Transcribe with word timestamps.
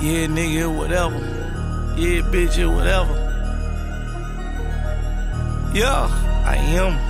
Yeah, 0.00 0.26
nigga, 0.28 0.74
whatever. 0.74 1.18
Yeah, 1.94 2.22
bitch, 2.22 2.56
whatever. 2.74 3.12
Yeah, 5.74 6.08
I 6.46 6.56
am. 6.56 7.09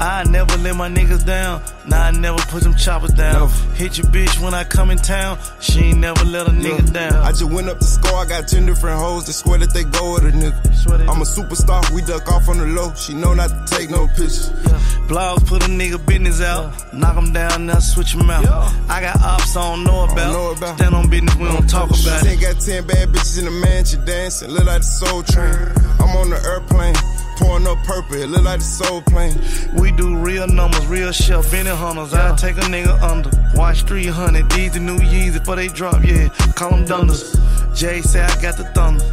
I 0.00 0.24
never 0.30 0.56
let 0.58 0.76
my 0.76 0.88
niggas 0.88 1.24
down. 1.26 1.62
Nah, 1.86 1.96
I 2.04 2.10
never 2.12 2.38
put 2.50 2.62
them 2.62 2.74
choppers 2.76 3.12
down. 3.12 3.48
Hit 3.74 3.98
your 3.98 4.06
bitch 4.08 4.38
when 4.42 4.54
I 4.54 4.62
come 4.64 4.90
in 4.90 4.98
town. 4.98 5.38
She 5.60 5.80
ain't 5.80 5.98
never 5.98 6.24
let 6.24 6.46
a 6.46 6.50
nigga 6.50 6.92
down. 6.92 7.14
I 7.14 7.30
just 7.30 7.44
went 7.50 7.68
up 7.68 7.78
the 7.78 7.84
score, 7.84 8.14
I 8.18 8.26
got 8.26 8.46
10 8.46 8.66
different 8.66 8.98
hoes 9.00 9.26
that 9.26 9.32
swear 9.32 9.58
that 9.58 9.72
they 9.74 9.84
go 9.84 10.14
with 10.14 10.24
a 10.24 10.30
nigga. 10.30 10.54
I'm 11.08 11.20
a 11.20 11.24
superstar, 11.24 11.90
we 11.90 12.02
duck 12.02 12.30
off 12.30 12.48
on 12.48 12.58
the 12.58 12.66
low. 12.66 12.94
She 12.94 13.14
know 13.14 13.34
not 13.34 13.48
to 13.50 13.74
take 13.76 13.90
no 13.90 14.06
pictures. 14.08 14.50
Blogs 15.08 15.46
put 15.46 15.62
a 15.64 15.70
nigga 15.70 16.04
business 16.06 16.40
out. 16.42 16.72
Knock 16.92 17.16
him 17.16 17.32
down, 17.32 17.66
now 17.66 17.78
switch 17.78 18.12
him 18.14 18.30
out. 18.30 18.44
I 18.88 19.00
got 19.00 19.20
ops 19.20 19.56
I 19.56 19.62
don't 19.74 19.84
know 19.84 20.04
about. 20.04 20.32
know 20.32 20.50
about. 20.52 20.76
Stand 20.78 20.94
on 20.94 21.08
business, 21.10 21.34
we 21.36 21.44
don't 21.44 21.68
talk 21.68 21.88
about 21.88 22.22
She 22.24 22.28
it. 22.34 22.40
got 22.40 22.60
10 22.60 22.86
bad 22.86 23.08
bitches 23.08 23.38
in 23.38 23.46
the 23.46 23.50
mansion 23.50 24.04
dancing, 24.04 24.50
look 24.50 24.64
like 24.66 24.80
the 24.80 24.86
soul 24.86 25.22
train. 25.22 25.54
I'm 25.98 26.14
on 26.16 26.30
the 26.30 26.36
airplane, 26.44 26.94
pouring 27.38 27.66
up 27.66 27.78
purple, 27.84 28.16
it 28.16 28.28
look 28.28 28.44
like 28.44 28.58
the 28.58 28.64
soul 28.64 29.02
plane. 29.02 29.38
We 29.80 29.92
do 29.92 30.16
real 30.16 30.46
numbers, 30.46 30.86
real 30.86 31.12
shit, 31.12 31.50
Benny 31.50 31.70
hunters. 31.70 32.12
I 32.12 32.34
take 32.36 32.56
a 32.56 32.60
nigga 32.60 33.00
under. 33.02 33.30
Watch 33.54 33.82
300, 33.82 34.50
these 34.50 34.72
the 34.72 34.80
new 34.80 34.98
Yeezy 34.98 35.38
before 35.38 35.56
they 35.56 35.68
drop, 35.68 36.04
yeah. 36.04 36.28
Call 36.54 36.70
them 36.70 36.84
dunders. 36.84 37.38
Jay 37.74 38.00
say 38.02 38.22
I 38.22 38.42
got 38.42 38.56
the 38.56 38.64
thunder. 38.74 39.04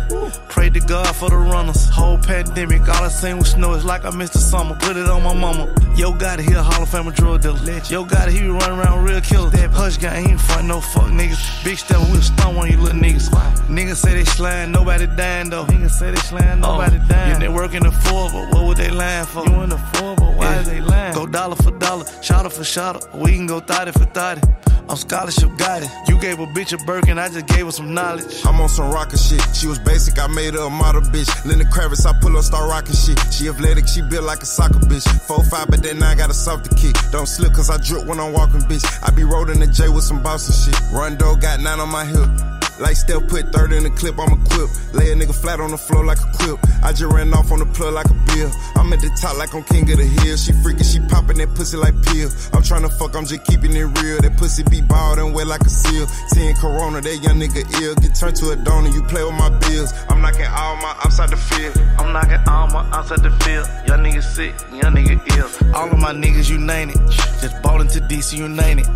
Pray 0.49 0.69
to 0.69 0.79
God 0.79 1.15
for 1.15 1.29
the 1.29 1.37
runners. 1.37 1.89
Whole 1.89 2.17
pandemic, 2.17 2.81
all 2.87 3.03
I 3.03 3.09
seen 3.09 3.37
was 3.37 3.51
snow. 3.51 3.73
It's 3.73 3.85
like 3.85 4.05
I 4.05 4.09
missed 4.11 4.33
the 4.33 4.39
summer. 4.39 4.75
Put 4.75 4.97
it 4.97 5.07
on 5.09 5.23
my 5.23 5.33
mama. 5.33 5.73
Yo, 5.95 6.11
got 6.13 6.39
it, 6.39 6.45
he 6.45 6.53
a 6.53 6.61
Hall 6.61 6.83
of 6.83 6.89
Fame 6.89 7.09
drug 7.11 7.41
dealer. 7.41 7.81
Yo, 7.89 8.03
got 8.03 8.27
it, 8.27 8.33
he 8.33 8.41
be 8.41 8.47
running 8.47 8.79
around 8.79 9.05
real 9.05 9.21
killers. 9.21 9.51
That 9.51 9.71
hush 9.71 9.97
guy, 9.97 10.21
he 10.21 10.31
ain't 10.31 10.41
fight 10.41 10.65
no 10.65 10.81
fuck 10.81 11.05
niggas. 11.05 11.63
Big 11.63 11.77
step, 11.77 11.99
we'll 12.11 12.21
stun 12.21 12.55
on 12.57 12.69
you 12.69 12.77
little 12.77 12.99
niggas. 12.99 13.29
Niggas 13.67 13.95
say 13.95 14.13
they 14.13 14.25
slaying, 14.25 14.71
nobody 14.71 15.07
dying 15.07 15.49
though. 15.49 15.65
Niggas 15.65 15.91
say 15.91 16.11
they 16.11 16.17
slaying, 16.17 16.63
oh, 16.63 16.77
nobody 16.77 16.99
dying. 17.07 17.41
You 17.41 17.51
work 17.51 17.73
in 17.73 17.83
the 17.83 17.91
four, 17.91 18.29
but 18.29 18.53
what 18.53 18.65
would 18.65 18.77
they 18.77 18.91
lying 18.91 19.25
for? 19.25 19.45
You 19.45 19.61
in 19.61 19.69
the 19.69 19.77
four, 19.77 20.15
but 20.15 20.35
why 20.35 20.57
is 20.57 20.67
they 20.67 20.81
lying? 20.81 21.13
Go 21.13 21.25
dollar 21.25 21.55
for 21.55 21.71
dollar, 21.71 22.05
shotter 22.21 22.49
for 22.49 22.63
shotter. 22.63 22.99
We 23.13 23.33
can 23.33 23.45
go 23.45 23.59
thotty 23.59 23.91
for 23.91 24.05
thotty. 24.05 24.41
I'm 24.87 24.97
scholarship 24.97 25.57
guided. 25.57 25.89
You 26.07 26.19
gave 26.19 26.39
a 26.39 26.45
bitch 26.45 26.73
a 26.73 26.83
Birkin, 26.85 27.17
I 27.17 27.27
just 27.29 27.47
gave 27.47 27.65
her 27.65 27.71
some 27.71 27.93
knowledge. 27.93 28.25
I'm 28.45 28.59
on 28.61 28.69
some 28.69 28.91
rocker 28.91 29.17
shit. 29.17 29.41
She 29.55 29.67
was 29.67 29.79
basic, 29.79 30.19
I 30.19 30.27
made 30.27 30.53
her 30.53 30.67
a 30.67 30.69
model 30.69 31.01
bitch. 31.01 31.29
Lenny 31.45 31.65
Kravitz, 31.65 32.05
I 32.05 32.13
pull 32.19 32.37
up, 32.37 32.43
start 32.43 32.69
rocking 32.69 32.95
shit. 32.95 33.19
She 33.33 33.47
athletic, 33.49 33.87
she 33.87 34.01
built 34.01 34.25
like 34.25 34.41
a 34.41 34.45
soccer 34.45 34.79
bitch. 34.79 35.07
4-5, 35.27 35.69
but 35.69 35.81
then 35.81 36.01
I 36.03 36.15
got 36.15 36.29
a 36.29 36.33
softer 36.33 36.75
kick. 36.75 36.95
Don't 37.11 37.27
slip 37.27 37.53
cause 37.53 37.69
I 37.69 37.77
drip 37.77 38.05
when 38.05 38.19
I'm 38.19 38.33
walking, 38.33 38.61
bitch. 38.61 38.85
I 39.03 39.11
be 39.11 39.23
rolling 39.23 39.59
the 39.59 39.67
J 39.67 39.89
with 39.89 40.03
some 40.03 40.21
Boston 40.21 40.53
shit. 40.53 40.81
Rondo 40.91 41.35
got 41.35 41.59
nine 41.59 41.79
on 41.79 41.89
my 41.89 42.05
hip. 42.05 42.54
Like 42.79 42.97
Steph 42.97 43.27
put 43.27 43.53
third 43.53 43.71
in 43.71 43.83
the 43.83 43.89
clip, 43.89 44.19
I'm 44.19 44.33
equipped. 44.35 44.93
Lay 44.93 45.11
a 45.11 45.15
nigga 45.15 45.33
flat 45.33 45.59
on 45.59 45.71
the 45.71 45.77
floor 45.77 46.03
like 46.03 46.19
a 46.19 46.29
quip. 46.35 46.59
I 46.83 46.91
just 46.91 47.11
ran 47.13 47.33
off 47.33 47.51
on 47.51 47.59
the 47.59 47.65
plug 47.65 47.93
like 47.93 48.09
a 48.09 48.17
bill. 48.27 48.51
I'm 48.75 48.91
at 48.91 48.99
the 48.99 49.09
top 49.19 49.37
like 49.37 49.53
I'm 49.55 49.63
king 49.63 49.89
of 49.91 49.97
the 49.97 50.03
hill. 50.03 50.35
She 50.35 50.51
freaking, 50.51 50.83
she 50.83 50.99
popping 51.07 51.37
that 51.37 51.55
pussy 51.55 51.77
like 51.77 51.95
pill. 52.03 52.27
I'm 52.51 52.63
tryna 52.63 52.91
fuck, 52.91 53.15
I'm 53.15 53.25
just 53.25 53.45
keeping 53.45 53.71
it 53.71 53.87
real. 54.03 54.19
That 54.19 54.35
pussy 54.37 54.63
be 54.63 54.81
bald 54.81 55.19
and 55.19 55.33
wet 55.33 55.47
like 55.47 55.61
a 55.61 55.69
seal. 55.69 56.05
Seeing 56.35 56.55
Corona, 56.55 56.99
that 56.99 57.17
young 57.23 57.39
nigga 57.39 57.63
ill. 57.81 57.95
Get 57.95 58.13
turned 58.15 58.35
to 58.43 58.51
a 58.51 58.55
donor, 58.57 58.89
you 58.89 59.03
play 59.03 59.23
with 59.23 59.39
my 59.39 59.49
bills. 59.49 59.93
I'm 60.09 60.21
knocking 60.21 60.47
all 60.51 60.75
my 60.83 60.99
outside 61.05 61.29
the 61.29 61.37
field. 61.37 61.77
I'm 61.97 62.11
knocking 62.11 62.43
all 62.47 62.67
my 62.67 62.83
outside 62.91 63.23
the 63.23 63.31
field. 63.39 63.67
Young 63.87 64.03
nigga 64.03 64.21
sick, 64.21 64.53
young 64.75 64.91
nigga 64.91 65.15
ill. 65.39 65.75
All 65.75 65.89
of 65.89 65.99
my 65.99 66.11
niggas, 66.11 66.49
you 66.49 66.59
name 66.59 66.89
it. 66.89 66.99
Just 67.39 67.55
bought 67.63 67.79
into 67.79 67.99
DC, 68.01 68.37
you 68.37 68.49
name 68.49 68.79
it. 68.79 68.87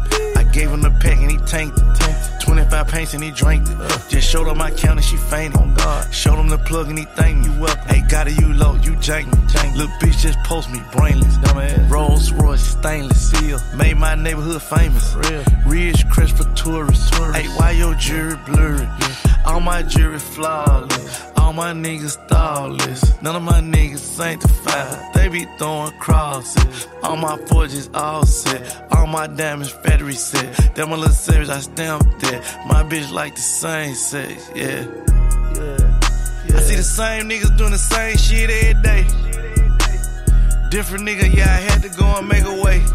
Gave 0.52 0.72
him 0.72 0.82
the 0.82 0.92
pack 0.92 1.18
and 1.18 1.32
he 1.32 1.38
tanked 1.38 1.80
it. 1.80 2.42
25 2.42 2.88
paints 2.88 3.14
and 3.14 3.24
he 3.24 3.32
drank 3.32 3.68
it. 3.70 3.78
Just 4.10 4.28
showed 4.28 4.48
up 4.48 4.58
my 4.58 4.72
count 4.72 4.98
and 4.98 5.06
she 5.06 5.18
fainted. 5.18 5.60
On 5.60 5.74
God. 5.76 6.14
Showed 6.14 6.40
him 6.40 6.48
the 6.48 6.58
plug 6.58 6.90
and 6.90 6.98
he 6.98 7.06
thanked 7.06 7.48
me. 7.48 7.56
You 7.56 7.66
up? 7.66 7.78
Hey, 7.90 8.02
got 8.10 8.28
it, 8.28 8.40
you 8.40 8.54
low, 8.54 8.76
you 8.76 8.94
jank 8.94 9.26
me. 9.28 9.78
Little 9.78 9.96
bitch 9.98 10.20
just 10.20 10.40
post 10.40 10.70
me 10.72 10.82
brainless. 10.92 11.38
Dumbass. 11.38 11.90
Rolls 11.90 12.32
Royce, 12.32 12.62
stainless 12.62 13.32
seal. 13.32 13.60
Made 13.76 13.98
my 13.98 14.16
neighborhood 14.16 14.62
famous. 14.62 15.16
Real. 15.16 15.44
Ridge 15.66 16.10
crest 16.10 16.38
for 16.38 16.44
tourists. 16.56 17.10
Hey, 17.36 17.48
why 17.56 17.72
your 17.72 17.94
jury 17.96 18.36
blurry? 18.46 18.88
All 19.46 19.60
my 19.60 19.84
jury 19.84 20.20
flawless. 20.20 21.39
All 21.50 21.56
my 21.56 21.74
niggas 21.74 22.16
thoughtless. 22.28 23.20
None 23.24 23.36
of 23.36 23.42
my 23.42 23.60
niggas 23.60 23.98
sanctified. 23.98 25.16
They 25.16 25.30
be 25.30 25.46
throwing 25.58 25.92
crosses. 25.98 26.88
All 27.02 27.18
my 27.18 27.38
forges 27.48 27.90
all 27.96 28.24
set. 28.24 28.86
All 28.92 29.08
my 29.08 29.26
diamonds 29.26 29.72
factory 29.72 30.14
set. 30.14 30.76
Them 30.76 30.92
a 30.92 30.96
little 30.96 31.12
savage, 31.12 31.50
I 31.50 31.60
stamped 31.62 32.24
it. 32.26 32.44
My 32.68 32.84
bitch 32.84 33.12
like 33.12 33.34
the 33.34 33.42
same 33.42 33.96
sex, 33.96 34.52
yeah. 34.54 34.86
I 36.56 36.60
see 36.62 36.76
the 36.76 36.84
same 36.84 37.28
niggas 37.28 37.58
doing 37.58 37.72
the 37.72 37.80
same 37.80 38.16
shit 38.16 38.52
every 38.52 38.84
day. 38.84 39.04
Different 40.70 41.04
nigga, 41.08 41.36
yeah, 41.36 41.46
I 41.46 41.62
had 41.72 41.82
to 41.82 41.90
go 41.90 42.06
and 42.06 42.28
make 42.28 42.44
a 42.44 42.62
way. 42.62 42.86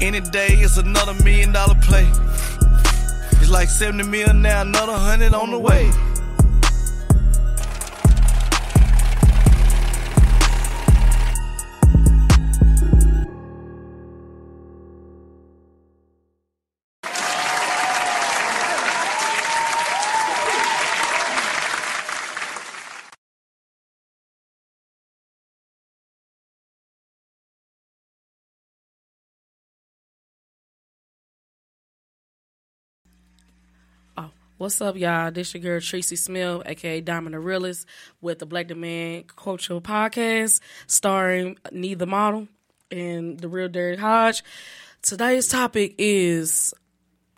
Any 0.00 0.18
day, 0.18 0.48
it's 0.48 0.78
another 0.78 1.14
million 1.22 1.52
dollar 1.52 1.76
play. 1.80 2.10
It's 3.40 3.50
like 3.50 3.68
70 3.68 4.02
mil 4.02 4.34
now, 4.34 4.62
another 4.62 4.94
hundred 4.94 5.32
on 5.32 5.52
the 5.52 5.60
way. 5.60 5.92
What's 34.58 34.80
up, 34.80 34.96
y'all? 34.96 35.30
This 35.30 35.54
your 35.54 35.62
girl 35.62 35.80
Tracy 35.80 36.16
Smith, 36.16 36.62
aka 36.66 37.00
Diamond 37.00 37.32
the 37.32 37.38
Realist, 37.38 37.86
with 38.20 38.40
the 38.40 38.46
Black 38.46 38.66
Demand 38.66 39.28
Cultural 39.36 39.80
Podcast, 39.80 40.58
starring 40.88 41.56
Neither 41.70 42.06
Model 42.06 42.48
and 42.90 43.38
the 43.38 43.46
real 43.46 43.68
Derek 43.68 44.00
Hodge. 44.00 44.42
Today's 45.00 45.46
topic 45.46 45.94
is 45.96 46.74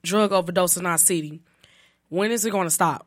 drug 0.02 0.32
overdose 0.32 0.78
in 0.78 0.86
our 0.86 0.96
city. 0.96 1.42
When 2.08 2.30
is 2.30 2.46
it 2.46 2.52
going 2.52 2.68
to 2.68 2.70
stop? 2.70 3.06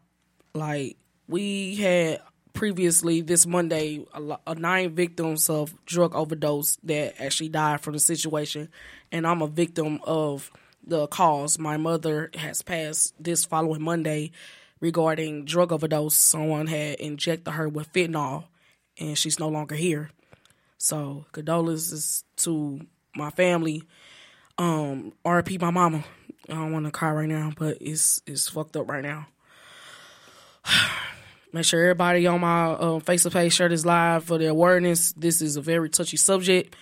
Like 0.54 0.96
we 1.28 1.78
had 1.78 2.22
previously 2.54 3.22
this 3.22 3.48
Monday, 3.48 4.06
a, 4.14 4.22
a 4.22 4.40
uh, 4.46 4.54
nine 4.54 4.94
victims 4.94 5.50
of 5.50 5.74
drug 5.88 6.14
overdose 6.14 6.76
that 6.84 7.20
actually 7.20 7.50
died 7.50 7.82
from 7.82 7.94
the 7.94 8.00
situation, 8.00 8.70
and 9.12 9.26
I'm 9.26 9.42
a 9.42 9.48
victim 9.48 10.02
of 10.04 10.52
the 10.86 11.08
cause. 11.08 11.58
My 11.58 11.78
mother 11.78 12.30
has 12.36 12.62
passed 12.62 13.14
this 13.22 13.46
following 13.46 13.82
Monday 13.82 14.32
regarding 14.80 15.46
drug 15.46 15.72
overdose. 15.72 16.16
Someone 16.16 16.68
had 16.68 17.00
injected 17.00 17.54
her 17.54 17.70
with 17.70 17.92
fentanyl, 17.94 18.46
and 19.00 19.18
she's 19.18 19.40
no 19.40 19.48
longer 19.48 19.76
here. 19.76 20.12
So 20.78 21.26
condolences 21.32 22.26
to 22.38 22.82
my 23.16 23.30
family. 23.30 23.84
Um, 24.58 25.14
RP 25.26 25.60
my 25.60 25.72
mama. 25.72 26.04
I 26.50 26.54
don't 26.54 26.74
want 26.74 26.86
to 26.86 26.92
cry 26.92 27.12
right 27.12 27.30
now, 27.30 27.54
but 27.58 27.78
it's 27.80 28.22
it's 28.28 28.50
fucked 28.50 28.76
up 28.76 28.90
right 28.90 29.04
now. 29.04 29.28
Make 31.54 31.66
sure 31.66 31.82
everybody 31.82 32.26
on 32.28 32.42
my 32.42 33.00
face 33.00 33.24
to 33.24 33.30
page 33.30 33.54
share 33.54 33.70
this 33.70 33.86
live 33.86 34.24
for 34.24 34.38
the 34.38 34.48
awareness. 34.48 35.14
This 35.14 35.42
is 35.42 35.56
a 35.56 35.62
very 35.62 35.90
touchy 35.90 36.18
subject. 36.18 36.76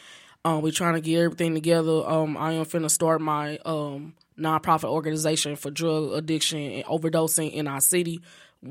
Um, 0.43 0.61
we're 0.61 0.71
trying 0.71 0.95
to 0.95 1.01
get 1.01 1.19
everything 1.19 1.53
together. 1.53 2.03
Um, 2.07 2.35
I 2.35 2.53
am 2.53 2.65
finna 2.65 2.89
start 2.89 3.21
my 3.21 3.59
um, 3.63 4.15
nonprofit 4.39 4.89
organization 4.89 5.55
for 5.55 5.69
drug 5.69 6.13
addiction 6.13 6.59
and 6.59 6.85
overdosing 6.85 7.51
in 7.53 7.67
our 7.67 7.79
city. 7.79 8.21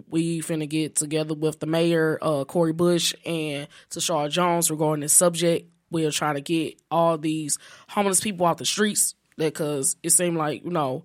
We 0.08 0.40
finna 0.40 0.68
get 0.68 0.96
together 0.96 1.34
with 1.34 1.60
the 1.60 1.66
mayor, 1.66 2.18
uh, 2.22 2.44
Cori 2.44 2.72
Bush, 2.72 3.14
and 3.24 3.68
Tishaura 3.88 4.30
Jones 4.30 4.70
regarding 4.70 5.02
this 5.02 5.12
subject. 5.12 5.70
We're 5.92 6.10
trying 6.10 6.36
to 6.36 6.40
get 6.40 6.80
all 6.90 7.18
these 7.18 7.58
homeless 7.88 8.20
people 8.20 8.46
off 8.46 8.56
the 8.56 8.64
streets 8.64 9.14
because 9.36 9.96
it 10.02 10.10
seemed 10.10 10.36
like 10.36 10.64
you 10.64 10.70
know 10.70 11.04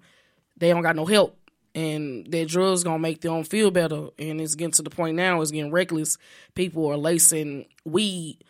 they 0.57 0.69
don't 0.69 0.83
got 0.83 0.95
no 0.95 1.05
help 1.05 1.37
and 1.75 2.25
their 2.31 2.45
drugs 2.45 2.83
gonna 2.83 2.99
make 2.99 3.21
them 3.21 3.43
feel 3.43 3.69
better. 3.69 4.07
And 4.17 4.41
it's 4.41 4.55
getting 4.55 4.71
to 4.73 4.81
the 4.81 4.89
point 4.89 5.15
now, 5.15 5.41
it's 5.41 5.51
getting 5.51 5.71
reckless. 5.71 6.17
People 6.55 6.87
are 6.87 6.97
lacing 6.97 7.65
weed, 7.83 8.43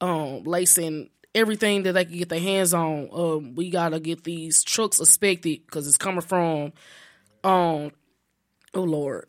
um, 0.00 0.42
lacing 0.44 1.10
everything 1.34 1.84
that 1.84 1.92
they 1.92 2.04
can 2.04 2.18
get 2.18 2.28
their 2.28 2.40
hands 2.40 2.74
on. 2.74 3.08
Um, 3.12 3.54
we 3.54 3.70
gotta 3.70 4.00
get 4.00 4.24
these 4.24 4.62
trucks 4.62 4.98
inspected 4.98 5.64
because 5.66 5.86
it's 5.86 5.96
coming 5.96 6.20
from, 6.20 6.72
um, 7.44 7.92
oh 8.74 8.82
lord, 8.82 9.26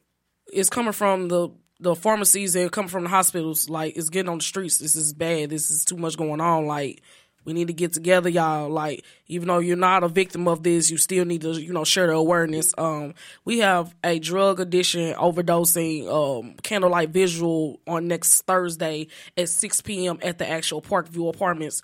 it's 0.51 0.69
coming 0.69 0.94
from 0.94 1.27
the 1.27 1.50
the 1.79 1.95
pharmacies 1.95 2.55
and 2.55 2.71
coming 2.71 2.89
from 2.89 3.03
the 3.03 3.09
hospitals. 3.09 3.69
Like 3.69 3.97
it's 3.97 4.09
getting 4.09 4.29
on 4.29 4.38
the 4.38 4.44
streets. 4.44 4.77
This 4.77 4.95
is 4.95 5.13
bad. 5.13 5.50
This 5.50 5.69
is 5.69 5.83
too 5.85 5.97
much 5.97 6.17
going 6.17 6.41
on. 6.41 6.65
Like 6.65 7.01
we 7.45 7.54
need 7.54 7.68
to 7.68 7.74
get 7.74 7.94
together, 7.94 8.30
y'all. 8.30 8.69
Like, 8.69 9.04
even 9.28 9.48
though 9.48 9.60
you're 9.60 9.78
not 9.78 10.04
a 10.04 10.07
victim 10.07 10.48
of 10.48 10.63
this, 10.63 10.90
you 10.90 10.98
still 10.98 11.25
need 11.25 11.42
to, 11.42 11.51
you 11.51 11.74
know, 11.74 11.84
share 11.84 12.07
the 12.07 12.13
awareness. 12.13 12.74
Um, 12.78 13.13
we 13.45 13.60
have 13.60 13.94
a 14.04 14.19
drug 14.19 14.60
addiction 14.60 15.13
overdosing 15.16 16.07
um, 16.07 16.56
candlelight 16.63 17.10
visual 17.10 17.80
on 17.88 18.07
next 18.07 18.42
Thursday 18.42 19.07
at 19.38 19.50
6 19.50 19.81
p.m. 19.81 20.19
at 20.22 20.38
the 20.38 20.50
actual 20.50 20.81
Parkview 20.81 21.30
Apartments. 21.30 21.81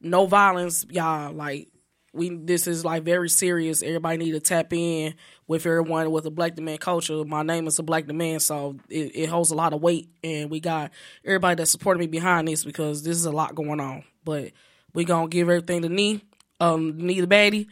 No 0.00 0.26
violence, 0.26 0.86
y'all. 0.90 1.32
Like, 1.32 1.68
we 2.12 2.30
this 2.30 2.66
is 2.66 2.84
like 2.84 3.02
very 3.02 3.28
serious. 3.28 3.82
Everybody 3.82 4.18
need 4.18 4.32
to 4.32 4.40
tap 4.40 4.72
in 4.72 5.14
with 5.46 5.66
everyone 5.66 6.10
with 6.10 6.26
a 6.26 6.30
black 6.30 6.54
demand 6.54 6.80
culture. 6.80 7.24
My 7.24 7.42
name 7.42 7.66
is 7.66 7.78
a 7.78 7.82
black 7.82 8.06
demand, 8.06 8.42
so 8.42 8.76
it, 8.88 9.12
it 9.14 9.26
holds 9.28 9.50
a 9.50 9.54
lot 9.54 9.72
of 9.72 9.80
weight, 9.80 10.08
and 10.24 10.50
we 10.50 10.60
got 10.60 10.90
everybody 11.24 11.56
that 11.56 11.66
supported 11.66 12.00
me 12.00 12.06
behind 12.06 12.48
this 12.48 12.64
because 12.64 13.02
this 13.02 13.16
is 13.16 13.26
a 13.26 13.32
lot 13.32 13.54
going 13.54 13.80
on. 13.80 14.04
But 14.24 14.52
we 14.94 15.04
gonna 15.04 15.28
give 15.28 15.48
everything 15.48 15.82
to 15.82 15.88
knee, 15.88 16.22
um, 16.58 16.96
knee 16.98 17.20
the 17.20 17.26
baddie. 17.26 17.66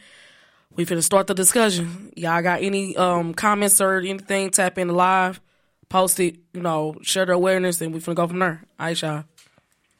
We 0.75 0.85
finna 0.85 1.03
start 1.03 1.27
the 1.27 1.33
discussion. 1.33 2.13
Y'all 2.15 2.41
got 2.41 2.61
any 2.61 2.95
um 2.95 3.33
comments 3.33 3.81
or 3.81 3.97
anything? 3.97 4.49
Tap 4.51 4.77
in 4.77 4.87
the 4.87 4.93
live, 4.93 5.41
post 5.89 6.19
it. 6.19 6.37
You 6.53 6.61
know, 6.61 6.95
share 7.01 7.25
the 7.25 7.33
awareness, 7.33 7.81
and 7.81 7.93
we 7.93 7.99
finna 7.99 8.15
go 8.15 8.27
from 8.27 8.39
there. 8.39 8.63
All 8.79 8.85
right, 8.85 9.01
y'all. 9.01 9.23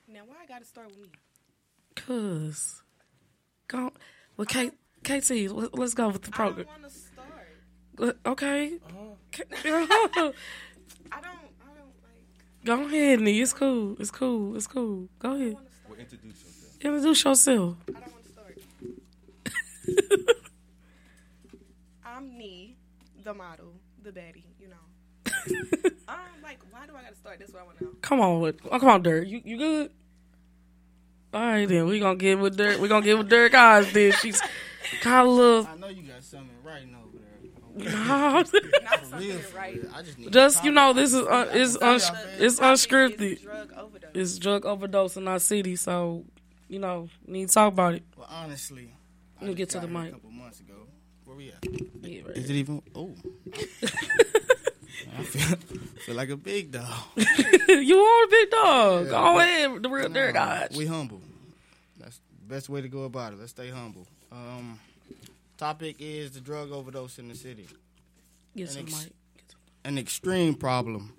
Now, 0.07 0.21
why 0.25 0.35
I 0.43 0.45
gotta 0.47 0.65
start 0.65 0.87
with 0.87 0.97
me? 0.97 1.09
Cause, 1.95 2.81
go. 3.67 3.91
Well, 4.37 4.45
K, 4.45 4.71
KT, 5.03 5.31
let, 5.51 5.77
us 5.77 5.93
go 5.93 6.09
with 6.09 6.21
the 6.23 6.31
program. 6.31 6.67
I 6.69 6.71
don't 6.71 6.81
want 6.81 6.93
to 6.93 6.99
start. 6.99 8.17
Okay. 8.25 8.73
Uh-huh. 8.87 9.11
I 9.65 10.11
don't. 10.15 10.35
I 11.11 11.21
don't 11.21 11.93
like. 12.01 12.65
Go 12.65 12.85
ahead, 12.85 13.19
Nee. 13.19 13.41
It's 13.41 13.53
cool. 13.53 13.97
It's 13.99 14.11
cool. 14.11 14.55
It's 14.55 14.67
cool. 14.67 15.09
Go 15.19 15.33
ahead. 15.35 15.57
Well, 15.87 15.99
introduce 15.99 16.41
yourself. 16.43 16.68
Introduce 16.81 17.23
yourself. 17.25 17.75
I 17.87 17.91
don't 17.91 18.01
want 18.13 18.23
to 18.25 18.31
start. 18.31 18.57
I'm 22.05 22.37
Nee, 22.37 22.75
the 23.23 23.33
model, 23.33 23.73
the 24.03 24.11
baddie. 24.11 24.43
You 24.59 24.67
know. 24.69 24.75
I'm 26.07 26.41
like, 26.43 26.59
why 26.71 26.85
do 26.87 26.93
I 26.95 27.01
gotta 27.03 27.15
start? 27.15 27.39
That's 27.39 27.51
what 27.53 27.61
I 27.61 27.65
want 27.65 27.77
to 27.79 27.83
know. 27.85 27.91
Come 28.01 28.21
on, 28.21 28.39
with, 28.41 28.59
oh, 28.71 28.79
come 28.79 28.89
on, 28.89 29.03
Dirk. 29.03 29.27
You 29.27 29.41
you 29.43 29.57
good? 29.57 29.91
All 31.33 31.41
right, 31.41 31.67
then 31.67 31.85
we 31.87 31.99
gonna 31.99 32.15
get 32.17 32.39
with 32.39 32.57
Dirk. 32.57 32.79
We 32.79 32.87
gonna 32.87 33.05
get 33.05 33.17
with 33.17 33.29
Dirk 33.29 33.53
Eyes. 33.53 33.91
Then 33.93 34.11
she's 34.13 34.41
kind 35.01 35.27
of 35.27 35.33
little. 35.33 35.67
I 35.67 35.77
know 35.77 35.87
you 35.89 36.03
got 36.03 36.23
something 36.23 36.49
writing 36.63 36.95
over 36.95 37.17
there. 37.17 37.91
No. 37.93 38.05
Not 38.41 38.47
something 38.47 39.39
right. 39.55 39.79
I 39.93 40.01
just 40.01 40.17
need 40.17 40.31
Just 40.33 40.63
you 40.63 40.71
know, 40.71 40.93
this 40.93 41.13
is 41.13 41.21
uh, 41.21 41.49
it's 41.53 41.75
uns- 41.81 42.11
it's 42.37 42.59
unscripted. 42.59 43.41
drug 43.41 43.71
overdose. 43.77 44.09
It's 44.15 44.37
drug 44.39 44.65
overdose 44.65 45.17
in 45.17 45.27
our 45.27 45.39
city, 45.39 45.75
so 45.75 46.25
you 46.69 46.79
know, 46.79 47.09
need 47.25 47.49
to 47.49 47.53
talk 47.53 47.73
about 47.73 47.95
it. 47.95 48.03
Well, 48.15 48.27
honestly, 48.29 48.93
I 49.39 49.45
Let 49.45 49.49
me 49.49 49.55
just 49.55 49.57
get 49.57 49.81
to 49.81 49.87
the 49.87 49.91
mic. 49.91 50.09
A 50.09 50.11
couple 50.13 50.31
months 50.31 50.59
ago. 50.61 50.73
Where 51.25 51.35
we 51.35 51.49
at? 51.51 51.63
Yeah, 52.01 52.21
right. 52.25 52.37
Is 52.37 52.49
it 52.49 52.55
even? 52.55 52.81
Oh, 52.95 53.13
I 55.17 55.23
feel, 55.23 55.57
feel 56.05 56.15
like 56.15 56.29
a 56.29 56.37
big 56.37 56.71
dog. 56.71 56.85
you 57.67 57.97
are 57.99 58.23
a 58.23 58.27
big 58.27 58.49
dog. 58.51 59.05
Yeah, 59.05 59.11
Go 59.11 59.39
ahead, 59.39 59.83
the 59.83 59.89
real 59.89 60.09
Nah, 60.09 60.39
Eyes. 60.41 60.75
We 60.75 60.85
humble. 60.85 61.21
That's 61.99 62.17
the 62.17 62.53
best 62.53 62.69
way 62.69 62.81
to 62.81 62.87
go 62.87 63.03
about 63.03 63.33
it. 63.33 63.39
Let's 63.39 63.51
stay 63.51 63.69
humble. 63.69 64.07
Um, 64.31 64.79
topic 65.57 65.97
is 65.99 66.31
the 66.31 66.41
drug 66.41 66.71
overdose 66.71 67.19
in 67.19 67.27
the 67.27 67.35
city. 67.35 67.67
Get 68.55 68.69
an 68.69 68.73
some 68.73 68.81
ex- 68.83 69.03
mic. 69.05 69.13
An 69.85 69.97
extreme 69.97 70.55
problem. 70.55 71.13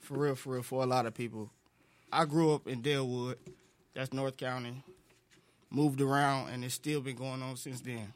For 0.00 0.18
real, 0.18 0.34
for 0.34 0.54
real, 0.54 0.62
for 0.62 0.82
a 0.82 0.86
lot 0.86 1.06
of 1.06 1.14
people. 1.14 1.50
I 2.12 2.26
grew 2.26 2.54
up 2.54 2.68
in 2.68 2.82
Dellwood. 2.82 3.36
That's 3.94 4.12
North 4.12 4.36
County. 4.36 4.82
Moved 5.70 6.00
around, 6.00 6.50
and 6.50 6.64
it's 6.64 6.74
still 6.74 7.00
been 7.00 7.16
going 7.16 7.42
on 7.42 7.56
since 7.56 7.80
then. 7.80 8.12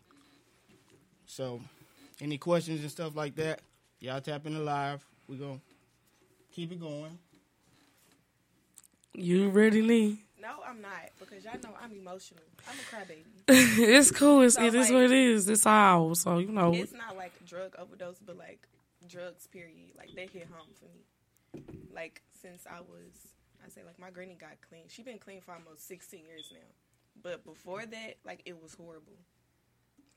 So, 1.26 1.60
any 2.20 2.38
questions 2.38 2.80
and 2.80 2.90
stuff 2.90 3.16
like 3.16 3.34
that, 3.36 3.60
y'all 4.00 4.20
tap 4.20 4.46
in 4.46 4.54
the 4.54 4.60
live. 4.60 5.04
we 5.28 5.36
going 5.36 5.58
to 5.58 6.54
keep 6.54 6.72
it 6.72 6.80
going. 6.80 7.18
You 9.14 9.48
ready, 9.50 9.82
Lee? 9.82 10.22
No, 10.40 10.50
I'm 10.66 10.80
not 10.80 11.10
because 11.18 11.44
y'all 11.44 11.54
know 11.64 11.76
I'm 11.82 11.92
emotional. 11.92 12.42
I'm 12.68 12.76
a 12.78 12.82
crybaby. 12.96 13.24
it's 13.48 14.12
cool. 14.12 14.42
It's, 14.42 14.54
So, 14.54 14.62
it 14.64 14.74
is 14.74 14.86
like- 14.86 14.92
what 14.92 15.02
it 15.04 15.12
is. 15.12 15.48
It's 15.48 15.64
how. 15.64 16.14
So 16.14 16.38
you 16.38 16.52
know. 16.52 16.72
It's 16.72 16.92
not 16.92 17.16
like 17.16 17.32
drug 17.44 17.74
overdose, 17.78 18.18
but 18.24 18.36
like 18.36 18.66
drugs. 19.08 19.48
Period. 19.48 19.90
Like 19.96 20.10
they 20.14 20.26
hit 20.26 20.46
home 20.52 20.68
for 20.78 20.86
me. 20.86 21.64
Like 21.92 22.22
since 22.40 22.64
I 22.70 22.78
was, 22.80 23.27
I 23.68 23.70
say 23.70 23.84
like 23.84 23.98
my 23.98 24.10
granny 24.10 24.36
got 24.38 24.60
clean. 24.66 24.84
She 24.88 25.02
been 25.02 25.18
clean 25.18 25.40
for 25.40 25.52
almost 25.52 25.86
16 25.88 26.24
years 26.24 26.50
now. 26.52 26.58
But 27.22 27.44
before 27.44 27.84
that, 27.84 28.16
like 28.24 28.42
it 28.46 28.60
was 28.60 28.74
horrible. 28.74 29.18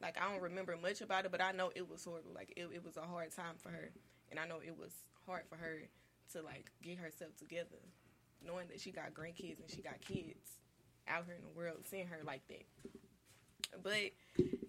Like 0.02 0.18
I 0.22 0.32
don't 0.32 0.42
remember 0.42 0.78
much 0.82 1.02
about 1.02 1.26
it, 1.26 1.32
but 1.32 1.42
I 1.42 1.52
know 1.52 1.72
it 1.76 1.90
was 1.90 2.04
horrible. 2.04 2.32
Like 2.34 2.54
it, 2.56 2.70
it 2.74 2.84
was 2.84 2.98
a 2.98 3.02
hard 3.02 3.32
time 3.36 3.56
for 3.58 3.70
her, 3.70 3.92
and 4.30 4.40
I 4.40 4.48
know 4.48 4.60
it 4.66 4.78
was 4.78 4.94
hard 5.26 5.44
for 5.50 5.56
her 5.56 5.82
to 6.34 6.42
like 6.42 6.72
get 6.82 6.98
herself 6.98 7.36
together, 7.38 7.82
knowing 8.46 8.68
that 8.70 8.80
she 8.80 8.92
got 8.92 9.14
grandkids 9.14 9.60
and 9.60 9.70
she 9.70 9.82
got 9.82 10.00
kids 10.02 10.58
out 11.08 11.26
here 11.26 11.36
in 11.36 11.44
the 11.44 11.58
world, 11.58 11.80
seeing 11.90 12.08
her 12.08 12.20
like 12.26 12.48
that. 12.48 12.66
But 13.84 14.12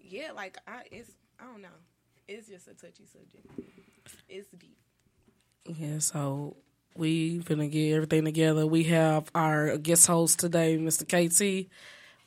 yeah, 0.01 0.31
like 0.33 0.57
I, 0.67 0.81
it's 0.91 1.11
I 1.39 1.45
don't 1.45 1.61
know. 1.61 1.79
It's 2.27 2.47
just 2.47 2.67
a 2.67 2.73
touchy 2.73 3.05
subject. 3.05 3.47
It's 4.27 4.49
deep. 4.49 4.77
Yeah, 5.65 5.99
so 5.99 6.57
we 6.95 7.39
finna 7.39 7.69
get 7.69 7.93
everything 7.93 8.25
together. 8.25 8.65
We 8.67 8.83
have 8.85 9.29
our 9.33 9.77
guest 9.77 10.07
host 10.07 10.39
today, 10.39 10.77
Mr. 10.77 11.03
KT, 11.05 11.69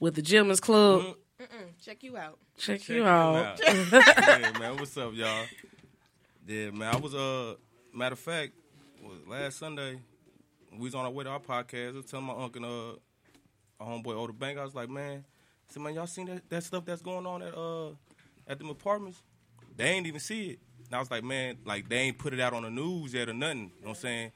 with 0.01 0.15
the 0.15 0.23
Gentlemen's 0.23 0.61
Club. 0.61 1.17
Mm-mm, 1.41 1.69
check 1.83 2.03
you 2.03 2.17
out. 2.17 2.39
Check, 2.59 2.81
Check 2.81 2.89
you 2.89 3.03
him 3.03 3.07
out. 3.07 3.61
yeah, 3.63 4.53
man. 4.59 4.77
What's 4.77 4.97
up, 4.97 5.13
y'all? 5.15 5.45
Yeah, 6.47 6.71
man. 6.71 6.95
I 6.95 6.99
was 6.99 7.15
uh, 7.15 7.55
matter 7.93 8.15
of 8.15 8.19
fact, 8.19 8.53
was 9.03 9.19
last 9.29 9.59
Sunday 9.59 9.99
we 10.79 10.85
was 10.85 10.95
on 10.95 11.05
our 11.05 11.11
way 11.11 11.25
to 11.25 11.31
our 11.31 11.41
podcast. 11.41 11.95
I 11.95 11.97
was 11.97 12.07
telling 12.07 12.27
my 12.27 12.35
uncle, 12.35 12.65
uh, 12.65 13.83
our 13.83 13.91
homeboy 13.91 14.15
Older 14.17 14.33
Bank. 14.33 14.59
I 14.59 14.65
was 14.65 14.75
like, 14.75 14.89
man, 14.89 15.25
I 15.69 15.73
said, 15.73 15.83
man, 15.83 15.95
y'all 15.95 16.07
seen 16.07 16.27
that, 16.27 16.49
that 16.51 16.65
stuff 16.65 16.85
that's 16.85 17.03
going 17.03 17.27
on 17.27 17.43
at 17.43 17.55
uh 17.55 17.91
at 18.47 18.59
them 18.59 18.71
apartments? 18.71 19.23
They 19.77 19.85
ain't 19.85 20.07
even 20.07 20.21
see 20.21 20.51
it. 20.51 20.59
And 20.87 20.95
I 20.95 20.99
was 21.01 21.11
like, 21.11 21.25
man, 21.25 21.59
like 21.65 21.89
they 21.89 21.99
ain't 21.99 22.19
put 22.19 22.33
it 22.33 22.41
out 22.41 22.53
on 22.53 22.63
the 22.63 22.71
news 22.71 23.15
yet 23.15 23.29
or 23.29 23.35
nothing. 23.35 23.59
You 23.59 23.65
know 23.65 23.89
what 23.89 23.89
I'm 23.91 23.95
saying? 23.97 24.33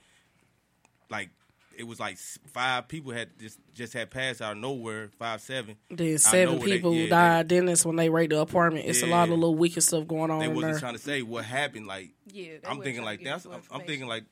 Like 1.11 1.31
it 1.76 1.87
was 1.87 1.99
like 1.99 2.19
five 2.19 2.88
people 2.88 3.12
had 3.12 3.31
just 3.38 3.59
just 3.75 3.93
had 3.93 4.11
passed 4.11 4.40
out 4.43 4.52
of 4.52 4.59
nowhere, 4.59 5.11
five 5.19 5.40
seven. 5.40 5.76
Then 5.90 6.19
seven 6.19 6.55
nowhere, 6.57 6.69
they- 6.69 6.76
people 6.76 6.95
yeah, 6.95 7.02
they- 7.05 7.09
died. 7.09 7.49
Then 7.49 7.67
that's 7.67 7.85
when 7.87 7.97
they 7.97 8.09
raid 8.09 8.31
the 8.31 8.38
apartment. 8.40 8.87
It's 8.87 9.02
a 9.02 9.07
lot 9.07 9.25
of 9.29 9.35
little 9.38 9.55
wicked 9.55 9.83
stuff 9.83 10.07
going 10.07 10.31
on 10.31 10.40
they 10.40 10.49
wasn't 10.49 10.73
there. 10.73 10.81
trying 10.81 10.95
to 10.95 10.99
say 11.00 11.23
what 11.23 11.45
happened. 11.45 11.87
Like, 11.87 12.11
Yeah, 12.33 12.55
I'm 12.67 12.81
thinking 12.83 13.05
like 13.05 13.21
to 13.21 13.25
that's. 13.25 13.47
I'm, 13.47 13.62
I'm 13.71 13.81
thinking 13.83 14.07
like, 14.09 14.25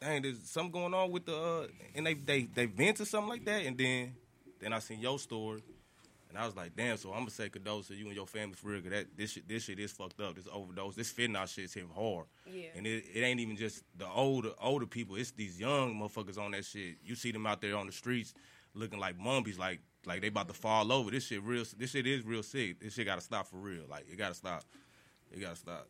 dang, 0.00 0.22
there's 0.22 0.42
something 0.48 0.72
going 0.72 0.94
on 0.94 1.10
with 1.10 1.26
the, 1.26 1.36
uh, 1.36 1.66
and 1.94 2.06
they 2.06 2.14
they 2.14 2.42
they 2.42 2.66
vent 2.66 3.00
or 3.00 3.04
something 3.04 3.30
like 3.30 3.44
that, 3.46 3.64
and 3.64 3.76
then 3.78 4.14
then 4.60 4.72
I 4.74 4.78
seen 4.80 5.00
your 5.00 5.18
story, 5.18 5.62
And 6.30 6.38
I 6.38 6.46
was 6.46 6.56
like, 6.56 6.76
damn. 6.76 6.96
So 6.96 7.10
I'm 7.10 7.20
gonna 7.20 7.30
say 7.30 7.48
condolences 7.48 7.96
to 7.96 8.00
you 8.00 8.06
and 8.06 8.14
your 8.14 8.26
family 8.26 8.54
for 8.54 8.68
real. 8.68 8.80
Cause 8.80 8.90
that 8.90 9.16
this 9.16 9.32
shit, 9.32 9.48
this 9.48 9.64
shit 9.64 9.78
is 9.78 9.92
fucked 9.92 10.20
up. 10.20 10.36
This 10.36 10.48
overdose, 10.50 10.94
this 10.94 11.12
fentanyl 11.12 11.46
shit's 11.46 11.74
hitting 11.74 11.90
hard. 11.90 12.26
Yeah. 12.46 12.68
And 12.76 12.86
it, 12.86 13.04
it 13.12 13.20
ain't 13.20 13.40
even 13.40 13.56
just 13.56 13.82
the 13.98 14.08
older 14.08 14.50
older 14.60 14.86
people. 14.86 15.16
It's 15.16 15.32
these 15.32 15.60
young 15.60 15.94
motherfuckers 15.94 16.38
on 16.38 16.52
that 16.52 16.64
shit. 16.64 16.96
You 17.04 17.16
see 17.16 17.32
them 17.32 17.46
out 17.46 17.60
there 17.60 17.76
on 17.76 17.86
the 17.86 17.92
streets 17.92 18.32
looking 18.74 19.00
like 19.00 19.18
mummies, 19.18 19.58
like 19.58 19.80
like 20.06 20.20
they 20.20 20.28
about 20.28 20.48
to 20.48 20.54
fall 20.54 20.92
over. 20.92 21.10
This 21.10 21.26
shit 21.26 21.42
real. 21.42 21.64
This 21.76 21.90
shit 21.90 22.06
is 22.06 22.24
real 22.24 22.42
sick. 22.42 22.80
This 22.80 22.94
shit 22.94 23.06
gotta 23.06 23.20
stop 23.20 23.46
for 23.46 23.56
real. 23.56 23.82
Like 23.90 24.06
it 24.10 24.16
gotta 24.16 24.34
stop. 24.34 24.64
It 25.32 25.40
gotta 25.40 25.56
stop. 25.56 25.88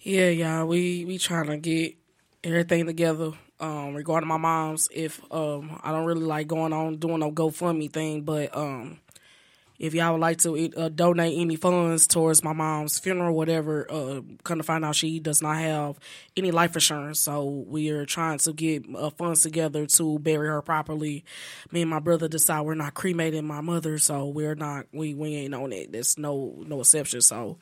Yeah, 0.00 0.28
y'all. 0.28 0.66
We 0.66 1.04
we 1.04 1.18
trying 1.18 1.46
to 1.46 1.56
get 1.56 1.96
everything 2.44 2.86
together 2.86 3.32
um, 3.60 3.94
regarding 3.94 4.28
my 4.28 4.36
mom's. 4.36 4.88
If 4.94 5.20
um, 5.32 5.80
I 5.82 5.92
don't 5.92 6.06
really 6.06 6.24
like 6.24 6.46
going 6.46 6.72
on 6.72 6.96
doing 6.96 7.20
no 7.20 7.30
GoFundMe 7.30 7.90
thing, 7.92 8.22
but 8.22 8.56
um, 8.56 9.00
if 9.78 9.94
y'all 9.94 10.12
would 10.12 10.20
like 10.20 10.38
to 10.38 10.72
uh, 10.76 10.88
donate 10.88 11.38
any 11.38 11.54
funds 11.54 12.06
towards 12.08 12.42
my 12.42 12.52
mom's 12.52 12.98
funeral, 12.98 13.34
whatever, 13.34 13.86
uh, 13.90 14.20
come 14.42 14.58
to 14.58 14.64
find 14.64 14.84
out 14.84 14.96
she 14.96 15.20
does 15.20 15.40
not 15.40 15.56
have 15.58 15.98
any 16.36 16.50
life 16.50 16.74
insurance. 16.74 17.20
So 17.20 17.44
we 17.44 17.90
are 17.90 18.04
trying 18.04 18.38
to 18.38 18.52
get 18.52 18.84
uh, 18.94 19.10
funds 19.10 19.42
together 19.42 19.86
to 19.86 20.18
bury 20.18 20.48
her 20.48 20.62
properly. 20.62 21.24
Me 21.70 21.82
and 21.82 21.90
my 21.90 22.00
brother 22.00 22.26
decide 22.26 22.62
we're 22.62 22.74
not 22.74 22.94
cremating 22.94 23.44
my 23.44 23.60
mother, 23.60 23.98
so 23.98 24.26
we're 24.26 24.56
not 24.56 24.86
we 24.92 25.14
we 25.14 25.36
ain't 25.36 25.54
on 25.54 25.72
it. 25.72 25.92
There's 25.92 26.18
no 26.18 26.56
no 26.66 26.80
exception. 26.80 27.20
So 27.20 27.58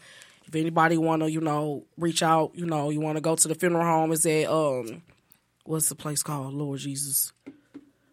if 0.46 0.54
anybody 0.54 0.96
want 0.96 1.22
to, 1.22 1.30
you 1.30 1.40
know, 1.40 1.84
reach 1.96 2.22
out, 2.22 2.52
you 2.54 2.66
know, 2.66 2.90
you 2.90 3.00
want 3.00 3.16
to 3.16 3.20
go 3.20 3.34
to 3.34 3.48
the 3.48 3.54
funeral 3.54 3.84
home, 3.84 4.12
is 4.12 4.24
at 4.26 4.48
um, 4.48 5.02
what's 5.64 5.88
the 5.88 5.94
place 5.94 6.22
called? 6.22 6.54
Lord 6.54 6.78
Jesus. 6.78 7.32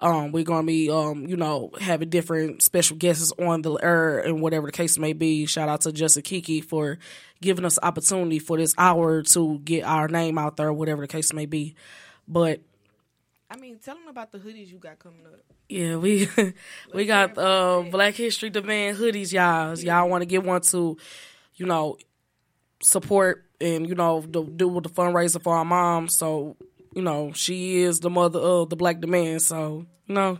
Um, 0.00 0.30
we're 0.30 0.44
gonna 0.44 0.66
be, 0.66 0.90
um, 0.90 1.26
you 1.26 1.36
know, 1.36 1.70
having 1.80 2.08
different 2.08 2.62
special 2.62 2.96
guests 2.96 3.32
on 3.38 3.62
the 3.62 3.74
air 3.74 4.20
and 4.20 4.40
whatever 4.40 4.66
the 4.66 4.72
case 4.72 4.96
may 4.98 5.12
be. 5.12 5.44
Shout 5.46 5.68
out 5.68 5.80
to 5.82 5.92
Justin 5.92 6.22
Kiki 6.22 6.60
for 6.60 6.98
giving 7.40 7.64
us 7.64 7.78
opportunity 7.82 8.38
for 8.38 8.56
this 8.56 8.74
hour 8.78 9.22
to 9.22 9.58
get 9.60 9.84
our 9.84 10.06
name 10.06 10.38
out 10.38 10.56
there, 10.56 10.72
whatever 10.72 11.02
the 11.02 11.08
case 11.08 11.32
may 11.32 11.46
be. 11.46 11.74
But 12.28 12.60
I 13.50 13.56
mean, 13.56 13.78
tell 13.78 13.96
them 13.96 14.08
about 14.08 14.30
the 14.30 14.38
hoodies 14.38 14.70
you 14.70 14.78
got 14.78 14.98
coming 14.98 15.26
up. 15.26 15.40
yeah, 15.68 15.96
we 15.96 16.28
we 16.94 17.04
got 17.04 17.36
uh, 17.36 17.82
Black 17.90 18.14
History 18.14 18.50
Demand 18.50 18.98
hoodies, 18.98 19.32
y'all. 19.32 19.76
Y'all 19.78 20.08
want 20.08 20.22
to 20.22 20.26
get 20.26 20.44
one 20.44 20.60
to, 20.60 20.96
you 21.56 21.66
know, 21.66 21.96
support 22.80 23.44
and 23.60 23.88
you 23.88 23.94
know 23.94 24.20
do, 24.22 24.44
do 24.54 24.68
with 24.68 24.84
the 24.84 24.90
fundraiser 24.90 25.42
for 25.42 25.56
our 25.56 25.64
mom. 25.64 26.08
So 26.08 26.56
you 26.94 27.02
know 27.02 27.32
she 27.32 27.78
is 27.78 28.00
the 28.00 28.10
mother 28.10 28.38
of 28.38 28.70
the 28.70 28.76
Black 28.76 29.00
Demand. 29.00 29.42
So 29.42 29.86
know. 30.06 30.38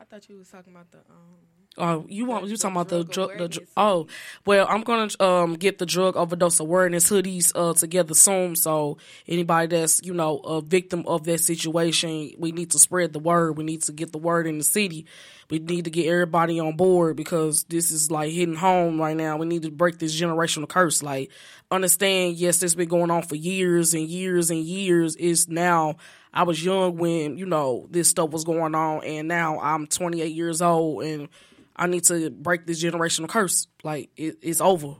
I 0.00 0.04
thought 0.04 0.28
you 0.28 0.38
was 0.38 0.48
talking 0.48 0.72
about 0.72 0.90
the 0.90 0.98
um. 0.98 1.45
Oh, 1.78 2.06
you 2.08 2.24
want 2.24 2.46
you 2.46 2.56
talking 2.56 2.74
about 2.74 2.88
the 2.88 3.04
drug? 3.04 3.36
The, 3.36 3.48
dr- 3.48 3.66
oh, 3.76 4.06
well, 4.46 4.66
I'm 4.68 4.80
gonna 4.80 5.08
um 5.20 5.54
get 5.54 5.78
the 5.78 5.84
drug 5.84 6.16
overdose 6.16 6.58
awareness 6.58 7.10
hoodies 7.10 7.52
uh 7.54 7.74
together 7.74 8.14
soon. 8.14 8.56
So 8.56 8.96
anybody 9.28 9.66
that's 9.76 10.00
you 10.02 10.14
know 10.14 10.38
a 10.38 10.62
victim 10.62 11.04
of 11.06 11.24
that 11.24 11.40
situation, 11.40 12.32
we 12.38 12.52
need 12.52 12.70
to 12.70 12.78
spread 12.78 13.12
the 13.12 13.18
word. 13.18 13.58
We 13.58 13.64
need 13.64 13.82
to 13.82 13.92
get 13.92 14.12
the 14.12 14.18
word 14.18 14.46
in 14.46 14.56
the 14.56 14.64
city. 14.64 15.04
We 15.50 15.58
need 15.58 15.84
to 15.84 15.90
get 15.90 16.06
everybody 16.06 16.58
on 16.58 16.76
board 16.76 17.16
because 17.16 17.64
this 17.64 17.90
is 17.90 18.10
like 18.10 18.32
hitting 18.32 18.56
home 18.56 18.98
right 19.00 19.16
now. 19.16 19.36
We 19.36 19.46
need 19.46 19.62
to 19.62 19.70
break 19.70 19.98
this 19.98 20.18
generational 20.18 20.68
curse. 20.68 21.02
Like, 21.02 21.30
understand? 21.70 22.36
Yes, 22.36 22.62
it's 22.62 22.74
been 22.74 22.88
going 22.88 23.10
on 23.10 23.22
for 23.22 23.36
years 23.36 23.92
and 23.92 24.08
years 24.08 24.50
and 24.50 24.60
years. 24.60 25.14
It's 25.16 25.46
now. 25.46 25.96
I 26.32 26.42
was 26.42 26.62
young 26.62 26.98
when 26.98 27.38
you 27.38 27.46
know 27.46 27.86
this 27.90 28.08
stuff 28.08 28.30
was 28.30 28.44
going 28.44 28.74
on, 28.74 29.04
and 29.04 29.26
now 29.26 29.58
I'm 29.58 29.86
28 29.86 30.34
years 30.34 30.60
old 30.60 31.02
and 31.02 31.28
I 31.76 31.86
need 31.86 32.04
to 32.04 32.30
break 32.30 32.66
this 32.66 32.82
generational 32.82 33.28
curse. 33.28 33.68
Like 33.84 34.10
it, 34.16 34.38
it's 34.42 34.60
over 34.60 34.96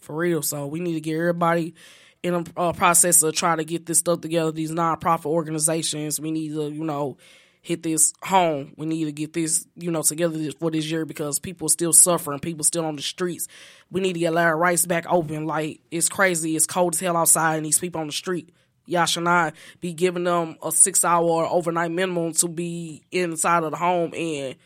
for 0.00 0.16
real. 0.16 0.42
So 0.42 0.66
we 0.66 0.80
need 0.80 0.94
to 0.94 1.00
get 1.00 1.16
everybody 1.16 1.74
in 2.22 2.34
a 2.34 2.44
uh, 2.56 2.72
process 2.72 3.22
of 3.22 3.34
trying 3.34 3.58
to 3.58 3.64
get 3.64 3.86
this 3.86 3.98
stuff 3.98 4.20
together. 4.20 4.52
These 4.52 4.70
nonprofit 4.70 5.26
organizations, 5.26 6.20
we 6.20 6.30
need 6.30 6.52
to, 6.52 6.70
you 6.70 6.84
know, 6.84 7.18
hit 7.60 7.82
this 7.82 8.12
home. 8.22 8.72
We 8.76 8.86
need 8.86 9.04
to 9.04 9.12
get 9.12 9.32
this, 9.32 9.66
you 9.76 9.90
know, 9.90 10.02
together 10.02 10.38
for 10.52 10.70
this 10.70 10.90
year 10.90 11.04
because 11.04 11.38
people 11.38 11.68
still 11.68 11.92
suffering. 11.92 12.40
People 12.40 12.64
still 12.64 12.86
on 12.86 12.96
the 12.96 13.02
streets. 13.02 13.48
We 13.90 14.00
need 14.00 14.14
to 14.14 14.20
get 14.20 14.32
Larry 14.32 14.56
Rice 14.56 14.86
back 14.86 15.04
open. 15.08 15.46
Like 15.46 15.80
it's 15.90 16.08
crazy. 16.08 16.56
It's 16.56 16.66
cold 16.66 16.94
as 16.94 17.00
hell 17.00 17.16
outside, 17.16 17.56
and 17.56 17.66
these 17.66 17.78
people 17.78 18.00
on 18.00 18.06
the 18.06 18.12
street. 18.12 18.54
Y'all 18.86 19.04
should 19.04 19.24
not 19.24 19.54
be 19.82 19.92
giving 19.92 20.24
them 20.24 20.56
a 20.62 20.72
six 20.72 21.04
hour 21.04 21.46
overnight 21.46 21.90
minimum 21.90 22.32
to 22.32 22.48
be 22.48 23.02
inside 23.10 23.62
of 23.62 23.72
the 23.72 23.76
home 23.76 24.14
and 24.14 24.56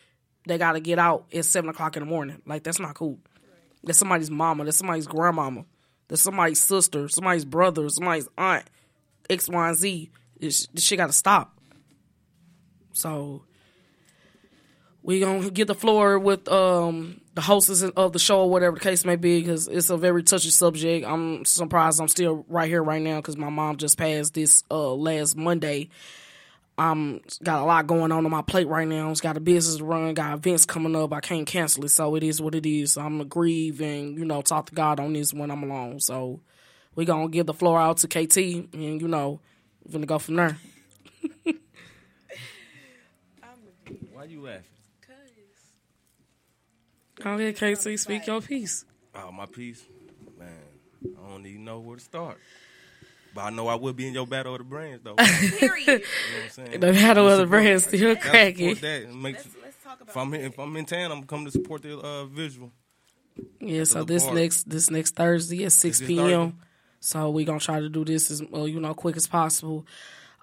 they 0.46 0.58
got 0.58 0.72
to 0.72 0.80
get 0.80 0.98
out 0.98 1.26
at 1.32 1.44
seven 1.44 1.70
o'clock 1.70 1.96
in 1.96 2.02
the 2.02 2.08
morning. 2.08 2.42
Like 2.46 2.62
that's 2.62 2.78
not 2.78 2.94
cool. 2.94 3.18
That's 3.84 3.98
somebody's 3.98 4.30
mama. 4.30 4.64
That's 4.64 4.76
somebody's 4.76 5.06
grandmama. 5.06 5.64
That's 6.08 6.22
somebody's 6.22 6.62
sister. 6.62 7.08
Somebody's 7.08 7.44
brother. 7.44 7.88
Somebody's 7.88 8.28
aunt. 8.36 8.64
X, 9.30 9.48
Y, 9.48 9.68
and 9.68 9.76
Z. 9.76 10.10
This, 10.38 10.66
this 10.68 10.84
shit 10.84 10.98
got 10.98 11.06
to 11.06 11.12
stop. 11.12 11.58
So 12.92 13.44
we 15.02 15.20
gonna 15.20 15.50
get 15.50 15.66
the 15.66 15.74
floor 15.74 16.18
with 16.18 16.48
um 16.48 17.20
the 17.34 17.40
hostess 17.40 17.82
of 17.82 18.12
the 18.12 18.18
show 18.18 18.42
or 18.42 18.50
whatever 18.50 18.74
the 18.76 18.80
case 18.80 19.04
may 19.04 19.16
be 19.16 19.40
because 19.40 19.66
it's 19.68 19.90
a 19.90 19.96
very 19.96 20.22
touchy 20.22 20.50
subject. 20.50 21.06
I'm 21.06 21.44
surprised 21.44 22.00
I'm 22.00 22.08
still 22.08 22.44
right 22.48 22.68
here 22.68 22.82
right 22.82 23.02
now 23.02 23.16
because 23.16 23.36
my 23.36 23.48
mom 23.48 23.78
just 23.78 23.98
passed 23.98 24.34
this 24.34 24.62
uh 24.70 24.92
last 24.94 25.36
Monday. 25.36 25.88
I'm 26.78 27.20
got 27.42 27.60
a 27.60 27.64
lot 27.64 27.86
going 27.86 28.12
on 28.12 28.24
on 28.24 28.30
my 28.30 28.42
plate 28.42 28.66
right 28.66 28.88
now. 28.88 29.10
It's 29.10 29.20
got 29.20 29.36
a 29.36 29.40
business 29.40 29.76
to 29.76 29.84
run, 29.84 30.14
got 30.14 30.32
events 30.34 30.64
coming 30.64 30.96
up. 30.96 31.12
I 31.12 31.20
can't 31.20 31.46
cancel 31.46 31.84
it, 31.84 31.90
so 31.90 32.14
it 32.14 32.22
is 32.22 32.40
what 32.40 32.54
it 32.54 32.64
is. 32.66 32.96
I'm 32.96 33.18
gonna 33.18 33.26
grieve 33.26 33.80
and 33.80 34.18
you 34.18 34.24
know 34.24 34.42
talk 34.42 34.66
to 34.66 34.74
God 34.74 34.98
on 34.98 35.12
this 35.12 35.34
when 35.34 35.50
I'm 35.50 35.62
alone. 35.62 36.00
So 36.00 36.40
we 36.94 37.04
gonna 37.04 37.28
give 37.28 37.46
the 37.46 37.54
floor 37.54 37.78
out 37.78 37.98
to 37.98 38.08
KT 38.08 38.36
and 38.74 39.00
you 39.00 39.08
know 39.08 39.40
we're 39.84 39.92
gonna 39.92 40.06
go 40.06 40.18
from 40.18 40.36
there. 40.36 40.56
Why 44.12 44.24
you 44.24 44.40
laughing? 44.42 44.64
Go 47.22 47.34
ahead, 47.34 47.56
KT. 47.56 47.98
Speak 48.00 48.26
your 48.26 48.40
piece. 48.40 48.84
Oh, 49.14 49.30
my 49.30 49.46
piece, 49.46 49.84
man. 50.38 50.48
I 51.04 51.28
don't 51.30 51.46
even 51.46 51.64
know 51.64 51.78
where 51.78 51.96
to 51.96 52.02
start. 52.02 52.38
But 53.34 53.42
I 53.44 53.50
know 53.50 53.68
I 53.68 53.74
will 53.76 53.92
be 53.92 54.06
in 54.06 54.14
your 54.14 54.26
battle 54.26 54.54
of 54.54 54.58
the 54.58 54.64
brands, 54.64 55.02
though. 55.02 55.14
Period. 55.58 55.86
You 55.86 55.92
know 55.94 55.98
what 55.98 56.44
I'm 56.44 56.50
saying? 56.50 56.80
The 56.80 56.92
battle 56.92 57.28
of 57.30 57.38
the 57.38 57.46
brands 57.46 57.84
still 57.84 58.14
Gotta 58.14 58.28
cracking. 58.28 58.74
that 58.76 59.02
and 59.04 59.22
make- 59.22 59.36
Let's, 59.36 59.48
let's 59.62 59.76
talk 59.82 60.00
about 60.00 60.10
if 60.10 60.16
I'm 60.16 60.34
if 60.34 60.58
I'm 60.58 60.76
in 60.76 60.84
town, 60.84 61.10
I'm 61.12 61.24
coming 61.24 61.46
to 61.46 61.50
support 61.50 61.82
the 61.82 61.98
uh, 61.98 62.24
visual. 62.26 62.70
Yeah, 63.60 63.84
so 63.84 64.04
this 64.04 64.24
part. 64.24 64.36
next 64.36 64.68
this 64.68 64.90
next 64.90 65.14
Thursday 65.14 65.64
at 65.64 65.72
six 65.72 66.00
p.m. 66.00 66.58
So 67.00 67.30
we're 67.30 67.46
gonna 67.46 67.58
try 67.60 67.80
to 67.80 67.88
do 67.88 68.04
this 68.04 68.30
as 68.30 68.42
well, 68.42 68.68
you 68.68 68.78
know, 68.78 68.92
quick 68.94 69.16
as 69.16 69.26
possible. 69.26 69.86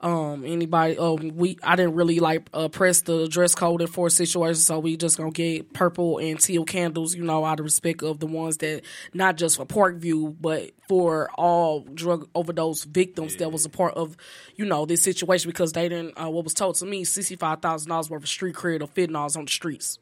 Um, 0.01 0.45
anybody? 0.45 0.97
Um, 0.97 1.35
we 1.35 1.57
I 1.61 1.75
didn't 1.75 1.95
really 1.95 2.19
like 2.19 2.49
uh, 2.53 2.69
press 2.69 3.01
the 3.01 3.27
dress 3.27 3.53
code 3.53 3.81
in 3.81 3.87
four 3.87 4.09
situations, 4.09 4.63
so 4.65 4.79
we 4.79 4.95
just 4.95 5.17
gonna 5.17 5.31
get 5.31 5.73
purple 5.73 6.19
and 6.19 6.39
teal 6.39 6.63
candles. 6.63 7.15
You 7.15 7.23
know, 7.25 7.43
out 7.43 7.59
of 7.59 7.65
respect 7.65 8.01
of 8.01 8.19
the 8.19 8.25
ones 8.25 8.57
that 8.57 8.83
not 9.13 9.35
just 9.35 9.57
for 9.57 9.65
Parkview, 9.65 10.37
but 10.39 10.71
for 10.87 11.29
all 11.35 11.81
drug 11.81 12.29
overdose 12.33 12.85
victims 12.85 13.35
that 13.37 13.51
was 13.51 13.65
a 13.65 13.69
part 13.69 13.93
of, 13.95 14.15
you 14.55 14.63
know, 14.65 14.85
this 14.85 15.01
situation 15.01 15.49
because 15.49 15.73
they 15.73 15.89
didn't. 15.89 16.17
Uh, 16.17 16.29
what 16.29 16.45
was 16.45 16.53
told 16.53 16.75
to 16.75 16.85
me, 16.85 17.03
sixty 17.03 17.35
five 17.35 17.61
thousand 17.61 17.89
dollars 17.89 18.09
worth 18.09 18.23
of 18.23 18.29
street 18.29 18.55
cred 18.55 18.81
of 18.81 18.93
fentanyls 18.93 19.35
on 19.35 19.45
the 19.45 19.51
streets. 19.51 19.99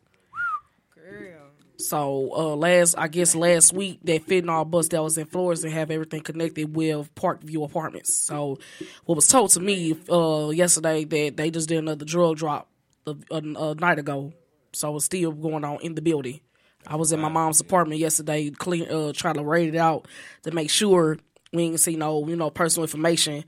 So 1.77 2.31
uh, 2.35 2.55
last, 2.55 2.95
I 2.97 3.07
guess 3.07 3.35
last 3.35 3.71
week, 3.71 3.99
that 4.03 4.25
fentanyl 4.25 4.69
bus 4.69 4.87
that 4.89 5.03
was 5.03 5.17
in 5.17 5.27
Florida 5.27 5.61
and 5.63 5.73
have 5.73 5.91
everything 5.91 6.21
connected 6.21 6.75
with 6.75 7.13
Parkview 7.13 7.63
Apartments. 7.63 8.15
So 8.15 8.57
what 9.05 9.15
was 9.15 9.27
told 9.27 9.51
to 9.51 9.59
me 9.59 9.95
uh, 10.09 10.49
yesterday 10.49 11.03
that 11.03 11.37
they 11.37 11.51
just 11.51 11.69
did 11.69 11.77
another 11.77 12.05
drug 12.05 12.37
drop 12.37 12.67
a, 13.05 13.15
a, 13.29 13.37
a 13.37 13.75
night 13.75 13.99
ago. 13.99 14.33
So 14.73 14.95
it's 14.95 15.05
still 15.05 15.31
going 15.31 15.63
on 15.63 15.79
in 15.81 15.93
the 15.95 16.01
building. 16.01 16.41
I 16.85 16.95
was 16.95 17.11
in 17.11 17.19
my 17.19 17.29
mom's 17.29 17.59
apartment 17.59 17.99
yesterday, 17.99 18.49
clean, 18.49 18.89
uh, 18.89 19.13
trying 19.13 19.35
to 19.35 19.43
raid 19.43 19.73
it 19.73 19.77
out 19.77 20.07
to 20.43 20.51
make 20.51 20.69
sure 20.69 21.17
we 21.53 21.65
didn't 21.65 21.79
see 21.79 21.95
no, 21.95 22.27
you 22.27 22.35
know, 22.35 22.49
personal 22.49 22.85
information. 22.85 23.43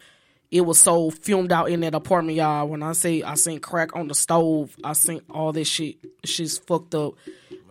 It 0.52 0.62
was 0.62 0.80
so 0.80 1.10
filmed 1.12 1.52
out 1.52 1.70
in 1.70 1.80
that 1.82 1.94
apartment, 1.96 2.38
y'all. 2.38 2.68
When 2.68 2.84
I 2.84 2.94
say 2.94 3.22
I 3.22 3.36
seen 3.36 3.60
crack 3.60 3.96
on 3.96 4.08
the 4.08 4.16
stove, 4.16 4.76
I 4.84 4.94
seen 4.94 5.22
all 5.30 5.54
this 5.54 5.68
shit. 5.68 5.98
Shit's 6.26 6.58
fucked 6.58 6.96
up 6.96 7.14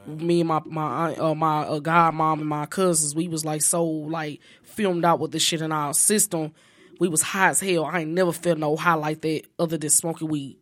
me 0.09 0.41
and 0.41 0.49
my 0.49 0.61
my 0.67 1.15
uh, 1.15 1.35
my 1.35 1.61
uh, 1.63 1.81
godmom 1.81 2.41
and 2.41 2.49
my 2.49 2.67
cousins, 2.67 3.15
we 3.15 3.29
was 3.29 3.45
like 3.45 3.63
so 3.63 3.85
like 3.85 4.41
filmed 4.63 5.05
out 5.05 5.21
with 5.21 5.33
this 5.33 5.43
shit 5.43 5.61
in 5.61 5.73
our 5.73 5.95
system. 5.95 6.53
We 7.01 7.09
was 7.09 7.23
high 7.23 7.51
as 7.51 7.61
hell. 7.61 7.85
I 7.85 8.01
ain't 8.01 8.11
never 8.11 8.33
felt 8.33 8.59
no 8.59 8.77
high 8.77 8.95
like 8.95 9.21
that 9.21 9.43
other 9.59 9.79
than 9.79 9.91
smoking 9.91 10.29
weed. 10.29 10.59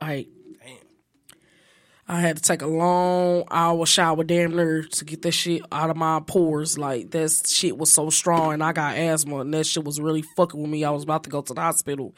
Like, 0.00 0.28
I 2.08 2.20
had 2.20 2.36
to 2.36 2.42
take 2.42 2.62
a 2.62 2.66
long 2.66 3.44
hour 3.50 3.84
shower 3.84 4.22
damn 4.22 4.54
near 4.54 4.84
to 4.84 5.04
get 5.04 5.22
that 5.22 5.32
shit 5.32 5.62
out 5.72 5.90
of 5.90 5.96
my 5.96 6.20
pores. 6.20 6.78
Like 6.78 7.10
that 7.10 7.46
shit 7.46 7.76
was 7.76 7.92
so 7.92 8.10
strong, 8.10 8.52
and 8.52 8.62
I 8.62 8.72
got 8.72 8.96
asthma, 8.96 9.40
and 9.40 9.52
that 9.54 9.66
shit 9.66 9.84
was 9.84 10.00
really 10.00 10.22
fucking 10.22 10.60
with 10.60 10.70
me. 10.70 10.84
I 10.84 10.90
was 10.90 11.02
about 11.02 11.24
to 11.24 11.30
go 11.30 11.42
to 11.42 11.54
the 11.54 11.60
hospital, 11.60 12.14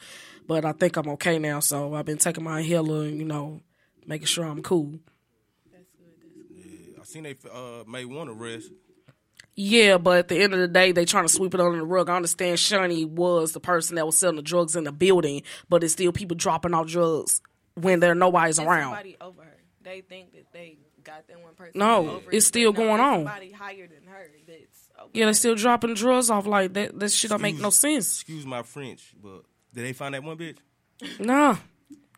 but 0.47 0.63
I 0.63 0.73
think 0.73 0.95
I'm 0.95 1.09
okay 1.09 1.39
now. 1.39 1.59
So 1.59 1.95
I've 1.95 2.05
been 2.05 2.19
taking 2.19 2.43
my 2.43 2.59
inhaler, 2.59 3.05
and 3.05 3.17
you 3.17 3.25
know, 3.25 3.61
making 4.09 4.25
sure 4.25 4.43
I'm 4.43 4.61
cool. 4.63 4.99
That's 5.71 5.85
good. 5.97 6.13
That's 6.19 6.65
good. 6.67 6.99
I 6.99 7.03
seen 7.03 7.23
they 7.23 7.35
uh, 7.53 7.83
made 7.87 8.05
one 8.05 8.27
arrest. 8.27 8.71
Yeah, 9.55 9.97
but 9.97 10.17
at 10.19 10.27
the 10.29 10.41
end 10.41 10.53
of 10.53 10.59
the 10.59 10.67
day, 10.67 10.93
they 10.93 11.05
trying 11.05 11.25
to 11.25 11.29
sweep 11.29 11.53
it 11.53 11.59
under 11.59 11.77
the 11.77 11.85
rug. 11.85 12.09
I 12.09 12.15
understand 12.15 12.57
Shani 12.57 13.07
was 13.07 13.51
the 13.51 13.59
person 13.59 13.97
that 13.97 14.05
was 14.05 14.17
selling 14.17 14.37
the 14.37 14.41
drugs 14.41 14.75
in 14.75 14.85
the 14.85 14.91
building, 14.91 15.43
but 15.67 15.83
it's 15.83 15.93
still 15.93 16.11
people 16.11 16.35
dropping 16.35 16.73
off 16.73 16.87
drugs 16.87 17.41
when 17.75 17.99
there 17.99 18.15
nobody's 18.15 18.55
There's 18.57 18.67
around. 18.67 18.95
Somebody 18.95 19.17
over 19.21 19.43
her. 19.43 19.57
They 19.83 20.01
think 20.01 20.31
that 20.31 20.51
they 20.53 20.77
got 21.03 21.27
that 21.27 21.41
one 21.41 21.55
person. 21.55 21.73
No, 21.75 22.09
over 22.09 22.31
it's 22.31 22.45
it, 22.45 22.47
still 22.47 22.71
but 22.71 22.79
no, 22.79 22.85
going 22.87 22.97
there's 22.97 23.09
on. 23.09 23.25
Somebody 23.25 23.51
higher 23.51 23.87
than 23.87 24.07
her. 24.07 24.31
That's 24.47 24.89
okay. 25.01 25.09
Yeah, 25.13 25.25
they're 25.25 25.33
still 25.33 25.55
dropping 25.55 25.93
drugs 25.95 26.29
off 26.29 26.47
like 26.47 26.73
that. 26.73 26.97
That 26.97 27.11
shit 27.11 27.29
don't 27.29 27.41
make 27.41 27.59
no 27.59 27.69
sense. 27.69 28.21
Excuse 28.21 28.45
my 28.45 28.63
French, 28.63 29.13
but 29.21 29.43
did 29.73 29.85
they 29.85 29.93
find 29.93 30.13
that 30.13 30.23
one 30.23 30.37
bitch? 30.37 30.57
Nah, 31.19 31.57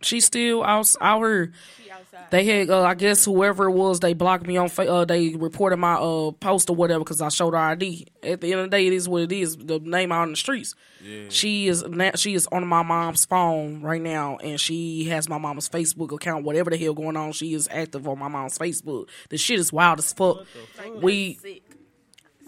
she's 0.01 0.25
still 0.25 0.63
out 0.63 0.93
out 1.01 1.19
here. 1.19 1.51
They 2.29 2.45
had, 2.45 2.69
uh, 2.69 2.83
I 2.83 2.93
guess, 2.93 3.25
whoever 3.25 3.65
it 3.67 3.71
was, 3.73 3.99
they 3.99 4.13
blocked 4.13 4.45
me 4.47 4.55
on. 4.57 4.69
Fa- 4.69 4.89
uh, 4.89 5.05
they 5.05 5.29
reported 5.35 5.77
my 5.77 5.95
uh, 5.95 6.31
post 6.31 6.69
or 6.69 6.75
whatever 6.75 6.99
because 7.03 7.21
I 7.21 7.29
showed 7.29 7.51
her 7.53 7.57
ID. 7.59 8.07
At 8.23 8.41
the 8.41 8.51
end 8.51 8.61
of 8.61 8.71
the 8.71 8.77
day, 8.77 8.87
it 8.87 8.93
is 8.93 9.07
what 9.09 9.23
it 9.23 9.31
is. 9.31 9.57
The 9.57 9.79
name 9.79 10.11
out 10.11 10.23
in 10.23 10.31
the 10.31 10.35
streets. 10.37 10.73
Yeah. 11.03 11.25
She 11.29 11.67
is 11.67 11.83
na- 11.83 12.15
she 12.15 12.33
is 12.33 12.47
on 12.47 12.65
my 12.67 12.83
mom's 12.83 13.25
phone 13.25 13.81
right 13.81 14.01
now, 14.01 14.37
and 14.37 14.59
she 14.59 15.05
has 15.05 15.27
my 15.27 15.37
mom's 15.37 15.67
Facebook 15.69 16.11
account. 16.13 16.45
Whatever 16.45 16.69
the 16.69 16.77
hell 16.77 16.93
going 16.93 17.17
on, 17.17 17.31
she 17.33 17.53
is 17.53 17.67
active 17.71 18.07
on 18.07 18.19
my 18.19 18.27
mom's 18.27 18.57
Facebook. 18.57 19.07
The 19.29 19.37
shit 19.37 19.59
is 19.59 19.73
wild 19.73 19.99
as 19.99 20.13
fuck. 20.13 20.45
We 21.01 21.39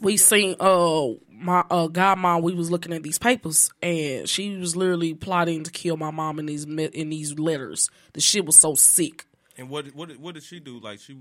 we 0.04 0.18
seen 0.18 0.56
uh 0.60 1.08
my 1.30 1.60
uh 1.72 1.88
godmom 1.88 2.42
we 2.44 2.54
was 2.54 2.70
looking 2.70 2.94
at 2.94 3.02
these 3.04 3.18
papers 3.18 3.70
and 3.82 4.30
she 4.30 4.56
was 4.58 4.76
literally 4.76 5.14
plotting 5.14 5.64
to 5.64 5.72
kill 5.72 5.98
my 5.98 6.12
mom 6.12 6.38
in 6.40 6.46
these 6.46 6.68
me- 6.68 6.86
in 6.94 7.10
these 7.10 7.38
letters 7.40 7.90
the 8.14 8.22
shit 8.22 8.46
was 8.46 8.56
so 8.58 8.76
sick 8.76 9.26
And 9.58 9.70
what 9.70 9.88
what 9.96 10.10
did- 10.10 10.20
what 10.22 10.36
did 10.36 10.44
she 10.44 10.60
do? 10.60 10.80
Like 10.80 11.00
she 11.00 11.18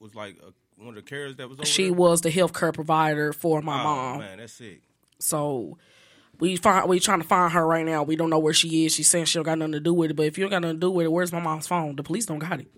was 0.00 0.14
like 0.14 0.36
a, 0.46 0.52
one 0.82 0.90
of 0.90 0.94
the 0.96 1.02
carriers 1.02 1.36
that 1.36 1.48
was 1.48 1.58
over 1.58 1.66
she 1.66 1.84
there? 1.84 1.92
was 1.94 2.20
the 2.20 2.30
health 2.30 2.52
care 2.52 2.72
provider 2.72 3.32
for 3.32 3.60
my 3.62 3.80
oh, 3.80 3.84
mom 3.84 4.18
Man, 4.20 4.38
that's 4.38 4.52
sick. 4.52 4.82
so 5.18 5.76
we 6.38 6.56
find 6.56 6.88
we 6.88 7.00
trying 7.00 7.20
to 7.22 7.26
find 7.26 7.52
her 7.52 7.66
right 7.66 7.84
now 7.86 8.02
we 8.02 8.14
don't 8.16 8.30
know 8.30 8.38
where 8.38 8.52
she 8.54 8.84
is 8.86 8.94
she's 8.94 9.08
saying 9.08 9.24
she 9.24 9.38
don't 9.38 9.44
got 9.44 9.58
nothing 9.58 9.72
to 9.72 9.80
do 9.80 9.94
with 9.94 10.10
it 10.10 10.14
but 10.14 10.26
if 10.26 10.36
you 10.38 10.44
don't 10.44 10.50
got 10.50 10.62
nothing 10.62 10.76
to 10.76 10.80
do 10.86 10.90
with 10.90 11.06
it 11.06 11.12
where's 11.12 11.32
my 11.32 11.40
mom's 11.40 11.66
phone 11.66 11.96
the 11.96 12.02
police 12.02 12.26
don't 12.26 12.38
got 12.38 12.60
it 12.60 12.68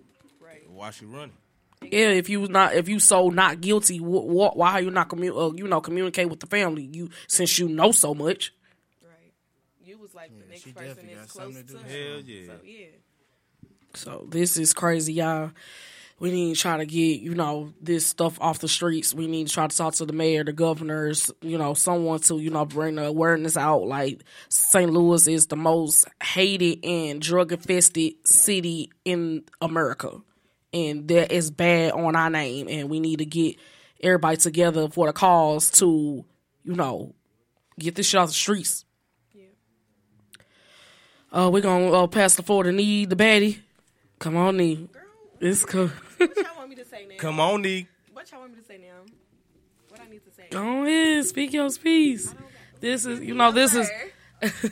Right. 0.41 0.69
Why 0.69 0.91
she 0.91 1.05
running? 1.05 1.33
Yeah, 1.81 2.09
if 2.09 2.29
you 2.29 2.47
not 2.47 2.75
if 2.75 2.89
you 2.89 2.99
so 2.99 3.29
not 3.29 3.61
guilty, 3.61 3.97
wh- 3.97 4.27
wh- 4.27 4.55
why 4.55 4.73
are 4.73 4.81
you 4.81 4.91
not 4.91 5.09
commu- 5.09 5.51
uh, 5.51 5.55
you 5.55 5.67
know 5.67 5.81
communicate 5.81 6.29
with 6.29 6.39
the 6.39 6.47
family? 6.47 6.89
You 6.91 7.09
since 7.27 7.57
you 7.57 7.67
know 7.69 7.91
so 7.91 8.13
much. 8.13 8.53
Right. 9.03 9.33
You 9.83 9.97
was 9.97 10.13
like 10.13 10.31
the 10.37 10.45
next 10.49 10.63
person 10.75 11.05
definitely 11.07 11.27
close 11.27 11.55
to 11.55 11.63
to 11.63 11.77
her. 11.77 11.89
Hell 11.89 12.19
yeah. 12.21 12.45
So 12.47 12.53
yeah. 12.63 12.85
So 13.95 14.27
this 14.29 14.57
is 14.57 14.73
crazy, 14.73 15.13
y'all. 15.13 15.51
We 16.19 16.31
need 16.31 16.53
to 16.55 16.61
try 16.61 16.75
to 16.77 16.85
get 16.85 17.21
you 17.21 17.33
know 17.33 17.73
this 17.81 18.05
stuff 18.05 18.37
off 18.41 18.59
the 18.59 18.67
streets. 18.67 19.13
We 19.13 19.25
need 19.27 19.47
to 19.47 19.53
try 19.53 19.67
to 19.67 19.75
talk 19.75 19.93
to 19.95 20.05
the 20.05 20.11
mayor, 20.11 20.43
the 20.43 20.51
governors, 20.51 21.31
you 21.41 21.57
know, 21.57 21.73
someone 21.73 22.19
to 22.21 22.39
you 22.39 22.49
know 22.49 22.65
bring 22.65 22.95
the 22.95 23.05
awareness 23.05 23.55
out. 23.55 23.87
Like 23.87 24.23
St. 24.49 24.91
Louis 24.91 25.27
is 25.27 25.47
the 25.47 25.55
most 25.55 26.05
hated 26.21 26.83
and 26.83 27.21
drug 27.21 27.53
infested 27.53 28.15
city 28.25 28.91
in 29.05 29.43
America, 29.61 30.21
and 30.73 31.07
that 31.07 31.31
is 31.31 31.51
bad 31.51 31.91
on 31.93 32.15
our 32.15 32.29
name. 32.29 32.67
And 32.69 32.89
we 32.89 32.99
need 32.99 33.19
to 33.19 33.25
get 33.25 33.55
everybody 34.01 34.37
together 34.37 34.89
for 34.89 35.07
the 35.07 35.13
cause 35.13 35.69
to 35.71 36.23
you 36.63 36.75
know 36.75 37.13
get 37.79 37.95
this 37.95 38.07
shit 38.07 38.19
off 38.19 38.29
the 38.29 38.33
streets. 38.33 38.85
yeah. 39.33 39.45
Uh, 41.31 41.49
we're 41.51 41.61
gonna 41.61 41.91
uh, 41.91 42.07
pass 42.07 42.35
the 42.35 42.43
floor 42.43 42.63
to 42.63 42.71
Need 42.71 43.09
the 43.09 43.15
baddie. 43.15 43.59
Come 44.19 44.35
on, 44.35 44.57
Need. 44.57 44.89
It's 45.39 45.63
cool. 45.65 45.89
What 46.17 46.35
y'all 46.35 46.45
want 46.57 46.69
me 46.69 46.75
to 46.75 46.85
say 46.85 47.05
now? 47.07 47.15
Come 47.17 47.39
on, 47.39 47.61
Nee. 47.61 47.87
What 48.11 48.29
y'all 48.31 48.41
want 48.41 48.53
me 48.53 48.59
to 48.59 48.65
say 48.65 48.77
now? 48.77 49.05
What 49.87 50.01
I 50.01 50.09
need 50.09 50.21
to 50.25 50.31
say? 50.31 50.47
Go 50.51 50.83
ahead, 50.83 51.25
speak 51.25 51.53
your 51.53 51.69
piece. 51.71 52.35
This 52.81 53.05
is, 53.05 53.21
you 53.21 53.33
know, 53.33 53.51
this 53.51 53.73
is. 53.75 53.89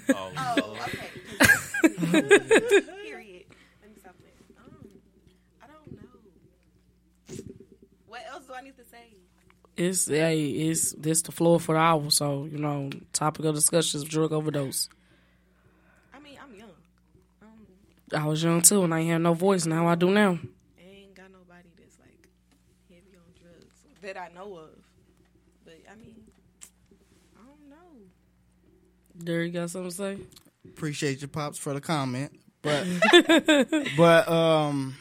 Oh, 0.09 0.77
okay. 0.83 1.09
Period. 1.91 3.45
Let 3.81 3.89
me 3.89 3.97
stop 3.99 4.15
there. 4.21 4.31
Um, 4.57 4.87
I 5.61 5.67
don't 5.67 5.91
know. 5.91 7.43
What 8.07 8.21
else 8.31 8.45
do 8.45 8.53
I 8.53 8.61
need 8.61 8.77
to 8.77 8.85
say? 8.85 9.13
It's 9.77 10.07
hey, 10.07 10.47
it's 10.47 10.93
this 10.93 11.21
the 11.21 11.31
floor 11.31 11.59
for 11.59 11.75
the 11.75 11.79
hour. 11.81 12.09
So 12.09 12.45
you 12.51 12.57
know, 12.57 12.89
topic 13.13 13.45
of 13.45 13.53
discussion 13.53 13.99
is 13.99 14.03
drug 14.03 14.31
overdose. 14.33 14.89
I 16.13 16.19
mean, 16.19 16.37
I'm 16.43 16.53
young. 16.55 16.71
I 18.19 18.25
was 18.25 18.43
young 18.43 18.61
too, 18.63 18.83
and 18.83 18.93
I 18.93 18.99
ain't 19.01 19.11
had 19.11 19.21
no 19.21 19.35
voice. 19.35 19.67
Now 19.67 19.87
I 19.87 19.93
do 19.93 20.09
now. 20.09 20.39
I 20.79 20.95
ain't 20.95 21.13
got 21.15 21.31
nobody 21.31 21.69
that's 21.77 21.97
like 21.99 22.27
heavy 22.89 23.17
on 23.17 23.31
drugs 23.39 23.75
that 24.01 24.17
I 24.17 24.29
know 24.33 24.55
of. 24.57 24.69
But 25.63 25.75
I 25.91 25.95
mean, 25.95 26.23
I 27.35 27.45
don't 27.45 27.69
know. 27.69 28.01
There 29.15 29.43
you 29.43 29.51
got 29.51 29.69
something 29.69 29.91
to 29.91 29.95
say? 29.95 30.17
Appreciate 30.65 31.21
your 31.21 31.27
pops 31.27 31.59
for 31.59 31.73
the 31.75 31.81
comment, 31.81 32.31
but 32.63 32.83
but 33.97 34.27
um 34.27 34.95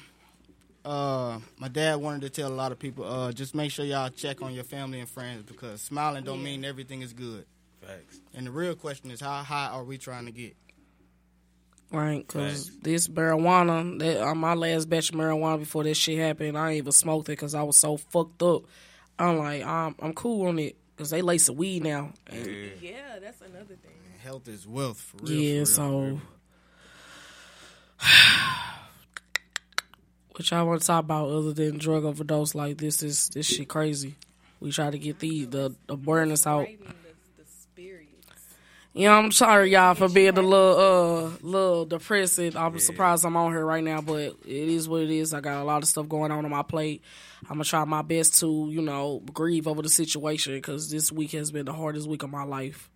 uh 0.86 1.40
my 1.58 1.66
dad 1.68 1.96
wanted 1.96 2.20
to 2.22 2.30
tell 2.30 2.48
a 2.48 2.54
lot 2.54 2.70
of 2.72 2.78
people 2.78 3.04
uh 3.04 3.32
just 3.32 3.54
make 3.54 3.70
sure 3.72 3.84
y'all 3.84 4.08
check 4.08 4.40
on 4.40 4.54
your 4.54 4.62
family 4.64 5.00
and 5.00 5.08
friends 5.08 5.42
because 5.42 5.82
smiling 5.82 6.22
don't 6.24 6.38
Yeah. 6.38 6.44
mean 6.44 6.64
everything 6.64 7.02
is 7.02 7.12
good. 7.12 7.44
Facts. 7.84 8.20
And 8.34 8.46
the 8.46 8.50
real 8.52 8.74
question 8.76 9.10
is 9.10 9.20
how 9.20 9.42
high 9.42 9.66
are 9.68 9.82
we 9.84 9.98
trying 9.98 10.26
to 10.26 10.32
get? 10.32 10.54
Right, 11.92 12.26
because 12.26 12.70
this 12.82 13.06
marijuana, 13.08 13.98
that 14.00 14.20
on 14.20 14.38
my 14.38 14.54
last 14.54 14.88
batch 14.88 15.10
of 15.10 15.14
marijuana 15.14 15.60
before 15.60 15.84
this 15.84 15.96
shit 15.96 16.18
happened, 16.18 16.58
I 16.58 16.70
ain't 16.70 16.78
even 16.78 16.90
smoked 16.92 17.28
it 17.28 17.32
because 17.32 17.54
I 17.54 17.62
was 17.62 17.76
so 17.76 17.96
fucked 17.96 18.42
up. 18.42 18.62
I'm 19.20 19.38
like, 19.38 19.62
I'm, 19.64 19.94
I'm 20.00 20.12
cool 20.12 20.48
on 20.48 20.58
it 20.58 20.76
because 20.96 21.10
they 21.10 21.22
lace 21.22 21.46
the 21.46 21.52
weed 21.52 21.84
now. 21.84 22.12
And 22.26 22.72
Yeah, 22.80 23.18
that's 23.20 23.40
another 23.40 23.76
thing. 23.76 23.92
Health 24.22 24.48
is 24.48 24.66
wealth 24.66 25.00
for 25.00 25.18
real. 25.18 25.30
yeah, 25.32 25.52
for 25.52 25.56
real, 25.58 25.66
so 25.66 26.00
real. 26.00 26.20
what 30.36 30.50
y'all 30.50 30.66
want 30.66 30.80
to 30.82 30.86
talk 30.86 31.00
about 31.00 31.30
other 31.30 31.52
than 31.52 31.78
drug 31.78 32.04
overdose? 32.04 32.54
Like 32.54 32.76
this 32.76 33.02
is 33.02 33.30
this 33.30 33.46
shit 33.46 33.68
crazy. 33.68 34.16
We 34.60 34.70
try 34.70 34.90
to 34.90 34.98
get 34.98 35.18
the 35.18 35.46
the 35.46 35.74
awareness 35.88 36.46
out. 36.46 36.68
You 38.92 39.08
know, 39.08 39.12
I'm 39.12 39.30
sorry 39.30 39.72
y'all 39.72 39.94
for 39.94 40.08
being 40.08 40.38
a 40.38 40.42
little 40.42 40.78
uh 40.78 41.30
little 41.42 41.84
depressing. 41.84 42.56
I'm 42.56 42.78
surprised 42.78 43.24
I'm 43.24 43.36
on 43.36 43.52
here 43.52 43.64
right 43.64 43.84
now, 43.84 44.00
but 44.00 44.36
it 44.46 44.68
is 44.68 44.88
what 44.88 45.02
it 45.02 45.10
is. 45.10 45.34
I 45.34 45.40
got 45.40 45.60
a 45.60 45.64
lot 45.64 45.82
of 45.82 45.88
stuff 45.88 46.08
going 46.08 46.30
on 46.32 46.44
on 46.44 46.50
my 46.50 46.62
plate. 46.62 47.02
I'm 47.42 47.56
gonna 47.56 47.64
try 47.64 47.84
my 47.84 48.02
best 48.02 48.40
to 48.40 48.68
you 48.70 48.82
know 48.82 49.22
grieve 49.32 49.66
over 49.68 49.82
the 49.82 49.88
situation 49.88 50.54
because 50.54 50.90
this 50.90 51.12
week 51.12 51.32
has 51.32 51.50
been 51.50 51.66
the 51.66 51.72
hardest 51.74 52.08
week 52.08 52.22
of 52.22 52.30
my 52.30 52.44
life. 52.44 52.90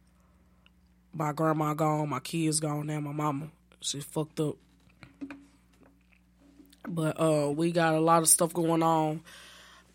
my 1.12 1.32
grandma 1.32 1.74
gone, 1.74 2.08
my 2.08 2.20
kids 2.20 2.60
gone 2.60 2.86
now, 2.86 3.00
my 3.00 3.12
mama. 3.12 3.48
She 3.80 4.00
fucked 4.00 4.40
up. 4.40 4.56
But 6.94 7.20
uh 7.20 7.50
we 7.50 7.72
got 7.72 7.94
a 7.94 8.00
lot 8.00 8.22
of 8.22 8.28
stuff 8.28 8.52
going 8.52 8.82
on. 8.82 9.22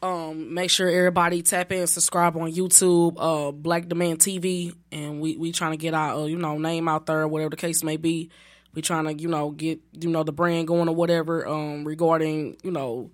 Um, 0.02 0.54
make 0.54 0.70
sure 0.70 0.88
everybody 0.88 1.42
tap 1.42 1.72
in, 1.72 1.88
subscribe 1.88 2.36
on 2.38 2.52
YouTube, 2.54 3.16
uh, 3.18 3.52
Black 3.52 3.88
Demand 3.88 4.20
TV, 4.20 4.76
and 4.92 5.20
we 5.20 5.36
we 5.36 5.52
trying 5.52 5.72
to 5.72 5.78
get 5.78 5.94
our 5.94 6.14
uh, 6.14 6.26
you 6.26 6.38
know 6.38 6.58
name 6.58 6.88
out 6.88 7.08
there, 7.08 7.28
whatever 7.28 7.50
the 7.50 7.56
case 7.56 7.84
may 7.84 7.98
be. 7.98 8.30
We 8.74 8.82
trying 8.82 9.06
to 9.06 9.14
you 9.14 9.30
know 9.30 9.52
get 9.52 9.80
you 9.94 10.10
know 10.10 10.24
the 10.24 10.32
brand 10.32 10.68
going 10.68 10.90
or 10.90 10.96
whatever. 10.96 11.48
Um, 11.48 11.86
regarding 11.86 12.58
you 12.62 12.72
know 12.72 13.10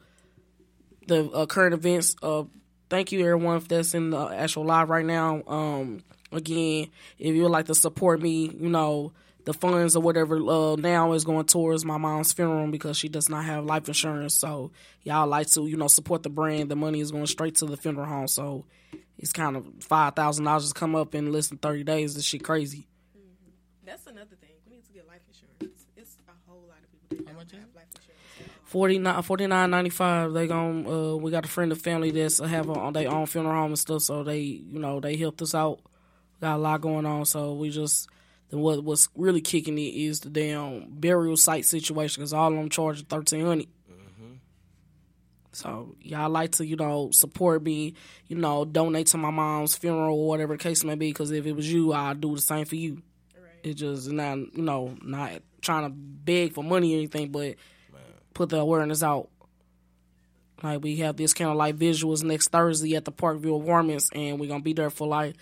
the 1.08 1.30
uh, 1.30 1.46
current 1.46 1.74
events. 1.74 2.16
Uh, 2.22 2.44
thank 2.90 3.12
you 3.12 3.22
everyone 3.22 3.64
that's 3.70 3.94
in 3.94 4.10
the 4.10 4.28
actual 4.28 4.66
live 4.66 4.90
right 4.90 5.06
now. 5.06 5.44
Um, 5.48 6.04
again, 6.32 6.90
if 7.18 7.36
you 7.36 7.44
would 7.44 7.52
like 7.52 7.68
to 7.68 7.76
support 7.76 8.22
me, 8.22 8.50
you 8.60 8.70
know 8.70 9.14
the 9.46 9.54
funds 9.54 9.96
or 9.96 10.02
whatever 10.02 10.38
uh, 10.38 10.76
now 10.76 11.14
is 11.14 11.24
going 11.24 11.46
towards 11.46 11.84
my 11.86 11.98
mom's 11.98 12.34
funeral 12.34 12.68
because 12.68 12.98
she 12.98 13.10
does 13.10 13.30
not 13.30 13.46
have 13.46 13.66
life 13.66 13.88
insurance. 13.88 14.36
So 14.36 14.72
y'all 15.04 15.28
like 15.28 15.48
to 15.52 15.66
you 15.68 15.78
know 15.78 15.88
support 15.88 16.24
the 16.24 16.30
brand. 16.30 16.70
The 16.70 16.76
money 16.76 17.00
is 17.00 17.12
going 17.12 17.28
straight 17.28 17.56
to 17.56 17.66
the 17.66 17.78
funeral 17.78 18.08
home. 18.08 18.28
So 18.28 18.66
it's 19.18 19.34
kind 19.34 19.56
of 19.56 19.66
five 19.80 20.16
thousand 20.16 20.46
dollars 20.46 20.72
to 20.72 20.80
come 20.80 20.96
up 20.96 21.16
in 21.16 21.32
less 21.32 21.48
than 21.48 21.58
thirty 21.58 21.84
days. 21.84 22.16
This 22.16 22.26
shit 22.26 22.44
crazy. 22.44 22.88
That's 23.86 24.06
another 24.08 24.36
thing. 24.40 24.52
We 24.66 24.76
need 24.76 24.86
to 24.86 24.94
get 24.94 25.08
life 25.08 25.22
insurance. 25.28 25.86
It's 25.98 26.18
a 26.28 26.32
whole 26.50 26.64
lot 26.68 26.78
of 26.84 27.10
people 27.10 27.26
that 27.26 27.36
don't 27.36 27.60
have 27.60 27.76
life 27.76 27.86
insurance. 27.96 28.52
49 28.66 29.16
49.95 29.24 30.34
they 30.34 30.48
gon' 30.48 30.88
uh 30.88 31.16
we 31.18 31.30
got 31.30 31.44
a 31.44 31.48
friend 31.50 31.74
of 31.74 31.82
family 31.82 32.10
that's 32.10 32.40
have 32.40 32.70
on 32.70 32.94
their 32.94 33.12
own 33.12 33.26
funeral 33.26 33.54
home 33.54 33.72
and 33.72 33.80
stuff 33.80 34.02
so 34.02 34.24
they 34.24 34.40
you 34.40 34.80
know 34.80 35.02
they 35.02 35.18
helped 35.18 35.42
us 35.42 35.54
out 35.54 35.82
got 36.40 36.56
a 36.56 36.58
lot 36.58 36.80
going 36.80 37.06
on 37.06 37.26
so 37.26 37.54
we 37.54 37.70
just 37.70 38.08
then 38.52 38.60
what 38.60 38.84
what's 38.84 39.10
really 39.16 39.42
kicking 39.42 39.78
it 39.78 39.82
is 39.82 40.20
the 40.20 40.30
damn 40.30 40.86
burial 40.90 41.36
site 41.36 41.66
situation 41.66 42.22
because 42.22 42.34
all 42.34 42.52
of 42.52 42.58
them 42.58 42.70
charging 42.70 43.06
1300 43.10 43.66
mm-hmm. 43.66 44.34
so 45.52 45.96
y'all 46.02 46.30
like 46.30 46.52
to 46.52 46.66
you 46.66 46.76
know 46.76 47.10
support 47.12 47.64
me 47.64 47.96
you 48.28 48.36
know 48.36 48.64
donate 48.64 49.08
to 49.08 49.18
my 49.18 49.32
mom's 49.32 49.76
funeral 49.76 50.20
or 50.20 50.28
whatever 50.28 50.56
the 50.56 50.64
case 50.64 50.84
may 50.84 50.96
be 50.96 51.10
because 51.10 51.32
if 51.32 51.46
it 51.48 51.54
was 51.54 51.72
you 51.72 51.92
i'd 51.94 52.22
do 52.22 52.36
the 52.36 52.42
same 52.42 52.66
for 52.66 52.76
you. 52.76 53.02
It's 53.64 53.80
just 53.80 54.12
not 54.12 54.38
you 54.38 54.64
know 54.64 54.96
not 55.02 55.42
trying 55.62 55.84
to 55.84 55.90
beg 55.90 56.54
for 56.54 56.64
money 56.64 56.94
or 56.94 56.98
anything 56.98 57.32
but 57.32 57.56
put 58.34 58.50
the 58.50 58.58
awareness 58.58 59.04
out. 59.04 59.30
Like 60.64 60.84
we 60.84 60.98
have 60.98 61.18
this 61.18 61.34
kind 61.34 61.50
of 61.50 61.58
like 61.58 61.76
visuals 61.76 62.24
next 62.24 62.50
Thursday 62.50 62.96
at 62.96 63.06
the 63.06 63.12
Parkview 63.12 63.62
Apartments, 63.62 64.10
and 64.14 64.40
we're 64.40 64.48
gonna 64.48 64.64
be 64.64 64.74
there 64.74 64.90
for 64.90 65.08
like 65.08 65.36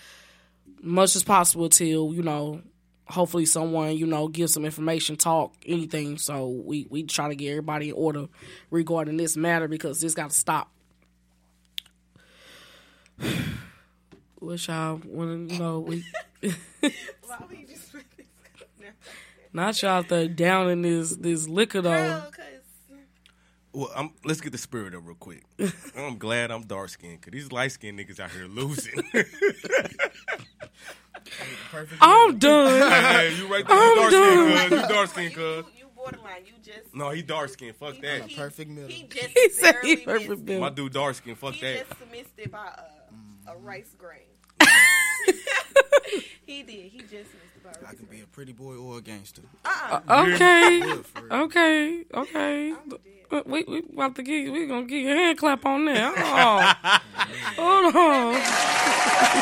much 0.81 1.15
as 1.15 1.23
possible 1.23 1.69
till 1.69 2.13
you 2.13 2.23
know, 2.23 2.61
hopefully 3.09 3.45
someone 3.45 3.97
you 3.97 4.05
know 4.05 4.27
give 4.27 4.49
some 4.49 4.65
information, 4.65 5.15
talk 5.15 5.53
anything. 5.65 6.17
So 6.17 6.47
we 6.47 6.87
we 6.89 7.03
try 7.03 7.29
to 7.29 7.35
get 7.35 7.49
everybody 7.51 7.89
in 7.89 7.95
order 7.95 8.27
regarding 8.71 9.17
this 9.17 9.35
matter 9.35 9.67
because 9.67 9.99
this 10.01 10.13
got 10.13 10.29
to 10.29 10.35
stop. 10.35 10.71
Wish 14.39 14.69
y'all 14.69 14.97
when 14.97 15.49
you 15.49 15.59
know 15.59 15.79
we. 15.79 16.05
Why 16.41 16.51
would 17.47 17.57
you 17.57 17.67
just 17.67 17.91
put 17.91 18.05
this? 18.15 18.25
Not 19.51 19.81
y'all 19.81 20.03
there 20.03 20.27
down 20.27 20.69
in 20.69 20.81
this 20.81 21.15
this 21.15 21.47
liquor 21.47 21.81
though. 21.81 22.23
Well, 23.71 23.91
I'm, 23.95 24.11
let's 24.25 24.41
get 24.41 24.51
the 24.51 24.57
spirit 24.57 24.95
up 24.95 25.03
real 25.05 25.15
quick. 25.15 25.43
I'm 25.95 26.17
glad 26.17 26.49
I'm 26.49 26.63
dark 26.63 26.89
skinned 26.89 27.21
because 27.21 27.33
these 27.33 27.51
light 27.51 27.71
skinned 27.71 27.99
niggas 27.99 28.19
out 28.19 28.31
here 28.31 28.47
losing. 28.47 29.03
I'm 32.01 32.37
done. 32.37 32.91
hey, 32.91 33.35
you 33.35 33.47
right 33.47 33.67
there. 33.67 33.77
You 33.77 33.91
I'm 33.91 33.95
dark 33.95 34.11
done. 34.11 34.57
skinned, 34.57 34.69
cuz. 34.69 34.81
You 34.81 34.87
dark 34.95 35.09
skin, 35.09 35.31
cuz. 35.31 35.65
You 35.77 35.85
borderline. 35.95 36.45
You 36.45 36.53
just. 36.63 36.95
No, 36.95 37.09
he 37.09 37.21
dark 37.21 37.49
skinned. 37.49 37.75
Fuck 37.75 37.99
that. 38.01 38.21
he- 38.23 38.35
perfect 38.35 38.69
middle. 38.71 38.89
He 38.89 39.03
just 39.03 39.27
He 39.29 39.49
said 39.49 39.75
he 39.83 39.95
perfect 39.97 40.41
middle. 40.41 40.61
My 40.61 40.69
dude 40.69 40.93
dark 40.93 41.15
skin. 41.15 41.35
Fuck 41.35 41.53
He 41.53 41.61
that. 41.61 41.73
He 41.73 41.79
just 41.79 42.11
missed 42.11 42.33
it 42.37 42.51
by 42.51 42.67
a, 43.47 43.51
a 43.51 43.57
rice 43.57 43.95
grain. 43.97 44.21
he 46.45 46.63
did. 46.63 46.91
He 46.91 46.99
just 46.99 47.11
missed 47.11 47.25
it 47.25 47.33
by 47.35 47.35
a 47.35 47.48
I 47.87 47.93
can 47.95 48.05
be 48.05 48.21
a 48.21 48.25
pretty 48.27 48.51
boy 48.53 48.75
or 48.75 48.97
a 48.97 49.01
gangster. 49.01 49.41
Uh-uh. 49.65 50.01
Okay, 50.33 50.79
Yeah, 50.79 50.95
okay, 51.43 52.03
okay. 52.13 52.73
Uh, 53.31 53.41
We 53.45 53.63
we 53.63 53.79
about 53.93 54.15
to 54.15 54.23
get 54.23 54.51
we 54.51 54.65
gonna 54.65 54.85
get 54.85 55.05
a 55.05 55.15
hand 55.15 55.37
clap 55.37 55.65
on 55.65 55.85
there. 55.85 56.11
Oh, 56.15 56.75
hold 57.57 57.95
on. 57.95 59.39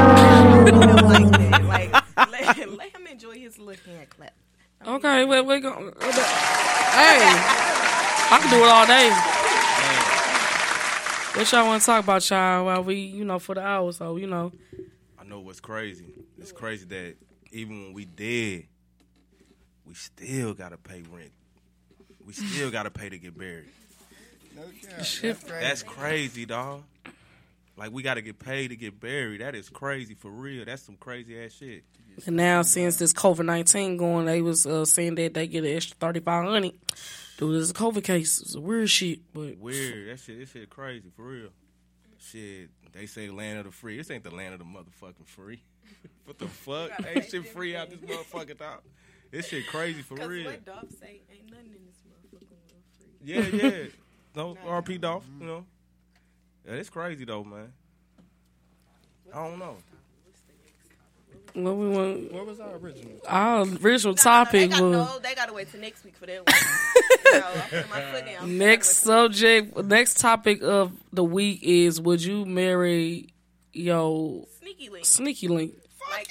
like 0.00 1.30
that. 1.32 1.64
Like, 1.64 1.92
let, 2.30 2.70
let 2.72 2.94
him 2.96 3.06
enjoy 3.06 3.34
his 3.38 3.58
little 3.58 3.92
hand 3.94 4.08
clap. 4.10 4.32
Okay, 4.86 5.24
we 5.24 5.40
we 5.42 5.60
gonna. 5.60 5.92
Hey, 6.00 7.20
I 8.32 8.38
can 8.40 8.50
do 8.50 8.64
it 8.64 8.68
all 8.68 8.86
day. 8.86 9.10
What 11.34 11.52
y'all 11.52 11.64
want 11.66 11.80
to 11.80 11.86
talk 11.86 12.02
about, 12.02 12.28
y'all? 12.28 12.66
While 12.66 12.82
we, 12.82 12.96
you 12.96 13.24
know, 13.24 13.38
for 13.38 13.54
the 13.54 13.62
hour, 13.62 13.92
so 13.92 14.16
you 14.16 14.26
know. 14.26 14.50
I 15.18 15.24
know 15.24 15.38
what's 15.40 15.60
crazy. 15.60 16.12
It's 16.38 16.50
crazy 16.50 16.84
that 16.86 17.14
even 17.52 17.84
when 17.84 17.92
we 17.92 18.04
dead, 18.04 18.64
we 19.86 19.94
still 19.94 20.54
gotta 20.54 20.76
pay 20.76 21.02
rent. 21.10 21.30
We 22.26 22.32
still 22.32 22.70
gotta 22.70 22.90
pay 22.90 23.08
to 23.08 23.18
get 23.18 23.38
buried. 23.38 23.68
No 24.56 24.62
cap. 24.62 25.04
Shit. 25.04 25.40
That's 25.40 25.44
crazy. 25.44 25.64
That's 25.64 25.82
crazy, 25.84 26.46
dog. 26.46 26.82
Like 27.76 27.92
we 27.92 28.02
gotta 28.02 28.22
get 28.22 28.40
paid 28.40 28.68
to 28.68 28.76
get 28.76 29.00
buried. 29.00 29.40
That 29.40 29.54
is 29.54 29.68
crazy 29.70 30.14
for 30.14 30.30
real. 30.30 30.64
That's 30.64 30.82
some 30.82 30.96
crazy 30.96 31.42
ass 31.42 31.52
shit. 31.52 31.84
And 32.26 32.36
now 32.36 32.62
since 32.62 32.96
this 32.96 33.12
COVID 33.12 33.44
nineteen 33.44 33.96
going, 33.96 34.26
they 34.26 34.42
was 34.42 34.66
uh, 34.66 34.84
saying 34.84 35.14
that 35.14 35.34
they 35.34 35.46
get 35.46 35.64
an 35.64 35.76
extra 35.76 35.96
thirty 35.96 36.20
five 36.20 36.44
hundred. 36.44 36.72
Dude, 37.40 37.54
this 37.54 37.62
is 37.62 37.70
a 37.70 37.74
COVID 37.74 38.04
case. 38.04 38.38
It's 38.38 38.54
a 38.54 38.60
weird 38.60 38.90
shit, 38.90 39.20
but 39.32 39.56
Weird. 39.56 40.10
That 40.10 40.20
shit. 40.20 40.40
This 40.40 40.50
shit 40.50 40.68
crazy 40.68 41.08
for 41.16 41.22
real. 41.22 41.48
Shit. 42.18 42.68
They 42.92 43.06
say 43.06 43.28
the 43.28 43.32
land 43.32 43.58
of 43.60 43.64
the 43.64 43.70
free. 43.70 43.96
This 43.96 44.10
ain't 44.10 44.24
the 44.24 44.34
land 44.34 44.52
of 44.52 44.58
the 44.58 44.66
motherfucking 44.66 45.24
free. 45.24 45.62
what 46.26 46.38
the 46.38 46.48
fuck? 46.48 46.90
Ain't 47.06 47.24
shit 47.30 47.46
free 47.48 47.74
out 47.74 47.88
this 47.88 47.98
motherfucking 48.00 48.58
top. 48.58 48.84
This 49.30 49.48
shit 49.48 49.66
crazy 49.68 50.02
for 50.02 50.16
real. 50.28 50.50
what 50.50 50.66
Dolph 50.66 50.90
say, 51.00 51.22
ain't 51.32 51.50
nothing 51.50 51.72
in 51.74 51.86
this 51.86 52.02
motherfucking 52.10 52.50
world 52.50 53.48
free. 53.54 53.62
Yeah, 53.62 53.70
yeah. 53.70 53.86
No, 54.36 54.54
RP 54.66 55.00
Dolph, 55.00 55.24
you 55.40 55.46
know. 55.46 55.64
Yeah, 56.66 56.74
it's 56.74 56.90
crazy 56.90 57.24
though, 57.24 57.42
man. 57.42 57.72
I 59.32 59.48
don't 59.48 59.58
know. 59.58 59.78
What 61.54 61.76
we 61.76 61.88
want? 61.88 62.32
What 62.32 62.46
was 62.46 62.60
our 62.60 62.76
original? 62.76 63.20
Our 63.28 63.62
original 63.62 63.88
No, 64.02 64.10
no, 64.10 64.12
they 64.14 64.22
topic 64.22 64.70
got, 64.70 64.82
was 64.82 64.92
no, 64.92 65.18
they 65.20 65.34
gotta 65.34 65.52
wait 65.52 65.70
till 65.70 65.80
next 65.80 66.04
week 66.04 66.16
for 66.16 66.26
that 66.26 66.46
one. 66.46 67.40
no, 67.40 67.46
I'm 67.46 67.68
putting 67.68 67.90
my 67.90 68.12
foot 68.12 68.26
down. 68.26 68.58
next 68.58 68.96
subject. 68.98 69.76
Next 69.84 70.18
topic 70.20 70.62
of 70.62 70.92
the 71.12 71.24
week 71.24 71.62
is: 71.62 72.00
Would 72.00 72.22
you 72.22 72.44
marry 72.46 73.28
yo 73.72 74.46
Sneaky 74.60 74.88
link. 74.90 75.04
sneaky 75.04 75.48
link? 75.48 75.74
Like, 76.10 76.26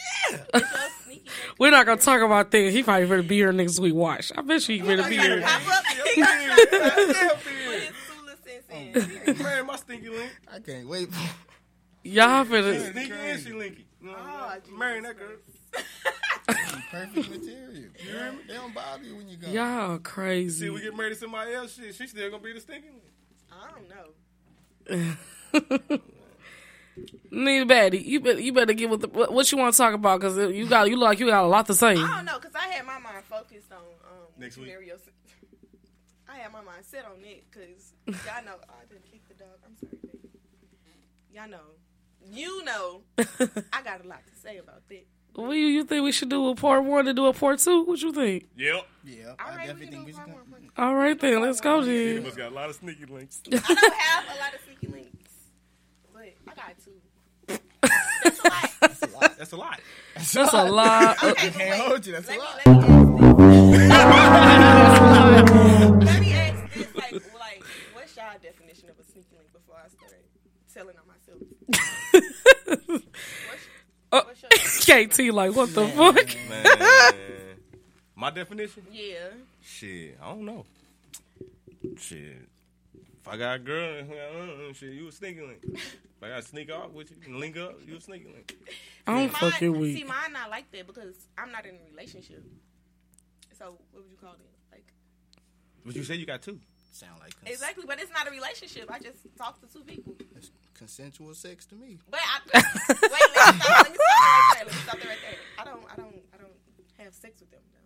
it's 0.53 0.53
your 0.53 0.71
sneaky 1.03 1.21
link. 1.25 1.29
We're 1.59 1.71
not 1.71 1.85
gonna 1.85 2.01
talk 2.01 2.21
about 2.21 2.51
that. 2.51 2.71
He 2.71 2.83
probably 2.83 3.07
better 3.07 3.23
be 3.23 3.35
here 3.35 3.51
next 3.51 3.79
week. 3.79 3.93
Watch. 3.93 4.31
I 4.37 4.41
bet 4.41 4.67
you 4.67 4.81
he 4.81 4.81
better 4.87 5.07
be 5.09 5.17
here. 5.17 5.41
Pop 5.41 5.61
up. 5.67 5.85
He 6.15 6.21
got 6.21 6.57
to 6.57 7.37
put 7.37 7.53
his 7.53 7.87
two 7.87 8.25
cents 8.45 9.15
oh, 9.27 9.31
in. 9.31 9.37
Man, 9.43 9.65
my 9.67 9.75
stinky 9.77 10.09
link. 10.09 10.31
I 10.51 10.59
can't 10.59 10.87
wait. 10.87 11.11
For 11.13 11.19
Y'all 12.03 12.43
better. 12.45 12.79
Stinky 12.91 13.11
and 13.11 13.41
she 13.41 13.49
linky. 13.51 13.83
You 14.01 14.11
know, 14.11 14.15
Oh, 14.17 14.59
marrying 14.77 15.03
that 15.03 15.17
girl. 15.17 15.35
perfect 16.91 17.29
material. 17.29 17.73
You 17.73 17.89
hear 18.01 18.31
me? 18.31 18.39
They 18.47 18.53
don't 18.55 18.73
bother 18.73 19.03
you 19.03 19.15
when 19.17 19.27
you 19.29 19.37
go. 19.37 19.47
Y'all 19.49 19.99
crazy. 19.99 20.65
See, 20.65 20.69
we 20.69 20.81
get 20.81 20.95
married 20.95 21.13
to 21.13 21.19
somebody 21.19 21.53
else. 21.53 21.75
Shit, 21.75 21.93
she 21.95 22.07
still 22.07 22.29
gonna 22.31 22.41
be 22.43 22.53
the 22.53 22.59
stinking 22.61 22.91
link. 22.91 23.03
I 23.51 23.69
don't 23.71 23.89
know. 23.89 24.13
Need 27.31 27.67
Batty, 27.67 27.99
you 27.99 28.19
better 28.19 28.39
you 28.41 28.51
better 28.51 28.73
get 28.73 28.89
with 28.89 29.01
the, 29.01 29.07
what, 29.07 29.31
what 29.31 29.49
you 29.51 29.57
want 29.57 29.73
to 29.73 29.77
talk 29.77 29.93
about 29.93 30.19
because 30.19 30.37
you 30.37 30.67
got 30.67 30.89
you 30.89 30.97
look 30.97 31.05
like 31.05 31.19
you 31.19 31.27
got 31.27 31.45
a 31.45 31.47
lot 31.47 31.65
to 31.67 31.73
say. 31.73 31.91
I 31.91 31.93
don't 31.95 32.25
know, 32.25 32.37
because 32.39 32.55
I 32.55 32.67
had 32.67 32.85
my 32.85 32.99
mind 32.99 33.23
focused 33.23 33.71
on 33.71 33.77
um, 33.77 33.83
Next 34.37 34.57
week. 34.57 34.67
Mario. 34.67 34.97
I 36.27 36.39
had 36.39 36.51
my 36.51 36.61
mind 36.61 36.83
set 36.83 37.05
on 37.05 37.23
it 37.23 37.45
because 37.49 37.93
y'all 38.07 38.43
know. 38.43 38.55
Oh, 38.69 38.73
I 38.81 38.85
didn't 38.91 39.05
kick 39.09 39.25
the 39.29 39.35
dog. 39.35 39.47
I'm 39.65 39.77
sorry, 39.77 39.97
baby. 40.03 40.29
Y'all 41.33 41.47
know. 41.47 41.78
You 42.31 42.63
know. 42.63 43.01
I 43.73 43.81
got 43.83 44.03
a 44.03 44.07
lot 44.07 44.21
to 44.25 44.35
say 44.41 44.57
about 44.57 44.81
that. 44.89 45.05
What 45.35 45.51
you, 45.51 45.67
you 45.67 45.83
think 45.83 46.03
we 46.03 46.11
should 46.11 46.29
do 46.29 46.49
a 46.49 46.55
part 46.55 46.83
one 46.83 47.07
and 47.07 47.15
do 47.15 47.27
a 47.27 47.33
part 47.33 47.59
two? 47.59 47.83
What 47.83 48.01
you 48.01 48.11
think? 48.11 48.47
Yep. 48.57 48.83
Yeah, 49.05 49.27
All 49.29 49.35
I 49.39 49.51
we 49.51 49.57
definitely 49.67 49.87
can 49.87 49.89
think 49.89 50.01
do 50.01 50.05
we 50.05 50.11
should 50.11 50.17
part 50.17 50.27
go. 50.27 50.33
one. 50.51 50.69
part. 50.75 50.87
All 50.89 50.95
right 50.95 51.19
then, 51.19 51.41
let's 51.41 51.61
go 51.61 51.83
She 51.83 52.13
then. 52.15 52.23
must 52.23 52.35
got 52.37 52.51
a 52.51 52.55
lot 52.55 52.69
of 52.69 52.75
sneaky 52.75 53.05
links. 53.05 53.41
I 53.47 53.49
don't 53.51 53.63
have 53.67 54.25
a 54.25 54.37
lot 54.39 54.53
of 54.53 54.59
sneaky 54.65 54.87
links, 54.87 55.31
but 56.13 56.33
I 56.47 56.53
got 56.55 56.75
two. 56.83 56.91
That's 58.23 58.39
a 58.39 58.41
lot. 58.49 58.69
That's 58.81 59.01
a 59.03 59.07
lot. 59.07 59.37
That's 59.37 59.51
a 59.53 59.57
lot. 59.57 59.79
That's 60.15 60.35
a 60.53 60.63
lot. 60.63 61.17
Okay, 61.23 61.47
I 61.47 61.51
can't 61.51 61.57
wait. 61.57 61.79
hold 61.87 62.05
you. 62.05 62.13
That's 62.13 62.27
let 62.27 62.37
a 62.37 62.39
me, 62.39 62.45
lot. 62.45 62.65
Let 62.65 62.75
me 63.81 63.93
ask 63.93 65.13
this. 65.93 65.99
let 66.05 66.19
me 66.21 66.33
ask 66.33 66.73
this. 66.73 66.87
Like, 66.95 67.11
like, 67.13 67.63
what's 67.93 68.15
y'all 68.17 68.37
definition 68.41 68.89
of 68.89 68.99
a 68.99 69.03
sneaky 69.09 69.35
link 69.37 69.51
before 69.53 69.75
I 69.83 69.87
start 69.87 70.13
telling 70.73 70.95
on 70.97 71.07
myself. 71.07 71.39
Oh, 74.11 74.21
KT, 74.51 75.19
like, 75.31 75.55
what 75.55 75.73
the 75.73 75.87
fuck? 75.87 76.35
Man. 76.49 77.15
My 78.15 78.31
definition? 78.31 78.83
Yeah. 78.91 79.29
Shit, 79.61 80.17
I 80.21 80.29
don't 80.29 80.45
know. 80.45 80.65
Shit. 81.97 82.49
If 83.21 83.27
I 83.27 83.37
got 83.37 83.55
a 83.55 83.59
girl, 83.59 84.03
shit, 84.73 84.93
you 84.93 85.07
a 85.07 85.11
sneaky 85.11 85.41
link. 85.41 85.63
If 85.63 86.23
I 86.23 86.29
got 86.29 86.41
to 86.41 86.47
sneak 86.47 86.71
off 86.71 86.91
with 86.91 87.11
you 87.11 87.17
and 87.25 87.39
link 87.39 87.55
up, 87.57 87.75
you 87.85 87.97
a 87.97 88.01
sneaky 88.01 88.25
link. 88.25 88.57
I'm 89.05 89.29
see, 89.29 89.35
fucking 89.35 89.71
mine, 89.71 89.81
weak. 89.81 89.97
See, 89.97 90.03
mine 90.03 90.33
not 90.33 90.49
like 90.49 90.71
that 90.71 90.87
because 90.87 91.15
I'm 91.37 91.51
not 91.51 91.65
in 91.65 91.75
a 91.75 91.91
relationship. 91.91 92.43
So 93.57 93.77
what 93.91 94.03
would 94.03 94.11
you 94.11 94.17
call 94.17 94.33
it? 94.33 94.39
Like 94.71 94.85
But 95.85 95.95
you 95.95 96.03
said 96.03 96.17
you 96.17 96.25
got 96.25 96.41
two. 96.41 96.59
Sound 96.91 97.19
like 97.21 97.33
exactly, 97.45 97.85
but 97.87 97.99
it's 98.01 98.11
not 98.11 98.27
a 98.27 98.31
relationship. 98.31 98.89
I 98.91 98.99
just 98.99 99.19
talk 99.37 99.61
to 99.61 99.67
two 99.71 99.83
people. 99.83 100.15
It's 100.35 100.51
consensual 100.79 101.33
sex 101.35 101.65
to 101.67 101.75
me. 101.75 101.99
But 102.09 102.21
I 102.23 102.39
wait, 102.47 102.63
let 102.95 103.11
me 103.11 103.35
stop, 103.35 103.51
let 103.67 103.87
me 103.91 103.93
stop 103.99 104.19
there 104.19 104.29
right 104.31 104.41
there. 104.49 104.55
Let 104.55 104.67
me 104.67 104.73
stop 104.83 104.99
there 104.99 105.09
right 105.09 105.19
there. 105.21 105.37
I 105.59 105.63
don't, 105.65 105.83
I 105.91 105.95
don't, 105.97 106.15
I 106.33 106.37
don't 106.37 106.53
have 107.05 107.13
sex 107.13 107.39
with 107.41 107.51
them. 107.51 107.59
No. 107.73 107.79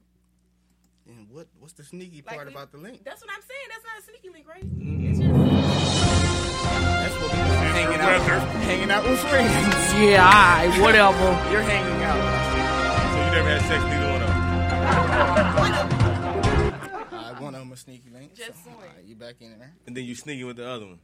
And 1.14 1.30
what 1.32 1.48
what's 1.60 1.74
the 1.74 1.84
sneaky 1.84 2.22
Like 2.26 2.36
part 2.38 2.48
we- 2.48 2.54
about 2.54 2.72
the 2.72 2.78
link? 2.78 3.04
That's 3.04 3.22
what 3.22 3.32
I'm 3.34 3.42
saying. 3.42 3.68
That's 3.70 3.84
not 3.84 3.98
a 4.00 4.04
sneaky 4.06 4.30
link, 4.30 4.48
right? 4.48 4.64
Mm-hmm. 4.64 5.06
It's 5.10 5.20
just 5.20 5.34
That's 5.34 7.16
what 7.20 7.32
we 7.34 7.38
hanging 7.74 8.00
out, 8.00 8.22
hanging 8.62 8.92
out 8.92 9.04
with 9.04 9.20
friends. 9.20 9.76
Yeah, 9.94 10.26
alright, 10.26 10.74
whatever. 10.82 11.38
You're 11.52 11.62
hanging 11.62 12.02
out. 12.04 12.18
So 13.14 13.18
you 13.26 13.32
never 13.32 13.48
had 13.50 13.62
sex 13.70 13.84
with 13.84 13.94
either 13.94 14.12
one 14.12 14.22
of 14.24 14.28
them? 14.30 14.42
One 17.44 17.54
of 17.56 17.60
them 17.62 17.72
a 17.74 17.78
sneaky 17.78 18.10
link. 18.10 18.34
Just 18.36 18.64
so, 18.64 18.70
one. 18.72 18.80
alright, 18.88 19.04
you 19.06 19.16
back 19.16 19.36
in 19.42 19.60
there. 19.60 19.74
And 19.86 19.96
then 19.98 20.06
you 20.06 20.16
sneaking 20.16 20.48
with 20.48 20.56
the 20.58 20.68
other 20.68 20.86
one. 20.88 21.00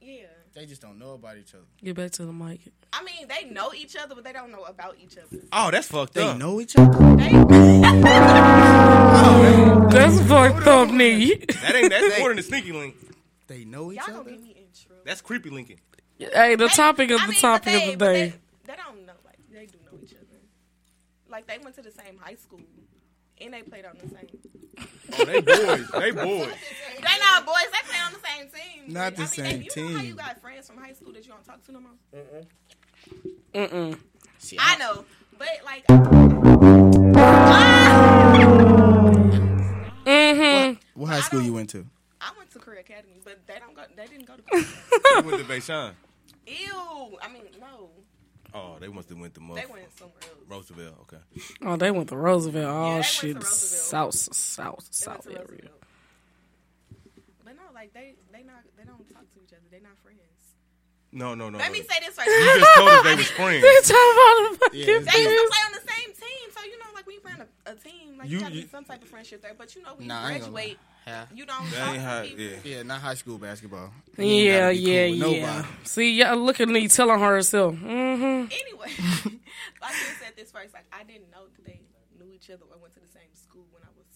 yeah. 0.00 0.26
They 0.52 0.66
just 0.66 0.82
don't 0.82 0.98
know 0.98 1.12
about 1.14 1.36
each 1.36 1.54
other. 1.54 1.64
Get 1.82 1.94
back 1.96 2.10
to 2.12 2.26
the 2.26 2.32
mic. 2.32 2.60
I 2.92 3.04
mean, 3.04 3.28
they 3.28 3.48
know 3.50 3.72
each 3.72 3.94
other, 3.96 4.14
but 4.16 4.24
they 4.24 4.32
don't 4.32 4.50
know 4.50 4.64
about 4.64 4.96
each 5.00 5.16
other. 5.16 5.42
Oh, 5.52 5.70
that's 5.70 5.86
fucked 5.86 6.14
They 6.14 6.26
up. 6.26 6.38
know 6.38 6.60
each 6.60 6.74
other. 6.78 6.90
Oh, 8.12 9.88
that's 9.90 10.20
fucked 10.22 10.66
up, 10.66 10.88
nigga. 10.88 11.46
That 11.62 11.74
ain't 11.76 11.90
that's 11.90 12.18
more 12.18 12.30
than 12.30 12.38
a 12.38 12.42
sneaky 12.42 12.72
link. 12.72 12.96
They 13.46 13.64
know 13.64 13.92
each 13.92 13.98
Y'all 13.98 14.06
gonna 14.08 14.20
other. 14.20 14.30
get 14.30 14.42
me 14.42 14.50
in 14.50 14.64
trouble. 14.86 15.02
That's 15.04 15.20
creepy 15.20 15.50
linking. 15.50 15.80
Hey, 16.18 16.54
the 16.56 16.68
topic 16.68 17.10
of 17.10 17.20
I 17.20 17.26
the 17.26 17.32
mean, 17.32 17.40
topic 17.40 17.64
they, 17.64 17.92
of 17.92 17.98
the 17.98 18.04
day. 18.04 18.28
They, 18.28 18.32
they 18.66 18.76
don't 18.76 19.06
know. 19.06 19.12
Like 19.24 19.38
they 19.52 19.66
do 19.66 19.78
know 19.90 19.98
each 20.02 20.12
other. 20.12 20.26
Like 21.28 21.46
they 21.46 21.58
went 21.62 21.76
to 21.76 21.82
the 21.82 21.90
same 21.92 22.18
high 22.20 22.34
school, 22.34 22.60
and 23.40 23.52
they 23.54 23.62
played 23.62 23.84
on 23.84 23.96
the 24.02 24.08
same. 24.08 24.28
Oh, 25.12 25.24
they 25.24 25.40
boys. 25.40 25.88
They 25.90 26.10
boys. 26.12 26.54
They 27.00 27.18
not 27.18 27.46
boys. 27.46 27.54
They 27.72 27.88
play 27.88 27.98
on 28.06 28.12
the 28.12 28.18
same 28.28 28.46
team. 28.48 28.92
Not 28.92 29.16
the 29.16 29.22
I 29.22 29.24
mean, 29.24 29.28
same 29.28 29.44
they, 29.60 29.68
you 29.82 29.88
know 29.90 29.96
how 29.96 30.02
you 30.02 30.14
got 30.14 30.40
friends 30.40 30.66
from 30.68 30.76
high 30.76 30.92
school 30.92 31.12
that 31.14 31.24
you 31.24 31.32
don't 31.32 31.44
talk 31.44 31.64
to 31.64 31.72
no 31.72 31.80
more. 31.80 31.92
Mm-mm. 33.54 33.98
See, 34.38 34.58
I 34.60 34.76
know, 34.76 35.04
but 35.38 35.48
like. 35.64 35.84
Ah! 37.16 38.76
Mm-hmm. 40.06 41.00
What 41.00 41.10
high 41.10 41.20
school 41.20 41.42
you 41.42 41.52
went 41.52 41.70
to? 41.70 41.86
I 42.20 42.32
went 42.36 42.50
to 42.52 42.58
Career 42.58 42.80
Academy, 42.80 43.20
but 43.22 43.46
they 43.46 43.58
don't 43.58 43.76
go. 43.76 43.82
They 43.94 44.06
didn't 44.06 44.26
go 44.26 44.34
to. 44.34 44.42
Career 44.42 44.64
They 45.14 45.20
went 45.20 45.38
to 45.38 45.44
Bayshawn. 45.44 45.92
Ew. 46.46 47.18
I 47.22 47.28
mean, 47.28 47.42
no. 47.60 47.90
Oh, 48.52 48.76
they 48.80 48.88
must 48.88 49.08
have 49.08 49.18
went 49.18 49.34
to 49.34 49.40
They 49.40 49.46
motherfucker. 49.46 49.70
went 49.70 49.98
somewhere 49.98 50.22
else. 50.22 50.48
Roosevelt. 50.48 50.94
Okay. 51.02 51.22
Oh, 51.62 51.76
they 51.76 51.90
went 51.90 52.08
to 52.08 52.16
Roosevelt. 52.16 52.64
Yeah, 52.64 52.72
Oh, 52.72 52.88
they 52.88 52.94
went 52.94 53.04
shit. 53.06 53.30
to 53.32 53.38
Roosevelt. 53.40 54.14
South, 54.14 54.14
south, 54.14 54.56
They 54.56 54.62
went 54.66 54.94
south 54.94 55.22
to 55.24 55.30
area. 55.30 55.44
Roosevelt. 55.48 55.82
But 57.44 57.56
no, 57.56 57.62
like 57.74 57.92
they 57.92 58.14
they 58.32 58.42
not 58.42 58.62
they 58.76 58.84
don't 58.84 59.08
talk 59.12 59.22
to 59.34 59.40
each 59.42 59.52
other. 59.52 59.62
They 59.70 59.80
not 59.80 59.96
friends. 60.02 60.18
No, 61.12 61.34
no, 61.34 61.50
no. 61.50 61.58
Let 61.58 61.68
no. 61.68 61.72
me 61.72 61.82
say 61.82 61.98
this 62.00 62.14
first. 62.14 62.26
You 62.28 62.60
just 62.60 62.74
told 62.76 62.88
us 62.88 63.02
they 63.02 63.14
was 63.16 63.30
friends. 63.38 63.62
They 63.62 63.74
talking 63.82 64.56
about 64.56 64.70
the 64.72 64.78
Yeah, 64.78 64.86
They 64.86 64.92
used 64.94 65.08
to 65.08 65.48
play 65.50 65.62
on 65.66 65.72
the 65.72 65.92
same 65.92 66.10
team, 66.14 66.46
so 66.56 66.62
you 66.64 66.78
know, 66.78 66.86
like 66.94 67.06
when 67.06 67.14
you 67.14 67.20
play 67.20 67.32
on 67.32 67.40
a, 67.42 67.70
a 67.72 67.74
team, 67.74 68.16
like 68.18 68.28
you, 68.28 68.36
You- 68.36 68.40
gotta 68.40 68.54
you- 68.54 68.62
be 68.62 68.68
some 68.68 68.84
type 68.84 69.02
of 69.02 69.08
friendship 69.08 69.42
there. 69.42 69.54
But 69.58 69.74
you 69.74 69.82
know, 69.82 69.94
when 69.96 70.06
Nah, 70.06 70.22
I 70.22 70.28
you 70.28 70.34
ain't 70.34 70.40
gonna 70.44 70.52
graduate, 70.52 70.78
lie. 71.06 71.12
Ha- 71.12 71.26
you 71.34 71.46
don't 71.46 71.70
That 71.72 71.88
ain't 71.88 71.94
to 71.96 72.00
how. 72.02 72.22
people. 72.22 72.44
Yeah. 72.44 72.56
Yeah, 72.76 72.82
not 72.84 73.00
high 73.00 73.14
school 73.14 73.38
basketball. 73.38 73.90
You 74.18 74.24
Yeah, 74.24 74.68
ain't 74.68 74.78
cool 74.78 74.88
yeah, 74.88 75.04
yeah. 75.06 75.18
nobody. 75.56 75.68
See, 75.84 76.12
y'all 76.14 76.36
look 76.36 76.60
at 76.60 76.68
me 76.68 76.86
telling 76.88 77.18
her 77.18 77.34
herself. 77.34 77.74
Mm-hmm. 77.74 78.46
Anyway, 78.52 78.92
like 79.82 79.96
I 79.96 80.14
said 80.22 80.34
this 80.36 80.52
first, 80.52 80.74
like 80.74 80.86
I 80.92 81.02
didn't 81.02 81.30
know 81.32 81.46
that 81.56 81.64
they 81.66 81.80
knew 82.18 82.32
each 82.32 82.50
other 82.50 82.62
or 82.70 82.78
went 82.78 82.94
to 82.94 83.00
the 83.00 83.08
same 83.10 83.32
school 83.34 83.66
when 83.72 83.82
I 83.82 83.90
was 83.98 84.06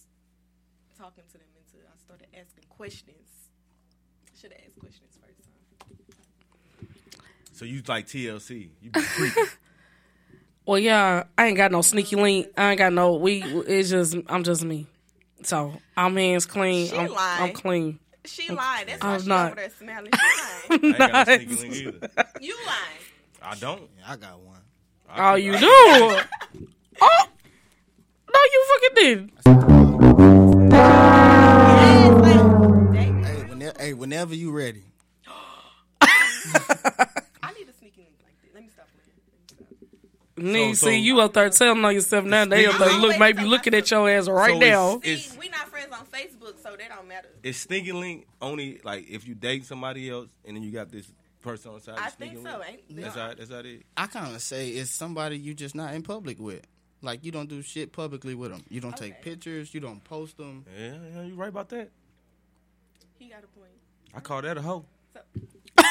talking 0.97 1.25
to 1.27 1.37
them 1.37 1.49
until 1.59 1.83
I 1.91 1.97
started 1.99 2.27
asking 2.31 2.63
questions. 2.69 3.27
Should 4.39 4.51
have 4.53 4.61
asked 4.67 4.79
questions 4.79 5.17
first 5.19 5.34
time. 5.34 5.34
So 7.55 7.63
you 7.65 7.81
like 7.87 8.05
TLC? 8.07 8.69
You 8.81 8.91
be 8.91 9.01
creepy. 9.01 9.41
Well, 10.67 10.79
yeah, 10.79 11.25
I 11.37 11.45
ain't 11.45 11.57
got 11.57 11.71
no 11.71 11.83
sneaky 11.83 12.15
link. 12.15 12.47
I 12.57 12.71
ain't 12.71 12.79
got 12.79 12.91
no. 12.91 13.17
We. 13.17 13.43
It's 13.43 13.91
just 13.91 14.15
I'm 14.27 14.43
just 14.43 14.63
me. 14.65 14.87
So 15.43 15.79
I'm 15.95 16.15
hands 16.17 16.47
clean. 16.47 16.87
She 16.87 16.95
I'm, 16.97 17.13
I'm 17.15 17.53
clean. 17.53 17.99
She 18.25 18.49
lied. 18.51 18.87
That's 18.87 19.03
why 19.03 19.13
I'm 19.13 19.21
she 19.21 19.27
not. 19.29 19.45
over 19.51 19.55
there 19.57 19.69
smiling. 19.77 20.11
She 20.11 20.79
lying. 20.79 20.95
I 20.95 20.97
ain't 20.97 20.97
got 20.97 21.27
no 21.27 21.35
sneaky 21.35 21.55
link 21.55 21.75
either. 21.75 22.09
you 22.41 22.55
lying. 22.65 22.99
I 23.43 23.55
don't. 23.57 23.81
Yeah, 23.99 24.11
I 24.11 24.15
got 24.15 24.39
one. 24.39 24.57
I 25.07 25.31
Oh, 25.33 25.35
you 25.35 25.53
I- 25.53 25.59
do? 25.59 25.67
oh, 27.01 27.27
no, 28.33 28.39
you 28.51 28.65
fucking 28.71 28.95
did. 28.95 29.31
Yes, 30.73 32.21
like, 32.21 32.91
they, 32.91 33.05
Hey, 33.27 33.43
whenever, 33.43 33.77
hey, 33.83 33.93
whenever 33.93 34.33
you 34.33 34.51
ready. 34.51 34.81
I 36.01 37.53
need 37.55 37.69
a 37.69 37.73
sneaky 37.77 38.01
link 38.01 38.17
like 38.23 38.33
that. 38.41 38.53
Let 38.55 38.63
me 38.63 38.69
stop 38.73 38.87
playing. 38.95 39.11
Let 39.59 39.69
me 39.69 40.09
stop. 40.17 40.24
Need 40.37 40.75
so- 40.75 40.87
see 40.87 40.99
you 40.99 41.21
up 41.21 41.33
there 41.33 41.49
telling 41.49 41.83
on 41.85 41.93
yourself 41.93 42.25
now. 42.25 42.45
They 42.45 42.65
up 42.65 42.77
there 42.77 42.91
look, 42.99 43.17
maybe 43.17 43.43
looking 43.43 43.73
at 43.73 43.89
your 43.89 44.09
ass 44.09 44.27
right 44.27 44.51
So 44.53 44.59
now. 44.59 44.95
it's- 45.03 45.27
See, 45.31 45.37
we 45.39 45.47
not 45.49 45.69
friends 45.69 45.93
on 45.93 46.05
Facebook, 46.07 46.61
so 46.61 46.75
that 46.75 46.89
don't 46.89 47.07
matter. 47.07 47.29
It's 47.41 47.57
sneaky 47.59 47.93
link 47.93 48.27
only 48.41 48.81
like 48.83 49.07
if 49.09 49.25
you 49.27 49.33
date 49.35 49.65
somebody 49.65 50.09
else 50.09 50.27
and 50.43 50.57
then 50.57 50.63
you 50.63 50.71
got 50.71 50.91
this 50.91 51.09
person 51.41 51.69
on 51.71 51.77
the 51.77 51.83
side? 51.83 51.97
I 51.99 52.07
of 52.07 52.13
sneaky 52.13 52.35
think 52.35 52.47
so. 52.47 52.57
link? 52.59 52.83
Ain't 52.89 53.01
That's 53.01 53.15
how. 53.15 53.33
That's 53.33 53.49
how 53.51 53.59
it 53.59 53.65
is. 53.67 53.81
I 53.95 54.07
kind 54.07 54.35
of 54.35 54.41
say 54.41 54.69
it's 54.69 54.89
somebody 54.91 55.37
you 55.37 55.53
just 55.53 55.75
not 55.75 55.93
in 55.93 56.01
public 56.03 56.37
with. 56.39 56.61
Like 57.01 57.23
you 57.23 57.31
don't 57.31 57.47
do 57.47 57.61
shit 57.61 57.91
publicly 57.93 58.33
with 58.35 58.51
them. 58.51 58.63
You 58.67 58.81
don't 58.81 58.97
take 58.97 59.21
pictures. 59.21 59.73
You 59.73 59.79
don't 59.79 60.03
post 60.03 60.37
them. 60.37 60.65
Yeah, 60.77 60.95
yeah, 61.13 61.21
you 61.23 61.35
right 61.35 61.49
about 61.49 61.69
that. 61.69 61.91
He 63.19 63.29
got 63.29 63.43
a 63.43 63.47
point. 63.47 63.71
I 64.13 64.19
call 64.21 64.41
that 64.41 64.57
a 64.57 64.61
hoe. 64.61 64.85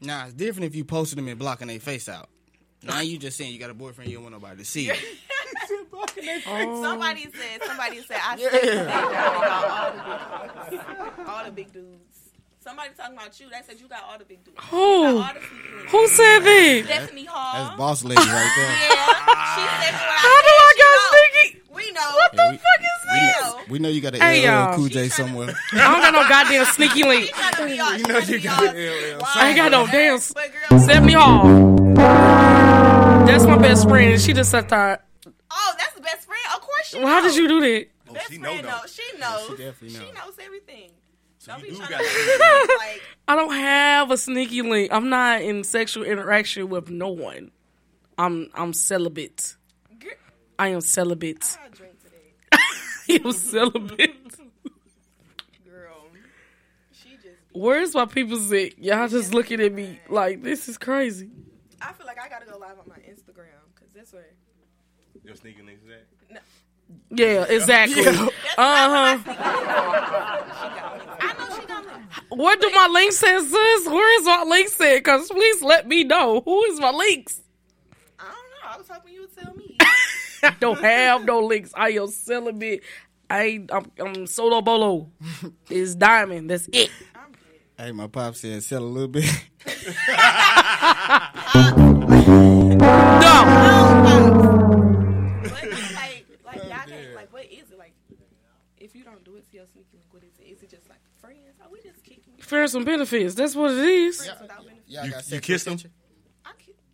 Nah, 0.00 0.24
it's 0.26 0.34
different 0.34 0.66
if 0.66 0.74
you 0.76 0.84
posted 0.84 1.16
them 1.16 1.28
and 1.28 1.38
blocking 1.38 1.68
their 1.68 1.80
face 1.80 2.10
out. 2.10 2.28
Now 2.84 3.00
you 3.00 3.18
just 3.18 3.36
saying 3.36 3.52
you 3.52 3.58
got 3.58 3.70
a 3.70 3.74
boyfriend 3.74 4.10
you 4.10 4.16
don't 4.16 4.24
want 4.24 4.34
nobody 4.34 4.58
to 4.58 4.64
see. 4.64 4.90
it. 4.90 4.98
Somebody 6.44 7.28
said, 7.34 7.62
somebody 7.64 8.00
said, 8.02 8.18
I 8.26 8.36
said 8.36 8.50
today 8.50 8.72
you 8.72 8.84
got 8.84 8.90
all 9.70 9.92
the 10.64 10.70
big 10.70 10.80
dudes. 10.80 11.28
All 11.28 11.44
the 11.44 11.50
big 11.50 11.72
dudes. 11.72 12.18
Somebody 12.60 12.90
talking 12.96 13.14
about 13.16 13.38
you. 13.40 13.50
They 13.50 13.60
said 13.66 13.80
you 13.80 13.88
got 13.88 14.04
all 14.10 14.18
the 14.18 14.24
big 14.24 14.42
dudes. 14.44 14.56
You 14.56 14.68
Who? 14.78 15.02
got 15.02 15.34
all 15.36 15.40
the 15.40 15.46
sneaky. 15.46 15.88
Who 15.90 16.08
said 16.08 16.38
that? 16.40 16.82
Stephanie 16.86 17.24
Hall. 17.26 17.64
That's 17.66 17.76
boss 17.78 18.04
lady 18.04 18.20
right 18.20 18.52
there. 18.56 18.74
Yeah, 18.74 19.04
she 19.54 19.62
said 19.84 19.94
what 19.94 20.16
How 20.16 20.40
do 20.40 20.48
I 20.48 20.60
I 20.64 20.74
got 20.78 20.94
She 21.04 21.50
sneaky? 21.50 21.60
We 21.74 21.92
know. 21.92 22.10
What 22.14 22.32
the 22.32 22.36
Yeah, 22.42 22.50
we- 22.50 22.56
fuck 22.56 22.80
is 22.80 22.86
We 23.12 23.20
this? 23.20 23.40
know, 23.42 23.60
we 23.68 23.78
know 23.80 23.88
you 23.90 24.00
got 24.00 24.14
an 24.14 24.20
Hey, 24.22 24.48
LL. 24.50 24.74
Cool 24.76 24.88
J 24.88 25.08
somewhere. 25.08 25.54
I 25.72 25.76
don't 25.76 26.00
got 26.00 26.12
no 26.14 26.28
goddamn 26.28 26.64
sneaky 26.66 27.02
link. 27.04 27.30
trying 27.30 27.52
to 27.52 27.66
be 27.66 27.80
all, 27.80 27.96
You 27.96 28.06
know 28.06 28.18
you 28.18 28.40
got 28.40 28.74
it. 28.74 29.18
LL 29.18 29.22
I 29.34 29.48
ain't 29.48 29.56
got 29.56 29.70
no 29.70 29.86
damn 29.86 30.14
s- 30.16 30.32
But 30.32 30.50
girl, 30.70 30.78
70 30.80 31.12
Hall. 31.12 32.43
That's 33.26 33.44
my 33.44 33.58
best 33.58 33.88
friend. 33.88 34.12
And 34.12 34.20
She 34.20 34.32
just 34.32 34.50
sat 34.50 34.68
there. 34.68 35.02
oh, 35.50 35.74
that's 35.78 35.94
the 35.94 36.00
best 36.02 36.26
friend. 36.26 36.40
Of 36.54 36.60
course 36.60 36.86
she 36.88 36.98
Well, 36.98 37.06
how 37.08 37.20
did 37.22 37.34
you 37.36 37.48
do 37.48 37.60
that? 37.60 37.86
Oh, 38.08 38.12
Best 38.14 38.30
she 38.30 38.38
know 38.38 38.50
friend 38.52 38.64
though. 38.66 38.70
knows. 38.70 38.92
She 38.94 39.18
knows. 39.18 39.46
she 39.46 39.56
definitely 39.56 39.88
knows. 39.88 40.06
She 40.06 40.12
knows. 40.12 40.14
knows 40.26 40.38
everything. 40.44 40.90
So 41.38 41.52
Don't 41.52 41.62
be 41.62 41.70
do 41.70 41.76
trying 41.76 41.88
to 41.90 42.76
like. 42.78 43.02
I 43.28 43.36
don't 43.36 43.52
have 43.54 44.10
a 44.10 44.16
sneaky 44.16 44.62
link. 44.62 44.92
I'm 44.92 45.08
not 45.08 45.42
in 45.42 45.64
sexual 45.64 46.04
interaction 46.04 46.68
with 46.68 46.90
no 46.90 47.08
one. 47.08 47.50
I'm 48.18 48.50
I'm 48.54 48.72
celibate. 48.72 49.56
Girl, 49.98 50.12
I 50.58 50.68
am 50.68 50.80
celibate. 50.80 51.58
I 51.64 51.68
drink 51.68 51.94
today. 52.02 52.34
I 52.52 53.26
am 53.26 53.32
celibate. 53.32 54.36
Girl, 55.68 56.06
she 56.92 57.10
just. 57.16 57.26
Where's 57.52 57.94
my 57.94 58.04
people 58.06 58.38
at? 58.54 58.78
Y'all 58.78 59.08
just 59.08 59.34
looking 59.34 59.60
at 59.60 59.72
me 59.72 59.98
like 60.08 60.42
this 60.42 60.68
is 60.68 60.78
crazy. 60.78 61.30
I 61.82 61.92
feel 61.92 62.06
like 62.06 62.18
I 62.18 62.28
gotta 62.30 62.46
go 62.46 62.56
live 62.56 62.78
on 62.78 62.88
my 62.88 62.96
Instagram 64.04 64.10
because 64.12 64.12
that's 64.12 64.12
where. 64.12 64.24
Your 65.24 65.36
sneaky 65.36 65.62
links 65.62 65.82
is 65.82 65.88
that? 65.88 66.06
No, 66.30 66.40
Yeah, 67.24 67.44
exactly. 67.48 68.02
that's 68.04 68.18
Uh 68.18 68.24
huh. 68.58 69.18
what 69.24 69.38
I, 69.38 70.04
got 70.06 70.92
links. 70.98 71.10
I 71.20 71.32
know 71.38 71.60
she 71.60 71.66
got 71.66 71.86
links. 71.86 72.20
Where 72.30 72.56
do 72.56 72.70
my 72.74 72.88
links 72.88 73.22
at, 73.22 73.40
sis? 73.40 73.86
Where 73.86 74.20
is 74.20 74.26
my 74.26 74.42
links 74.44 74.80
at? 74.80 75.04
Cause 75.04 75.28
please 75.28 75.62
let 75.62 75.86
me 75.88 76.04
know 76.04 76.40
who 76.44 76.62
is 76.64 76.80
my 76.80 76.90
links. 76.90 77.40
I 78.18 78.24
don't 78.24 78.32
know. 78.34 78.68
I 78.74 78.76
was 78.78 78.88
hoping 78.88 79.14
you 79.14 79.20
would 79.22 79.34
tell 79.36 79.54
me. 79.54 79.76
I 80.42 80.54
don't 80.60 80.80
have 80.80 81.24
no 81.24 81.40
links. 81.40 81.72
I 81.74 81.90
am 81.92 82.08
celibate. 82.08 82.82
I 83.30 83.42
ain't, 83.44 83.72
I'm, 83.72 83.90
I'm 83.98 84.26
solo 84.26 84.60
bolo. 84.60 85.10
It's 85.70 85.94
diamond. 85.94 86.50
That's 86.50 86.68
it. 86.72 86.90
Hey, 87.78 87.90
my 87.92 88.06
pop 88.08 88.36
said 88.36 88.62
sell 88.62 88.82
a 88.82 88.84
little 88.84 89.08
bit. 89.08 89.24
But 92.78 93.83
you 99.54 99.60
don't 99.60 99.72
do 99.72 99.80
it 99.80 99.90
to 99.90 99.96
your 99.96 100.04
what 100.10 100.22
is 100.24 100.38
it? 100.40 100.52
Is 100.52 100.62
it 100.62 100.70
just 100.70 100.88
like 100.88 100.98
friends? 101.20 101.56
Are 101.62 101.68
we 101.70 101.80
just 101.80 102.02
kicking? 102.04 102.34
Fair 102.38 102.66
some 102.66 102.84
benefits. 102.84 103.34
That's 103.34 103.54
what 103.54 103.70
it 103.70 103.78
is. 103.78 104.16
Friends 104.24 104.40
without 104.42 104.58
benefits? 104.66 104.88
Y'all 104.90 105.04
You- 105.06 105.10
got 105.12 105.16
you 105.18 105.22
sexual 105.22 105.40
kissed 105.40 105.68
'em? 105.68 105.90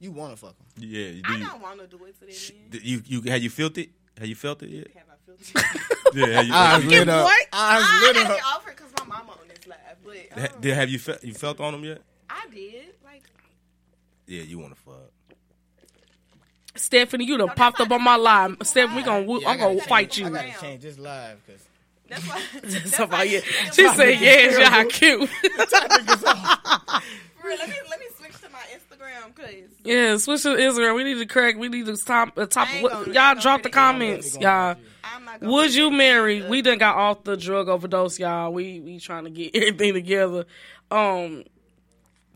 You 0.02 0.12
want 0.12 0.32
to 0.32 0.36
fuck 0.38 0.56
him? 0.56 0.66
Yeah, 0.78 1.08
you 1.08 1.22
I 1.26 1.36
do. 1.36 1.44
don't 1.44 1.60
want 1.60 1.78
to 1.80 1.86
do 1.86 2.02
it 2.06 2.14
to 2.14 2.20
them. 2.20 2.28
man. 2.70 2.80
You, 2.82 3.02
you, 3.06 3.20
you, 3.22 3.30
have 3.30 3.42
you 3.42 3.50
felt 3.50 3.76
it? 3.76 3.90
Have 4.18 4.26
you 4.28 4.34
felt 4.34 4.62
it 4.62 4.70
yet? 4.70 4.86
Have 4.94 5.04
I 5.10 5.16
felt 5.26 5.40
it? 5.40 5.90
Yeah, 6.14 6.26
have 6.26 6.46
you, 6.46 6.54
Eyes 6.54 6.84
lit 6.86 7.08
up. 7.08 7.24
What? 7.24 7.46
Eyes 7.52 7.82
I 7.84 8.00
lit 8.06 8.14
gotta 8.16 8.28
up. 8.30 8.36
get 8.36 8.44
offered 8.46 8.76
because 8.76 8.92
my 8.98 9.04
mama 9.18 9.32
on 9.32 9.48
this 9.48 9.66
live, 9.66 9.78
but 10.04 10.16
Ha- 10.40 10.54
um, 10.56 10.60
did- 10.62 10.74
have 10.74 10.88
you 10.88 10.98
felt 10.98 11.22
you 11.22 11.34
felt 11.34 11.60
on 11.60 11.72
them 11.72 11.84
yet? 11.84 12.00
I 12.30 12.46
did. 12.52 12.94
Like, 13.04 13.22
Yeah, 14.26 14.42
you 14.42 14.58
want 14.58 14.74
to 14.74 14.80
fuck. 14.80 15.12
Stephanie, 16.76 17.26
you 17.26 17.36
done 17.36 17.50
popped 17.50 17.80
up 17.80 17.90
on 17.90 18.02
my 18.02 18.16
live. 18.16 18.56
Stephanie, 18.62 18.96
we 19.00 19.04
gonna, 19.04 19.26
Yeah, 19.40 19.48
I 19.48 19.52
I'm 19.52 19.58
gonna 19.58 19.80
fight 19.82 20.16
you. 20.16 20.26
I 20.26 20.30
gotta 20.30 20.54
change 20.60 20.82
this 20.82 20.98
live 20.98 21.44
because 21.46 21.60
that's 22.10 22.28
why. 22.28 22.42
That's 22.62 22.96
Somebody- 22.96 23.38
why 23.38 23.42
yeah. 23.64 23.70
She 23.72 23.88
said, 23.88 24.20
"Yes, 24.20 24.58
y'all 24.58 24.84
cute." 24.90 25.28
For 25.30 27.48
real, 27.48 27.56
let 27.58 27.68
me 27.68 27.74
let 27.88 28.00
me 28.00 28.06
switch 28.18 28.38
to 28.42 28.48
my 28.50 28.58
Instagram 28.74 29.34
because 29.34 29.54
Yeah, 29.84 30.16
switch 30.18 30.42
to 30.42 30.48
Instagram. 30.50 30.94
We 30.96 31.04
need 31.04 31.18
to 31.18 31.26
crack. 31.26 31.56
We 31.56 31.68
need 31.68 31.86
to 31.86 31.96
top. 31.96 32.36
Uh, 32.36 32.46
top 32.46 32.68
what, 32.82 32.92
gonna- 32.92 33.12
y'all 33.12 33.34
drop 33.40 33.62
the 33.62 33.70
gonna 33.70 33.98
fit 33.98 34.06
comments, 34.08 34.38
y'all. 34.38 34.76
I'm 35.02 35.24
not 35.24 35.40
Would 35.40 35.74
you 35.74 35.86
it 35.86 35.92
in. 35.92 35.96
marry? 35.96 36.42
We 36.46 36.62
done 36.62 36.78
got 36.78 36.96
off 36.96 37.24
the 37.24 37.36
drug 37.36 37.68
overdose, 37.68 38.18
y'all. 38.18 38.52
We 38.52 38.80
we 38.80 38.98
trying 39.00 39.24
to 39.24 39.30
get 39.30 39.54
everything 39.56 39.94
together. 39.94 40.44
Um, 40.90 41.44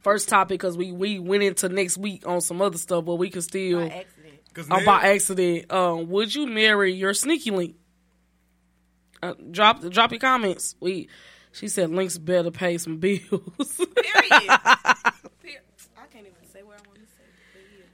first 0.03 0.29
topic 0.29 0.61
because 0.61 0.77
we 0.77 0.93
we 0.93 1.19
went 1.19 1.43
into 1.43 1.69
next 1.69 1.99
week 1.99 2.27
on 2.27 2.41
some 2.41 2.63
other 2.63 2.79
stuff, 2.79 3.05
but 3.05 3.17
we 3.17 3.31
can 3.31 3.43
still 3.43 3.89
By 3.89 4.05
accident. 4.57 4.73
uh, 4.73 4.85
by 4.87 5.03
accident. 5.15 5.73
Um, 5.73 6.09
would 6.09 6.35
you 6.35 6.47
marry 6.47 6.95
your 6.95 7.13
sneaky 7.15 7.51
link? 7.51 7.75
Uh, 9.25 9.33
drop 9.51 9.81
drop 9.89 10.11
your 10.13 10.21
comments. 10.21 10.77
We 10.81 11.09
she 11.51 11.67
said 11.69 11.89
links 11.91 12.19
better 12.19 12.51
pay 12.51 12.77
some 12.77 12.99
bills. 12.99 13.23
Period. 13.31 13.41
Period. 15.41 15.63
I 15.97 16.07
can't 16.13 16.27
even 16.27 16.45
say 16.53 16.63
where 16.63 16.77
I 16.77 16.81
want 16.87 16.97
to 16.97 17.07
say. 17.07 17.25
But 17.55 17.63
yeah. 17.73 17.87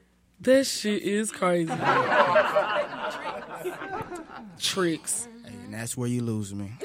that 0.56 0.66
shit 0.66 1.02
is 1.02 1.30
crazy. 1.30 1.72
Tricks. 4.58 5.28
Hey, 5.44 5.52
and 5.52 5.72
that's 5.72 5.96
where 5.96 6.08
you 6.08 6.22
lose 6.22 6.52
me. 6.52 6.72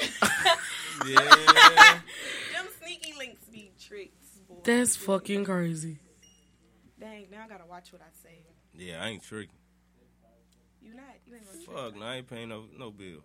Yeah. 1.05 1.19
Them 1.19 2.67
sneaky 2.81 3.13
links 3.19 3.43
be 3.51 3.69
tricks, 3.79 4.39
boy. 4.47 4.55
That's 4.63 4.95
fucking 4.95 5.43
crazy. 5.43 5.99
Dang, 6.99 7.27
now 7.29 7.43
I 7.43 7.47
gotta 7.47 7.65
watch 7.69 7.91
what 7.91 8.01
I 8.01 8.05
say. 8.23 8.39
yeah, 8.73 9.03
I 9.03 9.09
ain't 9.09 9.21
tricking. 9.21 9.53
You 10.81 10.95
not? 10.95 11.03
You 11.27 11.35
ain't 11.35 11.45
gonna 11.45 11.63
trick. 11.63 11.77
Fuck, 11.77 11.95
no, 11.99 12.05
I 12.05 12.15
ain't 12.15 12.27
paying 12.27 12.49
no 12.49 12.63
no 12.75 12.89
bill. 12.89 13.19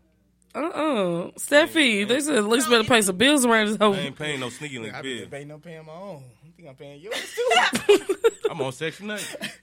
Uh 0.52 0.58
uh 0.58 1.30
Steffi, 1.38 2.06
they 2.08 2.20
said 2.20 2.36
at 2.36 2.44
least 2.44 2.68
better 2.68 2.82
pay 2.84 3.00
some 3.02 3.16
bills 3.16 3.44
around 3.46 3.68
this 3.68 3.76
I 3.80 3.86
ain't 3.86 4.16
paying 4.16 4.40
no 4.40 4.48
sneaky 4.48 4.78
link 4.80 4.94
I 4.94 5.02
bill. 5.02 5.20
be 5.20 5.26
paying 5.26 5.48
no 5.48 5.58
paying 5.58 5.86
my 5.86 5.92
own. 5.92 6.24
You 6.44 6.50
think 6.56 6.68
I'm 6.68 6.74
paying 6.74 7.00
yours 7.00 7.34
too? 7.34 8.16
I'm 8.50 8.60
on 8.60 8.72
section 8.72 9.10
eight. 9.12 9.36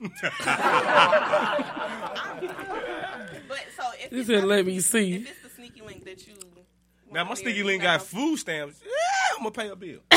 But 3.48 3.58
so 3.76 3.82
if 3.98 4.10
He 4.10 4.18
it's 4.18 4.26
said, 4.26 4.38
not- 4.40 4.48
"Let 4.48 4.66
me 4.66 4.80
see." 4.80 5.14
If 5.16 5.30
it's 5.30 5.42
the 5.42 5.48
sneaky 5.50 5.80
link 5.82 6.04
that 6.04 6.26
you 6.26 6.34
now 7.10 7.24
my 7.24 7.34
sneaky 7.34 7.62
link 7.62 7.82
got 7.82 8.02
food 8.02 8.36
stamps. 8.38 8.80
Yeah, 8.84 9.36
I'm 9.36 9.42
gonna 9.42 9.50
pay 9.50 9.68
a 9.68 9.76
bill. 9.76 10.00
So 10.10 10.16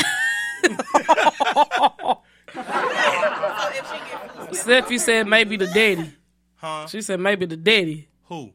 if 2.54 3.86
she 3.86 3.98
get 3.98 4.30
food 4.32 4.54
stamps, 4.56 4.62
Steffi 4.62 5.00
said 5.00 5.26
maybe 5.26 5.56
the 5.56 5.66
daddy. 5.68 6.12
Huh? 6.56 6.86
She 6.86 7.00
said 7.02 7.18
maybe 7.20 7.46
the 7.46 7.56
daddy. 7.56 8.08
Who? 8.24 8.52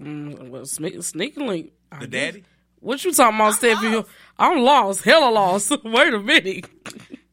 Mm, 0.00 0.50
well, 0.50 0.66
sneak, 0.66 1.02
sneaky 1.02 1.40
link. 1.40 1.72
I 1.90 2.00
The 2.00 2.06
guess. 2.06 2.32
daddy? 2.32 2.44
What 2.80 3.04
you 3.04 3.12
talking 3.12 3.36
about, 3.36 3.54
Steffi? 3.54 4.06
I'm 4.38 4.58
lost. 4.60 5.02
Hella 5.02 5.30
lost. 5.30 5.70
Wait 5.84 6.14
a 6.14 6.20
minute. 6.20 6.66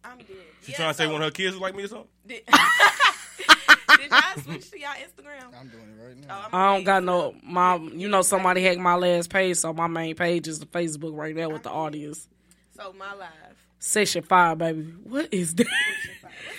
I'm 0.04 0.18
dead. 0.20 0.28
She 0.64 0.72
Yeah, 0.72 0.78
trying 0.78 0.90
to 0.92 0.94
say 0.94 1.08
one 1.08 1.16
of 1.18 1.22
her 1.24 1.32
kids 1.32 1.54
was 1.56 1.62
like 1.62 1.76
me 1.76 1.84
or 1.84 1.88
something? 1.88 2.08
Did, 2.26 2.46
did 3.98 4.12
y'all 4.12 4.44
switch 4.44 4.72
to 4.72 4.80
y'all 4.80 4.92
Instagram? 4.92 5.54
I'm 5.60 5.68
doing 5.68 5.84
it 5.84 6.02
right 6.04 6.16
Oh, 6.24 6.28
now. 6.28 6.46
I'm 6.52 6.56
I 6.56 6.76
don't 6.76 6.84
got 6.86 7.04
no 7.04 7.36
my. 7.44 7.76
You 7.76 8.08
know 8.08 8.22
somebody 8.22 8.64
hacked 8.64 8.80
my 8.80 8.96
last 8.96 9.30
page, 9.30 9.58
so 9.58 9.74
my 9.74 9.88
main 9.88 10.16
page 10.16 10.48
is 10.48 10.60
the 10.60 10.66
Facebook 10.66 11.16
right 11.18 11.36
now 11.36 11.50
with 11.50 11.64
the 11.64 11.70
audience. 11.72 12.30
So 12.78 12.94
my 12.98 13.14
live. 13.14 13.30
Section 13.80 14.24
five, 14.24 14.58
baby. 14.58 14.82
What 15.04 15.28
is 15.34 15.54
that? 15.56 15.68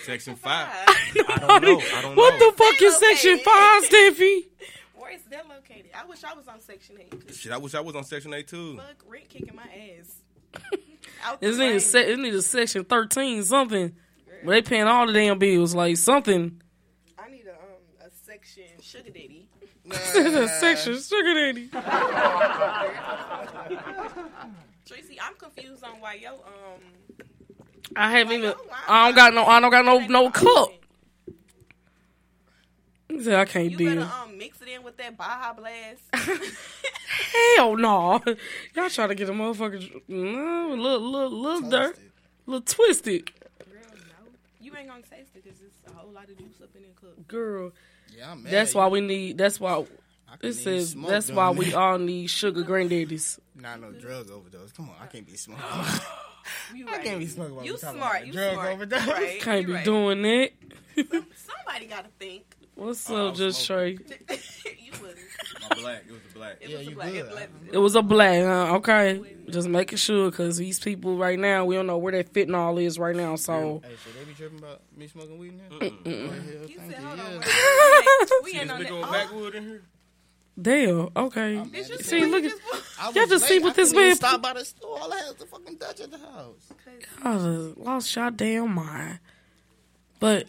Section 0.03 0.35
five. 0.35 0.67
I 0.69 1.37
don't 1.39 1.63
know. 1.63 1.81
I 1.93 2.01
don't 2.03 2.15
what 2.15 2.39
know. 2.39 2.51
the 2.51 2.57
fuck 2.57 2.79
is 2.81 2.95
section 2.97 3.39
five, 3.39 3.83
Steffi? 3.85 4.41
Where 5.15 5.21
is 5.23 5.29
that 5.31 5.47
located? 5.47 5.91
I 5.97 6.03
wish 6.05 6.23
I 6.25 6.33
was 6.33 6.47
on 6.49 6.59
Section 6.59 6.97
8. 6.99 7.27
'cause 7.27 7.37
Shit, 7.37 7.51
I 7.53 7.57
wish 7.57 7.73
I 7.73 7.79
was 7.79 7.95
on 7.95 8.03
section 8.03 8.33
eight 8.33 8.49
too. 8.49 8.75
Fuck, 8.75 9.01
rent 9.07 9.29
kicking 9.29 9.55
my 9.55 9.63
ass. 9.63 10.21
Out 11.23 11.39
the 11.39 11.47
It's 11.47 11.57
need 11.57 11.75
a 11.75 11.79
se- 11.79 12.11
it 12.11 12.19
need 12.19 12.33
a 12.33 12.41
section 12.41 12.83
thirteen 12.83 13.41
something. 13.43 13.95
But 14.43 14.51
they 14.51 14.61
paying 14.61 14.83
all 14.87 15.07
the 15.07 15.13
damn 15.13 15.39
bills, 15.39 15.73
like 15.73 15.95
something. 15.97 16.61
I 17.17 17.29
need 17.29 17.45
a 17.47 17.51
um 17.53 17.57
a 18.01 18.09
section 18.25 18.65
sugar 18.81 19.09
daddy. 19.09 19.47
a 19.89 19.95
section 20.59 20.99
sugar 21.01 21.33
daddy. 21.33 21.69
Tracy, 24.85 25.17
I'm 25.21 25.35
confused 25.35 25.83
on 25.83 25.99
why 26.01 26.15
yo 26.15 26.33
um 26.33 26.81
I 27.95 28.11
haven't 28.11 28.33
even. 28.33 28.53
I 28.87 29.07
don't 29.07 29.15
got 29.15 29.33
no. 29.33 29.45
I 29.45 29.59
don't 29.61 29.71
got 29.71 29.85
no 29.85 29.99
no 30.07 30.29
cup. 30.29 30.69
He 33.17 33.23
said 33.23 33.35
I 33.35 33.45
can't 33.45 33.71
you 33.71 33.77
deal. 33.77 33.95
better 33.95 34.11
um 34.23 34.37
mix 34.37 34.61
it 34.61 34.67
in 34.67 34.83
with 34.83 34.97
that 34.97 35.17
Baja 35.17 35.53
Blast. 35.53 36.01
Hell 37.57 37.75
no. 37.77 38.21
Y'all 38.75 38.89
trying 38.89 39.09
to 39.09 39.15
get 39.15 39.29
a 39.29 39.31
motherfucker 39.31 40.01
no, 40.07 40.73
a 40.73 40.75
little 40.75 40.99
little 41.11 41.31
little 41.31 41.69
dirt, 41.69 41.97
little 42.45 42.61
twisted. 42.61 43.31
Girl, 43.59 43.81
no. 43.93 44.31
You 44.59 44.75
ain't 44.75 44.87
gonna 44.89 45.01
taste 45.01 45.31
it 45.35 45.43
because 45.43 45.59
it's 45.61 45.77
a 45.93 45.97
whole 45.97 46.11
lot 46.11 46.23
of 46.29 46.37
juice 46.37 46.61
up 46.61 46.69
in 46.75 46.81
that 46.83 46.95
cup. 46.99 47.27
Girl, 47.27 47.71
Yeah, 48.17 48.31
I'm 48.31 48.43
mad. 48.43 48.51
that's 48.51 48.75
why 48.75 48.85
you. 48.85 48.91
we 48.91 49.01
need. 49.01 49.37
That's 49.37 49.59
why 49.59 49.85
couldn't 50.39 50.49
it 50.49 50.53
says. 50.55 50.93
That's 50.95 51.27
doing 51.27 51.37
why 51.37 51.51
we 51.51 51.65
that. 51.65 51.75
all 51.79 51.97
need 51.99 52.27
sugar 52.29 52.63
granddaddies. 52.63 53.39
Not 53.55 53.79
no 53.81 53.91
drug 53.91 54.29
overdose. 54.31 54.71
Come 54.73 54.89
on, 54.89 54.95
I 55.01 55.05
can't 55.07 55.25
be 55.25 55.35
smoking. 55.37 55.63
You 56.75 56.87
I 56.91 56.97
can't 56.99 57.19
be 57.19 57.27
smoking. 57.27 57.55
while 57.55 57.65
You 57.65 57.77
talking 57.77 57.99
smart. 57.99 58.15
about 58.17 58.27
You 58.27 58.33
drug 58.33 58.53
smart. 58.53 58.73
overdose. 58.73 59.07
Right. 59.07 59.41
Can't 59.41 59.61
you 59.61 59.67
be 59.67 59.73
right. 59.73 59.85
doing 59.85 60.21
that. 60.23 60.51
Somebody 60.95 61.85
gotta 61.87 62.09
think. 62.19 62.43
What's 62.75 63.09
Oh, 63.09 63.15
up, 63.15 63.21
uh, 63.21 63.29
was 63.31 63.39
just 63.39 63.65
Trey? 63.67 63.91
you 64.29 64.91
was. 65.01 65.15
My 65.69 65.75
black. 65.75 66.03
It 66.07 66.11
was 66.11 66.21
a 66.29 66.33
black. 66.37 66.57
It 66.61 66.69
Yeah, 66.69 66.77
was 66.77 66.87
a 66.87 66.89
you 66.89 66.95
black. 66.95 67.11
good. 67.13 67.49
It 67.73 67.77
was 67.77 67.95
a 67.95 68.01
black. 68.01 68.43
Huh? 68.43 68.75
Okay, 68.75 69.21
just 69.49 69.67
making 69.69 69.97
sure 69.97 70.29
because 70.29 70.57
these 70.57 70.79
people 70.79 71.17
right 71.17 71.39
now 71.39 71.65
we 71.65 71.75
don't 71.75 71.87
know 71.87 71.97
where 71.97 72.11
that 72.11 72.33
fentanyl 72.33 72.81
is 72.83 72.99
right 72.99 73.15
now. 73.15 73.35
So 73.37 73.81
Hey, 73.83 73.95
should 74.03 74.13
they 74.21 74.25
be 74.25 74.33
tripping 74.33 74.59
about 74.59 74.81
me 74.95 75.07
smoking 75.07 75.37
weed 75.37 75.53
now? 75.57 75.77
You 75.79 75.89
Hell, 75.89 75.91
said, 76.89 76.95
thank 76.95 76.95
hold 76.97 77.17
you. 77.19 77.23
on. 77.25 77.41
Yeah. 77.41 78.25
We 78.43 78.51
See 78.51 78.57
ain't 78.59 78.67
this 78.67 78.71
on 78.71 78.77
big 78.79 78.87
that. 78.87 78.93
Oh, 78.93 79.11
backwood 79.11 79.55
in 79.55 79.63
here? 79.63 79.81
damn. 80.61 81.09
Okay. 81.15 81.63
Did 81.71 81.85
See, 81.85 82.03
see? 82.03 82.25
look 82.25 82.43
at 82.43 82.51
Y'all 83.15 83.23
was 83.23 83.29
just 83.29 83.47
see 83.47 83.59
what 83.59 83.71
I 83.71 83.75
this 83.75 83.93
man- 83.93 84.15
Stop 84.15 84.41
by 84.41 84.53
the 84.53 84.65
store. 84.65 84.99
All 84.99 85.11
I 85.13 85.17
had 85.17 85.27
was 85.27 85.35
the 85.37 85.45
fucking 85.45 85.75
Dutch 85.77 85.99
at 86.01 86.11
the 86.11 86.17
house. 86.17 86.71
y'all 87.23 87.37
done 87.39 87.73
lost 87.77 88.15
y'all 88.15 88.31
damn 88.31 88.73
mind. 88.73 89.19
But 90.19 90.47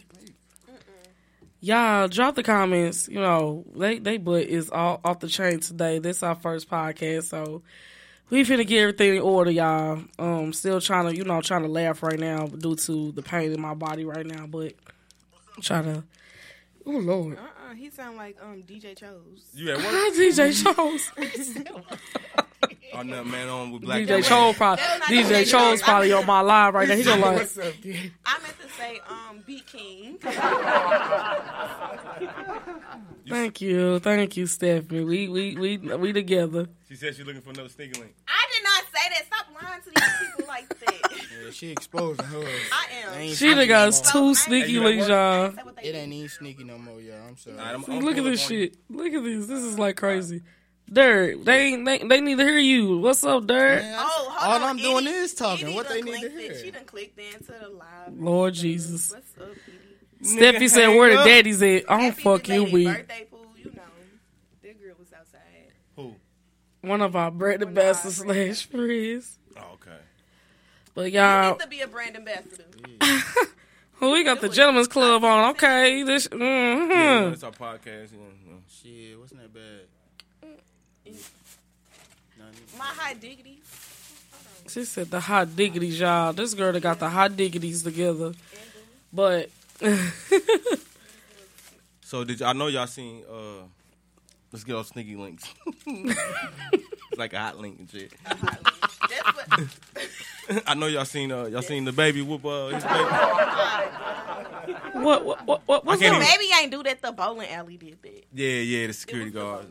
y'all 1.59 2.07
drop 2.07 2.35
the 2.35 2.43
comments. 2.43 3.07
You 3.07 3.19
know 3.19 3.65
they 3.75 3.99
they 3.99 4.17
butt 4.17 4.43
is 4.43 4.69
all 4.69 4.99
off 5.03 5.19
the 5.19 5.27
chain 5.27 5.59
today. 5.59 5.99
This 5.99 6.23
our 6.23 6.35
first 6.35 6.69
podcast, 6.69 7.25
so 7.25 7.61
we 8.29 8.43
finna 8.43 8.65
get 8.67 8.81
everything 8.81 9.15
in 9.15 9.21
order, 9.21 9.51
y'all. 9.51 10.01
Um, 10.19 10.53
still 10.53 10.81
trying 10.81 11.09
to 11.09 11.15
you 11.15 11.23
know 11.23 11.41
trying 11.41 11.63
to 11.63 11.69
laugh 11.69 12.03
right 12.03 12.19
now 12.19 12.47
due 12.47 12.75
to 12.75 13.11
the 13.13 13.21
pain 13.21 13.51
in 13.51 13.61
my 13.61 13.73
body 13.73 14.05
right 14.05 14.25
now, 14.25 14.45
but 14.47 14.73
I'm 15.55 15.61
trying 15.61 15.85
to. 15.85 16.03
Oh 16.85 16.91
Lord, 16.91 17.37
Uh-uh, 17.37 17.73
he 17.73 17.89
sound 17.89 18.15
like 18.15 18.37
um 18.41 18.63
DJ 18.63 18.95
Chose. 18.97 19.49
You 19.53 19.71
at 19.71 19.77
work? 19.77 19.85
Hi, 19.89 20.11
DJ 20.15 20.63
Chose. 20.63 21.11
Oh, 22.93 23.01
no, 23.03 23.23
man, 23.23 23.47
on 23.49 23.71
with 23.71 23.81
black. 23.83 24.01
DJ 24.01 24.23
Chose 24.23 24.55
probably 24.55 24.83
That 24.83 24.99
was 24.99 24.99
not 24.99 25.09
DJ 25.09 25.43
DJ 25.43 25.51
Chose 25.51 25.81
probably 25.81 26.11
on 26.13 26.25
my 26.25 26.41
live 26.41 26.73
right 26.73 26.87
now. 26.87 26.95
He 26.95 27.03
gonna 27.03 27.21
like. 27.21 27.35
What's 27.37 27.57
up, 27.57 27.73
kid? 27.81 28.11
I 28.25 28.39
meant 28.41 28.55
to 28.59 28.69
say 28.73 28.99
um 29.07 29.43
Beat 29.45 29.65
King. 29.67 30.17
Thank 33.29 33.61
you, 33.61 33.99
thank 33.99 34.37
you, 34.37 34.47
Stephanie. 34.47 35.03
We 35.03 35.27
we 35.27 35.55
we 35.55 35.77
we 35.77 36.13
together. 36.13 36.67
She 36.87 36.95
said 36.95 37.13
she's 37.15 37.25
looking 37.25 37.41
for 37.41 37.49
another 37.49 37.67
sneaky 37.69 37.99
link. 37.99 38.15
I 38.27 38.45
did 38.53 38.63
not 38.63 38.83
say 38.93 39.09
that. 39.09 39.25
Stop 39.27 39.47
lying 39.61 39.81
to 39.81 39.89
these 39.93 40.13
people 40.31 40.45
like 40.47 40.69
that. 40.79 40.95
Yeah, 41.43 41.51
she 41.51 41.71
exposing 41.71 42.25
her. 42.25 42.39
I 42.71 42.87
am. 43.25 43.33
She 43.33 43.53
done 43.53 43.67
got 43.67 43.91
no 43.91 43.97
more. 44.21 44.29
two 44.31 44.35
sneaky 44.35 44.79
links, 44.79 45.07
y'all. 45.09 45.53
It 45.83 45.93
ain't 45.95 46.13
even 46.13 46.29
sneaky 46.29 46.63
no 46.63 46.77
more, 46.77 47.01
y'all. 47.01 47.27
I'm 47.27 47.35
sorry. 47.37 47.57
All 47.57 47.63
right, 47.65 47.71
I'm- 47.71 47.83
I'm 47.89 47.99
look 47.99 48.17
at 48.17 48.23
this 48.23 48.45
up 48.45 48.51
on 48.51 48.55
you. 48.57 48.63
shit. 48.63 48.77
Look 48.89 49.13
at 49.13 49.23
this. 49.23 49.47
This 49.47 49.63
is 49.63 49.77
like 49.77 49.97
crazy. 49.97 50.41
Derek, 50.91 51.43
they 51.43 51.59
ain't 51.73 51.85
they, 51.85 51.97
they 51.99 52.21
need 52.21 52.37
to 52.37 52.43
hear 52.45 52.57
you. 52.57 52.97
What's 52.99 53.23
up, 53.23 53.45
Derek? 53.45 53.83
Oh, 53.85 54.29
hold 54.31 54.53
All 54.53 54.63
on. 54.63 54.69
I'm 54.69 54.77
doing 54.77 55.05
is 55.07 55.33
talking. 55.33 55.67
Edie 55.67 55.75
What 55.75 55.89
they 55.89 56.01
need 56.01 56.13
to 56.13 56.19
clicked 56.29 56.35
it. 56.35 56.41
hear? 56.53 56.63
She 56.63 56.71
done 56.71 56.85
clicked 56.85 57.19
into 57.19 57.51
the 57.61 57.69
live. 57.69 58.13
Lord 58.17 58.53
Jesus. 58.53 59.11
What's 59.11 59.37
up, 59.37 59.57
Edie? 59.67 60.35
Steffi 60.35 60.69
said, 60.69 60.85
hang 60.89 60.97
"Where 60.97 61.11
the 61.13 61.19
up. 61.19 61.25
daddy's 61.25 61.61
at?" 61.61 61.91
I 61.91 61.99
don't 62.01 62.15
fuck 62.17 62.47
you, 62.47 62.63
we. 62.63 62.85
birthday 62.85 63.27
pool, 63.29 63.45
you 63.57 63.71
know. 63.75 63.81
That 64.63 64.81
girl 64.81 64.95
was 64.97 65.11
outside. 65.13 65.41
Who? 65.97 66.15
One 66.81 67.01
of 67.01 67.15
our 67.15 67.31
brand 67.31 67.61
ambassadors 67.63 68.15
slash 68.17 68.65
friends. 68.65 69.37
Oh, 69.57 69.61
okay. 69.73 69.91
But 70.95 71.11
y'all 71.11 71.43
y'all, 71.43 71.51
need 71.51 71.59
to 71.59 71.67
be 71.67 71.81
a 71.81 71.87
brand 71.87 72.15
ambassador. 72.15 72.63
well, 73.99 74.11
we 74.13 74.23
got 74.23 74.39
the 74.41 74.49
gentleman's 74.49 74.87
club 74.87 75.23
on. 75.23 75.51
Okay, 75.51 76.01
this. 76.03 76.27
Yeah, 76.31 76.37
Mm-hmm. 76.37 77.33
it's 77.33 77.43
our 77.43 77.51
podcast. 77.51 78.13
You 78.13 78.17
know. 78.19 78.57
Shit, 78.69 79.19
wasn't 79.19 79.41
that 79.41 79.53
bad? 79.53 80.49
My 82.77 82.85
high 82.85 83.13
diggity. 83.15 83.59
She 84.67 84.83
said 84.85 85.09
the 85.09 85.19
hot 85.19 85.55
diggities, 85.55 85.99
y'all. 85.99 86.33
This 86.33 86.53
girl 86.53 86.71
that 86.73 86.81
got 86.81 86.99
the 86.99 87.09
hot 87.09 87.35
diggities 87.35 87.83
together. 87.83 88.33
But 89.13 89.49
So 92.01 92.23
did 92.23 92.39
y- 92.41 92.49
I 92.49 92.53
know 92.53 92.67
y'all 92.67 92.87
seen? 92.87 93.23
uh 93.29 93.63
Let's 94.51 94.63
get 94.63 94.75
off 94.75 94.87
sneaky 94.87 95.15
links. 95.17 95.43
it's 95.75 97.17
like 97.17 97.33
a 97.33 97.39
hot 97.39 97.57
link 97.59 97.79
and 97.79 97.89
shit. 97.89 98.13
That's 98.25 99.35
what. 99.35 100.63
I 100.67 100.73
know 100.73 100.87
y'all 100.87 101.03
seen. 101.05 101.31
uh 101.31 101.45
Y'all 101.45 101.61
seen 101.61 101.83
the 101.85 101.91
baby 101.91 102.21
whoop 102.21 102.45
uh, 102.45 102.67
his 102.67 102.83
baby. 102.83 103.03
what 105.03 105.25
what 105.25 105.45
what 105.45 105.61
what 105.67 105.85
what's 105.85 106.01
can't 106.01 106.15
up? 106.15 106.21
even- 106.21 106.33
Baby 106.37 106.49
ain't 106.61 106.71
do 106.71 106.83
that. 106.83 107.01
The 107.01 107.11
bowling 107.11 107.49
alley 107.49 107.75
did 107.77 108.01
that. 108.03 108.23
Yeah, 108.33 108.59
yeah, 108.61 108.87
the 108.87 108.93
security 108.93 109.31
guard. 109.31 109.65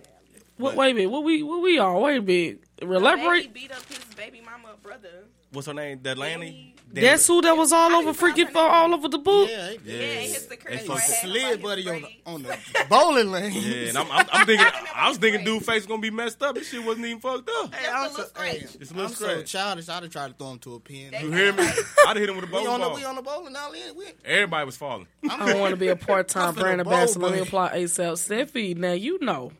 What, 0.58 0.74
wait 0.76 0.90
a 0.92 0.94
minute. 0.94 1.10
What 1.10 1.24
we 1.24 1.42
what 1.42 1.62
we 1.62 1.78
on? 1.78 2.00
Wait 2.02 2.16
a 2.18 2.22
minute. 2.22 2.62
Baby 2.80 2.94
Elaborate. 2.94 3.54
beat 3.54 3.72
up 3.72 3.84
his 3.88 3.98
baby 4.16 4.40
mama 4.44 4.74
brother. 4.82 5.24
What's 5.52 5.66
her 5.66 5.74
name? 5.74 5.98
Delaney. 5.98 6.74
That's 6.92 7.26
who 7.26 7.42
that 7.42 7.56
was 7.56 7.72
all 7.72 7.92
over 7.96 8.12
freaking 8.12 8.50
for 8.50 8.60
all 8.60 8.94
over 8.94 9.08
the 9.08 9.18
book. 9.18 9.50
Yeah, 9.50 9.70
Yeah, 9.84 9.94
Yeah, 9.94 10.02
his 10.20 10.46
security 10.46 10.82
They 10.82 10.86
guard 10.86 11.00
fucked 11.00 11.10
had 11.12 11.24
him 11.24 11.30
slid 11.30 11.62
buddy 11.62 11.88
on 11.88 12.02
the 12.02 12.08
on 12.26 12.42
the 12.42 12.58
bowling 12.88 13.30
lane. 13.32 13.52
Yeah, 13.54 13.88
and 13.88 13.98
I'm, 13.98 14.10
I'm, 14.10 14.26
I'm 14.32 14.46
thinking. 14.46 14.66
I 14.94 15.08
was 15.08 15.18
thinking, 15.18 15.44
dude, 15.44 15.64
face 15.64 15.84
gonna 15.84 16.00
be 16.00 16.10
messed 16.10 16.42
up. 16.42 16.54
This 16.54 16.70
shit 16.70 16.82
wasn't 16.84 17.06
even 17.06 17.20
fucked 17.20 17.50
up. 17.62 17.74
Hey, 17.74 17.88
I'm 17.90 18.06
a 18.06 18.08
little 18.12 18.24
so, 18.24 18.40
hey, 18.42 18.60
scratch. 18.60 18.76
It's 18.80 18.90
a 18.90 18.94
little 18.94 19.08
I'm 19.10 19.14
so 19.14 19.24
scratch. 19.26 19.52
childish. 19.52 19.88
I'd 19.88 20.02
have 20.04 20.12
tried 20.12 20.28
to 20.28 20.34
throw 20.34 20.50
him 20.52 20.58
to 20.60 20.74
a 20.74 20.80
pin. 20.80 21.12
You 21.20 21.32
hear 21.32 21.52
me? 21.52 21.68
I'd 22.06 22.16
hit 22.16 22.28
him 22.28 22.36
with 22.36 22.44
a 22.44 22.48
bowling 22.48 22.64
We 22.64 22.68
bowling 22.68 22.82
on 22.82 22.90
the 22.92 22.96
we 22.96 23.04
on 23.04 23.16
the 23.16 23.22
bowling 23.22 23.56
alley. 23.56 23.80
We, 23.96 24.04
Everybody 24.24 24.64
was 24.66 24.76
falling. 24.76 25.06
I 25.28 25.50
don't 25.50 25.60
want 25.60 25.72
to 25.72 25.76
be 25.76 25.88
a 25.88 25.96
part 25.96 26.28
time 26.28 26.54
brand 26.54 26.80
ambassador. 26.80 27.20
Let 27.20 27.32
me 27.32 27.40
apply 27.40 27.78
ASAP. 27.78 28.12
Steffi, 28.12 28.76
now 28.76 28.92
you 28.92 29.18
know. 29.22 29.52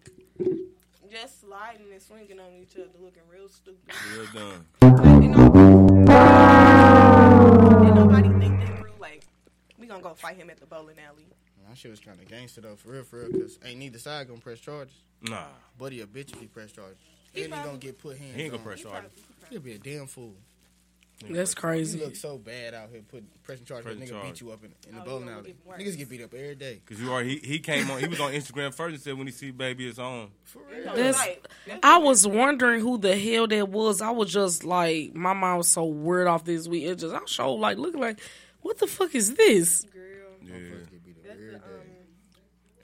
Just 1.10 1.40
sliding 1.42 1.86
and 1.92 2.02
swinging 2.02 2.40
on 2.40 2.52
each 2.60 2.74
other, 2.74 2.88
looking 3.00 3.22
real 3.32 3.48
stupid. 3.48 3.94
Real 4.12 4.26
done. 4.34 4.66
Like, 4.82 5.22
you 5.22 5.28
know, 5.28 5.48
did 7.84 7.94
nobody 7.94 8.28
think 8.40 8.58
that 8.60 8.78
through? 8.80 8.90
Like, 8.98 9.22
we 9.78 9.86
gonna 9.86 10.02
go 10.02 10.14
fight 10.14 10.36
him 10.36 10.50
at 10.50 10.58
the 10.58 10.66
bowling 10.66 10.96
alley. 10.98 11.26
My 11.68 11.74
shit 11.74 11.90
was 11.90 12.00
kind 12.00 12.18
of 12.20 12.28
gangster 12.28 12.60
though, 12.60 12.74
for 12.76 12.90
real, 12.90 13.04
for 13.04 13.20
real. 13.20 13.40
Cause 13.40 13.58
ain't 13.64 13.78
neither 13.78 13.98
side 13.98 14.26
gonna 14.28 14.40
press 14.40 14.58
charges. 14.58 14.94
Nah, 15.22 15.44
Buddy 15.78 16.00
a 16.00 16.06
bitch 16.06 16.32
if 16.32 16.40
he 16.40 16.46
press 16.46 16.72
charges. 16.72 16.96
He 17.32 17.44
and 17.44 17.54
he 17.54 17.60
gonna 17.62 17.78
get 17.78 17.98
put 17.98 18.18
hands 18.18 18.34
he 18.34 18.42
ain't 18.42 18.50
gonna 18.52 18.62
on. 18.62 18.66
press 18.68 18.82
charges. 18.82 19.10
He'll 19.50 19.60
be 19.60 19.72
a 19.74 19.78
damn 19.78 20.06
fool. 20.06 20.34
That's 21.30 21.52
He 21.52 21.56
crazy. 21.56 21.98
look 22.00 22.14
so 22.14 22.36
bad 22.36 22.74
out 22.74 22.90
here 22.90 23.00
putting 23.08 23.26
pressing 23.42 23.64
charges. 23.64 23.84
Pressing 23.86 24.02
Nigga 24.02 24.10
charge. 24.10 24.24
beat 24.32 24.40
you 24.42 24.50
up 24.50 24.62
in, 24.64 24.74
in 24.88 24.96
the 24.96 25.00
Oh, 25.00 25.04
bowling 25.04 25.26
you 25.28 25.32
alley. 25.32 25.54
get. 25.66 25.78
Niggas 25.78 25.96
get 25.96 26.08
beat 26.10 26.22
up 26.22 26.34
every 26.34 26.54
day. 26.54 26.82
Cause 26.84 27.00
you 27.00 27.10
are 27.12 27.22
he, 27.22 27.36
he 27.38 27.58
came 27.58 27.90
on. 27.90 28.00
He 28.00 28.06
was 28.06 28.20
on 28.20 28.32
Instagram 28.32 28.74
first 28.74 28.94
and 28.94 29.02
said 29.02 29.14
when 29.16 29.26
he 29.26 29.32
see 29.32 29.50
baby 29.50 29.88
it's 29.88 29.98
on. 29.98 30.28
For 30.44 30.60
real. 30.70 30.94
That's, 30.94 31.18
I 31.82 31.96
was 31.98 32.26
wondering 32.26 32.82
who 32.82 32.98
the 32.98 33.16
hell 33.16 33.46
that 33.46 33.68
was. 33.70 34.02
I 34.02 34.10
was 34.10 34.30
just 34.30 34.62
like, 34.64 35.14
my 35.14 35.32
mind 35.32 35.56
was 35.58 35.68
so 35.68 35.84
weird 35.84 36.26
off 36.26 36.44
this 36.44 36.68
week. 36.68 36.84
It 36.84 36.96
just, 36.96 37.14
I 37.14 37.20
showed 37.24 37.54
like, 37.54 37.78
looking 37.78 38.00
like, 38.00 38.20
what 38.60 38.76
the 38.78 38.86
fuck 38.86 39.14
is 39.14 39.34
this? 39.34 39.84
girl. 39.84 40.02
Yeah. 40.42 40.52
Get 40.52 41.04
beat 41.04 41.16
up 41.24 41.32
every 41.32 41.52
day. 41.52 41.60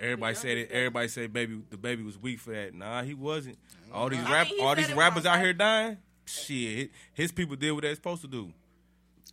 Everybody 0.01 0.35
said 0.35 0.57
it. 0.59 0.71
Everybody 0.73 1.09
said 1.09 1.33
baby 1.33 1.61
the 1.71 1.77
baby 1.77 2.03
was 2.03 2.19
weak 2.19 2.41
for 2.41 2.53
that. 2.53 2.75
Nah, 2.75 3.03
he 3.03 3.15
wasn't. 3.15 3.59
All 3.93 4.09
these 4.09 4.19
I 4.25 4.33
rap, 4.33 4.49
all 4.61 4.75
these 4.75 4.93
rappers 4.95 5.27
out 5.27 5.39
here 5.39 5.53
dying. 5.53 5.99
Shit, 6.25 6.91
his 7.15 7.33
people 7.33 7.57
did 7.57 7.73
what 7.73 7.83
they're 7.83 7.95
supposed 7.95 8.23
to 8.23 8.29
do. 8.29 8.53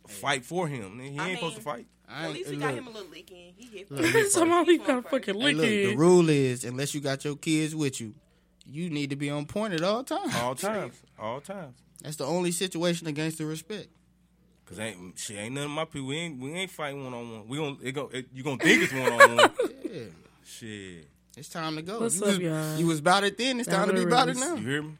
Fight 0.08 0.44
for 0.44 0.66
him. 0.66 0.98
He 0.98 1.08
ain't 1.08 1.20
I 1.20 1.34
supposed 1.34 1.56
to 1.56 1.62
fight. 1.62 1.86
I 2.08 2.22
At 2.22 2.24
ain't, 2.26 2.34
least 2.34 2.50
he 2.50 2.56
look, 2.56 2.62
got 2.64 2.74
him 2.74 2.86
a 2.88 2.90
little 2.90 3.10
lick 3.10 3.30
in. 3.30 3.52
He 3.56 3.66
hit. 3.78 3.90
Look, 3.90 4.00
first. 4.06 4.14
he 4.16 4.30
Somehow 4.30 4.64
he 4.64 4.72
He 4.72 4.78
got 4.78 4.88
went 4.88 5.10
fucking 5.10 5.40
Hey, 5.40 5.52
look, 5.52 5.66
the 5.66 5.96
rule 5.96 6.28
is 6.28 6.64
unless 6.64 6.94
you 6.94 7.00
got 7.00 7.24
your 7.24 7.36
kids 7.36 7.74
with 7.76 8.00
you, 8.00 8.14
you 8.66 8.90
need 8.90 9.10
to 9.10 9.16
be 9.16 9.30
on 9.30 9.46
point 9.46 9.74
at 9.74 9.82
all 9.82 10.02
times. 10.02 10.34
All 10.36 10.54
times, 10.56 11.00
all 11.18 11.40
times. 11.40 11.76
That's 12.02 12.16
the 12.16 12.24
only 12.24 12.50
situation 12.50 13.06
against 13.06 13.38
the 13.38 13.46
respect. 13.46 13.88
Cause 14.66 14.78
ain't 14.78 15.18
shit 15.18 15.36
ain't 15.36 15.54
none 15.54 15.64
of 15.64 15.70
my 15.70 15.84
people. 15.84 16.08
We 16.08 16.16
ain't 16.16 16.40
we 16.40 16.52
ain't 16.52 16.70
fighting 16.70 17.04
one 17.04 17.12
on 17.14 17.30
one. 17.30 17.48
We 17.48 17.56
gon' 17.58 17.78
it 17.82 17.92
go 17.92 18.08
it, 18.12 18.26
you 18.32 18.42
gonna 18.42 18.56
think 18.56 18.82
it's 18.84 18.92
one 18.92 19.12
on 19.12 19.36
one. 19.36 19.50
Yeah, 19.84 20.02
Shit, 20.44 21.08
it's 21.36 21.48
time 21.48 21.74
to 21.76 21.82
go. 21.82 22.00
What's 22.00 22.16
you 22.16 22.22
up, 22.22 22.28
was, 22.28 22.38
y'all? 22.38 22.76
You 22.78 22.86
was 22.86 22.98
about 23.00 23.24
it 23.24 23.36
then. 23.36 23.58
It's 23.60 23.68
time 23.68 23.88
to 23.88 23.94
be 23.94 24.02
about 24.02 24.28
it 24.28 24.36
now. 24.36 24.54
you 24.54 24.66
hear 24.66 24.82
me? 24.82 24.92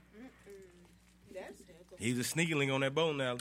That's 2.01 2.07
heckle. 2.07 2.17
He's 2.17 2.19
a 2.19 2.25
sneaky 2.25 2.55
link 2.55 2.73
on 2.73 2.81
that 2.81 2.95
bowling 2.95 3.21
alley. 3.21 3.41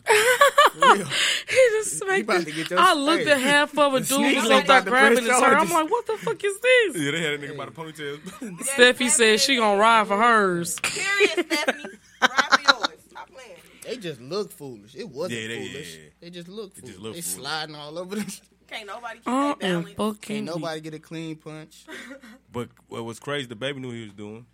Real. 0.75 1.05
He 1.05 1.55
just 1.71 1.97
smacked 1.99 2.29
it. 2.29 2.45
to 2.45 2.51
get 2.51 2.69
your 2.69 2.79
I 2.79 2.93
looked 2.93 3.27
at 3.27 3.39
half 3.39 3.77
of 3.77 3.93
a 3.95 3.99
dude 3.99 4.07
sneaky 4.07 4.35
was 4.35 4.45
link 4.45 4.61
up 4.61 4.67
there 4.67 4.77
about 4.77 4.83
to 4.85 4.89
grabbing 4.91 5.17
his 5.23 5.39
hair. 5.39 5.57
I'm 5.57 5.69
like, 5.69 5.89
what 5.89 6.05
the 6.05 6.17
fuck 6.17 6.43
is 6.43 6.59
this? 6.59 6.95
yeah, 6.97 7.11
they 7.11 7.21
had 7.21 7.33
a 7.33 7.37
nigga 7.39 7.57
by 7.57 7.65
the 7.65 7.71
ponytail. 7.71 8.17
Steffi 8.59 9.09
said 9.09 9.39
she 9.39 9.55
gonna 9.57 9.79
ride 9.79 10.07
for 10.07 10.17
hers. 10.17 10.79
Period, 10.83 11.45
Stephanie. 11.51 11.83
Ride 12.21 12.29
for 12.29 12.61
yours. 12.61 12.99
Stop 13.09 13.29
playing. 13.33 13.49
They 13.83 13.97
just 13.97 14.21
look 14.21 14.51
foolish. 14.51 14.95
It 14.95 15.09
wasn't 15.09 15.41
Yeah, 15.41 15.47
they- 15.47 15.67
foolish. 15.67 15.95
yeah. 15.95 16.09
They 16.21 16.29
just 16.29 16.47
look 16.47 16.75
They 16.75 16.81
foolish. 16.81 16.93
just 16.93 17.03
look 17.03 17.15
they 17.15 17.21
foolish. 17.21 17.35
sliding 17.47 17.75
all 17.75 17.97
over 17.97 18.15
the. 18.15 18.39
Can't 18.67 18.85
nobody 18.85 19.15
keep 19.17 19.27
I 19.27 19.55
their 19.59 19.81
balance. 19.81 20.17
Can't 20.21 20.45
nobody 20.45 20.81
get 20.81 20.93
a 20.93 20.99
clean 20.99 21.35
punch. 21.37 21.85
but 22.51 22.69
what 22.87 23.03
was 23.03 23.19
crazy, 23.19 23.47
the 23.47 23.55
baby 23.55 23.79
knew 23.79 23.91
he 23.91 24.03
was 24.03 24.13
doing. 24.13 24.45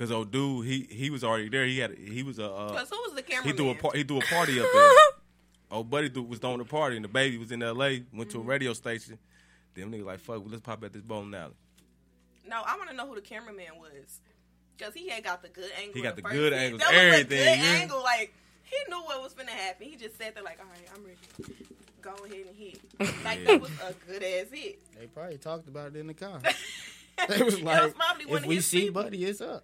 Yeah. 0.00 0.06
Cause 0.06 0.12
old 0.12 0.30
dude, 0.30 0.66
he 0.66 0.86
he 0.90 1.10
was 1.10 1.22
already 1.22 1.48
there. 1.48 1.66
He 1.66 1.78
had 1.78 1.96
he 1.98 2.22
was 2.22 2.38
a 2.38 2.50
uh, 2.50 2.72
Cause 2.72 2.88
who 2.90 2.96
was 2.96 3.14
the 3.14 3.24
he 3.44 3.52
threw 3.52 3.70
a 3.70 3.74
par- 3.74 3.92
he 3.94 4.02
threw 4.02 4.18
a 4.18 4.22
party 4.22 4.58
up 4.58 4.66
there. 4.72 4.90
old 5.70 5.90
buddy 5.90 6.08
threw, 6.08 6.22
was 6.22 6.38
throwing 6.38 6.60
a 6.60 6.64
party, 6.64 6.96
and 6.96 7.04
the 7.04 7.08
baby 7.08 7.36
was 7.38 7.52
in 7.52 7.62
L.A. 7.62 8.04
Went 8.12 8.30
to 8.30 8.38
a 8.38 8.42
radio 8.42 8.72
station. 8.72 9.18
Them 9.74 9.92
niggas 9.92 10.04
like 10.06 10.20
fuck, 10.20 10.42
let's 10.46 10.62
pop 10.62 10.82
at 10.84 10.92
this 10.92 11.02
bowling 11.02 11.34
alley. 11.34 11.52
No, 12.48 12.62
I 12.66 12.76
want 12.76 12.90
to 12.90 12.96
know 12.96 13.06
who 13.06 13.14
the 13.14 13.20
cameraman 13.20 13.78
was. 13.78 14.20
Cause 14.78 14.94
he 14.94 15.08
had 15.08 15.22
got 15.22 15.42
the 15.42 15.48
good 15.48 15.70
angle. 15.78 15.94
He 15.94 16.02
got 16.02 16.16
the 16.16 16.22
the 16.22 16.28
good 16.30 16.52
angle. 16.54 16.80
angles, 16.80 16.80
That 16.80 16.92
was 16.92 16.96
a 16.96 17.06
everything, 17.06 17.38
good 17.38 17.58
yeah. 17.64 17.80
angle. 17.82 18.02
Like 18.02 18.34
he 18.64 18.76
knew 18.88 19.00
what 19.02 19.22
was 19.22 19.34
gonna 19.34 19.50
happen. 19.50 19.86
He 19.86 19.96
just 19.96 20.16
sat 20.16 20.34
there 20.34 20.42
like, 20.42 20.58
all 20.60 20.66
right, 20.70 20.88
I'm 20.94 21.04
ready. 21.04 21.64
Go 22.00 22.14
ahead 22.24 22.46
and 22.46 22.56
hit. 22.56 22.80
Like 23.24 23.44
that 23.44 23.60
was 23.60 23.70
a 23.86 23.92
good 24.06 24.22
ass 24.22 24.46
hit. 24.50 24.80
They 24.98 25.06
probably 25.06 25.36
talked 25.36 25.68
about 25.68 25.88
it 25.88 25.96
in 25.96 26.06
the 26.06 26.14
car. 26.14 26.40
They 27.28 27.42
was 27.42 27.60
like, 27.60 27.94
was 28.30 28.40
if 28.42 28.46
we 28.46 28.60
see 28.60 28.84
people. 28.86 29.02
Buddy, 29.02 29.22
it's 29.26 29.42
up. 29.42 29.62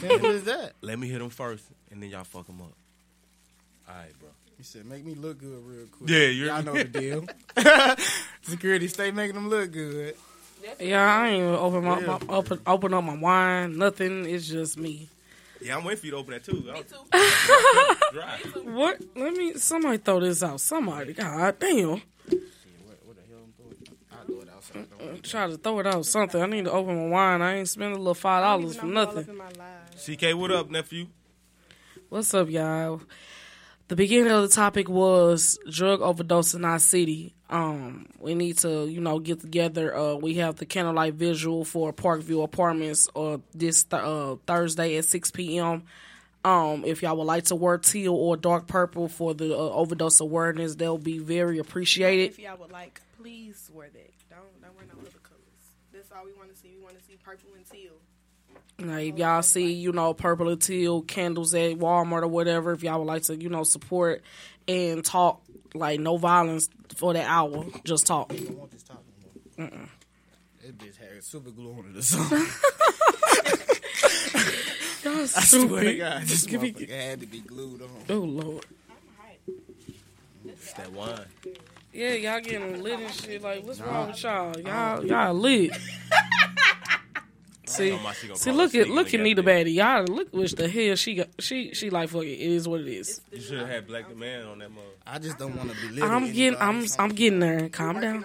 Simple 0.00 0.30
as 0.30 0.44
that. 0.44 0.72
Let 0.80 0.98
me 0.98 1.08
hit 1.08 1.20
him 1.20 1.30
first, 1.30 1.64
and 1.90 2.02
then 2.02 2.10
y'all 2.10 2.24
fuck 2.24 2.48
him 2.48 2.60
up. 2.60 2.72
All 3.88 3.94
right, 3.94 4.18
bro. 4.18 4.28
He 4.56 4.62
said, 4.64 4.86
"Make 4.86 5.04
me 5.04 5.14
look 5.14 5.38
good 5.38 5.62
real 5.64 5.86
quick." 5.86 6.10
Yeah, 6.10 6.26
you're- 6.26 6.48
y'all 6.48 6.62
know 6.62 6.72
the 6.74 6.84
deal. 6.84 7.24
Security 8.42 8.88
stay 8.88 9.10
making 9.10 9.34
them 9.34 9.48
look 9.48 9.70
good. 9.70 10.14
Yeah, 10.80 11.04
I 11.20 11.28
ain't 11.28 11.36
even 11.42 11.54
open 11.54 11.84
my, 11.84 12.00
my 12.00 12.18
open 12.28 12.60
open 12.66 12.94
up 12.94 13.04
my 13.04 13.14
wine. 13.16 13.78
Nothing. 13.78 14.24
It's 14.28 14.48
just 14.48 14.76
me. 14.78 15.08
Yeah, 15.60 15.76
I'm 15.76 15.84
waiting 15.84 16.00
for 16.00 16.06
you 16.06 16.12
to 16.12 16.18
open 16.18 16.32
that 16.34 16.44
too. 16.44 16.52
Me 16.54 16.82
too. 16.82 16.96
Dry. 18.12 18.38
What? 18.72 19.00
Let 19.16 19.32
me. 19.34 19.54
Somebody 19.54 19.98
throw 19.98 20.20
this 20.20 20.42
out. 20.42 20.60
Somebody. 20.60 21.12
God 21.14 21.58
damn. 21.60 21.88
What, 21.90 22.00
what 23.04 23.16
the 23.16 23.22
hell 23.28 23.44
I'm 24.12 24.26
doing? 24.26 24.48
I'll 24.52 24.60
do 24.84 25.04
it 25.04 25.10
outside. 25.10 25.24
Try 25.24 25.46
to 25.48 25.56
throw 25.56 25.78
it 25.80 25.86
out. 25.86 26.06
Something. 26.06 26.42
I 26.42 26.46
need 26.46 26.64
to 26.64 26.72
open 26.72 26.96
my 26.96 27.08
wine. 27.08 27.42
I 27.42 27.56
ain't 27.56 27.68
spending 27.68 27.96
a 27.96 27.98
little 27.98 28.14
five 28.14 28.42
dollars 28.42 28.76
for 28.76 28.86
know 28.86 28.92
who 28.92 28.98
all 28.98 29.06
nothing. 29.06 29.22
up 29.22 29.28
in 29.28 29.36
my 29.36 29.64
live. 29.64 30.18
CK, 30.18 30.36
what 30.38 30.50
up, 30.50 30.70
nephew? 30.70 31.06
What's 32.08 32.32
up, 32.34 32.48
y'all? 32.48 33.02
The 33.88 33.96
beginning 33.96 34.30
of 34.32 34.42
the 34.42 34.48
topic 34.48 34.88
was 34.88 35.58
drug 35.70 36.02
overdose 36.02 36.54
in 36.54 36.64
our 36.64 36.78
city. 36.78 37.34
Um, 37.50 38.06
we 38.18 38.34
need 38.34 38.58
to, 38.58 38.86
you 38.86 39.00
know, 39.00 39.18
get 39.18 39.40
together. 39.40 39.96
Uh, 39.96 40.14
we 40.16 40.34
have 40.34 40.56
the 40.56 40.66
candlelight 40.66 41.14
visual 41.14 41.64
for 41.64 41.92
Parkview 41.92 42.44
Apartments 42.44 43.08
uh, 43.16 43.38
this 43.54 43.84
th- 43.84 44.02
uh, 44.02 44.36
Thursday 44.46 44.96
at 44.98 45.06
6 45.06 45.30
p.m. 45.30 45.84
Um, 46.44 46.84
if 46.84 47.02
y'all 47.02 47.16
would 47.16 47.24
like 47.24 47.44
to 47.44 47.56
wear 47.56 47.78
teal 47.78 48.14
or 48.14 48.36
dark 48.36 48.66
purple 48.68 49.08
for 49.08 49.32
the 49.34 49.54
uh, 49.54 49.58
overdose 49.58 50.20
awareness, 50.20 50.74
they'll 50.74 50.98
be 50.98 51.18
very 51.18 51.58
appreciated. 51.58 52.32
If 52.32 52.38
y'all 52.38 52.58
would 52.58 52.70
like, 52.70 53.00
please 53.20 53.70
wear 53.72 53.88
that. 53.92 54.10
Don't 54.38 54.62
don't 54.62 54.76
wear 54.76 54.84
no 54.86 54.94
other 55.00 55.18
colors. 55.22 55.42
That's 55.92 56.12
all 56.12 56.24
we 56.24 56.32
want 56.34 56.50
to 56.54 56.56
see. 56.56 56.74
We 56.76 56.82
want 56.84 56.96
to 56.98 57.04
see 57.04 57.16
purple 57.22 57.50
and 57.56 57.68
teal. 57.68 57.92
Now, 58.78 58.96
if 58.98 59.18
y'all 59.18 59.42
see, 59.42 59.72
you 59.72 59.92
know, 59.92 60.14
purple 60.14 60.48
and 60.48 60.60
teal 60.62 61.02
candles 61.02 61.52
at 61.54 61.72
Walmart 61.78 62.22
or 62.22 62.28
whatever, 62.28 62.72
if 62.72 62.82
y'all 62.82 62.98
would 63.00 63.06
like 63.08 63.22
to, 63.24 63.36
you 63.36 63.48
know, 63.48 63.62
support 63.64 64.22
and 64.68 65.04
talk, 65.04 65.42
like 65.74 65.98
no 66.00 66.16
violence 66.16 66.68
for 66.96 67.12
that 67.14 67.28
hour, 67.28 67.64
just 67.84 68.06
talk. 68.06 68.32
I 68.32 68.36
don't 68.36 68.56
want 68.58 68.70
this 68.70 68.82
top 68.84 69.02
no 69.58 69.64
more. 69.64 69.70
That 70.62 70.78
bitch 70.78 70.96
had 70.98 71.22
super 71.24 71.50
glue 71.50 71.72
on 71.72 71.90
it 71.92 71.98
or 71.98 72.02
something. 72.02 72.38
Y'all 75.04 75.22
I 75.22 75.26
swear 75.26 75.40
to 75.40 75.40
stupid. 75.46 75.98
God, 75.98 76.22
this 76.22 76.44
Give 76.46 76.62
me- 76.62 76.72
motherfucker 76.72 76.90
had 76.90 77.20
to 77.20 77.26
be 77.26 77.40
glued 77.40 77.82
on. 77.82 77.88
Oh 78.08 78.14
lord. 78.18 78.64
It's 80.46 80.72
that 80.74 80.92
wine. 80.92 81.20
Yeah, 81.92 82.12
y'all 82.12 82.40
getting 82.40 82.82
lit 82.82 83.00
and 83.00 83.12
shit. 83.12 83.42
Like, 83.42 83.64
what's 83.64 83.80
wrong 83.80 84.08
with 84.08 84.22
y'all? 84.22 84.58
Y'all, 84.60 85.04
y'all 85.04 85.34
lit. 85.34 85.72
See, 87.68 87.90
know 87.90 87.98
my 87.98 88.12
shit 88.12 88.28
gonna 88.28 88.38
see, 88.38 88.50
look 88.50 88.74
us 88.74 88.74
at 88.76 88.88
look 88.88 89.06
at 89.06 89.10
sneaking 89.10 89.24
Nita 89.24 89.42
together. 89.42 89.58
Batty. 89.58 89.72
Y'all 89.72 90.04
look 90.04 90.32
which 90.32 90.52
the 90.54 90.68
hell 90.68 90.96
she 90.96 91.14
got. 91.16 91.28
She 91.38 91.74
she 91.74 91.90
like 91.90 92.08
fuck 92.08 92.22
it. 92.22 92.32
It 92.32 92.50
is 92.50 92.66
what 92.66 92.80
it 92.80 92.88
is. 92.88 93.20
You 93.30 93.40
should 93.40 93.58
have 93.58 93.68
had 93.68 93.86
Black 93.86 94.08
Demand 94.08 94.48
on 94.48 94.58
that 94.60 94.70
mug. 94.70 94.84
I 95.06 95.18
just 95.18 95.38
don't 95.38 95.54
want 95.54 95.70
to 95.70 95.76
belittle. 95.86 96.10
I'm 96.10 96.32
getting 96.32 96.58
I'm. 96.60 96.86
I'm 96.98 97.10
getting 97.10 97.40
there. 97.40 97.68
Calm 97.68 98.00
down. 98.00 98.24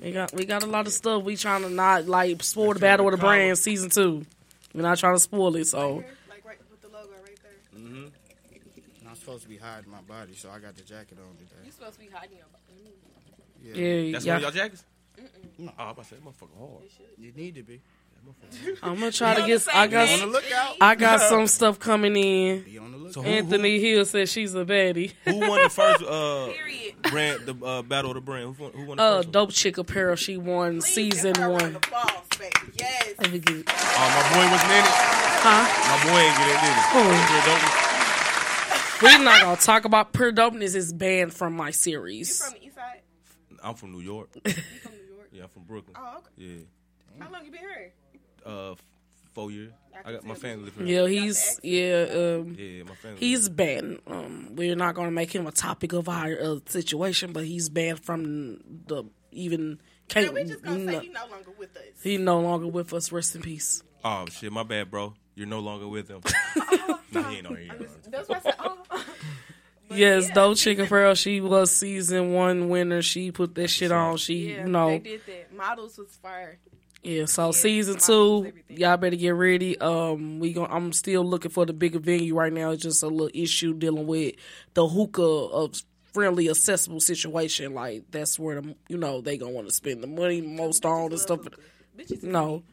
We 0.00 0.12
got 0.12 0.32
we 0.32 0.44
got 0.44 0.62
a 0.62 0.66
lot 0.66 0.86
of 0.86 0.92
stuff. 0.92 1.22
We 1.22 1.36
trying 1.36 1.62
to 1.62 1.70
not 1.70 2.06
like 2.06 2.42
spoil 2.42 2.74
the 2.74 2.80
battle 2.80 3.06
of 3.06 3.12
the 3.12 3.18
brand 3.18 3.58
season 3.58 3.90
two. 3.90 4.26
We're 4.74 4.82
not 4.82 4.98
trying 4.98 5.14
to 5.14 5.20
spoil 5.20 5.54
it. 5.56 5.66
So 5.66 6.04
Like 6.28 6.44
right 6.44 6.58
with 6.70 6.80
the 6.82 6.88
logo 6.88 7.10
right 7.22 7.38
there. 7.42 7.80
Mm-hmm. 7.80 9.08
I'm 9.08 9.14
supposed 9.16 9.42
to 9.44 9.48
be 9.48 9.56
hiding 9.56 9.90
my 9.90 10.00
body, 10.02 10.34
so 10.34 10.50
I 10.50 10.58
got 10.58 10.76
the 10.76 10.82
jacket 10.82 11.18
on 11.18 11.36
today. 11.36 11.64
You 11.64 11.72
supposed 11.72 11.94
to 11.94 12.00
be 12.00 12.08
hiding 12.12 12.36
your 12.36 12.46
body. 12.46 12.57
Yeah, 13.62 14.12
That's 14.12 14.24
yeah. 14.24 14.34
one 14.34 14.44
of 14.44 14.54
y'all 14.54 14.62
jackets? 14.62 14.84
Oh, 15.60 15.70
I'm 15.78 15.88
about 15.88 15.96
to 15.98 16.04
say, 16.04 16.16
that 16.16 16.24
motherfucker 16.24 16.58
hard. 16.58 16.84
You 17.18 17.32
need 17.34 17.54
to 17.56 17.62
be. 17.62 17.80
I'm 18.82 18.94
gonna 18.98 19.10
try 19.10 19.34
to 19.36 19.46
get. 19.46 19.60
the 19.62 19.76
I 19.76 19.86
got 19.86 20.06
page. 20.06 20.20
On 20.20 20.26
the 20.28 20.32
lookout. 20.34 20.76
I 20.82 20.94
got 20.96 21.20
some 21.22 21.46
stuff 21.58 21.78
coming 21.78 22.14
in. 22.14 22.62
Be 22.62 22.76
on 22.78 22.92
the 22.92 22.98
lookout. 22.98 23.14
So 23.14 23.22
who, 23.22 23.28
Anthony 23.28 23.80
Hill 23.80 24.04
said 24.04 24.28
she's 24.28 24.54
a 24.54 24.64
baddie. 24.66 25.12
who, 25.24 25.32
who 25.40 25.48
won 25.48 25.62
the 25.62 25.70
first 25.70 26.02
uh, 26.02 26.50
brand, 27.10 27.46
the 27.46 27.56
uh, 27.64 27.82
battle 27.82 28.10
of 28.10 28.16
the 28.16 28.20
brand? 28.20 28.54
Who 28.56 28.62
won, 28.64 28.72
who 28.72 28.84
won 28.86 28.96
the 28.98 29.02
Uh, 29.02 29.16
first 29.16 29.28
one? 29.28 29.32
dope 29.32 29.50
chick 29.52 29.78
apparel. 29.78 30.16
She 30.16 30.36
won 30.36 30.80
Please 30.80 30.84
season 30.94 31.32
give 31.32 31.42
her 31.42 31.50
one. 31.50 31.64
of 31.64 31.76
applause. 31.76 32.10
Yes. 32.78 33.14
Let 33.18 33.32
me 33.32 33.38
get- 33.38 33.64
Oh, 33.66 34.08
my 34.12 34.22
boy 34.34 34.50
wasn't 34.52 34.72
in 34.72 34.84
it. 34.84 34.90
Huh? 35.40 35.64
My 35.88 35.98
boy 36.04 36.18
ain't 36.18 36.36
get 36.36 36.48
it, 36.48 36.60
did 36.60 36.74
it? 36.76 36.84
Who? 39.00 39.06
We're 39.06 39.18
not 39.24 39.40
gonna 39.42 39.56
talk 39.56 39.84
about 39.84 40.12
pure 40.12 40.32
dopeness 40.32 40.74
is 40.74 40.92
banned 40.92 41.32
from 41.32 41.54
my 41.54 41.68
You 41.68 41.72
series. 41.72 42.42
I'm 43.62 43.74
from 43.74 43.92
New 43.92 44.00
York. 44.00 44.30
From 44.42 44.92
New 44.92 45.14
York? 45.14 45.28
Yeah, 45.32 45.42
I'm 45.44 45.48
from 45.50 45.62
Brooklyn. 45.64 45.96
Oh, 45.98 46.18
okay. 46.18 46.28
Yeah. 46.36 47.24
How 47.24 47.30
long 47.32 47.44
you 47.44 47.50
been 47.50 47.60
here? 47.60 47.92
Uh, 48.46 48.72
f- 48.72 48.82
four 49.34 49.50
years. 49.50 49.72
I 50.04 50.12
got 50.12 50.24
my 50.24 50.34
family 50.34 50.64
live 50.66 50.76
here. 50.76 50.86
Yeah, 50.86 51.06
he's 51.08 51.60
yeah. 51.62 52.06
Um, 52.12 52.54
Yeah, 52.58 52.84
my 52.84 52.94
family. 52.94 53.18
he's 53.20 53.48
banned. 53.48 54.00
Um, 54.06 54.54
we're 54.54 54.76
not 54.76 54.94
gonna 54.94 55.10
make 55.10 55.34
him 55.34 55.46
a 55.46 55.52
topic 55.52 55.92
of 55.92 56.08
our 56.08 56.32
uh, 56.40 56.58
situation, 56.66 57.32
but 57.32 57.44
he's 57.44 57.68
banned 57.68 58.00
from 58.00 58.58
the 58.86 59.04
even. 59.32 59.80
Can't, 60.08 60.32
we 60.32 60.44
just 60.44 60.62
gonna 60.62 60.78
no, 60.78 60.92
say 60.92 61.06
he 61.06 61.08
no 61.10 61.26
longer 61.30 61.50
with 61.58 61.76
us. 61.76 61.82
he 62.02 62.16
no 62.16 62.40
longer 62.40 62.66
with 62.68 62.92
us. 62.94 63.12
Rest 63.12 63.34
in 63.34 63.42
peace. 63.42 63.82
Oh 64.04 64.24
shit, 64.30 64.50
my 64.52 64.62
bad, 64.62 64.90
bro. 64.90 65.14
You're 65.34 65.46
no 65.48 65.60
longer 65.60 65.86
with 65.86 66.08
him. 66.08 66.20
no, 67.12 67.22
he 67.24 67.36
ain't 67.38 67.46
on 67.46 67.56
here. 67.56 67.72
That's 68.08 68.28
why 68.28 68.36
I 68.36 68.40
said, 68.40 68.54
oh. 68.60 69.04
Yes, 69.90 70.30
dope 70.30 70.56
chick 70.56 70.78
apparel. 70.78 71.14
She 71.14 71.40
was 71.40 71.70
season 71.70 72.32
one 72.32 72.68
winner. 72.68 73.02
She 73.02 73.30
put 73.32 73.54
that 73.56 73.68
shit 73.68 73.92
on. 73.92 74.16
She, 74.16 74.52
Yeah, 74.52 74.64
you 74.64 74.68
know, 74.70 74.88
they 74.90 74.98
did 74.98 75.20
that. 75.26 75.54
Models 75.54 75.98
was 75.98 76.14
fire. 76.16 76.58
Yeah, 77.02 77.26
so 77.26 77.52
season 77.52 77.98
two, 77.98 78.52
y'all 78.68 78.96
better 78.96 79.16
get 79.16 79.30
ready. 79.30 79.78
Um, 79.78 80.40
we 80.40 80.52
gon' 80.52 80.66
I'm 80.70 80.92
still 80.92 81.24
looking 81.24 81.50
for 81.50 81.64
the 81.64 81.72
bigger 81.72 82.00
venue 82.00 82.34
right 82.34 82.52
now. 82.52 82.70
It's 82.70 82.82
just 82.82 83.02
a 83.02 83.08
little 83.08 83.30
issue 83.32 83.72
dealing 83.72 84.06
with 84.06 84.34
the 84.74 84.86
hookah 84.86 85.22
of 85.22 85.80
friendly, 86.12 86.50
accessible 86.50 87.00
situation. 87.00 87.72
Like 87.72 88.04
that's 88.10 88.38
where 88.38 88.60
the 88.60 88.74
you 88.88 88.96
know 88.96 89.20
they 89.20 89.38
gonna 89.38 89.52
want 89.52 89.68
to 89.68 89.74
spend 89.74 90.02
the 90.02 90.08
money 90.08 90.40
most 90.40 90.84
on 90.84 91.12
and 91.12 91.20
stuff. 91.20 91.40
Bitches 91.96 92.24
No, 92.24 92.64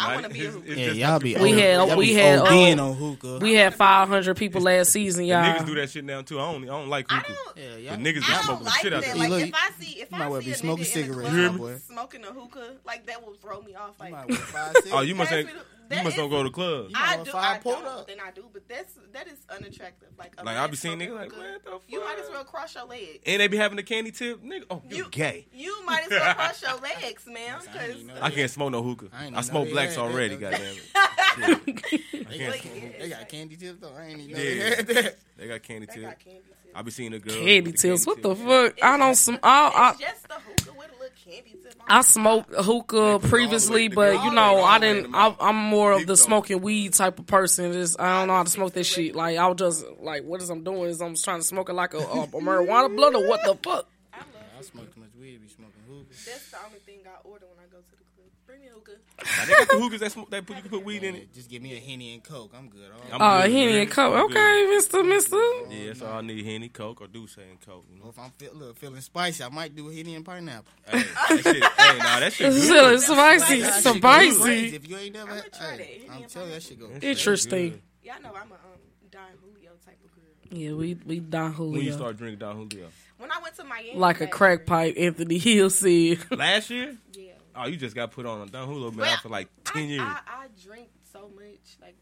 I 0.00 0.14
wanna 0.14 0.28
be 0.30 0.46
a 0.46 0.50
hookah. 0.50 0.74
Yeah, 0.74 0.92
y'all 0.92 1.18
be. 1.20 1.36
We 1.36 1.52
O- 1.52 1.56
had- 1.56 1.74
oh, 1.80 1.86
y'all 1.88 1.96
we 1.98 2.06
be 2.06 2.14
had, 2.14 2.38
ODing 2.40 2.78
on 2.80 2.94
hookah. 2.96 3.38
we 3.40 3.54
had 3.54 3.74
500 3.74 4.36
people 4.36 4.62
last 4.62 4.90
season, 4.92 5.24
y'all. 5.26 5.44
niggas 5.44 5.66
do 5.66 5.74
that 5.74 5.90
shit 5.90 6.04
now 6.04 6.22
too. 6.22 6.40
I 6.40 6.50
don't, 6.52 6.62
I 6.64 6.66
don't 6.66 6.88
like 6.88 7.06
hookah. 7.10 7.34
Yeah, 7.56 7.76
y'all. 7.76 7.96
niggas 7.98 8.14
be 8.14 8.22
I 8.26 8.32
don't 8.34 8.44
smoking 8.44 8.58
the 8.58 8.64
like 8.64 8.80
shit 8.80 8.92
out 8.94 9.02
that. 9.02 9.06
there. 9.08 9.16
Like 9.16 9.28
Look, 9.28 9.42
if 9.42 9.54
I 9.54 9.70
see 9.78 9.92
if 10.00 10.10
you 10.12 10.18
might 10.18 10.24
I 10.24 10.28
well 10.28 10.40
see 10.40 10.46
be 10.46 10.52
a 10.52 10.54
smoking 10.56 10.84
nigga 10.84 10.96
in 10.96 11.00
the 11.08 11.14
cigarettes, 11.14 11.30
club 11.30 11.52
my 11.52 11.58
boy. 11.58 11.76
smoking 11.88 12.24
a 12.24 12.26
hookah, 12.28 12.70
like 12.86 13.06
that 13.06 13.26
will 13.26 13.34
throw 13.34 13.60
me 13.62 13.74
off. 13.74 14.00
Like 14.00 14.12
Might 14.12 14.28
well. 14.28 14.72
Oh, 14.92 15.00
you 15.02 15.14
must 15.14 15.30
Pass 15.30 15.44
me 15.44 15.52
the- 15.52 15.58
You 15.98 16.04
must 16.04 16.16
is- 16.16 16.20
don't 16.20 16.30
go 16.30 16.42
to 16.42 16.50
clubs. 16.50 16.90
You 16.90 16.94
might 16.94 17.08
I 17.08 17.16
well 17.16 17.24
do. 17.24 17.30
five 17.32 17.56
I 17.56 17.58
pulled 17.58 17.74
don't. 17.76 17.86
up. 17.86 18.06
Then 18.06 18.16
I 18.24 18.30
do, 18.30 18.44
but 18.52 18.68
that's 18.68 18.94
that 19.12 19.26
is 19.26 19.38
unattractive. 19.48 20.08
Like 20.18 20.36
Like 20.36 20.44
man 20.44 20.56
I 20.56 20.66
be 20.66 20.76
seeing 20.76 20.98
smoking 20.98 21.14
niggas 21.14 21.20
like, 21.20 21.32
what 21.36 21.64
the 21.64 21.70
fuck? 21.72 21.82
You 21.88 22.00
might 22.04 22.18
as 22.18 22.30
well 22.30 22.44
cross 22.44 22.74
your 22.74 22.84
legs. 22.86 23.18
And 23.26 23.40
they 23.40 23.48
be 23.48 23.56
having 23.56 23.76
the 23.76 23.82
candy 23.82 24.10
tip, 24.12 24.42
nigga. 24.42 24.64
Oh, 24.70 24.82
you, 24.88 24.96
You 24.98 25.08
gay. 25.10 25.46
You 25.52 25.84
might 25.84 26.04
as 26.04 26.10
well 26.10 26.34
cross 26.34 26.62
your 26.62 26.76
legs, 26.78 27.26
man. 27.32 27.58
Because 27.60 27.96
I 28.20 28.30
can't 28.30 28.50
smoke 28.50 28.70
no 28.72 28.82
hookah. 28.82 29.08
I 29.12 29.30
I, 29.34 29.40
smoke 29.40 29.70
blacks 29.70 29.96
had 29.96 30.02
already. 30.02 30.36
though. 30.36 30.50
Goddamn 30.50 30.74
it. 30.76 32.00
They 32.30 32.38
got, 32.38 32.56
they 32.98 33.08
got 33.08 33.28
candy 33.28 33.56
tips 33.56 33.80
though. 33.80 33.92
I 33.96 34.06
ain't 34.06 34.20
even 34.20 34.36
know 34.36 34.42
Yeah. 34.42 34.82
they 34.82 34.94
that. 34.94 35.16
They 35.36 35.48
got 35.48 35.62
candy 35.64 35.86
they 35.86 36.00
got 36.02 36.18
candy 36.18 36.40
tips. 36.40 36.56
I 36.74 36.82
be 36.82 36.90
seeing 36.92 37.10
the 37.10 37.18
girl. 37.18 37.34
Candy 37.34 37.72
tips. 37.72 38.06
What 38.06 38.22
the 38.22 38.34
fuck? 38.36 38.78
I 38.82 38.96
don't. 38.96 39.14
Sm- 39.16 39.34
I, 39.42 39.90
It's 39.90 40.00
just 40.00 40.28
the 40.28 40.34
hookah 40.34 40.78
with 40.78 40.90
a 41.26 41.28
little 41.28 41.42
candy 41.42 41.56
tip. 41.62 41.74
on 41.80 41.86
I, 41.88 41.98
I 41.98 42.02
smoked 42.02 42.54
hookah 42.54 43.20
previously, 43.28 43.88
but 43.88 44.24
you 44.24 44.32
know 44.32 44.62
I 44.62 44.78
didn't. 44.78 45.14
I, 45.14 45.34
I'm 45.40 45.56
more 45.56 45.92
of 45.92 46.06
the 46.06 46.16
smoking 46.16 46.60
weed 46.60 46.94
type 46.94 47.18
of 47.18 47.26
person. 47.26 47.72
Just 47.72 48.00
I 48.00 48.20
don't 48.20 48.28
know 48.28 48.34
how 48.34 48.42
to 48.42 48.50
smoke 48.50 48.72
this 48.72 48.86
shit. 48.86 49.14
Like 49.14 49.38
I 49.38 49.46
was 49.48 49.56
just 49.58 49.84
like, 50.00 50.24
what 50.24 50.42
is 50.42 50.50
I'm 50.50 50.62
doing 50.64 50.90
is 50.90 51.00
I'm 51.00 51.16
trying 51.16 51.40
to 51.40 51.44
smoke 51.46 51.68
it 51.68 51.74
like 51.74 51.94
a, 51.94 51.98
a, 51.98 52.22
a 52.22 52.28
marijuana 52.28 52.94
blunt 52.96 53.16
or 53.16 53.28
what 53.28 53.44
the 53.44 53.54
fuck? 53.56 53.86
I 54.12 54.62
smoke 54.62 54.92
too 54.94 55.00
much 55.00 55.08
weed. 55.18 55.40
Be 55.40 55.48
smoking 55.48 55.80
hookah. 55.88 56.04
That's 56.10 56.50
the 56.50 56.58
only 56.66 56.80
thing 56.80 56.98
I 57.06 57.16
order 57.26 57.46
when 57.48 57.64
I 57.64 57.68
go 57.72 57.78
to 57.80 57.90
the 57.96 58.04
club. 58.12 58.28
Bring 58.44 58.59
me 58.59 58.59
a 58.59 58.59
hookah. 58.72 58.92
Now, 59.18 59.44
they 59.46 59.52
got 59.52 59.68
the 59.68 59.78
hookahs 59.78 60.00
that, 60.00 60.12
smoke, 60.12 60.30
that 60.30 60.46
put, 60.46 60.56
you 60.56 60.62
can 60.62 60.70
put 60.70 60.84
weed 60.84 61.02
in 61.04 61.14
it. 61.14 61.32
Just 61.34 61.50
give 61.50 61.60
me 61.62 61.76
a 61.76 61.80
henny 61.80 62.14
and 62.14 62.22
coke. 62.24 62.52
I'm 62.56 62.68
good. 62.68 62.90
All 62.90 63.00
I'm 63.12 63.20
Oh, 63.20 63.42
good, 63.42 63.52
Henny 63.52 63.72
man. 63.72 63.80
and 63.82 63.90
Coke. 63.90 64.14
I'm 64.14 64.28
good. 64.28 64.36
Okay, 64.36 64.74
Mister, 64.74 65.04
Mister. 65.04 65.36
Yeah, 65.68 65.86
that's 65.88 66.02
all 66.02 66.12
I 66.18 66.20
need. 66.22 66.44
Henny, 66.46 66.68
Coke, 66.68 67.00
or 67.02 67.06
D'ussé 67.08 67.38
and 67.50 67.60
Coke. 67.60 67.84
You 67.92 67.98
know? 67.98 68.06
Or 68.06 68.10
if 68.10 68.18
I'm 68.18 68.30
feel, 68.30 68.54
look, 68.54 68.76
feeling 68.78 69.00
spicy, 69.00 69.44
I 69.44 69.48
might 69.50 69.74
do 69.76 69.90
a 69.90 69.94
henny 69.94 70.14
and 70.14 70.24
pineapple. 70.24 70.72
hey, 70.86 71.02
that 71.02 71.40
shit, 71.42 71.64
hey, 71.78 71.98
nah, 71.98 72.20
that 72.20 72.32
shit 72.32 72.46
It's 72.54 72.68
good. 72.68 73.00
spicy, 73.00 73.60
That 73.60 73.82
shit 73.82 73.96
spicy. 73.96 74.40
crazy. 74.40 74.76
If 74.76 74.88
you 74.88 74.96
ain't 74.96 75.14
never, 75.14 75.30
I'ma 75.32 75.40
try 75.56 75.70
hey, 75.76 75.76
that. 75.76 76.06
I'm 76.06 76.12
Henny 76.14 76.26
telling 76.26 76.48
you, 76.48 76.54
that 76.54 76.62
shit 76.62 76.80
go. 76.80 76.86
That 76.88 76.94
shit 76.94 77.04
Interesting. 77.04 77.70
good. 77.70 77.82
Y'all 78.02 78.22
know 78.22 78.30
I'm 78.30 78.50
a 78.50 78.54
um, 78.54 78.60
Don 79.10 79.22
Julio 79.42 79.72
type 79.84 79.98
of 80.04 80.14
girl. 80.14 80.58
Yeah, 80.58 80.72
we 80.72 80.96
we 81.04 81.20
Don 81.20 81.52
Julio. 81.52 81.72
When 81.72 81.80
you 81.82 81.90
Julio 81.90 81.96
start 81.98 82.16
drinking 82.16 82.38
Don 82.38 82.56
Julio? 82.56 82.88
When 83.18 83.30
I 83.30 83.38
went 83.42 83.54
to 83.56 83.64
Miami, 83.64 83.94
like 83.96 84.20
a 84.20 84.24
last 84.24 84.32
crack 84.32 84.58
year- 84.60 84.66
pipe. 84.66 84.94
Anthony 84.96 85.36
Hill 85.38 85.68
said. 85.68 86.18
Last 86.30 86.70
year? 86.70 86.96
Yeah. 87.54 87.62
Oh, 87.62 87.66
you 87.66 87.76
just 87.76 87.94
got 87.94 88.10
put 88.12 88.26
on 88.26 88.42
a 88.42 88.46
Don 88.50 88.66
Julio, 88.68 88.90
been 88.90 89.00
Well, 89.00 89.16
for 89.18 89.28
like 89.28 89.48
10 89.64 89.82
I, 89.82 89.86
years. 89.86 90.00
I, 90.02 90.20
I 90.28 90.46
drink 90.64 90.88
so 91.12 91.30
much, 91.34 91.76
like 91.80 91.96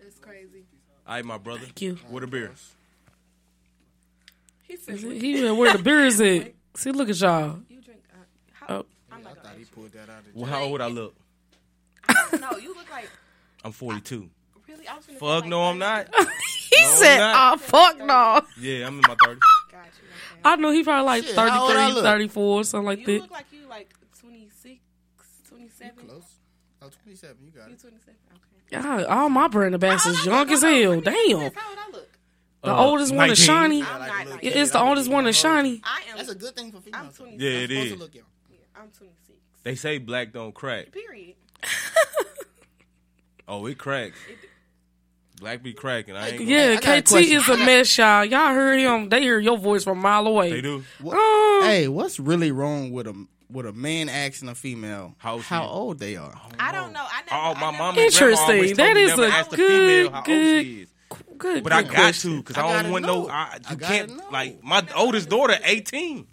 it's 0.00 0.18
crazy. 0.18 0.64
All 1.06 1.14
right, 1.14 1.24
my 1.24 1.38
brother. 1.38 1.60
Thank 1.60 1.82
you. 1.82 1.98
What 2.08 2.22
a 2.22 2.26
beer. 2.26 2.52
He 4.64 4.76
said, 4.76 4.96
He 4.98 5.38
even 5.38 5.56
where 5.56 5.72
the 5.72 5.78
beer 5.82 6.04
is 6.06 6.20
at. 6.20 6.52
See, 6.74 6.90
look 6.90 7.08
at 7.08 7.18
y'all. 7.20 7.58
"You 7.68 7.80
drink? 7.80 8.00
Uh, 8.12 8.16
how, 8.52 8.66
Oh. 8.80 8.86
I'm 9.10 9.20
I 9.20 9.22
not 9.22 9.42
thought 9.42 9.54
he 9.56 9.64
pulled 9.64 9.92
that 9.92 10.10
out 10.10 10.18
of. 10.26 10.34
Well, 10.34 10.44
how 10.50 10.62
old 10.64 10.80
I 10.80 10.88
look? 10.88 11.14
you. 12.08 12.14
No, 12.40 12.50
you 12.58 12.74
look 12.74 12.90
like 12.90 13.08
I'm 13.64 13.72
42. 13.72 14.28
really. 14.68 14.86
I 14.88 14.96
was 14.96 15.06
gonna 15.06 15.18
fuck 15.18 15.40
like, 15.42 15.44
no, 15.50 15.62
I'm 15.62 15.78
not. 15.78 16.06
He 16.14 16.82
No, 16.82 16.88
said, 16.96 17.18
not. 17.18 17.54
"Oh 17.54 17.56
fuck 17.58 17.98
no." 17.98 18.40
Yeah, 18.60 18.86
I'm 18.86 18.94
in 18.96 19.02
my 19.08 19.14
30s. 19.14 19.18
Got 19.18 19.30
you. 19.32 19.38
Okay. 19.72 20.40
I 20.44 20.56
know 20.56 20.70
he 20.70 20.82
probably 20.84 21.04
like 21.06 21.24
Shit, 21.24 21.34
how 21.36 21.62
old 21.62 21.72
I 21.72 21.86
33, 21.88 22.02
34, 22.02 22.64
something 22.64 22.86
like 22.86 22.98
You 23.00 23.06
that. 23.06 23.12
look 23.22 23.30
like 23.30 23.46
you 23.52 23.55
like 23.55 23.55
26, 23.55 23.55
27. 25.94 26.08
Close. 26.08 26.24
Oh, 26.82 26.90
27. 27.02 27.36
You 27.44 27.50
got 27.52 27.68
You 27.68 27.74
it. 27.74 27.80
27. 27.80 28.14
Okay. 28.32 28.82
God, 28.82 29.04
all 29.04 29.28
my 29.28 29.48
brand 29.48 29.74
ambassadors 29.74 30.24
How 30.26 30.38
old 30.40 30.48
young 30.48 30.56
as 30.56 30.62
hell. 30.62 30.70
Hold 30.72 30.84
on, 30.86 31.04
let 31.04 31.14
me 31.14 31.32
Damn. 31.34 31.52
How 31.54 31.68
old 31.70 31.78
I 31.78 31.90
look? 31.92 32.18
The 32.62 32.72
Uh, 32.74 32.84
oldest 32.84 33.14
one 33.14 33.30
is 33.30 33.38
19. 33.38 33.44
shiny. 33.46 33.82
I'm 33.82 34.00
like 34.00 34.08
not 34.08 34.26
like 34.34 34.42
Yeah. 34.42 34.50
It's 34.50 34.70
the 34.72 34.78
I 34.80 34.88
oldest 34.88 35.10
one 35.10 35.26
is 35.26 35.36
my 35.44 35.48
shiny. 35.50 35.80
I 35.84 36.02
am. 36.10 36.16
That's 36.16 36.28
a 36.30 36.34
good 36.34 36.54
thing 36.56 36.72
for 36.72 36.80
females. 36.80 37.06
I'm 37.06 37.12
26. 37.12 37.42
Yeah, 37.42 37.50
it 37.50 37.68
Supposed 37.70 37.86
is. 37.86 37.92
to 37.92 37.98
look 37.98 38.14
young. 38.14 38.24
Yeah, 38.50 38.56
I'm 38.82 38.88
26. 38.90 39.38
They 39.62 39.74
say 39.76 39.98
black 39.98 40.32
don't 40.32 40.52
crack. 40.54 40.90
Period. 40.92 41.34
Oh, 43.48 43.66
it 43.66 43.78
cracks. 43.78 44.18
Black 45.38 45.62
be 45.62 45.72
cracking. 45.72 46.16
I 46.16 46.30
ain't 46.30 46.38
gonna, 46.38 46.50
Yeah, 46.50 46.76
I 46.78 46.80
got 46.80 46.98
a 46.98 47.02
KT 47.02 47.08
question. 47.10 47.36
is 47.36 47.48
a 47.48 47.56
mess, 47.58 47.96
y'all. 47.96 48.24
Y'all 48.24 48.52
heard 48.52 48.80
him. 48.80 49.08
They 49.08 49.20
hear 49.20 49.38
your 49.38 49.56
voice 49.56 49.84
from 49.84 49.98
a 49.98 50.02
mile 50.02 50.26
away. 50.26 50.50
They 50.50 50.62
do. 50.62 50.82
Oh, 51.04 51.62
Hey, 51.64 51.86
what's 51.86 52.18
really 52.18 52.50
wrong 52.50 52.90
with 52.90 53.06
a 53.06 53.26
with 53.50 53.66
a 53.66 53.72
man 53.72 54.08
asking 54.08 54.48
a 54.48 54.54
female 54.54 55.14
How 55.18 55.34
old 55.34 55.44
she 55.44 55.54
old 55.54 55.98
they 55.98 56.16
are? 56.16 56.34
I 56.58 56.72
don't 56.72 56.92
know. 56.92 57.04
I 57.08 57.20
never. 57.22 57.30
Oh, 57.32 57.36
I 57.36 57.54
my 57.54 57.60
never- 57.70 57.78
mom 57.78 57.88
and 57.96 57.98
Interesting. 57.98 58.46
That 58.76 58.96
is 58.96 59.10
That 59.16 59.18
me 59.18 59.24
a 59.24 59.28
ask 59.28 59.50
good, 59.50 59.58
female 59.58 60.10
how 60.10 60.16
old 60.18 60.24
good- 60.26 60.64
she 60.64 60.80
is. 60.82 60.88
good. 61.38 61.62
But 61.64 61.72
I 61.72 61.82
got 61.82 61.94
question. 61.94 62.30
to 62.32 62.36
because 62.42 62.56
I 62.56 62.66
I, 62.66 62.82
don't 62.82 62.92
want 62.92 63.04
no. 63.06 63.22
know. 63.24 63.28
I, 63.28 63.34
I 63.64 63.70
you 63.70 63.76
gotta 63.76 63.94
can't 63.94 64.16
know. 64.16 64.24
like 64.32 64.62
my 64.64 64.84
oldest 64.96 65.28
daughter, 65.28 65.56
eighteen. 65.64 66.26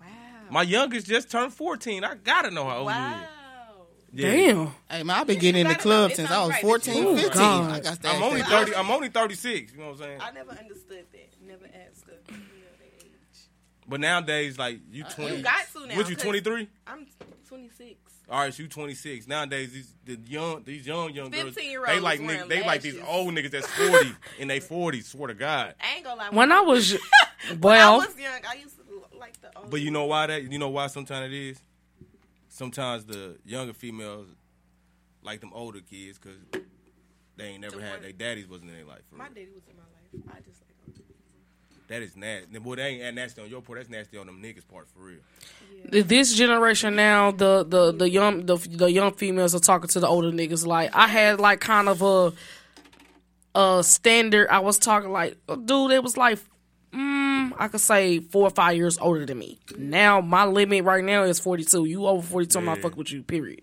Wow. 0.00 0.06
My 0.50 0.62
youngest 0.62 1.06
just 1.06 1.30
turned 1.30 1.52
fourteen. 1.52 2.04
I 2.04 2.14
gotta 2.14 2.50
know 2.50 2.64
how 2.64 2.76
old 2.78 2.86
Wow. 2.86 3.16
you 3.16 3.22
is. 3.22 3.28
Yeah. 4.10 4.30
Damn. 4.32 4.66
Hey 4.90 5.02
man, 5.02 5.10
I've 5.20 5.26
been 5.26 5.38
getting 5.38 5.60
in 5.62 5.68
the 5.68 5.74
club 5.74 6.12
since 6.12 6.30
I 6.30 6.38
was 6.38 6.44
alright. 6.46 6.62
14, 6.62 7.04
Oh, 7.04 7.14
15. 7.16 7.30
God. 7.34 7.70
I 7.72 7.80
got 7.80 8.00
to 8.02 8.08
I'm 8.08 8.22
only 8.22 8.40
that. 8.40 8.48
thirty. 8.48 8.74
I'm 8.74 8.90
only 8.90 9.08
thirty 9.10 9.34
six. 9.34 9.72
You 9.72 9.78
know 9.80 9.84
what 9.86 9.92
I'm 9.92 9.98
saying? 9.98 10.20
I 10.22 10.30
never 10.30 10.50
understood 10.52 11.04
that. 11.12 11.28
Never 11.46 11.66
asked 11.66 12.04
a 12.08 12.16
female 12.32 12.40
their 12.78 12.88
age. 13.00 13.40
But 13.88 14.00
nowadays, 14.00 14.58
like 14.58 14.80
you 14.90 15.04
Uh, 15.04 15.08
twenty. 15.10 15.36
You 15.38 15.42
got 15.42 15.66
to 15.72 15.86
now. 15.86 15.96
What 15.96 16.08
you 16.08 16.14
'cause 16.16 16.22
twenty 16.24 16.40
three? 16.40 16.68
I'm 16.86 17.06
26. 17.48 17.98
All 18.30 18.40
right, 18.40 18.52
so 18.52 18.62
you 18.62 18.68
26. 18.68 19.26
Nowadays, 19.26 19.72
these 19.72 19.94
the 20.04 20.18
young, 20.30 20.62
these 20.62 20.86
young 20.86 21.14
young 21.14 21.30
girls, 21.30 21.54
15-year-olds 21.54 21.90
they 21.92 21.98
like 22.00 22.20
wearing 22.20 22.42
niggas, 22.42 22.48
they 22.48 22.62
like 22.62 22.82
these 22.82 22.96
lashes. 22.96 23.08
old 23.08 23.34
niggas 23.34 23.50
that's 23.50 23.66
40 23.66 24.12
in 24.38 24.48
their 24.48 24.60
40s. 24.60 25.04
Swear 25.04 25.28
to 25.28 25.34
God. 25.34 25.74
I 25.80 25.94
ain't 25.96 26.04
gonna 26.04 26.20
lie. 26.20 26.28
When 26.30 26.52
I 26.52 26.60
was 26.60 26.92
when 27.48 27.60
well, 27.60 28.02
I 28.02 28.06
was 28.06 28.18
young, 28.18 28.40
I 28.46 28.54
used 28.56 28.76
to 28.76 28.82
like 29.18 29.40
the 29.40 29.56
old. 29.56 29.70
But 29.70 29.80
you 29.80 29.90
know 29.90 30.04
why 30.04 30.26
that? 30.26 30.42
You 30.42 30.58
know 30.58 30.68
why 30.68 30.88
sometimes 30.88 31.32
it 31.32 31.36
is. 31.36 31.58
Sometimes 32.50 33.06
the 33.06 33.38
younger 33.46 33.72
females 33.72 34.26
like 35.22 35.40
them 35.40 35.52
older 35.54 35.80
kids 35.80 36.18
because 36.18 36.36
they 37.36 37.44
ain't 37.44 37.60
never 37.62 37.76
The 37.76 37.82
had 37.82 37.92
one- 37.94 38.02
their 38.02 38.12
daddies 38.12 38.46
wasn't 38.46 38.70
in 38.70 38.76
their 38.76 38.84
life. 38.84 39.02
For 39.08 39.16
my 39.16 39.24
real. 39.24 39.34
daddy 39.34 39.48
was 39.54 39.62
in 39.70 39.76
my 39.76 39.82
life. 40.28 40.36
I 40.36 40.40
just 40.40 40.57
like. 40.57 40.57
That 41.88 42.02
is 42.02 42.16
nasty. 42.16 42.58
Boy, 42.58 42.76
that 42.76 42.86
ain't 42.86 43.14
nasty 43.14 43.40
on 43.42 43.48
your 43.48 43.62
part. 43.62 43.78
That's 43.78 43.88
nasty 43.90 44.18
on 44.18 44.26
them 44.26 44.42
niggas 44.42 44.68
part 44.68 44.88
for 44.90 45.00
real. 45.00 45.18
this 45.90 46.34
generation 46.34 46.94
now, 46.96 47.30
the 47.30 47.64
the 47.66 47.92
the 47.92 48.08
young 48.10 48.44
the 48.46 48.56
the 48.56 48.90
young 48.92 49.12
females 49.12 49.54
are 49.54 49.58
talking 49.60 49.88
to 49.88 50.00
the 50.00 50.06
older 50.06 50.30
niggas. 50.30 50.66
Like 50.66 50.94
I 50.94 51.06
had 51.06 51.40
like 51.40 51.60
kind 51.60 51.88
of 51.88 52.02
a 52.02 52.32
a 53.54 53.82
standard. 53.82 54.48
I 54.50 54.58
was 54.60 54.78
talking 54.78 55.10
like, 55.10 55.36
dude, 55.64 55.90
it 55.92 56.02
was 56.02 56.16
like. 56.16 56.38
Mm, 56.90 57.52
I 57.58 57.68
could 57.68 57.82
say 57.82 58.18
four 58.20 58.46
or 58.46 58.50
five 58.50 58.74
years 58.74 58.96
older 58.98 59.26
than 59.26 59.38
me. 59.38 59.58
Now 59.76 60.22
my 60.22 60.46
limit 60.46 60.84
right 60.84 61.04
now 61.04 61.24
is 61.24 61.38
forty 61.38 61.62
two. 61.62 61.84
You 61.84 62.06
over 62.06 62.26
forty 62.26 62.46
two, 62.46 62.58
I'm 62.60 62.64
not 62.64 62.78
Yeah. 62.78 62.82
fucking 62.84 62.96
with 62.96 63.12
you. 63.12 63.22
Period. 63.22 63.60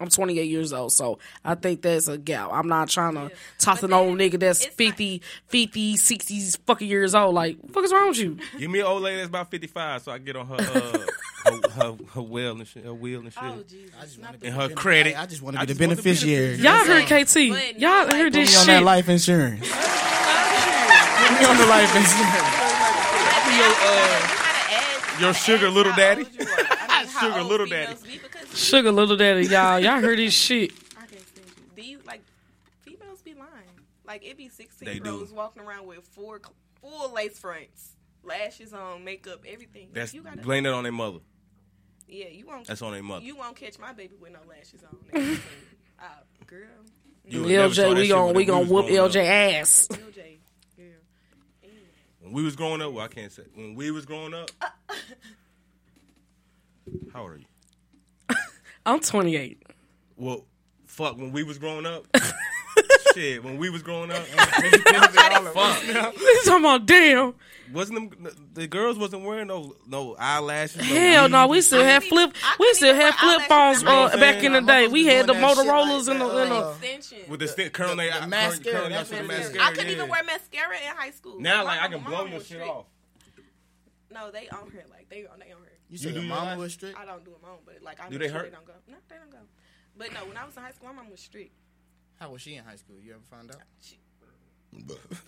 I'm 0.00 0.08
28 0.08 0.48
years 0.48 0.72
old, 0.72 0.92
so 0.92 1.18
I 1.44 1.54
think 1.56 1.82
that's 1.82 2.06
a 2.06 2.16
gap. 2.16 2.50
I'm 2.52 2.68
not 2.68 2.88
trying 2.88 3.14
to 3.14 3.30
talk 3.58 3.80
to 3.80 3.86
an 3.86 3.92
old 3.92 4.16
nigga 4.16 4.38
that's 4.38 4.64
50, 4.64 5.20
50, 5.48 5.96
60 5.96 6.40
fucking 6.66 6.86
years 6.88 7.14
old. 7.16 7.34
Like, 7.34 7.56
what 7.58 7.66
the 7.68 7.72
fuck 7.72 7.84
is 7.84 7.92
wrong 7.92 8.08
with 8.08 8.18
you? 8.18 8.38
Give 8.58 8.70
me 8.70 8.78
an 8.80 8.86
old 8.86 9.02
lady 9.02 9.16
that's 9.16 9.28
about 9.28 9.50
55 9.50 10.02
so 10.02 10.12
I 10.12 10.16
can 10.18 10.24
get 10.24 10.36
on 10.36 10.46
her 10.46 10.54
uh, 10.54 10.98
her, 11.50 11.70
her, 11.70 11.96
her 12.14 12.22
wheel 12.22 12.52
and 12.58 12.66
shit. 12.66 12.84
Her 12.84 12.94
wheel 12.94 13.20
and 13.20 13.32
shit. 13.32 13.42
Oh 13.42 13.64
Jesus! 13.68 13.94
I 13.98 14.04
just 14.04 14.18
and 14.44 14.54
her 14.54 14.68
credit. 14.68 15.18
I 15.18 15.26
just 15.26 15.42
wanna 15.42 15.60
be 15.60 15.72
the 15.72 15.74
beneficiary. 15.78 16.56
Y'all 16.56 16.84
heard 16.84 17.04
KT. 17.04 17.10
But 17.50 17.80
Y'all 17.80 18.04
like- 18.04 18.12
heard 18.12 18.32
Put 18.32 18.38
this 18.40 18.50
me 18.52 18.56
on 18.56 18.60
shit. 18.60 18.66
that 18.66 18.82
life 18.84 19.08
insurance. 19.08 19.60
Put 19.68 21.30
me 21.40 21.44
on 21.46 21.56
the 21.56 21.66
life 21.66 21.96
insurance. 21.96 22.54
Your 25.20 25.34
sugar 25.34 25.68
little 25.68 25.92
daddy. 25.94 26.24
Sugar 27.08 27.32
Sugar 27.32 27.42
little 27.42 27.66
daddy. 27.66 27.94
Sugar 28.58 28.90
little 28.90 29.16
daddy, 29.16 29.46
y'all. 29.46 29.78
Y'all 29.78 30.00
heard 30.00 30.18
this 30.18 30.34
shit. 30.34 30.72
I 30.96 31.06
can't 31.06 31.26
stand 31.26 31.46
you. 31.46 31.64
These 31.76 31.98
like 32.04 32.22
females 32.80 33.22
be 33.22 33.34
lying. 33.34 33.50
Like 34.04 34.26
it 34.26 34.36
be 34.36 34.48
sixteen 34.48 34.86
They 34.86 34.94
year 34.94 35.04
do. 35.04 35.20
olds 35.20 35.32
walking 35.32 35.62
around 35.62 35.86
with 35.86 36.02
four 36.02 36.40
full 36.80 37.12
lace 37.12 37.38
fronts, 37.38 37.94
lashes 38.24 38.74
on, 38.74 39.04
makeup, 39.04 39.44
everything. 39.46 39.90
That's 39.92 40.12
you 40.12 40.22
gotta, 40.22 40.42
blame 40.42 40.64
that 40.64 40.72
on 40.72 40.82
their 40.82 40.92
mother. 40.92 41.20
Yeah, 42.08 42.28
you 42.28 42.46
won't. 42.48 42.66
That's 42.66 42.82
on 42.82 42.92
their 42.92 43.02
mother. 43.02 43.24
You 43.24 43.36
won't 43.36 43.54
catch 43.54 43.78
my 43.78 43.92
baby 43.92 44.16
with 44.20 44.32
no 44.32 44.40
lashes 44.48 44.82
on. 44.82 44.98
Next 45.12 45.40
uh, 46.00 46.04
girl. 46.46 46.66
You 47.26 47.42
would 47.42 47.50
LJ, 47.50 47.94
we 47.94 48.00
shit 48.06 48.08
gon' 48.08 48.26
when 48.26 48.34
we 48.34 48.42
we 48.42 48.46
gon' 48.46 48.60
was 48.60 48.70
whoop 48.70 48.86
growing 48.86 49.00
up. 49.00 49.10
LJ 49.12 49.60
ass. 49.60 49.88
LJ, 49.90 50.38
girl. 50.76 50.86
When 52.22 52.32
we 52.32 52.42
was 52.42 52.56
growing 52.56 52.82
up, 52.82 52.92
well, 52.92 53.04
I 53.04 53.08
can't 53.08 53.30
say. 53.30 53.44
When 53.54 53.76
we 53.76 53.92
was 53.92 54.04
growing 54.04 54.34
up, 54.34 54.50
how 57.12 57.22
old 57.22 57.30
are 57.30 57.36
you? 57.36 57.44
I'm 58.88 59.00
28. 59.00 59.62
Well, 60.16 60.44
fuck. 60.86 61.16
When 61.18 61.30
we 61.32 61.42
was 61.42 61.58
growing 61.58 61.84
up, 61.86 62.06
shit. 63.14 63.44
When 63.44 63.58
we 63.58 63.68
was 63.70 63.82
growing 63.82 64.10
up, 64.10 64.16
fuck. 64.26 65.82
He's 65.82 66.44
talking 66.44 66.64
about 66.64 66.86
damn. 66.86 67.34
Wasn't 67.70 68.10
them 68.10 68.32
the 68.54 68.66
girls 68.66 68.96
wasn't 68.98 69.24
wearing 69.26 69.48
no 69.48 69.74
no 69.86 70.16
eyelashes? 70.18 70.78
No 70.78 70.84
Hell 70.84 71.28
no, 71.28 71.46
we 71.48 71.56
weaves? 71.58 71.66
still 71.66 71.84
had 71.84 72.02
flip. 72.02 72.34
We 72.58 72.72
still 72.72 72.94
had 72.94 73.12
flip 73.14 73.42
phones 73.42 73.80
You 73.82 73.88
know 73.88 74.00
what 74.04 74.14
uh, 74.14 74.16
back 74.20 74.42
in 74.42 74.54
the 74.54 74.62
day. 74.62 74.88
We 74.88 75.04
had 75.04 75.26
the 75.26 75.34
doing 75.34 75.42
that 75.42 75.56
shit 75.58 75.66
Motorola's 75.66 76.08
like 76.08 76.14
in 76.14 76.18
the. 76.20 76.28
that, 76.34 76.46
in 76.46 76.52
uh, 76.52 76.70
Extension. 76.70 77.18
with 77.30 77.40
the, 77.40 77.48
sti- 77.48 77.68
curl 77.68 77.94
they 77.94 78.06
the 78.06 78.12
curl- 78.20 78.28
mascara, 78.28 78.80
curl 78.80 78.88
that's 78.88 79.10
your 79.10 79.18
shit 79.18 79.28
with 79.28 79.28
what 79.28 79.36
it 79.36 79.40
is. 79.42 79.48
mascara. 79.52 79.64
I 79.66 79.72
couldn't 79.74 79.90
even 79.92 80.08
wear 80.08 80.22
mascara 80.24 80.76
in 80.76 80.96
high 80.96 81.10
school. 81.10 81.40
Now, 81.40 81.56
My 81.58 81.62
like, 81.76 81.82
I 81.82 81.88
can 81.88 82.04
blow 82.04 82.24
your 82.24 82.40
shit 82.40 82.62
off. 82.62 82.86
No, 84.10 84.30
they 84.30 84.48
on 84.48 84.70
her 84.70 84.84
like 84.90 85.10
they 85.10 85.26
on 85.26 85.38
they 85.38 85.52
on 85.52 85.60
her. 85.88 85.92
You 85.92 85.98
said 85.98 86.08
do 86.14 86.20
your 86.20 86.24
your 86.24 86.34
mama 86.36 86.50
lash- 86.50 86.58
was 86.58 86.72
strict. 86.74 86.98
I 86.98 87.04
don't 87.04 87.24
do 87.24 87.30
them 87.32 87.40
on, 87.44 87.58
but 87.64 87.82
like 87.82 88.00
I 88.00 88.04
Do 88.08 88.10
make 88.10 88.20
they 88.20 88.28
sure 88.28 88.36
hurt? 88.38 88.50
they 88.50 88.56
don't 88.56 88.66
go. 88.66 88.72
No, 88.88 88.96
they 89.08 89.16
don't 89.16 89.30
go. 89.30 89.38
But 89.96 90.12
no, 90.12 90.20
when 90.26 90.36
I 90.36 90.44
was 90.44 90.56
in 90.56 90.62
high 90.62 90.70
school, 90.72 90.88
my 90.88 90.94
mom 91.02 91.10
was 91.10 91.20
strict. 91.20 91.52
How 92.20 92.30
was 92.30 92.42
she 92.42 92.54
in 92.56 92.64
high 92.64 92.76
school? 92.76 92.96
You 93.00 93.12
ever 93.12 93.20
found 93.30 93.50
out? 93.50 93.62
She, 93.80 93.98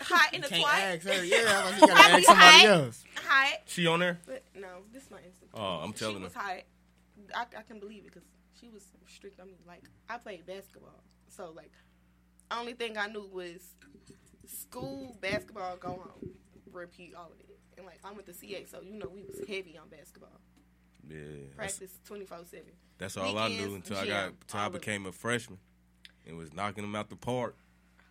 Hot 0.02 0.28
in 0.34 0.42
the 0.42 0.48
Can't 0.48 0.62
twat. 0.64 0.96
ask 0.96 1.06
her. 1.06 1.24
Yeah, 1.24 1.64
like 1.64 1.80
you 1.80 1.86
gotta 1.86 1.92
ask 2.12 2.24
somebody 2.24 2.58
hot. 2.58 2.64
else. 2.66 3.04
Hot. 3.26 3.58
She 3.66 3.86
on 3.86 4.00
there? 4.00 4.18
But 4.26 4.42
no, 4.54 4.68
this 4.92 5.04
is 5.04 5.10
my 5.10 5.18
Instagram. 5.18 5.48
Oh, 5.54 5.80
I'm 5.82 5.92
telling 5.94 6.16
she 6.16 6.20
her. 6.20 6.24
was 6.24 6.34
hot. 6.34 6.56
I, 7.34 7.42
I 7.58 7.62
can 7.62 7.80
believe 7.80 8.04
it 8.04 8.12
because 8.12 8.22
she 8.60 8.68
was 8.68 8.82
strict 9.08 9.40
on 9.40 9.46
me. 9.46 9.54
Like 9.66 9.82
I 10.10 10.18
played 10.18 10.44
basketball, 10.46 11.02
so 11.28 11.52
like 11.56 11.72
only 12.50 12.74
thing 12.74 12.98
I 12.98 13.06
knew 13.06 13.28
was 13.32 13.62
school 14.46 15.16
basketball, 15.20 15.76
go 15.76 15.88
home, 15.90 16.30
repeat 16.72 17.14
all 17.16 17.26
of 17.32 17.40
it. 17.40 17.58
And 17.80 17.86
like 17.86 17.98
I 18.04 18.12
went 18.12 18.26
to 18.26 18.34
CA, 18.34 18.62
so 18.66 18.80
you 18.82 18.98
know 18.98 19.08
we 19.12 19.22
was 19.22 19.38
heavy 19.48 19.78
on 19.80 19.88
basketball. 19.88 20.38
Yeah. 21.08 21.16
Practice 21.56 21.92
twenty 22.06 22.26
four 22.26 22.38
seven. 22.44 22.66
that's 22.98 23.16
all 23.16 23.38
I 23.38 23.48
knew 23.48 23.54
Weekends, 23.72 23.74
until 23.90 23.96
I 23.96 24.06
got 24.06 24.24
until 24.42 24.58
I 24.58 24.62
all 24.62 24.68
of 24.68 24.74
it. 24.74 24.80
became 24.82 25.06
a 25.06 25.12
freshman 25.12 25.58
and 26.26 26.36
was 26.36 26.52
knocking 26.52 26.82
them 26.82 26.94
out 26.94 27.08
the 27.08 27.16
park. 27.16 27.56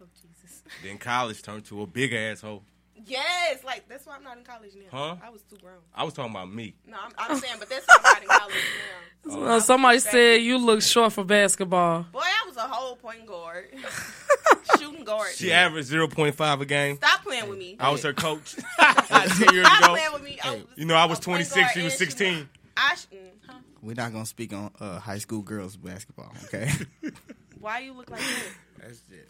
Oh 0.02 0.06
Jesus. 0.16 0.64
Then 0.84 0.98
college 0.98 1.42
turned 1.44 1.66
to 1.66 1.82
a 1.84 1.88
big 1.88 2.14
asshole. 2.14 2.64
Yes, 3.06 3.64
like 3.64 3.88
that's 3.88 4.06
why 4.08 4.16
I'm 4.16 4.24
not 4.24 4.38
in 4.40 4.44
college 4.44 4.72
now. 4.76 4.98
Huh? 4.98 5.16
I 5.24 5.30
was 5.30 5.44
too 5.44 5.58
grown. 5.62 5.78
I 5.94 6.04
was 6.04 6.14
talking 6.16 6.32
about 6.32 6.52
me. 6.52 6.74
No, 6.88 6.98
I'm, 7.06 7.12
I'm 7.18 7.38
saying, 7.38 7.56
but 7.60 7.70
that's 7.70 7.86
why 7.88 7.96
I'm 8.04 8.04
not 8.04 8.22
in 8.24 8.28
college 8.28 8.56
now. 8.56 9.06
Uh, 9.30 9.60
somebody 9.60 10.00
said 10.00 10.42
you 10.42 10.58
look 10.58 10.82
short 10.82 11.12
for 11.14 11.26
basketball. 11.26 12.06
Boy, 12.12 12.22
I 12.22 12.48
was 12.48 12.56
a 12.56 12.62
whole 12.62 12.96
point 12.96 13.26
guard, 13.26 13.68
shooting 14.80 15.04
guard. 15.04 15.32
She 15.36 15.52
averaged 15.52 15.90
0.5 15.92 16.62
a 16.62 16.66
game. 16.66 16.96
Stop 16.98 17.24
playing 17.24 17.50
with 17.50 17.58
me. 17.60 17.76
I 17.80 17.92
was 17.92 18.04
her 18.04 18.14
coach 18.14 18.56
10 18.80 19.54
years 19.54 19.66
Stop 19.68 19.82
ago. 19.84 19.94
playing 19.94 20.14
with 20.14 20.24
me. 20.24 20.40
I 20.44 20.52
was 20.56 20.64
You 20.76 20.86
know, 20.86 20.96
I 20.96 21.06
was 21.06 21.20
point 21.20 21.48
26, 21.48 21.56
guard 21.56 21.72
she 21.74 21.82
was 21.84 21.94
and 22.02 22.12
shooting 22.12 22.36
16. 22.46 22.50
I 22.78 22.96
sh- 22.96 23.06
mm, 23.14 23.18
huh? 23.48 23.54
We're 23.82 23.94
not 23.96 24.12
gonna 24.12 24.26
speak 24.26 24.54
on 24.54 24.72
uh, 24.80 25.00
high 25.00 25.18
school 25.20 25.42
girls 25.42 25.76
basketball. 25.78 26.32
Okay. 26.46 26.70
Why 27.60 27.80
you 27.80 27.94
look 27.94 28.10
like 28.10 28.22
that? 28.22 28.44
That's 28.82 29.02
it. 29.12 29.28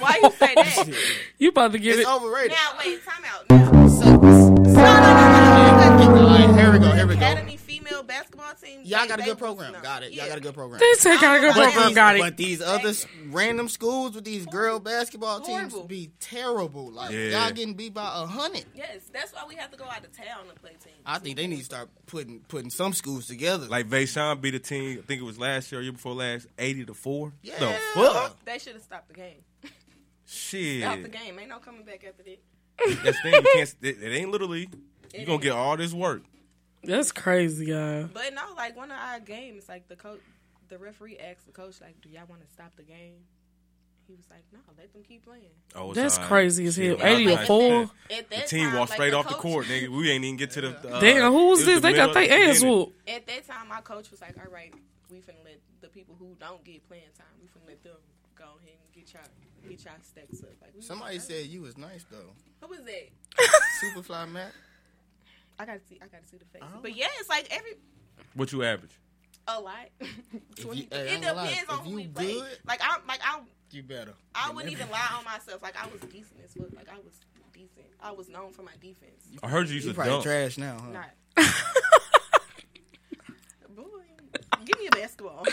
Why 0.00 0.18
you 0.22 0.30
say 0.32 0.54
that? 0.56 0.88
You 1.38 1.50
about 1.50 1.72
to 1.72 1.78
get 1.78 1.98
It's 1.98 2.08
it? 2.08 2.12
overrated. 2.12 2.52
now 2.52 2.78
wait, 2.78 3.00
time 3.04 3.24
out. 3.24 3.48
Now, 3.50 3.86
So, 3.88 4.04
no, 4.04 4.16
no, 4.16 4.32
no, 4.32 4.32
no, 4.66 5.96
no, 5.96 6.14
no. 6.14 6.28
All 6.28 6.38
right, 6.46 6.58
here 6.58 6.72
we 6.72 6.78
go. 6.78 6.90
Here 6.92 7.06
we 7.06 7.14
go. 7.14 7.20
Academy 7.20 7.56
female 7.56 7.65
basketball 8.06 8.54
team. 8.54 8.80
Y'all 8.84 9.02
they- 9.02 9.08
got 9.08 9.20
a 9.20 9.22
good 9.24 9.38
program. 9.38 9.72
no. 9.72 9.80
Got 9.82 10.02
it. 10.04 10.12
Y'all 10.12 10.24
Yeah. 10.24 10.28
got 10.30 10.38
a 10.38 10.40
good 10.40 10.54
program. 10.54 10.80
They 10.80 10.92
said 10.94 11.20
got 11.20 11.36
a 11.36 11.40
good 11.40 11.54
But 11.54 11.62
program. 11.72 11.86
these, 11.88 11.94
Got 11.94 12.16
it. 12.16 12.20
but 12.20 12.36
these 12.36 12.62
other 12.62 12.92
random 13.26 13.68
schools 13.68 14.14
with 14.14 14.24
these 14.24 14.46
girl 14.46 14.78
basketball 14.80 15.40
teams 15.40 15.72
Horrible. 15.72 15.84
be 15.88 16.10
terrible. 16.20 16.90
Like 16.90 17.12
Yeah. 17.12 17.44
y'all 17.44 17.52
getting 17.52 17.74
beat 17.74 17.94
by 17.94 18.06
a 18.06 18.26
hundred. 18.26 18.64
Yes, 18.74 19.02
that's 19.12 19.32
why 19.32 19.44
we 19.48 19.54
have 19.56 19.70
to 19.70 19.76
go 19.76 19.84
out 19.84 20.04
of 20.04 20.12
town 20.16 20.46
to 20.48 20.54
play 20.60 20.70
teams. 20.70 20.96
I 21.04 21.18
think 21.18 21.36
they 21.36 21.46
need 21.46 21.58
to 21.58 21.64
start 21.64 21.88
putting 22.06 22.40
putting 22.48 22.70
some 22.70 22.92
schools 22.92 23.26
together. 23.26 23.66
Like 23.66 23.88
Vashon 23.88 24.40
beat 24.40 24.54
a 24.54 24.58
team, 24.58 24.98
I 24.98 25.06
think 25.06 25.20
it 25.20 25.24
was 25.24 25.38
last 25.38 25.70
year 25.72 25.80
or 25.80 25.84
year 25.84 25.92
before 25.92 26.14
last, 26.14 26.46
80 26.58 26.84
to 26.86 26.94
4. 26.94 27.32
Yeah. 27.42 27.58
The 27.58 27.78
fuck? 27.94 28.44
They 28.44 28.58
should 28.58 28.74
have 28.74 28.82
stopped 28.82 29.08
the 29.08 29.14
game. 29.14 29.42
Shit. 30.26 30.82
Stop 30.82 31.02
the 31.02 31.08
game. 31.08 31.38
Ain't 31.38 31.48
no 31.48 31.58
coming 31.58 31.84
back 31.84 32.04
after 32.06 32.22
that. 32.24 33.04
That's 33.04 33.16
the 33.22 33.30
thing. 33.30 33.34
You 33.34 33.42
can't, 33.54 33.74
it, 33.82 34.02
it 34.02 34.16
ain't 34.16 34.30
literally. 34.30 34.68
You 35.14 35.20
It 35.22 35.24
gonna 35.26 35.38
get 35.38 35.52
all 35.52 35.76
this 35.76 35.92
work. 35.92 36.22
That's 36.86 37.12
crazy, 37.12 37.66
y'all. 37.66 38.08
But 38.12 38.34
no, 38.34 38.42
like 38.56 38.76
one 38.76 38.90
of 38.90 38.98
our 38.98 39.20
games, 39.20 39.68
like 39.68 39.88
the 39.88 39.96
coach, 39.96 40.20
the 40.68 40.78
referee 40.78 41.18
asked 41.18 41.46
the 41.46 41.52
coach, 41.52 41.80
like, 41.80 42.00
"Do 42.00 42.08
y'all 42.08 42.26
want 42.28 42.42
to 42.46 42.52
stop 42.52 42.74
the 42.76 42.82
game?" 42.82 43.16
He 44.06 44.14
was 44.14 44.24
like, 44.30 44.44
"No, 44.52 44.60
let 44.78 44.92
them 44.92 45.02
keep 45.02 45.24
playing." 45.24 45.50
Oh, 45.74 45.92
That's 45.92 46.16
all 46.16 46.22
right. 46.22 46.28
crazy 46.28 46.66
as 46.66 46.76
hell. 46.76 46.96
I 47.02 47.10
was 47.12 47.20
80 47.20 47.24
to 47.26 47.46
four? 47.46 47.90
The 48.08 48.36
team 48.46 48.66
time, 48.70 48.78
walked 48.78 48.90
like, 48.90 48.96
straight 48.98 49.10
the 49.10 49.16
off 49.16 49.28
the 49.28 49.34
court, 49.34 49.66
nigga. 49.66 49.88
We 49.88 50.10
ain't 50.10 50.24
even 50.24 50.36
get 50.36 50.52
to 50.52 50.60
the. 50.60 50.68
Uh, 50.88 51.00
Damn, 51.00 51.32
who 51.32 51.48
was 51.48 51.64
this? 51.64 51.80
the 51.80 51.88
They 51.88 51.92
got 51.92 52.08
middle 52.08 52.14
their 52.14 52.28
the 52.28 52.50
ass 52.50 52.54
beginning. 52.60 52.78
whooped. 52.78 53.10
At 53.10 53.26
that 53.26 53.46
time, 53.48 53.68
my 53.68 53.80
coach 53.80 54.10
was 54.12 54.20
like, 54.20 54.36
"All 54.38 54.52
right, 54.52 54.72
we 55.10 55.18
finna 55.18 55.42
let 55.44 55.58
the 55.80 55.88
people 55.88 56.14
who 56.18 56.36
don't 56.38 56.62
get 56.64 56.86
playing 56.86 57.02
time, 57.18 57.26
we 57.40 57.48
finna 57.48 57.66
let 57.66 57.82
them 57.82 57.96
go 58.36 58.44
ahead 58.62 58.78
and 58.80 58.92
get 58.94 59.12
y'all 59.12 59.22
get 59.68 59.84
y'all 59.84 59.94
stacks 60.02 60.40
up." 60.44 60.50
Like 60.62 60.70
Somebody 60.80 61.18
said 61.18 61.46
you 61.46 61.62
was 61.62 61.76
nice 61.76 62.04
though. 62.10 62.30
"Who 62.60 62.68
was 62.68 62.80
that?" 62.84 63.08
Superfly 63.82 64.30
Matt. 64.30 64.52
I 65.58 65.64
gotta 65.66 65.80
see. 65.88 65.98
I 66.02 66.06
gotta 66.06 66.26
see 66.26 66.36
the 66.38 66.44
face. 66.46 66.62
Oh. 66.62 66.78
But 66.82 66.96
yeah, 66.96 67.06
it's 67.18 67.28
like 67.28 67.46
every 67.50 67.72
What 68.34 68.52
you 68.52 68.62
average? 68.62 68.92
a 69.48 69.60
lot. 69.60 69.76
Twenty. 70.60 70.88
hey, 70.90 70.98
it 70.98 71.12
ain't 71.12 71.22
gonna 71.22 71.34
lie, 71.36 71.48
depends 71.50 71.70
on 71.70 71.78
if 71.78 71.84
who 71.84 71.90
you 71.90 71.96
we 71.96 72.06
play. 72.08 72.42
Like 72.66 72.80
I'm 72.82 73.00
like 73.06 73.20
I'm. 73.24 73.42
You 73.72 73.82
better. 73.82 74.14
I 74.34 74.50
wouldn't 74.52 74.72
even 74.72 74.88
lie 74.90 75.08
on 75.18 75.24
myself. 75.32 75.62
Like 75.62 75.76
I 75.82 75.86
was 75.86 76.00
decent 76.02 76.40
as 76.44 76.52
fuck. 76.54 76.72
Like 76.74 76.88
I 76.88 76.96
was 76.96 77.14
decent. 77.52 77.86
I 78.00 78.10
was 78.12 78.28
known 78.28 78.52
for 78.52 78.62
my 78.62 78.72
defense. 78.80 79.28
I 79.42 79.48
heard 79.48 79.68
you 79.68 79.74
used 79.74 79.86
You 79.86 79.92
to 79.92 79.96
probably 79.96 80.12
dunk. 80.12 80.24
trash 80.24 80.58
now, 80.58 80.78
huh? 80.80 80.90
Not. 80.90 81.10
Boy, 83.74 83.84
give 84.64 84.78
me 84.78 84.86
a 84.86 84.90
basketball. 84.90 85.46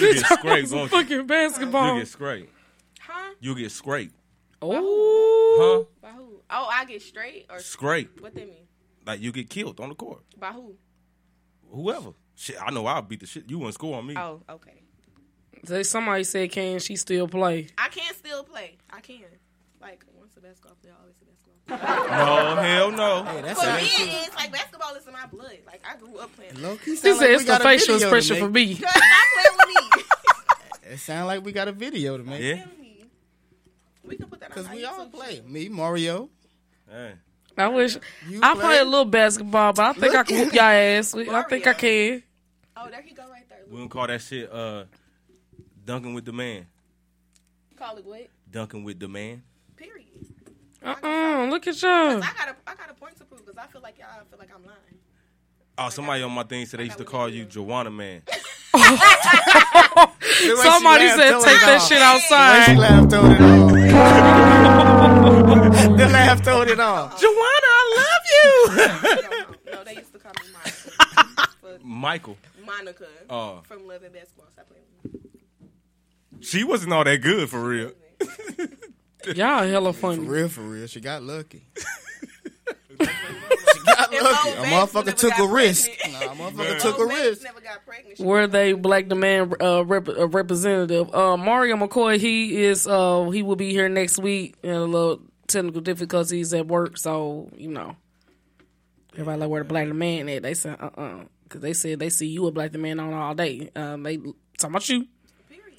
You 0.00 0.14
get 0.14 0.24
scraped, 0.26 0.68
Some 0.68 0.78
won't 0.78 0.92
you? 0.92 0.98
fucking 1.02 1.26
basketball. 1.26 1.94
You 1.94 2.00
get 2.00 2.08
scraped. 2.08 2.52
Huh? 3.00 3.34
You 3.40 3.54
get 3.54 3.70
scraped. 3.72 4.14
Oh, 4.60 5.56
Huh? 5.58 5.84
By 6.00 6.10
who? 6.16 6.40
Oh, 6.50 6.68
I 6.70 6.84
get 6.84 7.02
straight 7.02 7.46
or 7.50 7.58
Scrape. 7.58 8.20
What 8.20 8.34
that 8.34 8.46
mean? 8.48 8.66
Like 9.06 9.20
you 9.20 9.32
get 9.32 9.48
killed 9.50 9.80
on 9.80 9.88
the 9.90 9.94
court. 9.94 10.22
By 10.38 10.52
who? 10.52 10.76
Whoever. 11.70 12.10
Shit, 12.34 12.56
I 12.60 12.70
know 12.70 12.86
I'll 12.86 13.02
beat 13.02 13.20
the 13.20 13.26
shit. 13.26 13.48
You 13.48 13.58
wouldn't 13.58 13.74
score 13.74 13.96
on 13.96 14.06
me. 14.06 14.14
Oh, 14.16 14.40
okay. 14.48 14.82
Say 15.64 15.82
somebody 15.84 16.24
said, 16.24 16.50
"Can 16.50 16.80
she 16.80 16.96
still 16.96 17.28
play?" 17.28 17.68
I 17.78 17.88
can 17.88 18.12
still 18.14 18.42
play. 18.42 18.78
I 18.90 19.00
can. 19.00 19.20
Like 19.80 20.04
once 20.14 20.36
a 20.36 20.40
basketball 20.40 20.76
player, 20.82 20.94
always 21.00 21.14
a 21.20 21.24
basketball. 21.24 21.42
No, 22.10 22.56
hell 22.56 22.90
no. 22.90 23.24
Hey, 23.24 23.42
that's 23.42 23.60
For 23.62 23.66
me, 23.70 23.82
it 23.82 24.08
it 24.08 24.28
is 24.28 24.34
like 24.34 24.50
basketball 24.52 24.94
is 24.96 25.06
in 25.06 25.12
my 25.12 25.26
blood. 25.26 25.58
Like 25.66 25.82
I 25.88 25.96
grew 25.96 26.18
up 26.18 26.34
playing. 26.34 26.60
Low 26.60 26.76
key 26.76 26.92
He 26.92 26.96
sound 26.96 27.18
said 27.18 27.30
like 27.30 27.34
it's 27.40 27.44
the 27.44 27.60
facial 27.60 27.94
expression 27.96 28.36
for 28.38 28.48
me. 28.48 28.74
Stop 28.76 28.92
playing 28.92 29.56
with 29.58 29.68
me. 29.68 30.02
It 30.94 30.98
sounds 30.98 31.26
like 31.26 31.44
we 31.44 31.52
got 31.52 31.68
a 31.68 31.72
video 31.72 32.18
to 32.18 32.24
make. 32.24 32.42
Yeah. 32.42 32.66
We 34.04 34.16
can 34.16 34.26
put 34.28 34.40
that 34.40 34.50
on 34.50 34.56
Cause 34.56 34.68
we 34.68 34.84
all 34.84 35.06
play. 35.06 35.40
Me, 35.46 35.68
Mario. 35.68 36.28
Hey. 36.90 37.14
I 37.56 37.68
wish 37.68 37.96
You 38.28 38.40
I 38.42 38.54
play? 38.54 38.62
play 38.62 38.78
a 38.78 38.84
little 38.84 39.04
basketball, 39.04 39.72
but 39.72 39.84
I 39.84 39.92
think 39.92 40.14
I 40.14 40.22
can 40.22 40.38
whoop 40.44 40.54
y'all 40.54 40.64
ass. 40.64 41.14
I 41.14 41.42
think 41.42 41.66
I 41.66 41.74
can. 41.74 42.22
Oh, 42.76 42.88
there 42.90 43.02
he 43.02 43.14
go 43.14 43.24
right 43.30 43.46
there. 43.48 43.58
We 43.68 43.76
gonna 43.76 43.88
call 43.88 44.06
that 44.06 44.20
shit 44.22 44.50
uh 44.52 44.84
dunking 45.84 46.14
with 46.14 46.24
the 46.24 46.32
man. 46.32 46.66
Call 47.76 47.96
it 47.98 48.04
what? 48.04 48.28
Dunking 48.50 48.84
with 48.84 48.98
the 48.98 49.08
man. 49.08 49.42
Period. 49.76 50.06
Uh 50.82 50.94
uh 51.02 51.46
look 51.50 51.66
at 51.66 51.80
y'all. 51.82 51.90
I 51.90 52.20
got 52.20 52.48
a 52.48 52.56
I 52.66 52.74
got 52.74 52.90
a 52.90 52.94
point 52.94 53.16
to 53.18 53.24
prove 53.24 53.44
because 53.44 53.58
I 53.58 53.66
feel 53.66 53.82
like 53.82 53.98
y'all 53.98 54.08
feel 54.30 54.38
like 54.38 54.50
I'm 54.54 54.64
lying. 54.64 54.78
Oh, 55.78 55.88
somebody 55.88 56.22
on 56.22 56.32
my 56.32 56.42
thing 56.44 56.64
said 56.66 56.80
they 56.80 56.84
used 56.84 56.98
to 56.98 57.04
call 57.04 57.28
you 57.28 57.44
Joanna 57.44 57.90
Man. 57.90 58.22
Somebody 58.72 58.96
said 61.08 61.40
take 61.40 61.60
that 61.60 61.86
shit 61.88 62.02
outside. 62.02 62.78
She 65.98 66.04
laughed 66.04 66.08
on 66.08 66.08
it 66.08 66.08
all. 66.08 66.08
the 66.08 66.12
laugh 66.12 66.42
told 66.42 66.68
it 66.68 66.80
all. 66.80 67.08
Joanna, 67.18 67.68
I 67.74 67.96
love 67.96 68.24
you. 68.34 69.56
No, 69.72 69.84
they 69.84 69.94
used 69.96 70.12
to 70.12 70.18
call 70.18 70.32
me 70.42 70.50
Monica. 70.52 71.80
Michael. 71.84 72.36
Monica 72.64 73.06
Oh. 73.30 73.60
from 73.64 73.86
Love 73.86 74.02
and 74.02 74.12
Basketball. 74.12 74.46
Stop 74.52 74.68
playing 74.68 74.84
with. 75.02 76.44
She 76.44 76.62
wasn't 76.64 76.92
all 76.92 77.04
that 77.04 77.18
good 77.22 77.48
for 77.48 77.62
real. 77.62 77.92
Y'all 79.34 79.66
hella 79.66 79.92
For 79.92 80.14
funny. 80.14 80.26
real, 80.28 80.48
for 80.48 80.60
real. 80.62 80.86
She 80.88 81.00
got 81.00 81.22
lucky. 81.22 81.62
she 82.98 83.06
got 83.06 84.12
If 84.12 84.22
lucky. 84.22 84.48
old 84.50 84.58
A 84.58 84.62
Banks 84.62 84.92
motherfucker 84.92 85.06
never 85.06 85.12
took 85.16 85.32
a 85.34 85.38
got 85.38 85.50
risk. 85.52 85.90
pregnant. 86.00 86.24
A 86.24 86.28
motherfucker 86.34 86.80
took 86.80 86.98
a 86.98 87.00
Old 87.00 87.08
Banks 87.08 87.24
risk. 87.24 87.42
Never 87.44 87.60
got 87.60 87.86
pregnant. 87.86 88.16
She 88.18 88.22
Were 88.24 88.46
they 88.46 88.72
black 88.74 89.08
demand 89.08 89.54
uh, 89.62 89.84
rep- 89.84 90.08
uh, 90.08 90.28
representative? 90.28 91.14
Uh, 91.14 91.36
Mario 91.36 91.76
McCoy, 91.76 92.18
he 92.18 92.62
is. 92.64 92.86
Uh, 92.86 93.30
he 93.30 93.42
will 93.42 93.56
be 93.56 93.70
here 93.72 93.88
next 93.88 94.18
week. 94.18 94.56
And 94.62 94.72
a 94.72 94.80
little 94.84 95.20
technical 95.46 95.80
difficulties 95.80 96.52
at 96.54 96.66
work, 96.66 96.96
so 96.98 97.50
you 97.56 97.68
know. 97.68 97.96
Everybody 99.14 99.40
like 99.40 99.50
where 99.50 99.62
the 99.62 99.68
black 99.68 99.86
demand 99.88 100.30
at? 100.30 100.42
They 100.42 100.54
said 100.54 100.76
uh 100.80 100.90
uh 100.96 101.24
because 101.44 101.60
they 101.60 101.74
said 101.74 101.98
they 101.98 102.08
see 102.08 102.28
you 102.28 102.46
a 102.46 102.50
black 102.52 102.72
demand 102.72 103.00
on 103.00 103.12
all 103.12 103.34
day. 103.34 103.70
Um, 103.76 104.02
they 104.02 104.16
talking 104.16 104.34
about 104.70 104.88
you. 104.88 105.06
Period. 105.50 105.74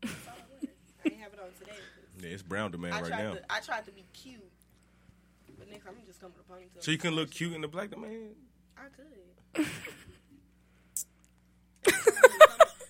That's 0.00 0.14
all 0.28 0.34
it 0.34 0.62
was. 0.62 0.68
I 1.04 1.08
ain't 1.10 1.20
have 1.20 1.32
it 1.34 1.40
on 1.40 1.48
today. 1.58 1.72
'cause 1.72 2.24
Yeah, 2.24 2.30
it's 2.30 2.42
brown 2.42 2.70
the 2.72 2.78
man 2.78 2.92
I 2.94 3.00
right 3.02 3.10
now. 3.10 3.34
to 3.34 3.42
I 3.52 3.60
tried 3.60 3.84
to 3.84 3.92
be 3.92 4.04
cute, 4.14 4.40
but 5.58 5.68
next 5.70 5.86
I'm 5.86 5.94
just 6.06 6.20
coming 6.22 6.34
with 6.38 6.48
a 6.48 6.52
ponytail. 6.78 6.82
So 6.82 6.90
you 6.90 6.96
can 6.98 7.14
look 7.14 7.30
cute 7.30 7.52
in 7.52 7.60
the 7.60 7.68
black 7.68 7.90
the 7.90 7.98
man. 7.98 8.30
I 8.78 8.84
could. 8.96 9.66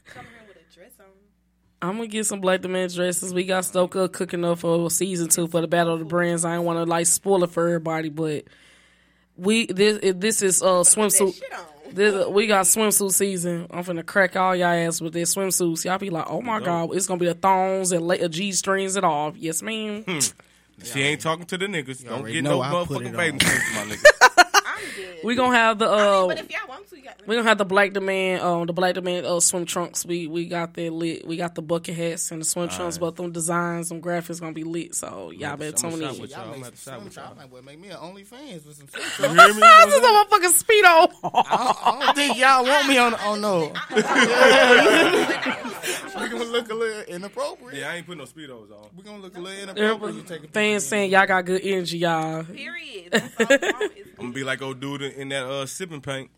Come 0.07 0.25
here 0.27 0.45
with 0.47 0.57
a 0.57 0.75
dress 0.75 0.93
on. 1.01 1.07
I'm 1.83 1.97
gonna 1.97 2.09
get 2.09 2.27
some 2.27 2.41
black 2.41 2.61
demand 2.61 2.95
dresses. 2.95 3.33
We 3.33 3.45
got 3.45 3.65
Stoker 3.65 4.09
cooking 4.09 4.45
up 4.45 4.59
for 4.59 4.91
season 4.91 5.29
two 5.29 5.47
for 5.47 5.61
the 5.61 5.69
Battle 5.69 5.95
of 5.95 5.99
the 6.01 6.05
Brands. 6.05 6.45
I 6.45 6.57
ain't 6.57 6.65
want 6.65 6.79
to 6.79 6.85
like 6.85 7.07
spoil 7.07 7.43
it 7.45 7.51
for 7.51 7.67
everybody, 7.67 8.11
but 8.11 8.45
we 9.37 9.67
this 9.67 10.15
this 10.17 10.43
is 10.43 10.63
uh 10.63 10.81
swimsuit. 10.83 11.35
Shit 11.39 11.53
on. 11.53 11.65
This, 11.93 12.15
uh, 12.15 12.31
we 12.31 12.47
got 12.47 12.67
swimsuit 12.67 13.13
season. 13.13 13.67
I'm 13.71 13.83
finna 13.83 14.07
crack 14.07 14.37
all 14.37 14.55
y'all 14.55 14.69
ass 14.69 15.01
with 15.01 15.13
their 15.13 15.25
swimsuits. 15.25 15.85
Y'all 15.85 15.99
be 15.99 16.11
like, 16.11 16.27
oh 16.29 16.41
my 16.41 16.61
god, 16.61 16.95
it's 16.95 17.07
gonna 17.07 17.19
be 17.19 17.27
the 17.27 17.35
thongs 17.35 17.93
and 17.93 18.07
la- 18.07 18.15
uh, 18.15 18.29
G 18.29 18.53
strings 18.53 18.97
and 18.97 19.05
all. 19.05 19.33
Yes, 19.37 19.63
ma'am. 19.63 20.05
Hmm. 20.05 20.19
She 20.83 21.03
ain't 21.03 21.21
talking 21.21 21.47
to 21.47 21.59
the 21.59 21.67
niggas. 21.67 22.07
Don't 22.07 22.27
get 22.27 22.45
no 22.45 22.63
I 22.63 22.73
motherfucking 22.73 23.09
it 23.09 23.17
bathing 23.17 23.41
suits, 23.41 23.75
my 23.75 23.83
nigga. 23.85 24.05
I'm 25.01 25.15
good. 25.17 25.25
We 25.25 25.35
gonna 25.35 25.57
have 25.57 25.79
the 25.79 25.89
uh, 25.91 26.27
but 26.27 26.39
if 26.39 26.51
y'all 26.51 26.69
want 26.69 26.89
to, 26.91 26.97
you 26.97 27.03
got. 27.05 27.21
we 27.27 27.37
gonna 27.37 27.49
have 27.49 27.59
the 27.59 27.65
black 27.65 27.93
demand, 27.93 28.43
um, 28.43 28.67
the 28.67 28.73
black 28.73 28.95
demand 28.95 29.27
uh, 29.27 29.41
swim 29.41 29.65
trunks. 29.67 30.05
We 30.05 30.27
we 30.27 30.47
got 30.47 30.75
that 30.75 30.93
lit. 30.93 31.27
We 31.27 31.37
got 31.37 31.55
the 31.55 31.63
bucket 31.63 31.95
hats 31.97 32.31
and 32.31 32.41
the 32.41 32.45
swim 32.45 32.69
trunks, 32.69 32.99
but 32.99 33.17
them 33.17 33.33
designs, 33.33 33.89
them 33.89 34.01
graphics 34.01 34.41
gonna 34.41 34.53
be 34.53 34.65
lit. 34.65 34.95
So 34.95 35.31
y'all 35.31 35.57
better 35.57 35.77
I'ma 35.79 35.91
tune 35.91 36.01
shop 36.01 36.15
in. 36.15 36.21
with 36.23 36.31
y'all. 36.31 36.41
Y'all 36.41 36.55
I'm 36.55 36.61
make 36.61 36.61
gonna 36.61 36.65
have 36.65 36.75
to 36.75 36.81
some 36.81 37.05
with 37.05 37.13
swim 37.13 37.25
y'all. 37.25 37.39
I 37.41 37.45
well 37.47 37.63
make 37.63 37.79
me 37.81 37.89
an 37.89 37.97
OnlyFans 37.97 38.67
with 38.67 38.77
some 38.77 38.89
swim 38.89 39.35
trunks. 39.35 39.61
This 39.91 39.95
is 39.95 40.01
a 40.01 40.07
motherfucking 40.07 40.55
speedo. 40.63 41.11
I, 41.25 41.75
I 41.85 42.05
don't 42.05 42.15
think 42.15 42.39
y'all 42.39 42.65
want 42.65 42.89
me 42.89 42.99
on. 42.99 43.15
Oh 43.25 43.35
no, 43.41 43.73
we 46.21 46.29
gonna 46.29 46.45
look 46.45 46.71
a 46.71 46.75
little 46.75 47.03
inappropriate. 47.15 47.81
Yeah, 47.81 47.91
I 47.91 47.97
ain't 47.97 48.07
putting 48.07 48.19
no 48.19 48.25
speedos 48.25 48.71
on. 48.73 48.89
We 48.97 49.03
gonna 49.03 49.19
look 49.19 49.37
a 49.37 49.41
little 49.41 49.63
inappropriate. 49.63 50.15
You 50.17 50.23
take 50.23 50.45
a 50.45 50.49
Fans 50.49 50.87
saying 50.87 51.11
y'all 51.11 51.27
got 51.27 51.45
good 51.45 51.61
energy, 51.63 51.99
y'all. 51.99 52.45
Period. 52.45 53.13
I'm 53.13 54.27
gonna 54.27 54.33
be 54.33 54.45
like 54.45 54.61
old 54.63 54.81
dude 54.81 54.90
in 54.97 55.29
that 55.31 55.45
uh 55.45 55.67
sipping 55.67 56.01
paint. 56.01 56.31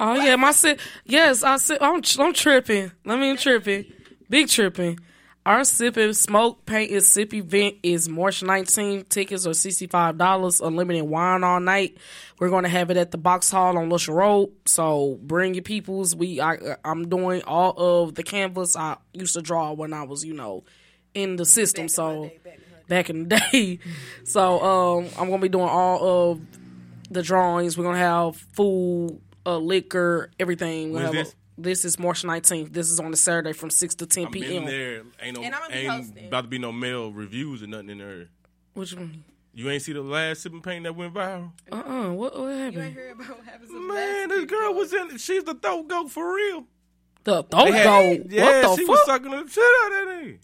Oh 0.00 0.14
yeah, 0.14 0.36
my 0.36 0.52
sip. 0.52 0.80
Yes, 1.04 1.42
I 1.42 1.56
sip. 1.58 1.78
I'm 1.82 2.02
I'm 2.18 2.32
tripping. 2.32 2.90
Let 3.04 3.18
me 3.18 3.36
tripping. 3.36 3.84
Big 4.30 4.48
tripping. 4.48 4.98
Our 5.46 5.64
sip 5.64 5.96
and 5.96 6.14
smoke 6.14 6.66
paint 6.66 6.90
is 6.90 7.06
sip 7.06 7.32
event 7.32 7.76
is 7.82 8.06
March 8.08 8.42
19th. 8.42 9.08
Tickets 9.08 9.46
are 9.46 9.54
sixty 9.54 9.86
five 9.86 10.18
dollars. 10.18 10.60
Unlimited 10.60 11.04
wine 11.04 11.42
all 11.44 11.60
night. 11.60 11.96
We're 12.38 12.50
gonna 12.50 12.68
have 12.68 12.90
it 12.90 12.96
at 12.98 13.10
the 13.12 13.18
Box 13.18 13.50
Hall 13.50 13.78
on 13.78 13.88
Lusher 13.88 14.12
Road. 14.12 14.50
So 14.66 15.18
bring 15.22 15.54
your 15.54 15.62
peoples. 15.62 16.14
We 16.14 16.40
I 16.40 16.76
I'm 16.84 17.08
doing 17.08 17.42
all 17.42 17.74
of 17.78 18.14
the 18.14 18.22
canvas 18.22 18.76
I 18.76 18.98
used 19.12 19.34
to 19.34 19.42
draw 19.42 19.72
when 19.72 19.92
I 19.92 20.02
was 20.02 20.24
you 20.24 20.34
know 20.34 20.64
in 21.14 21.36
the 21.36 21.46
system. 21.46 21.88
so 21.88 22.30
back 22.88 23.08
in 23.10 23.28
the 23.28 23.40
day. 23.52 23.78
so 24.24 24.60
um 24.62 25.08
I'm 25.18 25.30
gonna 25.30 25.42
be 25.42 25.48
doing 25.48 25.68
all 25.68 26.32
of 26.32 26.40
the 27.10 27.22
drawings. 27.22 27.76
We're 27.78 27.84
gonna 27.84 27.98
have 27.98 28.36
food, 28.36 29.20
uh, 29.46 29.58
liquor, 29.58 30.30
everything. 30.38 30.92
We'll 30.92 31.02
When 31.02 31.04
is 31.04 31.06
have 31.06 31.14
a- 31.14 31.24
this? 31.24 31.34
this 31.56 31.84
is 31.84 31.98
March 31.98 32.22
19th. 32.24 32.72
This 32.72 32.90
is 32.90 33.00
on 33.00 33.12
a 33.12 33.16
Saturday 33.16 33.52
from 33.52 33.70
6 33.70 33.94
to 33.96 34.06
10 34.06 34.26
I'm 34.26 34.32
p.m. 34.32 34.52
in 34.52 34.64
there. 34.66 35.02
Ain't 35.22 35.36
no 35.36 35.42
And 35.42 35.54
I'ma 35.54 35.64
ain't 35.70 36.18
about 36.28 36.42
to 36.42 36.48
be 36.48 36.58
no 36.58 36.72
male 36.72 37.12
reviews 37.12 37.62
or 37.62 37.66
nothing 37.66 37.90
in 37.90 37.98
there. 37.98 38.28
What 38.74 38.90
you? 38.92 39.10
You 39.54 39.68
ain't 39.70 39.82
see 39.82 39.92
the 39.92 40.02
last 40.02 40.42
sipping 40.42 40.60
paint 40.62 40.84
that 40.84 40.94
went 40.94 41.12
viral? 41.14 41.50
Uh-uh. 41.72 42.12
What, 42.12 42.38
what 42.38 42.44
You 42.46 42.50
ain't 42.52 42.74
happened? 42.76 42.94
heard 42.94 43.12
about 43.12 43.28
what 43.38 43.44
happens 43.44 43.70
Man, 43.72 44.28
this 44.28 44.44
girl 44.44 44.74
was 44.74 44.92
in. 44.92 45.16
She's 45.18 45.42
the 45.42 45.54
throat 45.54 45.88
goat 45.88 46.10
for 46.12 46.32
real. 46.36 46.64
The 47.24 47.42
throat 47.42 47.64
They 47.64 47.72
had- 47.72 47.84
goat. 48.20 48.26
Yeah, 48.30 48.66
what 48.68 48.78
she 48.78 48.84
the 48.84 48.90
was 48.92 49.04
sucking 49.06 49.30
the 49.32 49.48
shit 49.48 49.64
out 49.64 49.92
of 50.02 50.08
that 50.08 50.14
nigga. 50.24 50.38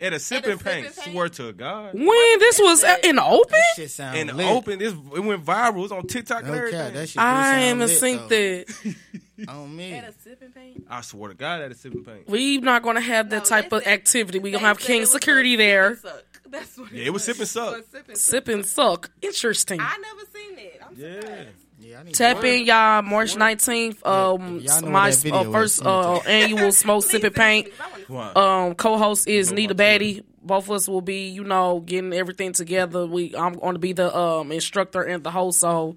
At 0.00 0.12
a 0.12 0.18
sipping 0.18 0.58
sipping 0.58 0.64
paint. 0.64 0.94
paint? 0.96 1.12
Swear 1.14 1.28
to 1.30 1.52
God. 1.52 1.94
When 1.94 2.38
this 2.38 2.58
was 2.58 2.82
at- 2.84 3.04
in 3.04 3.16
the 3.16 3.24
open? 3.24 3.58
Shit 3.76 3.90
sound 3.90 4.18
In 4.18 4.26
the 4.26 4.34
lit. 4.34 4.46
open, 4.46 4.78
this 4.80 4.92
it 4.92 5.20
went 5.20 5.44
viral. 5.44 5.76
It 5.76 5.80
was 5.80 5.92
on 5.92 6.06
TikTok 6.06 6.40
and 6.42 6.48
No 6.48 6.54
everything. 6.54 6.80
cap, 6.80 6.92
that 6.94 7.08
shit 7.08 7.14
do 7.14 7.20
I 7.20 7.44
sound 7.44 7.62
haven't 7.62 7.78
lit, 7.88 7.98
seen 8.00 8.16
though. 8.16 8.28
that. 8.28 9.48
On 9.48 9.76
me. 9.76 9.92
At 9.94 10.08
a 10.08 10.12
sipping 10.22 10.50
paint. 10.52 10.84
I 10.88 11.00
swear 11.00 11.28
to 11.30 11.34
God, 11.34 11.60
at 11.62 11.70
a 11.70 11.74
sipping 11.74 12.04
paint. 12.04 12.28
We 12.28 12.58
not 12.58 12.82
gonna 12.82 13.00
have 13.00 13.30
that 13.30 13.38
No, 13.38 13.44
type 13.44 13.70
they 13.70 13.76
of 13.78 13.82
said- 13.84 13.92
activity. 13.92 14.38
We 14.40 14.50
They 14.50 14.56
gonna 14.58 14.66
have 14.68 14.80
said 14.80 14.84
it 14.84 14.86
King 14.92 15.00
was 15.02 15.10
security 15.12 15.54
a 15.54 15.56
there. 15.58 15.96
sip 15.96 16.04
and 16.04 16.12
suck. 16.14 16.24
That's 16.50 16.78
what 16.78 16.92
Yeah, 16.92 17.04
it 17.06 17.12
was 17.12 17.24
sip 17.24 17.38
and 17.38 17.48
suck. 17.48 17.72
It 17.72 17.76
was 17.78 17.86
sip 17.90 18.08
and 18.08 18.18
Sip 18.18 18.48
and 18.48 18.66
suck. 18.66 19.10
Interesting. 19.22 19.80
I 19.80 19.96
never 19.98 20.20
seen 20.32 20.58
it. 20.58 20.80
I'm 20.84 20.94
Yeah. 20.96 21.20
surprised. 21.20 21.48
Yeah, 21.86 22.02
Tap 22.12 22.42
in 22.44 22.64
y'all 22.64 23.02
March 23.02 23.36
19th. 23.36 24.06
Um, 24.06 24.60
if 24.64 24.82
my 24.82 25.08
what 25.08 25.14
that 25.14 25.18
video 25.22 25.40
uh, 25.40 25.52
first 25.52 25.76
send 25.76 25.86
it 25.88 25.90
to 25.90 25.98
uh, 25.98 26.18
annual 26.26 26.72
smoke 26.72 27.02
Please 27.04 27.10
sipping 27.10 27.20
send 27.20 27.24
it 27.24 27.34
to 27.34 27.40
paint. 27.40 27.66
me, 27.66 27.70
'cause 27.72 27.80
I 27.80 27.90
wanna 27.90 28.04
see 28.06 28.12
What? 28.12 28.36
Um, 28.36 28.74
co-host 28.74 29.28
is 29.28 29.52
Nita 29.52 29.74
watch. 29.74 29.76
Batty. 29.76 30.22
Both 30.42 30.64
of 30.64 30.70
us 30.72 30.88
will 30.88 31.00
be, 31.00 31.28
you 31.28 31.44
know, 31.44 31.80
getting 31.80 32.12
everything 32.12 32.52
together. 32.52 33.06
We 33.06 33.34
I'm 33.36 33.54
going 33.54 33.74
to 33.74 33.78
be 33.78 33.92
the 33.92 34.14
um 34.16 34.50
instructor 34.52 35.02
and 35.02 35.22
the 35.24 35.30
host. 35.30 35.60
So 35.60 35.96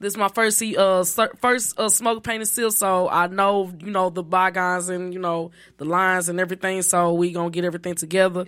this 0.00 0.12
is 0.12 0.16
my 0.16 0.28
first 0.28 0.62
uh 0.62 1.04
first 1.40 1.78
uh, 1.78 1.88
smoke 1.88 2.22
painted 2.22 2.46
seal. 2.46 2.70
So 2.70 3.08
I 3.08 3.26
know 3.26 3.72
you 3.80 3.90
know 3.90 4.10
the 4.10 4.22
bygones 4.22 4.88
and 4.88 5.12
you 5.12 5.20
know 5.20 5.50
the 5.76 5.84
lines 5.84 6.28
and 6.28 6.38
everything. 6.38 6.82
So 6.82 7.14
we 7.14 7.32
gonna 7.32 7.50
get 7.50 7.64
everything 7.64 7.94
together. 7.94 8.46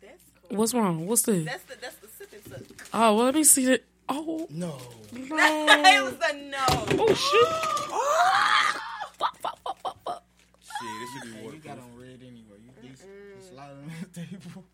That's 0.01 0.13
cool. 0.49 0.59
what's 0.59 0.75
wrong? 0.75 1.07
What's 1.07 1.23
this? 1.23 1.45
That's 1.45 1.63
the 1.65 1.77
that's 1.81 1.97
the 1.97 2.09
sip 2.09 2.33
and 2.33 2.45
suck. 2.69 2.89
Oh, 2.93 3.17
well, 3.17 3.25
let 3.27 3.35
me 3.35 3.45
see 3.45 3.67
it. 3.73 3.85
Oh 4.09 4.47
No. 4.51 4.77
it 5.13 6.03
was 6.03 6.15
a 6.31 6.37
no. 6.37 6.59
oh 6.69 7.15
shit! 7.15 7.49
Oh. 7.95 8.79
Shit, 10.61 10.91
this 11.01 11.11
should 11.13 11.23
be 11.35 11.39
You 11.39 11.45
working. 11.47 11.61
got 11.61 11.79
on 11.79 11.97
red 11.99 12.19
anyway. 12.21 12.59
You 12.65 12.89
decent. 12.89 13.09
It's 13.39 13.51
light. 13.53 13.57
lot 13.57 13.71
on 13.71 13.91
the 14.13 14.21
table. 14.21 14.65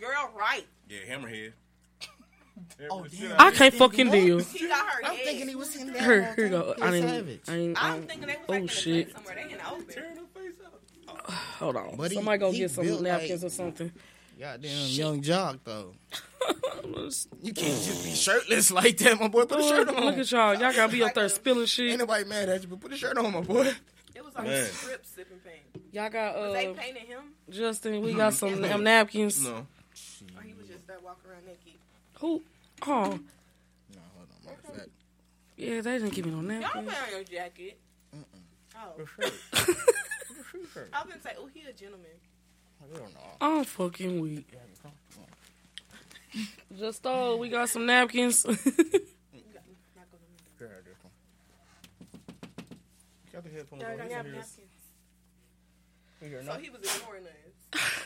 Girl, 0.00 0.30
right. 0.38 0.66
Yeah, 0.88 1.14
hammerhead. 1.16 1.52
Oh, 2.90 3.04
Damn, 3.10 3.28
damn. 3.30 3.40
I 3.40 3.50
can't 3.50 3.74
fucking 3.74 4.10
deal. 4.10 4.40
She 4.40 4.66
got 4.68 4.86
her 4.86 5.04
I'm 5.04 5.14
head. 5.16 5.24
thinking 5.26 5.48
he 5.48 5.54
was 5.54 5.70
sitting 5.70 5.92
there. 5.92 6.02
Here, 6.02 6.34
here 6.36 6.46
you 6.46 6.50
time. 6.52 6.60
go. 6.62 6.74
He 6.76 6.82
I 6.82 6.88
a 6.88 6.92
didn't. 6.92 7.40
I 7.48 7.54
ain't. 7.56 7.82
I 7.84 7.88
I'm 7.88 7.94
don't- 7.98 8.08
thinking 8.08 8.26
they 8.28 8.34
was 8.36 8.44
oh 8.48 8.52
like 8.52 8.60
in 8.60 8.66
the 8.66 8.72
shit! 8.72 9.06
shit. 9.08 9.14
somewhere. 9.16 9.34
They 9.34 9.42
in 9.52 9.58
the 9.58 9.70
open. 9.70 10.19
Hold 11.58 11.76
on. 11.76 11.96
But 11.96 12.10
he- 12.10 12.16
Somebody 12.16 12.38
go 12.38 12.50
he 12.52 12.58
get 12.58 12.70
some 12.70 13.02
napkins 13.02 13.42
like- 13.42 13.52
or 13.52 13.54
something. 13.54 13.92
Goddamn 14.38 14.86
young 14.88 15.20
jock 15.22 15.58
though. 15.64 15.92
You 17.42 17.52
can't 17.52 17.82
just 17.82 18.04
be 18.04 18.14
shirtless 18.14 18.70
like 18.70 18.96
that, 18.98 19.20
my 19.20 19.28
boy. 19.28 19.44
Put 19.44 19.60
a 19.60 19.62
shirt 19.62 19.88
on. 19.90 20.02
Look 20.04 20.16
at 20.18 20.30
y'all. 20.32 20.54
Y'all 20.54 20.72
gotta 20.72 20.90
be 20.90 21.02
up 21.02 21.12
there 21.12 21.28
spilling 21.28 21.66
shit. 21.66 21.90
Ain't 21.90 21.98
nobody 21.98 22.24
mad 22.24 22.48
at 22.48 22.62
you, 22.62 22.68
but 22.68 22.80
put 22.80 22.92
a 22.92 22.96
shirt 22.96 23.18
on, 23.18 23.30
my 23.32 23.40
boy. 23.42 23.70
It 24.14 24.24
was 24.24 24.34
like 24.34 24.46
Man. 24.46 24.64
strip 24.66 25.04
sipping 25.04 25.38
paint. 25.40 25.84
Y'all 25.92 26.08
got 26.08 26.34
Was 26.36 26.52
they 26.54 26.72
painted 26.72 27.02
him? 27.02 27.20
Justin. 27.50 28.00
We 28.00 28.14
got 28.14 28.32
some 28.32 28.64
um, 28.64 28.82
napkins. 28.82 29.44
No. 29.44 29.66
Or 30.36 30.42
he 30.42 30.54
was 30.54 30.66
just 30.68 30.86
there 30.86 30.98
walking 31.04 31.30
around 31.30 31.44
naked? 31.46 31.78
Who? 32.20 32.42
Oh, 32.86 32.86
No, 32.86 33.02
hold 33.04 33.18
on, 33.18 34.46
matter 34.46 34.58
of 34.68 34.74
fact. 34.76 34.88
yeah. 35.56 35.80
They 35.82 35.98
didn't 35.98 36.14
give 36.14 36.24
me 36.24 36.32
no 36.32 36.40
napkins. 36.40 36.74
Y'all 36.74 36.82
napkins. 36.82 37.04
put 37.04 37.14
on 37.14 37.20
your 37.20 37.24
jacket. 37.42 37.78
Oh. 38.76 39.74
I 40.92 41.02
was 41.02 41.08
gonna 41.10 41.22
say, 41.22 41.32
oh, 41.38 41.48
he 41.52 41.62
a 41.68 41.72
gentleman. 41.72 42.06
I 42.82 42.96
don't 42.98 43.14
know. 43.14 43.20
I'm 43.40 43.64
fucking 43.64 44.20
weak. 44.20 44.48
Just 46.78 47.04
uh, 47.06 47.36
we 47.38 47.48
got 47.48 47.68
some 47.68 47.86
napkins. 47.86 48.46
Got 53.32 53.44
the 53.44 53.50
headphones 53.50 53.82
Y'all 53.82 53.92
on. 53.92 53.98
got 53.98 54.08
Listen 54.26 54.32
napkins. 56.20 56.46
So 56.46 56.52
he 56.58 56.70
was 56.70 56.80
ignoring 56.96 57.24
us. 57.24 57.32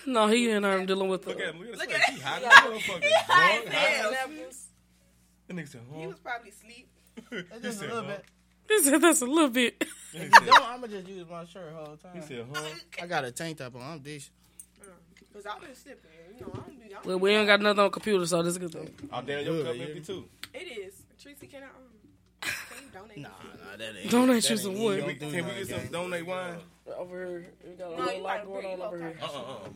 no, 0.07 0.27
he 0.29 0.51
and 0.51 0.67
I'm 0.67 0.87
dealing 0.87 1.09
with 1.09 1.23
the. 1.23 1.31
Look 1.31 1.41
at 1.41 1.55
him. 1.55 1.61
Look 1.61 1.73
at 1.73 1.79
Look 1.79 1.91
at. 1.93 2.11
He 2.11 2.21
hot 2.21 2.43
him. 2.43 2.49
as 2.51 2.59
motherfucker. 2.83 3.03
He 3.05 3.12
high 3.15 3.59
Boy, 3.61 3.67
as 3.67 3.75
hot 3.75 3.89
hell. 3.91 4.12
as- 4.49 4.67
That 5.49 5.57
nigga 5.57 5.69
said, 5.69 5.81
huh? 5.93 5.99
He 6.01 6.07
was 6.07 6.19
probably 6.21 6.51
asleep. 6.51 6.89
He 7.31 7.43
Just 7.62 7.65
a 7.65 7.73
said, 7.73 7.89
little 7.91 8.03
bit. 8.09 8.25
He 8.69 8.83
said 8.83 9.01
that's 9.01 9.21
a 9.23 9.27
little 9.27 9.51
bit. 9.51 9.85
If 10.17 10.23
you 10.33 10.47
don't, 10.47 10.62
I'ma 10.62 10.87
just 10.87 11.09
use 11.09 11.27
my 11.29 11.45
shirt 11.45 11.71
the 11.71 11.77
whole 11.77 11.97
time. 11.97 12.12
He 12.15 12.21
said, 12.21 12.47
huh? 12.55 12.62
I 13.03 13.07
got 13.09 13.25
a 13.25 13.33
tank 13.33 13.59
top 13.59 13.75
on. 13.75 13.83
I'm 13.83 13.99
decent. 13.99 14.31
Cause 15.33 15.45
I've 15.45 15.61
been 15.61 15.75
sipping. 15.75 16.09
You 16.39 16.47
know, 16.47 16.53
I 16.55 16.57
don't 16.59 16.79
be. 16.79 16.85
I 16.87 16.89
don't 16.91 17.07
Well, 17.07 17.19
we 17.19 17.31
ain't 17.33 17.49
got 17.49 17.61
nothing 17.61 17.81
on 17.81 17.91
computer, 17.91 18.25
so 18.25 18.41
this 18.41 18.53
is 18.53 18.57
a 18.59 18.61
good 18.61 18.71
thing. 18.71 18.95
Oh, 19.12 19.21
damn, 19.23 19.45
your 19.45 19.65
cup 19.65 19.75
empty 19.75 20.01
too. 20.03 20.25
It 20.55 20.59
is. 20.59 21.03
Tracy, 21.21 21.49
can 21.49 21.65
I? 21.65 21.67
Um, 21.67 21.73
can 22.41 22.53
you 22.85 22.91
donate? 22.93 23.19
Nah, 23.19 23.29
nah, 23.31 23.77
that 23.77 23.97
ain't. 24.01 24.09
Donate 24.12 24.43
that 24.45 24.51
you 24.51 24.57
some 24.57 24.79
wood. 24.79 25.01
don't 25.01 25.19
Can 25.19 25.27
we, 25.29 25.35
can 25.35 25.47
we 25.49 25.55
get 25.65 25.69
some 25.69 25.87
donate 25.91 26.25
wine? 26.27 26.55
Over 26.97 27.27
here, 27.27 27.47
we 27.67 27.73
got 27.73 27.93
a 27.93 27.97
No, 27.97 28.03
whole 28.05 28.15
you 28.15 28.23
lot 28.23 28.47
going 28.47 28.67
on 28.67 28.73
over 28.81 28.97
low 28.97 29.03
here. 29.03 29.19
Uh 29.21 29.25
uh 29.25 29.39
uh. 29.39 29.69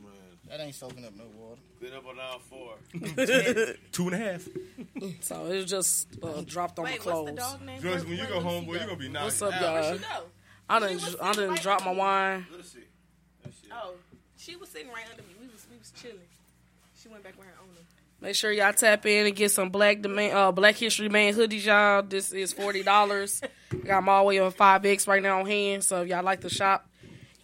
That 0.49 0.61
ain't 0.61 0.74
soaking 0.74 1.05
up 1.05 1.12
no 1.16 1.24
water. 1.36 1.61
Been 1.80 1.92
up 1.92 2.07
on 2.07 2.18
all 2.18 2.38
four. 2.38 2.74
Two 3.92 4.07
and 4.09 4.14
a 4.14 4.16
half. 4.18 4.49
So 5.20 5.46
it 5.46 5.64
just 5.66 6.09
uh, 6.22 6.42
dropped 6.46 6.78
on 6.78 6.86
Wait, 6.86 7.05
my 7.05 7.12
what's 7.12 7.30
the 7.30 7.36
clothes. 7.36 7.53
dog 7.53 7.62
name? 7.66 7.82
Joyce, 7.82 8.05
when 8.05 8.16
you 8.18 8.26
go 8.26 8.40
home, 8.40 8.64
boy, 8.64 8.74
you 8.74 8.78
gonna 8.80 8.96
be 8.96 9.09
nice. 9.09 9.24
What's 9.24 9.40
knocking 9.40 9.59
up, 9.59 9.62
out. 9.64 9.74
Where'd 9.74 9.84
y'all? 9.84 9.99
she 9.99 10.03
go? 10.05 10.24
I 10.70 10.80
didn't. 10.80 10.94
was 10.96 11.16
I 11.20 11.32
didn't 11.32 11.51
right 11.51 11.62
drop 11.62 11.80
my 11.80 11.86
under 11.90 11.94
me. 11.94 11.99
wine. 12.01 12.46
Lucy. 12.53 12.78
That 13.44 13.53
shit. 13.62 13.70
Oh, 13.72 13.94
she 14.36 14.57
was 14.57 14.68
sitting 14.70 14.88
right 14.88 15.05
under 15.11 15.22
me. 15.22 15.34
We 15.40 15.46
was 15.49 15.66
we 15.70 15.78
was 15.78 15.90
chilling. 15.92 16.18
She 17.01 17.09
went 17.09 17.22
back 17.24 17.36
with 17.38 17.46
her 17.46 17.55
owner. 17.61 17.80
Make 18.20 18.34
sure 18.34 18.51
y'all 18.51 18.72
tap 18.72 19.07
in 19.07 19.26
and 19.26 19.36
get 19.36 19.51
some 19.53 19.70
Black 19.70 20.01
Demand, 20.03 20.32
uh, 20.36 20.51
Black 20.51 20.74
History 20.76 21.09
Man 21.09 21.34
hoodies, 21.34 21.64
y'all. 21.66 22.03
This 22.03 22.32
is 22.32 22.53
forty 22.53 22.82
dollars. 22.82 23.40
got 23.84 23.99
them 24.01 24.09
all 24.09 24.24
the 24.24 24.28
way 24.28 24.38
on 24.40 24.51
five 24.51 24.84
X 24.84 25.07
right 25.07 25.22
now 25.22 25.40
on 25.40 25.46
hand. 25.46 25.84
So 25.84 26.03
if 26.03 26.09
y'all 26.09 26.24
like 26.24 26.40
to 26.40 26.49
shop, 26.49 26.88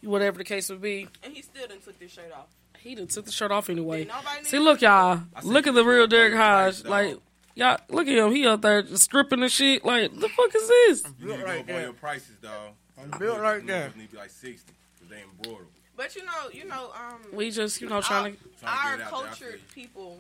whatever 0.03 0.39
the 0.39 0.45
case 0.45 0.69
would 0.71 0.83
be, 0.83 1.07
And 1.23 1.33
he 1.33 1.43
still 1.43 1.67
didn't 1.69 1.85
took 1.85 1.99
this 1.99 2.11
shirt 2.13 2.33
off. 2.33 2.47
He 2.85 2.95
done 2.95 3.07
took 3.09 3.25
the 3.25 3.33
shirt 3.33 3.51
off 3.51 3.69
anyway. 3.71 4.07
See, 4.45 4.59
look, 4.59 4.81
y'all. 4.83 5.23
Look 5.43 5.67
at 5.67 5.75
the 5.75 5.85
real 5.85 6.07
Derek 6.07 6.33
for 6.35 6.39
Hodge. 6.39 6.85
Like, 6.85 7.17
y'all, 7.55 7.79
look 7.89 8.07
at 8.07 8.17
him. 8.17 8.31
He 8.33 8.47
up 8.47 8.61
there 8.63 8.83
just 8.83 9.03
stripping 9.05 9.43
and 9.43 9.51
shit. 9.51 9.85
Like, 9.85 10.15
the 10.15 10.29
fuck 10.29 10.55
is 10.55 10.69
this? 10.69 11.05
You 11.19 11.27
need 11.29 11.33
to 11.37 11.39
go 11.39 11.45
Right 11.45 11.55
up 11.55 11.61
on 11.61 11.67
there. 11.67 11.81
your 11.83 11.93
prices, 11.95 12.37
dog. 12.43 12.71
I'm 13.01 13.19
built 13.19 13.41
like 13.41 13.67
that. 13.67 13.97
Need 13.97 14.07
to 14.07 14.13
be 14.13 14.19
like 14.19 14.31
sixty, 14.31 14.73
cause 15.01 15.09
they 15.09 15.23
embroidered. 15.23 15.67
But 15.97 16.15
you 16.17 16.25
know, 16.25 16.33
you 16.53 16.65
know, 16.67 16.91
um, 16.95 17.21
We 17.33 17.51
just, 17.51 17.81
you 17.81 17.89
know, 17.89 18.01
trying 18.01 18.35
to. 18.37 18.39
our 18.67 18.75
Trying 18.77 18.93
to 18.93 19.05
get 19.05 19.11
there, 19.11 19.21
cultured 19.21 19.61
people. 19.75 20.19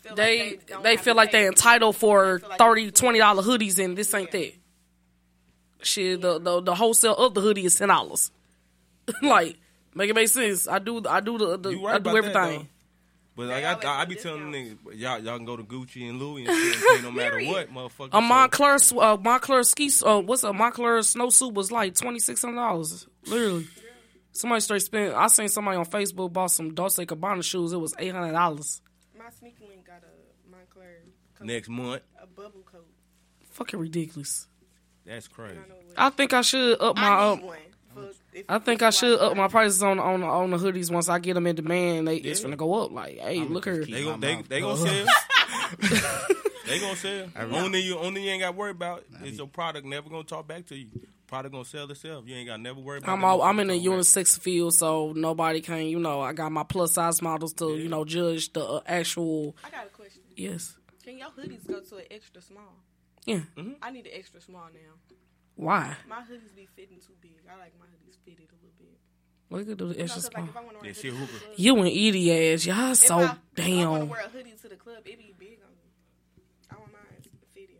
Feel 0.00 0.14
They 0.14 0.50
like 0.50 0.66
they, 0.66 0.82
they 0.82 0.96
feel 0.96 1.14
like 1.14 1.30
pay. 1.32 1.42
they 1.42 1.46
entitled 1.46 1.94
for 1.96 2.34
They 2.34 2.40
feel 2.40 2.48
like 2.48 2.58
30 2.58 2.82
it's- 2.86 3.00
20 3.00 3.18
dollar 3.18 3.42
hoodies 3.42 3.78
and 3.84 3.96
this 3.98 4.12
ain't 4.14 4.30
that. 4.32 4.52
Shit, 5.82 6.20
the, 6.20 6.38
the 6.38 6.60
the 6.60 6.74
wholesale 6.74 7.16
of 7.16 7.34
the 7.34 7.40
hoodie 7.40 7.64
is 7.64 7.76
ten 7.76 7.88
dollars. 7.88 8.30
like, 9.22 9.56
make 9.94 10.10
it 10.10 10.14
make 10.14 10.28
sense. 10.28 10.68
I 10.68 10.78
do 10.78 11.02
I 11.06 11.20
do 11.20 11.38
the, 11.38 11.56
the 11.58 11.76
right 11.76 11.94
I 11.96 11.98
do 11.98 12.10
about 12.10 12.22
that, 12.22 12.36
everything. 12.36 12.68
But 13.36 13.46
like 13.46 13.64
always 13.64 13.84
I, 13.84 13.88
I, 13.88 14.00
I 14.00 14.04
do 14.04 14.14
be 14.14 14.20
telling 14.20 14.50
discounts. 14.52 14.82
niggas, 14.84 14.98
y'all 15.00 15.18
y'all 15.20 15.36
can 15.36 15.46
go 15.46 15.56
to 15.56 15.62
Gucci 15.62 16.08
and 16.08 16.18
Louis 16.18 16.44
and 16.46 16.54
shit 16.56 16.74
and 16.76 16.96
pay 16.96 17.02
no 17.02 17.10
matter 17.12 17.40
what, 17.44 17.72
motherfucker. 17.72 18.08
A 18.12 18.20
Moncler 18.20 18.74
s- 18.74 18.92
uh, 18.92 19.16
Moncler 19.16 19.64
ski 19.64 19.90
uh, 20.04 20.20
what's 20.20 20.42
a 20.44 20.48
Moncler 20.50 20.98
snowsuit 21.00 21.54
was 21.54 21.70
like 21.72 21.94
twenty 21.94 22.18
six 22.18 22.42
hundred 22.42 22.56
dollars. 22.56 23.06
Literally, 23.26 23.66
somebody 24.32 24.60
straight 24.60 24.82
spent. 24.82 25.14
I 25.14 25.28
seen 25.28 25.48
somebody 25.48 25.76
on 25.78 25.86
Facebook 25.86 26.32
bought 26.32 26.48
some 26.50 26.74
Dolce 26.74 27.06
Gabbana 27.06 27.42
shoes. 27.44 27.72
It 27.72 27.78
was 27.78 27.94
eight 27.98 28.12
hundred 28.12 28.32
dollars. 28.32 28.82
My 29.16 29.30
sneaker 29.30 29.64
link 29.68 29.86
got 29.86 30.02
a 30.02 30.50
Moncler 30.54 30.86
coat, 31.38 31.46
next 31.46 31.68
month. 31.68 32.02
a 32.20 32.26
bubble 32.26 32.62
coat. 32.70 32.86
Fucking 33.52 33.78
ridiculous. 33.78 34.48
That's 35.06 35.28
crazy. 35.28 35.58
I 35.96 36.06
I 36.06 36.10
think 36.10 36.32
I 36.34 36.42
should 36.42 36.80
up 36.80 36.96
my. 36.96 37.02
I 37.08 37.28
Uh, 37.30 37.34
need 37.36 37.44
one. 37.44 37.58
For, 38.30 38.36
if 38.38 38.44
I 38.48 38.58
think 38.58 38.82
I 38.82 38.90
should 38.90 39.18
up 39.18 39.36
my 39.36 39.48
prices 39.48 39.82
on 39.82 39.98
on 39.98 40.22
on 40.22 40.50
the 40.50 40.56
hoodies 40.56 40.90
once 40.90 41.08
I 41.08 41.18
get 41.18 41.34
them 41.34 41.46
in 41.46 41.56
demand. 41.56 42.08
They 42.08 42.16
it's 42.16 42.40
gonna 42.40 42.56
go 42.56 42.84
up. 42.84 42.92
Like, 42.92 43.18
hey, 43.18 43.40
look 43.40 43.64
here. 43.64 43.84
They 43.84 44.04
gon' 44.04 44.20
my 44.20 44.26
they 44.26 44.42
they 44.42 44.60
gonna 44.60 44.76
sell. 44.76 45.06
they 46.66 46.78
gonna 46.80 46.96
sell. 46.96 47.26
Only 47.52 47.80
you 47.80 47.98
only 47.98 48.24
you 48.24 48.30
ain't 48.30 48.40
got 48.42 48.52
to 48.52 48.56
worry 48.56 48.70
about 48.70 49.04
is 49.24 49.38
your 49.38 49.46
product 49.46 49.86
never 49.86 50.08
gonna 50.08 50.24
talk 50.24 50.46
back 50.46 50.66
to 50.66 50.76
you. 50.76 50.88
Product 51.26 51.52
gonna 51.52 51.64
sell 51.64 51.90
itself. 51.90 52.24
You 52.26 52.36
ain't 52.36 52.48
got 52.48 52.56
to 52.56 52.62
never 52.62 52.80
worry 52.80 52.98
about. 52.98 53.12
I'm 53.12 53.24
all, 53.24 53.42
I'm 53.42 53.58
in 53.60 53.68
the 53.68 53.74
talking 53.74 53.90
back. 53.90 53.98
unisex 54.00 54.38
field, 54.38 54.74
so 54.74 55.12
nobody 55.14 55.60
can. 55.60 55.86
You 55.86 55.98
know, 55.98 56.20
I 56.20 56.32
got 56.32 56.50
my 56.52 56.64
plus 56.64 56.92
size 56.94 57.22
models 57.22 57.52
to 57.54 57.76
you 57.76 57.88
know 57.88 58.04
judge 58.04 58.52
the 58.52 58.64
uh, 58.64 58.80
actual. 58.86 59.56
I 59.64 59.70
got 59.70 59.86
a 59.86 59.88
question. 59.90 60.22
Yes. 60.36 60.76
Can 61.04 61.18
your 61.18 61.28
hoodies 61.28 61.66
go 61.66 61.80
to 61.80 61.96
an 61.96 62.04
extra 62.10 62.42
small? 62.42 62.76
Yeah. 63.26 63.40
I 63.82 63.90
need 63.90 64.06
an 64.06 64.12
extra 64.14 64.40
small 64.40 64.68
now. 64.72 65.16
Why? 65.56 65.94
My 66.08 66.20
hoodies 66.20 66.54
be 66.56 66.66
fitting 66.74 66.98
too 66.98 67.12
big. 67.20 67.36
I 67.48 67.58
like 67.58 67.72
my 67.78 67.86
hoodies 67.86 68.09
fitted 68.24 68.48
a 68.50 68.54
little 68.56 68.74
bit. 68.78 68.98
We 69.50 69.64
could 69.64 69.78
do 69.78 69.88
the 69.88 69.92
You 69.94 69.98
know, 69.98 70.04
extra 70.04 70.22
'cause, 70.22 70.30
small. 70.30 70.42
like 70.42 70.50
if 70.50 70.56
I 70.56 70.60
want 70.60 70.70
to 70.76 70.80
wear 70.80 70.86
Yeah, 70.86 70.92
she 70.92 71.08
hoodie 71.08 71.22
a 71.22 71.26
to 71.26 71.32
the 71.32 71.32
hooper. 71.38 71.44
club, 71.46 71.58
You 71.58 71.76
and 71.78 71.86
Edie 71.88 72.52
ass, 72.54 72.66
y'all 72.66 72.94
so 72.94 73.18
I, 73.18 73.22
If 73.22 73.24
I 73.24 73.24
want 73.26 73.40
to 73.56 73.62
damn. 73.62 74.08
wear 74.08 74.20
a 74.20 74.28
hoodie 74.28 74.52
to 74.62 74.68
the 74.68 74.76
club, 74.76 74.98
it 75.06 75.18
be 75.18 75.34
big 75.38 75.58
on 75.64 75.70
me. 75.74 75.90
I 76.70 76.76
want 76.78 76.92
mine 76.92 77.02
fitted. 77.52 77.76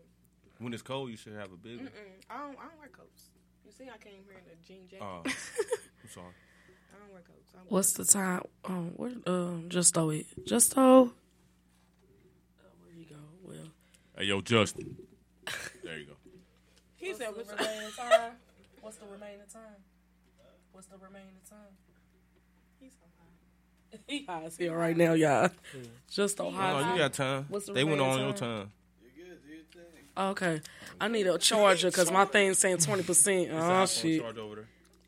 When 0.59 0.73
it's 0.73 0.83
cold, 0.83 1.09
you 1.09 1.17
should 1.17 1.33
have 1.33 1.51
a 1.51 1.57
big 1.57 1.77
one. 1.77 1.89
I 2.29 2.37
don't. 2.37 2.59
I 2.59 2.63
don't 2.67 2.77
wear 2.79 2.89
coats. 2.89 3.29
You 3.65 3.71
see, 3.71 3.85
I 3.93 3.97
came 3.97 4.23
here 4.25 4.33
in 4.37 4.51
a 4.51 4.55
jean 4.67 4.87
jacket. 4.87 5.03
Oh, 5.03 5.21
I'm 5.25 6.09
sorry. 6.09 6.33
I 6.93 6.99
don't 6.99 7.11
wear 7.13 7.21
coats. 7.21 7.51
I 7.53 7.57
wear 7.57 7.65
What's 7.69 7.93
the 7.93 8.05
time? 8.05 8.43
Um, 8.65 8.91
where? 8.97 9.11
Um, 9.25 9.65
just 9.69 9.93
throw 9.93 10.09
it. 10.09 10.25
Just 10.45 10.73
throw. 10.73 10.83
Oh, 10.83 11.11
where 12.83 12.93
you 12.97 13.05
go? 13.05 13.15
Well, 13.43 13.71
Hey, 14.17 14.25
yo, 14.25 14.41
Justin. 14.41 14.97
There 15.83 15.97
you 15.97 16.05
go. 16.05 16.13
He 16.97 17.13
said, 17.15 17.29
"What's 17.35 17.49
remaining 17.51 17.91
time? 17.97 18.33
What's 18.81 18.97
the 18.97 19.05
remaining 19.07 19.47
time? 19.51 19.81
What's 20.81 20.89
the 20.99 21.05
remaining 21.05 21.27
time? 21.47 21.59
He's 22.79 22.93
so 22.93 23.05
high. 23.19 23.99
He 24.07 24.25
high 24.25 24.45
as 24.45 24.57
hell 24.57 24.73
right 24.73 24.97
now, 24.97 25.13
y'all. 25.13 25.49
Just 26.09 26.37
so 26.37 26.47
Oh, 26.47 26.49
high. 26.49 26.93
you 26.93 26.97
got 26.97 27.13
time. 27.13 27.45
What's 27.49 27.67
the 27.67 27.73
they 27.73 27.83
went 27.83 28.01
on 28.01 28.07
remaining 28.07 28.25
your 28.29 28.33
time? 28.35 28.71
time. 30.15 30.31
Okay, 30.31 30.61
I 30.99 31.07
need 31.07 31.27
a 31.27 31.37
charger 31.37 31.89
because 31.91 32.11
my 32.11 32.25
thing's 32.25 32.57
saying 32.57 32.77
twenty 32.79 33.03
percent. 33.03 33.49
Oh 33.53 33.85
shit. 33.85 34.23
over 34.23 34.55
there. 34.55 34.65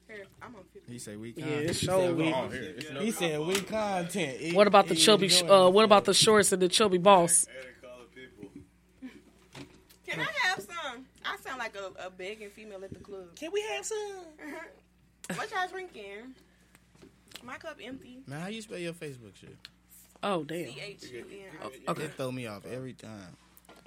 Here, 0.07 0.25
I'm 0.43 0.55
on 0.55 0.61
50. 0.71 0.91
He 0.93 0.99
said 0.99 1.19
we 1.19 1.29
Yeah, 1.35 1.43
content. 1.43 1.61
it 1.63 1.67
He 1.69 1.73
sure 1.87 1.99
said 2.01 2.15
we- 2.17 2.33
Oh, 2.33 2.49
here. 2.49 2.73
It's 2.77 2.89
He 3.01 3.11
said 3.11 3.39
we 3.39 3.55
content. 3.55 4.37
He- 4.41 4.53
What 4.53 4.67
about 4.67 4.87
the 4.87 4.95
chubby? 4.95 5.31
Uh, 5.41 5.69
what 5.71 5.85
about 5.85 6.05
the 6.05 6.13
shorts 6.13 6.51
and 6.51 6.61
the 6.61 6.69
chubby 6.69 6.99
boss? 6.99 7.47
Can 10.07 10.19
I 10.19 10.27
have 10.43 10.59
some? 10.59 11.05
I 11.25 11.37
sound 11.37 11.57
like 11.57 11.75
a, 11.75 12.05
a 12.05 12.11
begging 12.11 12.51
female 12.51 12.83
at 12.83 12.93
the 12.93 12.99
club. 12.99 13.35
Can 13.35 13.51
we 13.51 13.61
have 13.61 13.83
some? 13.83 14.25
What 15.37 15.51
y'all 15.51 15.67
drinking? 15.69 16.33
My 17.43 17.57
cup 17.57 17.77
empty. 17.83 18.19
Man, 18.27 18.39
how 18.41 18.47
you 18.47 18.61
spell 18.61 18.77
your 18.77 18.93
Facebook 18.93 19.35
shit? 19.39 19.55
Oh 20.21 20.43
damn. 20.43 20.67
C 20.67 20.77
H 20.81 21.03
U 21.11 21.25
N. 21.31 21.71
Okay, 21.89 22.03
It 22.03 22.13
throw 22.15 22.31
me 22.31 22.47
off 22.47 22.65
every 22.65 22.93
time. 22.93 23.35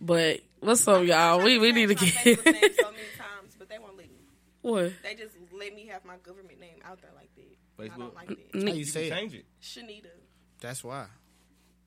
but 0.00 0.40
what's 0.60 0.86
up, 0.86 1.04
y'all? 1.04 1.40
We 1.42 1.58
we 1.58 1.72
need 1.72 1.86
to 1.88 1.94
My 1.94 2.00
Facebook 2.00 2.44
name 2.44 2.60
get 2.60 2.76
so 2.76 2.90
many 2.90 3.02
times, 3.16 3.54
but 3.58 3.68
they 3.70 3.78
won't 3.78 3.96
let 3.96 4.06
me. 4.10 4.18
what? 4.62 4.92
They 5.02 5.14
just 5.14 5.34
let 5.52 5.74
me 5.74 5.86
have 5.86 6.04
my 6.04 6.16
government 6.22 6.60
name 6.60 6.76
out 6.84 7.00
there 7.00 7.10
like 7.16 7.30
that. 7.36 7.42
I 7.78 7.88
Facebook. 7.88 7.98
don't 7.98 8.14
like 8.14 8.28
that. 8.28 8.38
How 8.54 8.60
you 8.60 8.74
You 8.74 8.84
say 8.84 9.08
can 9.08 9.16
it? 9.16 9.20
change 9.20 9.34
it. 9.34 9.44
Shanita. 9.62 10.10
That's 10.60 10.84
why. 10.84 11.06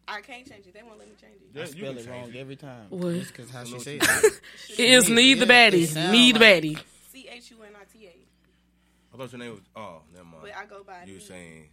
I 0.07 0.21
can't 0.21 0.47
change 0.49 0.65
it. 0.65 0.73
They 0.73 0.81
won't 0.81 0.97
let 0.97 1.07
me 1.07 1.13
change 1.21 1.35
it. 1.35 1.49
Yeah, 1.53 1.61
I 1.61 1.65
spell 1.67 1.97
it 1.99 2.09
wrong 2.09 2.29
it. 2.33 2.39
every 2.39 2.55
time. 2.55 2.87
What? 2.89 3.13
Just 3.13 3.31
because 3.33 3.51
how 3.51 3.63
she 3.63 3.73
know 3.73 3.77
say 3.79 3.97
it. 3.97 4.41
It 4.79 4.89
is 4.89 5.07
need 5.07 5.35
the 5.35 5.45
Yeah, 5.45 5.69
baddie. 5.69 5.87
sound 5.87 6.11
Need 6.11 6.35
the 6.35 6.39
baddie. 6.39 6.79
C 7.11 7.27
H 7.31 7.51
U 7.51 7.57
N 7.63 7.73
I 7.79 7.83
T 7.95 8.07
A. 8.07 8.15
I 9.13 9.17
thought 9.17 9.31
your 9.31 9.39
name 9.39 9.51
was. 9.51 9.61
Oh, 9.75 10.01
never 10.13 10.25
mind. 10.25 10.37
But 10.43 10.51
I 10.57 10.65
go 10.65 10.83
by 10.83 11.03
You 11.05 11.13
were 11.13 11.19
Nee. 11.19 11.25
saying 11.25 11.69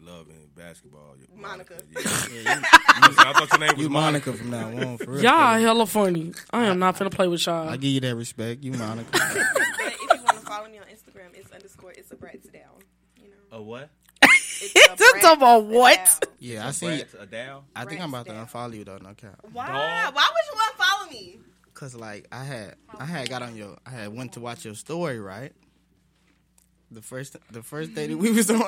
loving 0.00 0.50
basketball. 0.56 1.16
Monica. 1.34 1.74
Yeah. 1.92 2.62
I 2.72 3.32
thought 3.34 3.50
your 3.50 3.58
name 3.60 3.76
was 3.76 3.82
You 3.84 3.90
Monica 3.90 4.32
from 4.32 4.50
now 4.50 4.68
on. 4.68 4.98
For 4.98 5.10
real. 5.12 5.22
Y'all 5.22 5.58
hella 5.60 5.86
funny. 5.86 6.32
I 6.52 6.66
am 6.66 6.78
not 6.78 6.96
finna 6.96 7.10
play 7.10 7.26
with 7.28 7.44
y'all. 7.46 7.68
I 7.68 7.76
give 7.76 7.90
you 7.90 8.00
that 8.00 8.14
respect. 8.14 8.62
You 8.62 8.72
Monica. 8.72 9.10
But 9.78 9.92
if 9.92 10.00
you 10.00 10.08
want 10.24 10.38
to 10.40 10.46
follow 10.46 10.68
me 10.68 10.78
on 10.78 10.84
Instagram, 10.86 11.34
it's 11.36 11.50
underscore 11.52 11.92
it's 11.92 12.10
a 12.12 12.16
Bratz 12.16 12.52
down. 12.52 12.62
You 13.16 13.28
know, 13.30 13.56
A 13.58 13.62
what? 13.62 13.90
it's 14.22 14.74
a 14.92 14.96
Just 14.96 15.36
about 15.36 15.64
what? 15.66 15.96
down. 15.96 16.32
yeah, 16.38 16.68
I 16.68 16.70
see. 16.72 16.86
Brats, 16.86 17.14
a 17.20 17.26
down. 17.26 17.64
I 17.76 17.84
think 17.84 18.00
I'm 18.00 18.08
about 18.14 18.26
to 18.26 18.32
unfollow 18.32 18.74
you 18.76 18.84
though. 18.84 18.98
No 18.98 19.14
cap. 19.14 19.38
Why? 19.52 19.66
Why 20.12 20.28
would 20.32 20.46
you 20.52 20.60
unfollow 20.60 21.10
me? 21.10 21.38
Cause 21.74 21.94
like 21.94 22.26
I 22.32 22.42
had, 22.44 22.74
I 22.98 23.04
had 23.04 23.28
got 23.28 23.42
on 23.42 23.54
your, 23.56 23.76
I 23.86 23.90
had 23.90 24.08
went 24.14 24.32
to 24.32 24.40
watch 24.40 24.64
your 24.64 24.74
story 24.74 25.20
right. 25.20 25.52
The 26.90 27.02
first, 27.02 27.36
the 27.52 27.62
first 27.62 27.94
day 27.94 28.06
that 28.06 28.16
we 28.16 28.32
was 28.32 28.50
on 28.50 28.62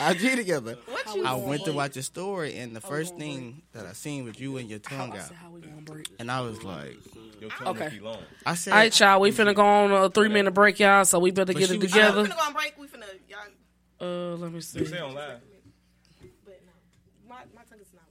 IG 0.00 0.34
together, 0.36 0.76
I 1.24 1.34
went 1.36 1.64
to 1.66 1.72
watch 1.72 1.94
your 1.94 2.02
story, 2.02 2.56
and 2.56 2.74
the 2.74 2.80
first 2.80 3.16
thing 3.16 3.62
that 3.72 3.86
I 3.86 3.92
seen 3.92 4.24
was 4.24 4.40
you 4.40 4.56
and 4.56 4.68
your 4.68 4.80
tongue 4.80 5.16
out, 5.16 5.30
How 5.32 5.50
we 5.50 5.60
gonna 5.60 5.80
break? 5.82 6.08
and 6.18 6.30
I 6.32 6.40
was 6.40 6.64
like, 6.64 6.96
Okay. 7.42 7.64
okay. 7.66 8.00
I 8.44 8.54
said, 8.54 8.72
All 8.72 8.78
right, 8.80 9.00
y'all. 9.00 9.20
We 9.20 9.30
finna 9.30 9.54
go 9.54 9.64
on 9.64 9.92
a 9.92 10.10
three 10.10 10.28
minute 10.28 10.50
break, 10.52 10.80
y'all. 10.80 11.04
So 11.04 11.20
we 11.20 11.30
better 11.30 11.52
get 11.52 11.62
it 11.70 11.78
was- 11.78 11.78
We 11.80 11.86
together. 11.86 12.24
finna 12.24 12.36
go 12.36 12.42
on 12.42 12.52
break. 12.54 12.74
We 12.76 12.86
finna 12.88 13.04
y'all. 13.28 13.38
Uh, 14.00 14.36
let 14.36 14.52
me 14.52 14.60
see. 14.60 14.84
say 14.84 14.98
on 14.98 15.14
live. 15.14 15.40
But 16.44 16.60
no, 16.66 16.72
my 17.28 17.36
my 17.54 17.62
tongue 17.70 17.78
is 17.80 17.86
not. 17.94 18.02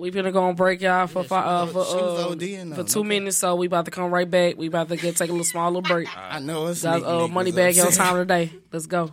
We 0.00 0.10
finna 0.10 0.32
go 0.32 0.44
on 0.44 0.54
break, 0.54 0.80
y'all, 0.80 1.06
for 1.06 1.22
she 1.24 1.28
fi- 1.28 1.44
uh, 1.44 1.66
for 1.66 1.80
uh, 1.80 2.34
ODing, 2.34 2.74
for 2.74 2.84
two 2.84 3.00
Okay. 3.00 3.08
minutes. 3.08 3.36
So 3.36 3.54
we 3.56 3.66
about 3.66 3.84
to 3.84 3.90
come 3.90 4.10
right 4.10 4.28
back. 4.28 4.56
We 4.56 4.66
about 4.66 4.88
to 4.88 4.96
get 4.96 5.14
take 5.16 5.28
a 5.28 5.32
little 5.32 5.44
small 5.44 5.68
little 5.68 5.82
break. 5.82 6.08
I 6.16 6.38
know 6.38 6.68
it's 6.68 6.82
uh, 6.86 6.98
Moneybagg 6.98 7.76
Yo 7.76 7.90
time 7.90 8.16
today. 8.16 8.50
Let's 8.72 8.86
go. 8.86 9.12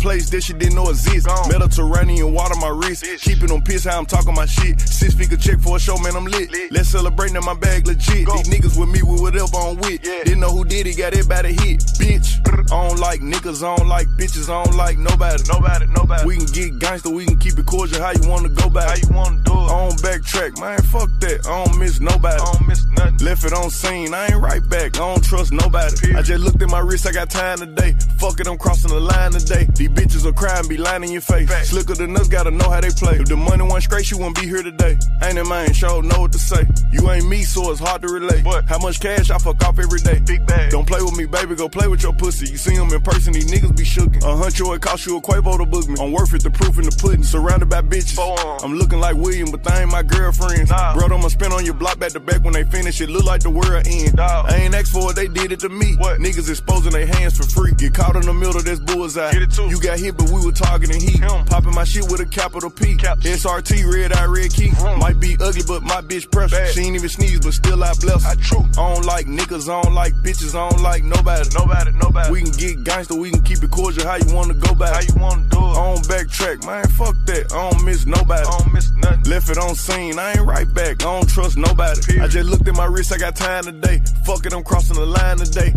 place 0.00 0.30
that 0.30 0.42
she 0.42 0.52
didn't 0.52 0.74
know 0.74 0.88
exist. 0.88 1.28
Mediterranean 1.48 2.32
water 2.32 2.54
my 2.56 2.68
wrist. 2.68 3.04
Keeping 3.20 3.50
on 3.52 3.62
piss 3.62 3.84
how 3.84 3.98
I'm 3.98 4.06
talking 4.06 4.34
my 4.34 4.46
shit. 4.46 4.80
Six 4.80 5.14
figure 5.14 5.36
check 5.36 5.60
for 5.60 5.76
a 5.76 5.80
show, 5.80 5.96
man, 5.98 6.16
I'm 6.16 6.24
lit. 6.24 6.50
Let's 6.72 6.88
celebrate 6.88 7.34
in 7.34 7.44
my 7.44 7.54
bag 7.54 7.86
legit. 7.86 8.26
These 8.26 8.48
niggas 8.48 8.78
with 8.78 8.88
me 8.88 9.02
with 9.02 9.20
whatever 9.20 9.56
I'm 9.56 9.76
with. 9.76 10.02
Didn't 10.02 10.40
know 10.40 10.50
who 10.50 10.64
did 10.64 10.86
it, 10.86 10.96
got 10.96 11.14
it 11.14 11.28
by 11.28 11.42
the 11.42 11.48
hit. 11.48 11.80
Bitch. 12.00 12.40
I 12.72 12.88
don't 12.88 13.00
like 13.00 13.20
niggas, 13.20 13.66
I 13.66 13.76
don't 13.76 13.88
like 13.88 14.06
bitches, 14.08 14.48
I 14.48 14.64
don't 14.64 14.76
like 14.76 14.96
nobody. 14.96 15.42
Nobody, 15.48 15.86
nobody. 15.86 16.24
We 16.24 16.36
can 16.36 16.46
get 16.46 16.78
gangster, 16.78 17.10
we 17.10 17.24
can 17.26 17.36
keep 17.36 17.58
it 17.58 17.66
cordial. 17.66 18.00
How 18.00 18.12
you 18.12 18.28
wanna 18.28 18.48
go 18.48 18.70
back? 18.70 18.88
How 18.88 18.94
you 18.94 19.14
wanna 19.14 19.42
do 19.42 19.52
it? 19.52 19.70
I 19.70 19.88
don't 19.88 19.98
backtrack, 20.02 20.60
man, 20.60 20.80
fuck 20.82 21.10
that. 21.20 21.46
I 21.46 21.64
don't 21.64 21.78
miss 21.78 22.00
nobody. 22.00 22.40
I 22.40 22.44
don't 22.52 22.68
miss 22.68 22.86
nothing. 22.86 23.26
Left 23.26 23.44
it 23.44 23.52
on 23.52 23.70
scene, 23.70 24.14
I 24.14 24.26
ain't 24.26 24.40
right 24.40 24.66
back. 24.68 24.96
I 24.96 25.02
don't 25.02 25.22
trust 25.24 25.52
nobody. 25.52 26.14
I 26.14 26.22
just 26.22 26.42
looked 26.44 26.62
at 26.62 26.68
my 26.70 26.78
wrist, 26.78 27.06
I 27.06 27.12
got 27.12 27.30
time 27.30 27.58
today. 27.58 27.96
Fuck 28.18 28.38
it, 28.40 28.46
I'm 28.46 28.58
crossing 28.58 28.90
the 28.90 29.00
line 29.00 29.32
today. 29.32 29.66
These 29.74 29.89
bitches 29.90 30.24
will 30.24 30.32
cry 30.32 30.58
and 30.58 30.68
be 30.68 30.76
lying 30.76 31.04
in 31.04 31.12
your 31.12 31.20
face. 31.20 31.50
Slicker 31.68 31.94
than 31.94 32.16
us, 32.16 32.28
gotta 32.28 32.50
know 32.50 32.70
how 32.70 32.80
they 32.80 32.90
play. 32.90 33.16
If 33.16 33.28
the 33.28 33.36
money 33.36 33.62
went 33.62 33.82
straight, 33.82 34.06
she 34.06 34.14
wouldn't 34.14 34.36
be 34.36 34.46
here 34.46 34.62
today. 34.62 34.98
Ain't 35.22 35.38
it 35.38 35.46
man, 35.46 35.72
sure 35.72 36.02
know 36.02 36.20
what 36.20 36.32
to 36.32 36.38
say. 36.38 36.66
You 36.92 37.10
ain't 37.10 37.26
me, 37.28 37.42
so 37.42 37.70
it's 37.70 37.80
hard 37.80 38.02
to 38.02 38.08
relate. 38.08 38.44
But 38.44 38.64
how 38.66 38.78
much 38.78 39.00
cash 39.00 39.30
I 39.30 39.38
fuck 39.38 39.62
off 39.64 39.78
every 39.78 40.00
day? 40.00 40.20
Big 40.20 40.46
bag. 40.46 40.70
Don't 40.70 40.86
play 40.86 41.02
with 41.02 41.16
me, 41.16 41.26
baby, 41.26 41.54
go 41.54 41.68
play 41.68 41.88
with 41.88 42.02
your 42.02 42.12
pussy. 42.12 42.50
You 42.50 42.58
see 42.58 42.76
them 42.76 42.92
in 42.92 43.00
person, 43.02 43.32
these 43.32 43.50
niggas 43.50 43.76
be 43.76 43.84
shookin'. 43.84 44.22
A 44.22 44.34
huncho, 44.36 44.74
it 44.76 44.82
cost 44.82 45.06
you 45.06 45.16
a 45.16 45.20
Quavo 45.20 45.58
to 45.58 45.66
book 45.66 45.88
me. 45.88 45.96
I'm 46.00 46.12
worth 46.12 46.34
it, 46.34 46.42
the 46.42 46.50
proof 46.50 46.78
in 46.78 46.84
the 46.84 46.96
pudding. 47.00 47.22
Surrounded 47.22 47.68
by 47.68 47.82
bitches. 47.82 48.18
I'm 48.62 48.74
looking 48.74 49.00
like 49.00 49.16
William, 49.16 49.50
but 49.50 49.64
they 49.64 49.82
ain't 49.82 49.90
my 49.90 50.02
girlfriends. 50.02 50.70
Bro, 50.70 51.16
I'ma 51.16 51.28
spin 51.28 51.52
on 51.52 51.64
your 51.64 51.74
block 51.74 51.98
back 51.98 52.12
to 52.12 52.20
back 52.20 52.44
when 52.44 52.52
they 52.52 52.64
finish. 52.64 53.00
It 53.00 53.10
look 53.10 53.24
like 53.24 53.42
the 53.42 53.50
world 53.50 53.86
end. 53.86 54.20
I 54.20 54.56
ain't 54.56 54.74
asked 54.74 54.92
for 54.92 55.10
it, 55.10 55.16
they 55.16 55.28
did 55.28 55.52
it 55.52 55.60
to 55.60 55.68
me. 55.68 55.96
What? 55.96 56.20
Niggas 56.20 56.48
exposing 56.48 56.92
their 56.92 57.06
hands 57.06 57.36
for 57.36 57.44
free. 57.44 57.72
Get 57.72 57.94
caught 57.94 58.16
in 58.16 58.22
the 58.22 58.34
middle, 58.34 58.56
of 58.56 58.64
this 58.64 58.80
bullseye. 58.80 59.30
You 59.70 59.80
got 59.80 60.00
hit, 60.00 60.16
but 60.16 60.28
we 60.30 60.44
were 60.44 60.50
targeting 60.50 61.00
heat. 61.00 61.20
Popping 61.46 61.74
my 61.74 61.84
shit 61.84 62.02
with 62.10 62.20
a 62.20 62.26
capital 62.26 62.70
P. 62.70 62.96
SRT, 62.96 63.86
red 63.86 64.12
eye, 64.12 64.24
red 64.24 64.52
key. 64.52 64.72
Might 64.98 65.20
be 65.20 65.36
ugly, 65.40 65.62
but 65.64 65.84
my 65.84 66.00
bitch 66.02 66.28
precious. 66.28 66.74
She 66.74 66.80
ain't 66.80 66.96
even 66.96 67.08
sneeze, 67.08 67.38
but 67.38 67.54
still 67.54 67.84
I 67.84 67.94
bless. 68.00 68.26
I 68.26 68.34
true. 68.34 68.66
I 68.72 68.94
don't 68.94 69.06
like 69.06 69.26
niggas, 69.26 69.68
I 69.70 69.80
don't 69.80 69.94
like 69.94 70.12
bitches, 70.24 70.58
I 70.58 70.68
don't 70.68 70.82
like 70.82 71.04
nobody. 71.04 71.48
Nobody, 71.56 71.92
nobody. 71.92 72.32
We 72.32 72.42
can 72.42 72.50
get 72.50 72.82
gangster, 72.82 73.14
we 73.14 73.30
can 73.30 73.42
keep 73.42 73.62
it 73.62 73.70
cordial. 73.70 74.04
How 74.04 74.16
you 74.16 74.34
wanna 74.34 74.54
go 74.54 74.74
back? 74.74 74.92
How 74.92 75.00
you 75.02 75.22
wanna 75.22 75.46
do 75.48 75.58
it? 75.58 75.70
I 75.78 75.94
don't 75.94 76.08
backtrack, 76.08 76.66
man. 76.66 76.88
Fuck 76.88 77.14
that. 77.26 77.52
I 77.52 77.70
don't 77.70 77.84
miss 77.84 78.06
nobody. 78.06 78.42
I 78.42 78.58
don't 78.58 78.72
miss 78.72 78.90
nothing. 78.96 79.22
Left 79.30 79.50
it 79.50 79.58
on 79.58 79.76
scene, 79.76 80.18
I 80.18 80.32
ain't 80.32 80.40
right 80.40 80.72
back. 80.74 81.02
I 81.02 81.14
don't 81.14 81.28
trust 81.28 81.56
nobody. 81.56 82.20
I 82.20 82.26
just 82.26 82.50
looked 82.50 82.66
at 82.66 82.74
my 82.74 82.86
wrist, 82.86 83.12
I 83.12 83.18
got 83.18 83.36
time 83.36 83.62
today. 83.62 84.02
Fuck 84.24 84.46
it, 84.46 84.52
I'm 84.52 84.64
crossing 84.64 84.96
the 84.96 85.06
line 85.06 85.36
today. 85.36 85.72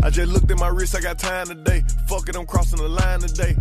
I 0.00 0.10
just 0.10 0.32
looked 0.32 0.50
at 0.50 0.58
my 0.58 0.68
wrist, 0.68 0.94
I 0.96 1.00
got 1.00 1.18
time 1.18 1.46
today. 1.46 1.82
Fuck 2.08 2.28
it, 2.28 2.36
I'm 2.36 2.46
crossing 2.46 2.78
the 2.78 2.88
line 2.88 3.20
today. 3.20 3.56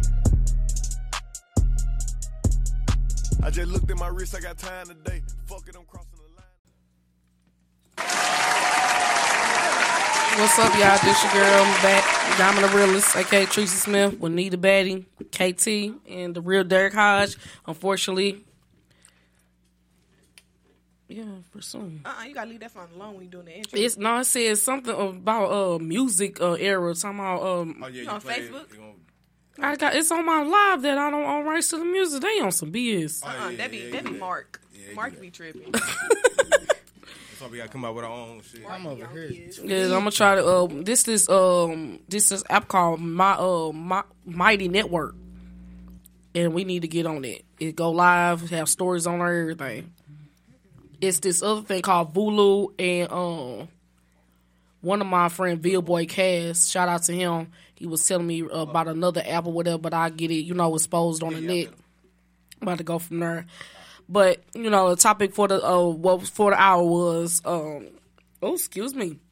I 3.43 3.49
just 3.49 3.71
looked 3.71 3.89
at 3.89 3.97
my 3.97 4.07
wrist, 4.07 4.35
I 4.35 4.39
got 4.39 4.57
time 4.57 4.87
today. 4.87 5.21
Fuck 5.47 5.67
it, 5.67 5.75
I'm 5.75 5.85
crossing 5.85 6.11
the 6.15 6.23
line. 6.23 6.45
What's 10.39 10.57
up, 10.59 10.73
y'all? 10.79 10.97
This 11.03 11.23
your 11.23 11.33
girl. 11.33 11.63
Back. 11.81 12.21
The 12.37 12.71
Realist, 12.73 13.15
aka 13.15 13.45
Tracy 13.45 13.75
Smith, 13.75 14.19
with 14.19 14.31
Nita 14.31 14.57
Batty, 14.57 15.05
KT, 15.31 15.67
and 16.09 16.33
the 16.33 16.41
real 16.41 16.63
Derek 16.63 16.93
Hodge. 16.93 17.37
Unfortunately, 17.67 18.43
yeah, 21.11 21.23
for 21.51 21.61
soon. 21.61 22.01
Uh, 22.05 22.13
uh 22.19 22.23
you 22.23 22.33
gotta 22.33 22.49
leave 22.49 22.59
that 22.61 22.71
phone 22.71 22.87
alone 22.95 23.15
when 23.15 23.23
you 23.25 23.29
doing 23.29 23.45
the 23.45 23.57
intro. 23.57 23.79
It's 23.79 23.97
no, 23.97 24.19
it 24.19 24.25
says 24.25 24.61
something 24.61 24.95
about 24.95 25.51
uh 25.51 25.79
music 25.79 26.41
uh 26.41 26.53
era. 26.53 26.93
Talking 26.95 27.19
about 27.19 27.43
um, 27.43 27.81
Oh, 27.83 27.87
yeah, 27.87 28.01
You 28.03 28.09
on 28.09 28.21
Facebook? 28.21 28.67
I 29.59 29.75
got 29.75 29.95
it's 29.95 30.11
on 30.11 30.25
my 30.25 30.41
live 30.43 30.81
that 30.81 30.97
I 30.97 31.09
don't 31.11 31.23
own 31.23 31.45
rights 31.45 31.69
to 31.69 31.77
the 31.77 31.85
music. 31.85 32.21
They 32.21 32.39
on 32.39 32.51
some 32.51 32.71
BS. 32.71 33.23
Uh, 33.23 33.27
uh 33.27 33.51
that 33.57 33.71
be 33.71 33.91
that 33.91 34.05
be 34.05 34.11
Mark. 34.11 34.61
Mark 34.95 35.19
be 35.19 35.29
tripping. 35.29 35.73
That's 37.41 37.51
we 37.51 37.57
gotta 37.57 37.69
come 37.69 37.85
out 37.85 37.95
with 37.95 38.05
our 38.05 38.11
own 38.11 38.41
shit. 38.41 38.61
I'm 38.69 38.85
over 38.85 39.07
here. 39.07 39.31
Yeah, 39.63 39.85
I'm 39.85 39.89
gonna 39.89 40.11
try 40.11 40.35
to. 40.35 40.47
Um, 40.47 40.83
this 40.83 41.07
is 41.07 41.27
um, 41.27 41.99
this 42.07 42.31
is 42.31 42.43
app 42.49 42.67
called 42.67 43.01
my 43.01 43.33
uh, 43.33 43.71
my 43.71 44.03
Mighty 44.25 44.67
Network, 44.67 45.15
and 46.35 46.53
we 46.53 46.65
need 46.65 46.83
to 46.83 46.87
get 46.87 47.07
on 47.07 47.25
it. 47.25 47.43
It 47.59 47.75
go 47.75 47.91
live, 47.91 48.49
have 48.51 48.69
stories 48.69 49.07
on 49.07 49.19
there, 49.19 49.41
everything. 49.41 49.91
It's 51.01 51.19
this 51.19 51.41
other 51.41 51.61
thing 51.61 51.81
called 51.81 52.13
Vulu, 52.13 52.73
and 52.79 53.11
um, 53.11 53.67
one 54.81 55.01
of 55.01 55.07
my 55.07 55.29
friend 55.29 55.61
Bill 55.61 55.81
Boy 55.81 56.05
Cass, 56.05 56.69
shout 56.69 56.87
out 56.87 57.03
to 57.03 57.13
him. 57.13 57.51
He 57.75 57.87
was 57.87 58.05
telling 58.07 58.27
me 58.27 58.43
about 58.51 58.87
another 58.87 59.23
app 59.25 59.47
or 59.47 59.53
whatever, 59.53 59.79
but 59.79 59.93
I 59.93 60.09
get 60.11 60.29
it, 60.29 60.43
you 60.43 60.53
know, 60.53 60.75
exposed 60.75 61.23
on 61.23 61.33
the 61.33 61.41
net. 61.41 61.69
about 62.61 62.77
to 62.77 62.83
go 62.83 62.99
from 62.99 63.19
there. 63.19 63.47
But 64.07 64.43
you 64.53 64.69
know, 64.69 64.89
the 64.89 64.95
topic 64.97 65.33
for 65.33 65.47
the 65.47 65.65
uh, 65.65 65.87
what 65.87 66.19
was 66.19 66.29
for 66.29 66.51
the 66.51 66.61
hour 66.61 66.83
was 66.83 67.41
um, 67.45 67.87
oh, 68.41 68.53
excuse 68.53 68.93
me. 68.93 69.17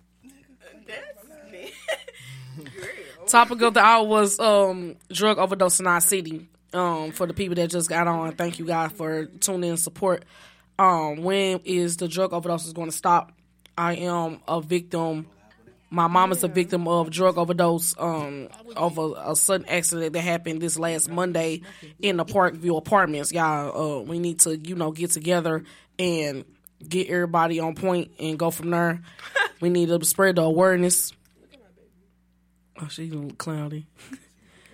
Topic 3.28 3.62
of 3.62 3.76
the 3.76 3.80
hour 3.80 4.08
was 4.08 4.40
um, 4.40 4.96
drug 5.12 5.38
overdose 5.38 5.80
in 5.80 5.86
our 5.88 6.02
city. 6.02 6.50
Um, 6.74 7.12
for 7.12 7.28
the 7.28 7.34
people 7.34 7.56
that 7.56 7.70
just 7.70 7.90
got 7.90 8.08
on, 8.08 8.36
thank 8.36 8.60
you 8.60 8.66
guys 8.66 8.92
for 8.92 9.26
tuning 9.26 9.64
in 9.66 9.70
and 9.72 9.80
support. 9.80 10.24
Um, 10.80 11.24
when 11.24 11.60
is 11.66 11.98
the 11.98 12.08
drug 12.08 12.32
overdose 12.32 12.72
going 12.72 12.90
to 12.90 12.96
stop? 12.96 13.34
I 13.78 13.96
am 13.96 14.40
a 14.48 14.62
victim. 14.62 15.28
My 15.90 16.08
mom 16.08 16.32
is 16.32 16.42
a 16.46 16.48
victim 16.48 16.88
of 16.88 17.10
drug 17.10 17.38
overdose 17.38 17.96
um, 18.00 18.48
of 18.78 18.98
a, 18.98 19.32
a 19.32 19.36
sudden 19.36 19.68
accident 19.68 20.14
that 20.14 20.22
happened 20.22 20.62
this 20.62 20.80
last 20.80 21.10
Monday 21.10 21.64
in 22.00 22.16
the 22.16 22.24
Parkview 22.24 22.78
apartments. 22.78 23.34
Y'all, 23.34 24.00
uh, 24.00 24.02
we 24.04 24.20
need 24.20 24.40
to 24.42 24.58
you 24.58 24.76
know 24.76 24.92
get 24.92 25.12
together 25.12 25.66
and 25.98 26.46
get 26.88 27.10
everybody 27.10 27.60
on 27.60 27.76
point 27.76 28.12
and 28.18 28.40
go 28.40 28.50
from 28.50 28.70
there. 28.70 29.02
we 29.60 29.70
need 29.70 29.90
to 29.90 30.06
spread 30.06 30.38
the 30.38 30.44
awareness. 30.44 31.12
Oh, 32.82 32.88
she's 32.88 33.12
a 33.12 33.16
little 33.16 33.36
cloudy. 33.36 33.86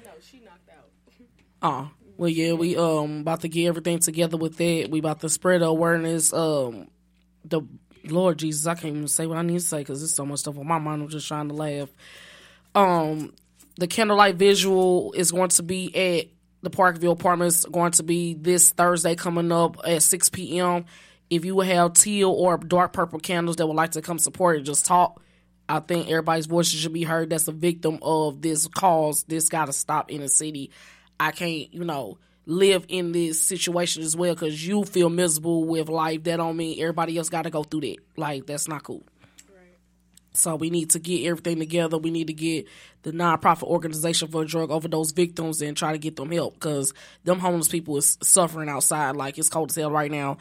no, 0.03 0.11
she 0.21 0.39
knocked 0.41 0.69
out. 0.69 0.89
Oh, 1.63 1.89
well, 2.17 2.29
yeah, 2.29 2.53
we 2.53 2.77
um 2.77 3.21
about 3.21 3.41
to 3.41 3.49
get 3.49 3.67
everything 3.67 3.99
together 3.99 4.37
with 4.37 4.57
that. 4.57 4.87
We 4.89 4.99
about 4.99 5.21
to 5.21 5.29
spread 5.29 5.61
awareness. 5.61 6.33
Um, 6.33 6.87
the 7.43 7.61
Lord 8.05 8.39
Jesus, 8.39 8.65
I 8.67 8.75
can't 8.75 8.95
even 8.95 9.07
say 9.07 9.25
what 9.25 9.37
I 9.37 9.41
need 9.41 9.59
to 9.59 9.65
say 9.65 9.79
because 9.79 9.99
there's 9.99 10.13
so 10.13 10.25
much 10.25 10.39
stuff 10.39 10.57
on 10.57 10.67
my 10.67 10.79
mind. 10.79 11.01
I'm 11.01 11.09
just 11.09 11.27
trying 11.27 11.49
to 11.49 11.55
laugh. 11.55 11.89
Um, 12.73 13.33
the 13.77 13.87
candlelight 13.87 14.35
visual 14.35 15.13
is 15.13 15.31
going 15.31 15.49
to 15.49 15.63
be 15.63 15.95
at 15.95 16.27
the 16.61 16.69
Parkview 16.69 17.11
Apartments. 17.11 17.65
Going 17.65 17.91
to 17.93 18.03
be 18.03 18.33
this 18.33 18.71
Thursday 18.71 19.15
coming 19.15 19.51
up 19.51 19.77
at 19.85 20.03
6 20.03 20.29
p.m. 20.29 20.85
If 21.29 21.45
you 21.45 21.59
have 21.61 21.93
teal 21.93 22.29
or 22.29 22.57
dark 22.57 22.93
purple 22.93 23.19
candles 23.19 23.57
that 23.57 23.67
would 23.67 23.75
like 23.75 23.91
to 23.91 24.01
come 24.01 24.19
support 24.19 24.57
and 24.57 24.65
just 24.65 24.85
talk, 24.85 25.21
I 25.67 25.79
think 25.79 26.09
everybody's 26.09 26.45
voices 26.45 26.79
should 26.79 26.93
be 26.93 27.03
heard. 27.03 27.31
That's 27.31 27.47
a 27.47 27.51
victim 27.51 27.99
of 28.01 28.41
this 28.41 28.67
cause. 28.67 29.23
This 29.23 29.49
got 29.49 29.65
to 29.65 29.73
stop 29.73 30.11
in 30.11 30.21
the 30.21 30.29
city. 30.29 30.71
I 31.19 31.31
can't, 31.31 31.73
you 31.73 31.83
know, 31.83 32.17
live 32.45 32.85
in 32.87 33.11
this 33.11 33.41
situation 33.41 34.03
as 34.03 34.15
well 34.15 34.33
because 34.33 34.65
you 34.65 34.83
feel 34.83 35.09
miserable 35.09 35.65
with 35.65 35.89
life. 35.89 36.23
That 36.23 36.37
don't 36.37 36.57
mean 36.57 36.79
everybody 36.79 37.17
else 37.17 37.29
got 37.29 37.43
to 37.43 37.49
go 37.49 37.63
through 37.63 37.81
that. 37.81 37.97
Like 38.17 38.45
that's 38.45 38.67
not 38.67 38.83
cool. 38.83 39.03
So 40.33 40.55
we 40.55 40.69
need 40.69 40.89
to 40.91 40.99
get 40.99 41.25
everything 41.25 41.59
together. 41.59 41.97
We 41.97 42.11
need 42.11 42.27
to 42.27 42.33
get 42.33 42.67
the 43.03 43.11
nonprofit 43.11 43.63
organization 43.63 44.27
for 44.27 44.43
drug 44.45 44.69
overdose 44.69 45.11
victims 45.11 45.61
and 45.61 45.77
try 45.77 45.93
to 45.93 45.97
get 45.97 46.17
them 46.17 46.31
help 46.31 46.55
because 46.55 46.93
them 47.23 47.39
homeless 47.39 47.69
people 47.69 47.97
is 47.97 48.17
suffering 48.21 48.69
outside. 48.69 49.15
Like 49.15 49.37
it's 49.37 49.49
cold 49.49 49.71
as 49.71 49.75
hell 49.75 49.91
right 49.91 50.11
now. 50.11 50.37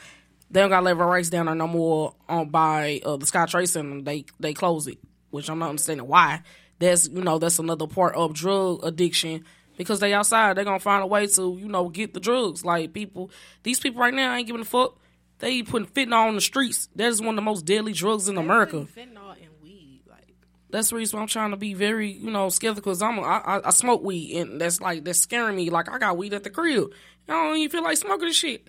They 0.50 0.60
don't 0.60 0.70
got 0.70 0.84
level 0.84 1.06
rights 1.06 1.30
down 1.30 1.46
there 1.46 1.54
no 1.54 1.66
more 1.66 2.14
on 2.28 2.50
by 2.50 3.00
uh, 3.04 3.16
the 3.16 3.26
Sky 3.26 3.46
Trade 3.46 3.68
Center. 3.68 4.02
They 4.02 4.24
they 4.38 4.52
closed 4.52 4.88
it, 4.88 4.98
which 5.30 5.48
I'm 5.48 5.58
not 5.58 5.70
understanding 5.70 6.06
why. 6.06 6.42
That's 6.78 7.08
you 7.08 7.22
know 7.22 7.38
that's 7.38 7.58
another 7.58 7.86
part 7.86 8.14
of 8.14 8.34
drug 8.34 8.84
addiction 8.84 9.44
because 9.76 10.00
they 10.00 10.12
outside. 10.14 10.56
They're 10.56 10.64
gonna 10.64 10.78
find 10.78 11.02
a 11.02 11.06
way 11.06 11.26
to 11.26 11.56
you 11.58 11.68
know 11.68 11.88
get 11.88 12.14
the 12.14 12.20
drugs. 12.20 12.64
Like 12.64 12.92
people, 12.92 13.30
these 13.62 13.80
people 13.80 14.00
right 14.00 14.14
now 14.14 14.34
ain't 14.34 14.46
giving 14.46 14.62
a 14.62 14.66
fuck. 14.66 14.98
They 15.38 15.62
putting 15.62 15.88
fentanyl 15.88 16.28
on 16.28 16.34
the 16.34 16.40
streets. 16.40 16.88
That 16.96 17.08
is 17.08 17.20
one 17.20 17.30
of 17.30 17.36
the 17.36 17.42
most 17.42 17.64
deadly 17.64 17.92
drugs 17.92 18.28
in 18.28 18.36
America. 18.38 18.86
Fentanyl 18.96 19.32
and 19.32 19.50
weed, 19.62 20.02
like 20.08 20.34
That's 20.70 20.90
the 20.90 20.96
reason 20.96 21.18
why 21.18 21.22
I'm 21.22 21.28
trying 21.28 21.50
to 21.50 21.56
be 21.56 21.74
very, 21.74 22.12
you 22.12 22.30
know, 22.30 22.48
skeptical. 22.48 22.92
Cause 22.92 23.02
I'm, 23.02 23.18
I, 23.20 23.40
I, 23.44 23.68
I 23.68 23.70
smoke 23.70 24.02
weed, 24.02 24.36
and 24.38 24.60
that's 24.60 24.80
like 24.80 25.04
that's 25.04 25.18
scaring 25.18 25.56
me. 25.56 25.70
Like 25.70 25.90
I 25.90 25.98
got 25.98 26.16
weed 26.16 26.34
at 26.34 26.44
the 26.44 26.50
crib. 26.50 26.92
I 27.28 27.32
don't 27.32 27.56
even 27.56 27.70
feel 27.70 27.82
like 27.82 27.96
smoking 27.96 28.28
this 28.28 28.36
shit. 28.36 28.66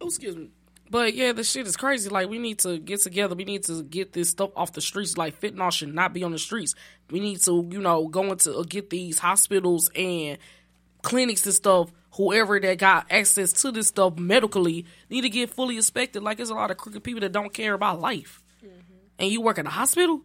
Oh, 0.00 0.06
excuse 0.06 0.36
me. 0.36 0.50
But 0.90 1.14
yeah, 1.14 1.32
the 1.32 1.44
shit 1.44 1.68
is 1.68 1.76
crazy. 1.76 2.10
Like 2.10 2.28
we 2.28 2.38
need 2.38 2.58
to 2.60 2.78
get 2.78 3.00
together. 3.00 3.36
We 3.36 3.44
need 3.44 3.62
to 3.64 3.84
get 3.84 4.12
this 4.12 4.30
stuff 4.30 4.50
off 4.56 4.72
the 4.72 4.80
streets. 4.80 5.16
Like 5.16 5.40
fentanyl 5.40 5.72
should 5.72 5.94
not 5.94 6.12
be 6.12 6.24
on 6.24 6.32
the 6.32 6.38
streets. 6.38 6.74
We 7.10 7.20
need 7.20 7.40
to, 7.42 7.66
you 7.70 7.80
know, 7.80 8.08
go 8.08 8.24
into 8.24 8.56
uh, 8.56 8.64
get 8.64 8.90
these 8.90 9.20
hospitals 9.20 9.88
and 9.94 10.38
clinics 11.02 11.46
and 11.46 11.54
stuff. 11.54 11.92
Whoever 12.16 12.58
that 12.58 12.78
got 12.78 13.06
access 13.08 13.52
to 13.62 13.70
this 13.70 13.86
stuff 13.86 14.18
medically 14.18 14.84
need 15.08 15.20
to 15.20 15.30
get 15.30 15.50
fully 15.50 15.76
inspected. 15.76 16.24
Like 16.24 16.38
there's 16.38 16.50
a 16.50 16.54
lot 16.54 16.72
of 16.72 16.76
crooked 16.76 17.04
people 17.04 17.20
that 17.20 17.30
don't 17.30 17.54
care 17.54 17.74
about 17.74 18.00
life. 18.00 18.42
And 19.20 19.30
you 19.30 19.42
work 19.42 19.58
at 19.58 19.66
a 19.66 19.70
hospital, 19.70 20.22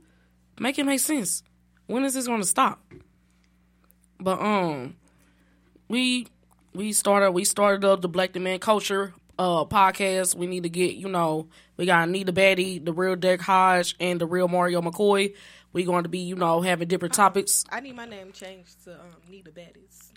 make 0.58 0.80
it 0.80 0.86
make 0.86 1.02
sense. 1.02 1.44
When 1.86 2.06
is 2.06 2.16
this 2.16 2.26
going 2.26 2.42
to 2.42 2.48
stop? 2.48 2.82
But 4.20 4.42
um, 4.42 4.96
we 5.90 6.28
we 6.74 6.92
started 6.94 7.32
we 7.32 7.44
started 7.44 7.86
up 7.86 8.02
the 8.02 8.08
Black 8.08 8.32
Demand 8.32 8.62
Culture 8.62 9.14
uh 9.38 9.66
podcast. 9.66 10.36
We 10.36 10.48
need 10.48 10.64
to 10.64 10.70
get 10.70 10.96
you 10.96 11.10
know 11.10 11.48
we 11.78 11.86
got 11.86 12.08
Anita 12.08 12.32
Batty, 12.32 12.80
the 12.80 12.94
real 12.94 13.16
Derek 13.16 13.42
Hodge, 13.42 13.96
and 14.00 14.20
the 14.20 14.26
real 14.26 14.48
Mario 14.48 14.82
McCoy. 14.82 15.36
We 15.74 15.84
going 15.84 16.04
to 16.04 16.10
be 16.10 16.20
you 16.20 16.36
know 16.36 16.62
having 16.62 16.88
different 16.88 17.14
topics. 17.14 17.64
I 17.70 17.80
need 17.82 17.96
my 17.96 18.06
name 18.06 18.32
changed 18.32 18.84
to 18.86 18.94
um, 18.94 19.00
Nita 19.30 19.52
Baddies. 19.52 20.12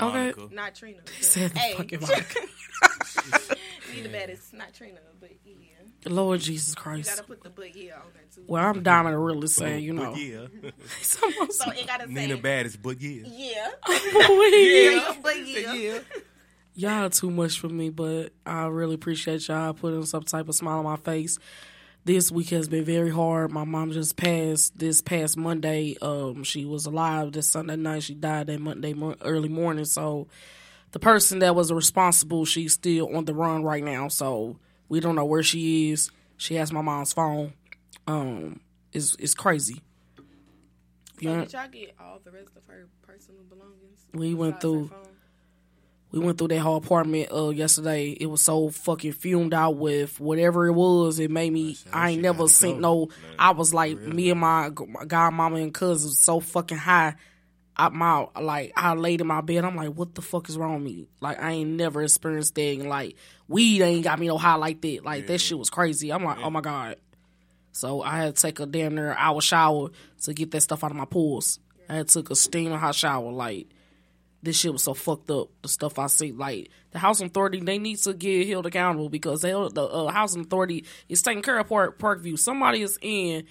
Okay. 0.00 0.32
Not 0.52 0.74
Trina. 0.74 0.98
but- 1.04 1.14
said 1.24 1.52
the 1.52 1.58
hey. 1.58 1.74
fucking 1.74 2.00
Monica. 2.02 2.40
Nita 3.94 4.08
Baddies, 4.08 4.52
not 4.52 4.72
Trina, 4.74 4.98
but 5.20 5.30
yeah. 5.44 5.54
Lord 6.06 6.40
Jesus 6.40 6.74
Christ. 6.74 7.08
You 7.10 7.16
gotta 7.16 7.26
put 7.28 7.42
the 7.42 7.50
but 7.50 7.74
yeah 7.74 7.94
on 7.94 8.02
there 8.12 8.22
too. 8.34 8.42
Well, 8.46 8.64
I'm 8.64 8.82
Diamond 8.82 9.24
really 9.24 9.46
saying, 9.46 9.84
you 9.84 9.94
But 9.94 10.02
know. 10.02 10.14
yeah. 10.16 10.46
so 11.00 11.26
it 11.70 11.86
gotta 11.86 12.06
say 12.06 12.12
Nina 12.12 12.36
Baddest, 12.36 12.82
but 12.82 13.00
yeah. 13.00 13.22
Yeah. 13.26 13.70
Yeah. 13.88 15.14
But 15.22 15.46
yeah. 15.46 15.98
Y'all 16.74 17.08
too 17.10 17.30
much 17.30 17.60
for 17.60 17.68
me, 17.68 17.90
but 17.90 18.32
I 18.44 18.64
really 18.66 18.94
appreciate 18.96 19.46
y'all 19.46 19.72
putting 19.74 20.04
some 20.06 20.24
type 20.24 20.48
of 20.48 20.54
smile 20.56 20.78
on 20.78 20.84
my 20.84 20.96
face. 20.96 21.38
This 22.04 22.30
week 22.32 22.50
has 22.50 22.68
been 22.68 22.84
very 22.84 23.10
hard. 23.10 23.52
My 23.52 23.64
mom 23.64 23.92
just 23.92 24.16
passed 24.16 24.76
this 24.78 25.00
past 25.00 25.36
Monday. 25.36 25.96
Um, 26.02 26.42
she 26.44 26.64
was 26.64 26.84
alive 26.84 27.32
this 27.32 27.48
Sunday 27.48 27.76
night. 27.76 28.02
She 28.02 28.14
died 28.14 28.48
that 28.48 28.60
Monday 28.60 28.92
mo- 28.92 29.14
early 29.22 29.48
morning. 29.48 29.84
So 29.84 30.26
the 30.90 30.98
person 30.98 31.38
that 31.38 31.54
was 31.54 31.72
responsible, 31.72 32.44
she's 32.44 32.72
still 32.74 33.14
on 33.16 33.24
the 33.24 33.34
run 33.34 33.62
right 33.62 33.82
now. 33.82 34.08
So 34.08 34.58
we 34.88 35.00
don't 35.00 35.14
know 35.14 35.24
where 35.24 35.42
she 35.44 35.92
is. 35.92 36.10
She 36.36 36.56
has 36.56 36.72
my 36.72 36.82
mom's 36.82 37.12
phone. 37.12 37.54
Um, 38.06 38.60
it's 38.92 39.16
it's 39.20 39.32
crazy. 39.34 39.80
So 40.16 40.22
Yeah. 41.20 41.40
did 41.44 41.52
y'all 41.52 41.68
get 41.68 41.94
all 42.00 42.20
the 42.22 42.32
rest 42.32 42.50
of 42.56 42.64
her 42.66 42.88
personal 43.00 43.44
belongings? 43.48 44.00
We 44.12 44.34
went 44.34 44.60
through. 44.60 44.90
We 46.14 46.20
went 46.20 46.38
through 46.38 46.48
that 46.48 46.60
whole 46.60 46.76
apartment 46.76 47.32
uh 47.32 47.48
yesterday. 47.48 48.10
It 48.10 48.26
was 48.26 48.40
so 48.40 48.68
fucking 48.68 49.14
fumed 49.14 49.52
out 49.52 49.74
with 49.74 50.20
whatever 50.20 50.68
it 50.68 50.72
was. 50.72 51.18
It 51.18 51.28
made 51.28 51.52
me. 51.52 51.76
I 51.92 52.10
ain't 52.10 52.22
never 52.22 52.46
seen 52.46 52.80
no. 52.80 53.08
I 53.36 53.50
was 53.50 53.74
like 53.74 53.98
me 53.98 54.30
and 54.30 54.38
my, 54.38 54.68
my 54.68 55.06
godmama 55.06 55.60
and 55.60 55.74
cousins 55.74 56.12
was 56.12 56.20
so 56.20 56.38
fucking 56.38 56.78
high. 56.78 57.16
I 57.76 57.88
my 57.88 58.28
like 58.40 58.72
I 58.76 58.94
laid 58.94 59.22
in 59.22 59.26
my 59.26 59.40
bed. 59.40 59.64
I'm 59.64 59.74
like, 59.74 59.88
what 59.88 60.14
the 60.14 60.22
fuck 60.22 60.48
is 60.48 60.56
wrong 60.56 60.74
with 60.74 60.84
me? 60.84 61.08
Like 61.20 61.42
I 61.42 61.50
ain't 61.50 61.70
never 61.70 62.00
experienced 62.00 62.54
that. 62.54 62.62
And 62.62 62.88
like 62.88 63.16
weed 63.48 63.82
ain't 63.82 64.04
got 64.04 64.20
me 64.20 64.28
no 64.28 64.38
high 64.38 64.54
like 64.54 64.82
that. 64.82 65.00
Like 65.04 65.26
that 65.26 65.38
shit 65.38 65.58
was 65.58 65.68
crazy. 65.68 66.12
I'm 66.12 66.22
like, 66.22 66.38
oh 66.38 66.50
my 66.50 66.60
god. 66.60 66.94
So 67.72 68.02
I 68.02 68.18
had 68.18 68.36
to 68.36 68.40
take 68.42 68.60
a 68.60 68.66
damn 68.66 68.94
near 68.94 69.14
hour 69.14 69.40
shower 69.40 69.88
to 70.22 70.32
get 70.32 70.52
that 70.52 70.60
stuff 70.60 70.84
out 70.84 70.92
of 70.92 70.96
my 70.96 71.06
pores. 71.06 71.58
I 71.88 71.96
had 71.96 72.06
took 72.06 72.30
a 72.30 72.36
steaming 72.36 72.78
hot 72.78 72.94
shower. 72.94 73.32
Like 73.32 73.66
this 74.44 74.58
shit 74.58 74.72
was 74.72 74.82
so 74.82 74.94
fucked 74.94 75.30
up. 75.30 75.48
The 75.62 75.68
stuff 75.68 75.98
I 75.98 76.06
see, 76.06 76.32
like 76.32 76.70
the 76.90 76.98
housing 76.98 77.26
authority, 77.26 77.60
they 77.60 77.78
need 77.78 77.96
to 78.00 78.12
get 78.12 78.46
held 78.48 78.66
accountable 78.66 79.08
because 79.08 79.40
they, 79.40 79.50
the 79.50 79.82
uh, 79.82 80.08
housing 80.08 80.42
authority 80.42 80.84
is 81.08 81.22
taking 81.22 81.42
care 81.42 81.58
of 81.58 81.68
Park 81.68 81.98
Parkview. 81.98 82.38
Somebody 82.38 82.82
is 82.82 82.98
in 83.00 83.46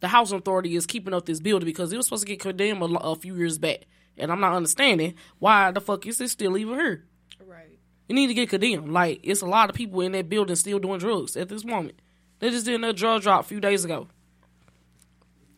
the 0.00 0.08
housing 0.08 0.38
authority 0.38 0.74
is 0.74 0.86
keeping 0.86 1.14
up 1.14 1.24
this 1.24 1.40
building 1.40 1.66
because 1.66 1.92
it 1.92 1.96
was 1.96 2.06
supposed 2.06 2.26
to 2.26 2.28
get 2.28 2.40
condemned 2.40 2.82
a, 2.82 2.98
a 2.98 3.14
few 3.14 3.36
years 3.36 3.58
back, 3.58 3.86
and 4.18 4.30
I'm 4.30 4.40
not 4.40 4.54
understanding 4.54 5.14
why 5.38 5.70
the 5.70 5.80
fuck 5.80 6.04
is 6.06 6.20
it 6.20 6.28
still 6.30 6.58
even 6.58 6.74
here. 6.74 7.04
Right. 7.46 7.78
You 8.08 8.16
need 8.16 8.26
to 8.26 8.34
get 8.34 8.50
condemned. 8.50 8.92
Like 8.92 9.20
it's 9.22 9.40
a 9.40 9.46
lot 9.46 9.70
of 9.70 9.76
people 9.76 10.00
in 10.00 10.12
that 10.12 10.28
building 10.28 10.56
still 10.56 10.80
doing 10.80 10.98
drugs 10.98 11.36
at 11.36 11.48
this 11.48 11.64
moment. 11.64 12.00
They 12.40 12.50
just 12.50 12.66
did 12.66 12.74
another 12.74 12.92
drug 12.92 13.22
drop 13.22 13.44
a 13.44 13.48
few 13.48 13.60
days 13.60 13.84
ago, 13.84 14.08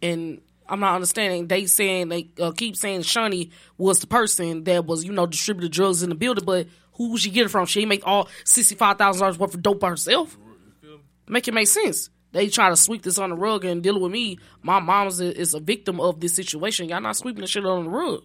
and 0.03 0.43
I'm 0.69 0.81
not 0.81 0.95
understanding. 0.95 1.47
They 1.47 1.67
saying 1.67 2.09
they 2.09 2.29
uh, 2.41 2.53
keep 2.53 2.77
saying 2.77 3.03
Shani 3.03 3.51
was 3.79 4.01
the 4.01 4.07
person 4.07 4.65
that 4.65 4.85
was 4.85 5.05
you 5.05 5.13
know 5.13 5.27
distributed 5.27 5.73
drugs 5.73 6.03
in 6.03 6.09
the 6.09 6.15
building, 6.15 6.45
but 6.45 6.67
who 6.93 7.11
would 7.11 7.21
she 7.21 7.31
get 7.31 7.47
it 7.47 7.51
from? 7.51 7.67
She 7.67 7.87
make 7.87 8.07
all 8.07 8.29
sixty 8.45 8.75
five 8.75 8.99
thousand 8.99 9.21
dollars 9.21 9.39
worth 9.39 9.55
of 9.55 9.63
dope 9.63 9.81
by 9.81 9.91
herself. 9.91 10.37
Make 11.29 11.49
it 11.49 11.55
make 11.55 11.69
sense. 11.69 12.11
They 12.33 12.49
try 12.49 12.69
to 12.69 12.77
sweep 12.77 13.03
this 13.03 13.19
on 13.19 13.31
the 13.31 13.37
rug 13.37 13.65
and 13.65 13.83
dealing 13.83 14.03
with 14.03 14.13
me. 14.13 14.39
My 14.63 14.79
mom 14.79 15.09
is 15.09 15.21
a, 15.21 15.39
is 15.41 15.55
a 15.55 15.61
victim 15.61 16.01
of 16.01 16.21
this 16.21 16.35
situation. 16.35 16.89
Y'all 16.89 17.01
not 17.01 17.17
sweeping 17.17 17.41
the 17.41 17.47
shit 17.47 17.65
on 17.65 17.85
the 17.85 17.91
rug, 17.91 18.25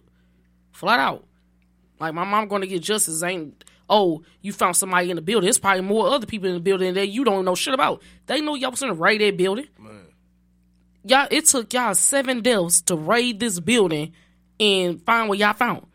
flat 0.70 1.00
out. 1.00 1.24
Like 1.98 2.14
my 2.14 2.24
mom 2.24 2.48
going 2.48 2.62
to 2.62 2.68
get 2.68 2.82
justice. 2.82 3.22
Ain't 3.22 3.64
oh 3.88 4.22
you 4.40 4.52
found 4.52 4.76
somebody 4.76 5.10
in 5.10 5.16
the 5.16 5.22
building. 5.22 5.48
It's 5.48 5.58
probably 5.58 5.82
more 5.82 6.08
other 6.08 6.26
people 6.26 6.48
in 6.48 6.54
the 6.54 6.60
building 6.60 6.94
that 6.94 7.08
you 7.08 7.24
don't 7.24 7.44
know 7.44 7.54
shit 7.54 7.74
about. 7.74 8.02
They 8.26 8.40
know 8.40 8.54
y'all 8.54 8.70
was 8.70 8.82
in 8.82 8.88
the 8.88 8.94
right 8.94 9.18
that 9.20 9.36
building. 9.36 9.66
Y'all, 11.04 11.26
it 11.30 11.46
took 11.46 11.72
y'all 11.72 11.94
seven 11.94 12.42
deaths 12.42 12.80
to 12.82 12.94
raid 12.94 13.40
this 13.40 13.58
building 13.58 14.12
and 14.60 15.02
find 15.04 15.28
what 15.28 15.38
y'all 15.38 15.52
found. 15.52 15.86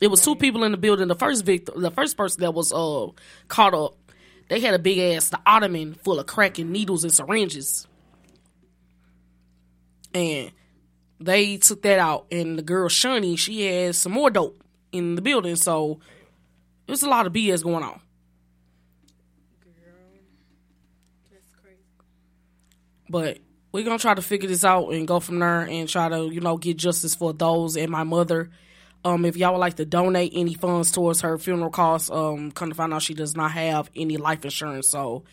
It 0.00 0.06
was 0.06 0.24
two 0.24 0.36
people 0.36 0.64
in 0.64 0.72
the 0.72 0.78
building. 0.78 1.08
The 1.08 1.14
first 1.14 1.44
victim, 1.44 1.82
the 1.82 1.90
first 1.90 2.16
person 2.16 2.40
that 2.40 2.54
was 2.54 2.72
uh 2.72 3.08
caught 3.48 3.74
up, 3.74 3.96
they 4.48 4.60
had 4.60 4.74
a 4.74 4.78
big 4.78 4.98
ass 4.98 5.28
the 5.28 5.40
ottoman 5.44 5.94
full 5.94 6.18
of 6.18 6.26
cracking 6.26 6.72
needles 6.72 7.04
and 7.04 7.12
syringes, 7.12 7.86
and 10.14 10.52
they 11.20 11.56
took 11.58 11.82
that 11.82 11.98
out. 11.98 12.26
And 12.30 12.58
the 12.58 12.62
girl 12.62 12.88
Shani, 12.88 13.36
she 13.38 13.62
had 13.62 13.94
some 13.96 14.12
more 14.12 14.30
dope 14.30 14.62
in 14.92 15.16
the 15.16 15.22
building. 15.22 15.56
So 15.56 16.00
there's 16.86 17.02
a 17.02 17.08
lot 17.08 17.26
of 17.26 17.32
BS 17.32 17.62
going 17.62 17.84
on. 17.84 18.00
Girl, 19.60 19.94
that's 21.30 21.52
crazy. 21.60 21.82
But 23.10 23.38
we're 23.72 23.84
gonna 23.84 23.98
try 23.98 24.14
to 24.14 24.22
figure 24.22 24.48
this 24.48 24.64
out 24.64 24.88
and 24.90 25.06
go 25.06 25.20
from 25.20 25.38
there 25.38 25.60
and 25.60 25.88
try 25.88 26.08
to, 26.08 26.28
you 26.32 26.40
know, 26.40 26.56
get 26.56 26.76
justice 26.76 27.14
for 27.14 27.32
those 27.32 27.76
and 27.76 27.90
my 27.90 28.04
mother. 28.04 28.50
Um, 29.04 29.24
if 29.24 29.36
y'all 29.36 29.52
would 29.52 29.58
like 29.58 29.76
to 29.76 29.84
donate 29.84 30.32
any 30.34 30.54
funds 30.54 30.90
towards 30.90 31.20
her 31.20 31.38
funeral 31.38 31.70
costs, 31.70 32.10
um, 32.10 32.50
come 32.50 32.68
to 32.70 32.74
find 32.74 32.92
out 32.92 33.02
she 33.02 33.14
does 33.14 33.36
not 33.36 33.52
have 33.52 33.90
any 33.94 34.16
life 34.16 34.44
insurance. 34.44 34.88
So 34.88 35.24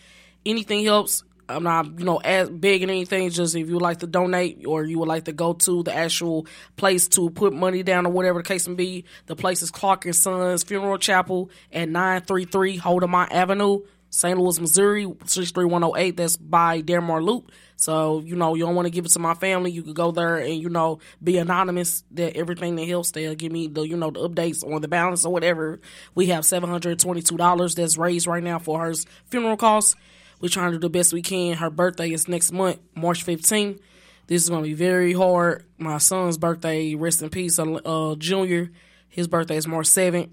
anything 0.45 0.83
helps. 0.85 1.23
I'm 1.47 1.63
not, 1.63 1.99
you 1.99 2.05
know, 2.05 2.17
as 2.17 2.49
begging 2.49 2.89
anything. 2.89 3.29
Just 3.29 3.55
if 3.55 3.67
you 3.67 3.73
would 3.73 3.81
like 3.81 3.99
to 3.99 4.07
donate 4.07 4.65
or 4.65 4.83
you 4.83 4.99
would 4.99 5.07
like 5.07 5.25
to 5.25 5.31
go 5.31 5.53
to 5.53 5.83
the 5.83 5.93
actual 5.93 6.47
place 6.75 7.07
to 7.09 7.29
put 7.29 7.53
money 7.53 7.83
down 7.83 8.05
or 8.05 8.11
whatever 8.11 8.39
the 8.39 8.47
case 8.47 8.67
may 8.67 8.73
be, 8.73 9.05
the 9.27 9.35
place 9.35 9.61
is 9.61 9.71
Clark 9.71 10.05
and 10.05 10.15
Sons 10.15 10.63
Funeral 10.63 10.97
Chapel 10.97 11.49
at 11.71 11.87
933 11.87 12.79
Hodiamont 12.79 13.31
Avenue, 13.31 13.81
St. 14.15 14.39
Louis, 14.39 14.59
Missouri, 14.61 15.03
63108. 15.25 16.15
That's 16.15 16.37
by 16.37 16.79
Delmar 16.79 17.21
Loop. 17.21 17.51
So, 17.75 18.21
you 18.21 18.37
know, 18.37 18.55
you 18.55 18.63
don't 18.65 18.73
want 18.73 18.85
to 18.85 18.89
give 18.89 19.05
it 19.05 19.11
to 19.11 19.19
my 19.19 19.33
family. 19.33 19.71
You 19.71 19.83
could 19.83 19.95
go 19.95 20.11
there 20.11 20.37
and, 20.37 20.55
you 20.55 20.69
know, 20.69 20.99
be 21.21 21.37
anonymous 21.37 22.05
that 22.11 22.37
everything 22.37 22.77
that 22.77 22.87
helps 22.87 23.11
they'll 23.11 23.35
give 23.35 23.51
me 23.51 23.67
the, 23.67 23.81
you 23.81 23.97
know, 23.97 24.11
the 24.11 24.29
updates 24.29 24.63
on 24.63 24.81
the 24.81 24.87
balance 24.87 25.25
or 25.25 25.33
whatever. 25.33 25.81
We 26.15 26.27
have 26.27 26.45
$722 26.45 27.75
that's 27.75 27.97
raised 27.97 28.25
right 28.25 28.41
now 28.41 28.57
for 28.57 28.79
her 28.85 28.93
funeral 29.27 29.57
costs. 29.57 29.97
We're 30.39 30.47
trying 30.47 30.71
to 30.71 30.77
do 30.77 30.81
the 30.81 30.89
best 30.89 31.11
we 31.11 31.21
can. 31.21 31.57
Her 31.57 31.69
birthday 31.69 32.11
is 32.13 32.29
next 32.29 32.53
month, 32.53 32.79
March 32.95 33.25
15th. 33.25 33.81
This 34.27 34.43
is 34.43 34.49
going 34.49 34.63
to 34.63 34.69
be 34.69 34.75
very 34.75 35.11
hard. 35.11 35.65
My 35.77 35.97
son's 35.97 36.37
birthday, 36.37 36.95
rest 36.95 37.21
in 37.21 37.29
peace, 37.29 37.59
uh, 37.59 37.65
uh 37.65 38.15
Junior. 38.15 38.71
His 39.09 39.27
birthday 39.27 39.57
is 39.57 39.67
March 39.67 39.87
7th. 39.87 40.29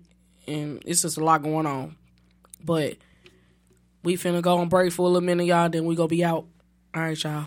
And 0.47 0.83
it's 0.87 1.03
just 1.03 1.19
a 1.19 1.25
lot 1.25 1.43
going 1.43 1.67
on. 1.67 1.97
But, 2.65 2.99
we 4.03 4.17
finna 4.17 4.43
go 4.43 4.59
on 4.59 4.69
break 4.69 4.93
for 4.93 5.03
a 5.03 5.05
little 5.07 5.21
minute, 5.21 5.45
y'all. 5.45 5.69
Then 5.69 5.85
we 5.85 5.95
gonna 5.95 6.09
be 6.09 6.25
out. 6.25 6.45
All 6.95 7.03
right, 7.03 7.23
y'all. 7.23 7.47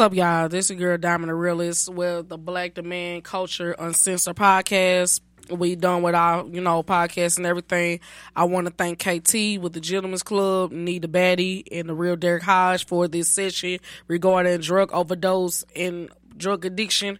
What's 0.00 0.12
up, 0.12 0.16
y'all? 0.16 0.48
This 0.48 0.70
is 0.70 0.78
your 0.78 0.96
girl 0.96 0.98
Diamond 0.98 1.28
the 1.28 1.34
Realist 1.34 1.92
with 1.92 2.30
the 2.30 2.38
Black 2.38 2.72
Demand 2.72 3.22
Culture 3.22 3.72
Uncensored 3.78 4.34
podcast. 4.34 5.20
We 5.50 5.76
done 5.76 6.00
with 6.00 6.14
our, 6.14 6.46
you 6.46 6.62
know, 6.62 6.82
podcast 6.82 7.36
and 7.36 7.44
everything. 7.44 8.00
I 8.34 8.44
want 8.44 8.66
to 8.66 8.72
thank 8.72 8.98
KT 8.98 9.60
with 9.62 9.74
the 9.74 9.80
Gentlemen's 9.82 10.22
Club, 10.22 10.72
Need 10.72 11.02
the 11.02 11.08
Baddie, 11.08 11.64
and 11.70 11.86
the 11.86 11.92
real 11.92 12.16
Derek 12.16 12.44
Hodge 12.44 12.86
for 12.86 13.08
this 13.08 13.28
session 13.28 13.78
regarding 14.08 14.58
drug 14.60 14.90
overdose 14.90 15.66
and 15.76 16.08
drug 16.34 16.64
addiction. 16.64 17.18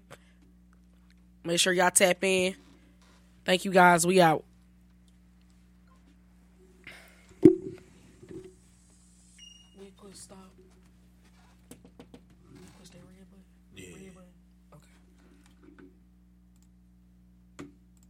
Make 1.45 1.61
sure 1.61 1.75
y'all 1.75 1.91
tap 1.91 2.25
in. 2.25 2.57
Thank 3.45 3.67
you 3.67 3.73
guys. 3.73 4.07
We 4.07 4.23
out. 4.23 4.47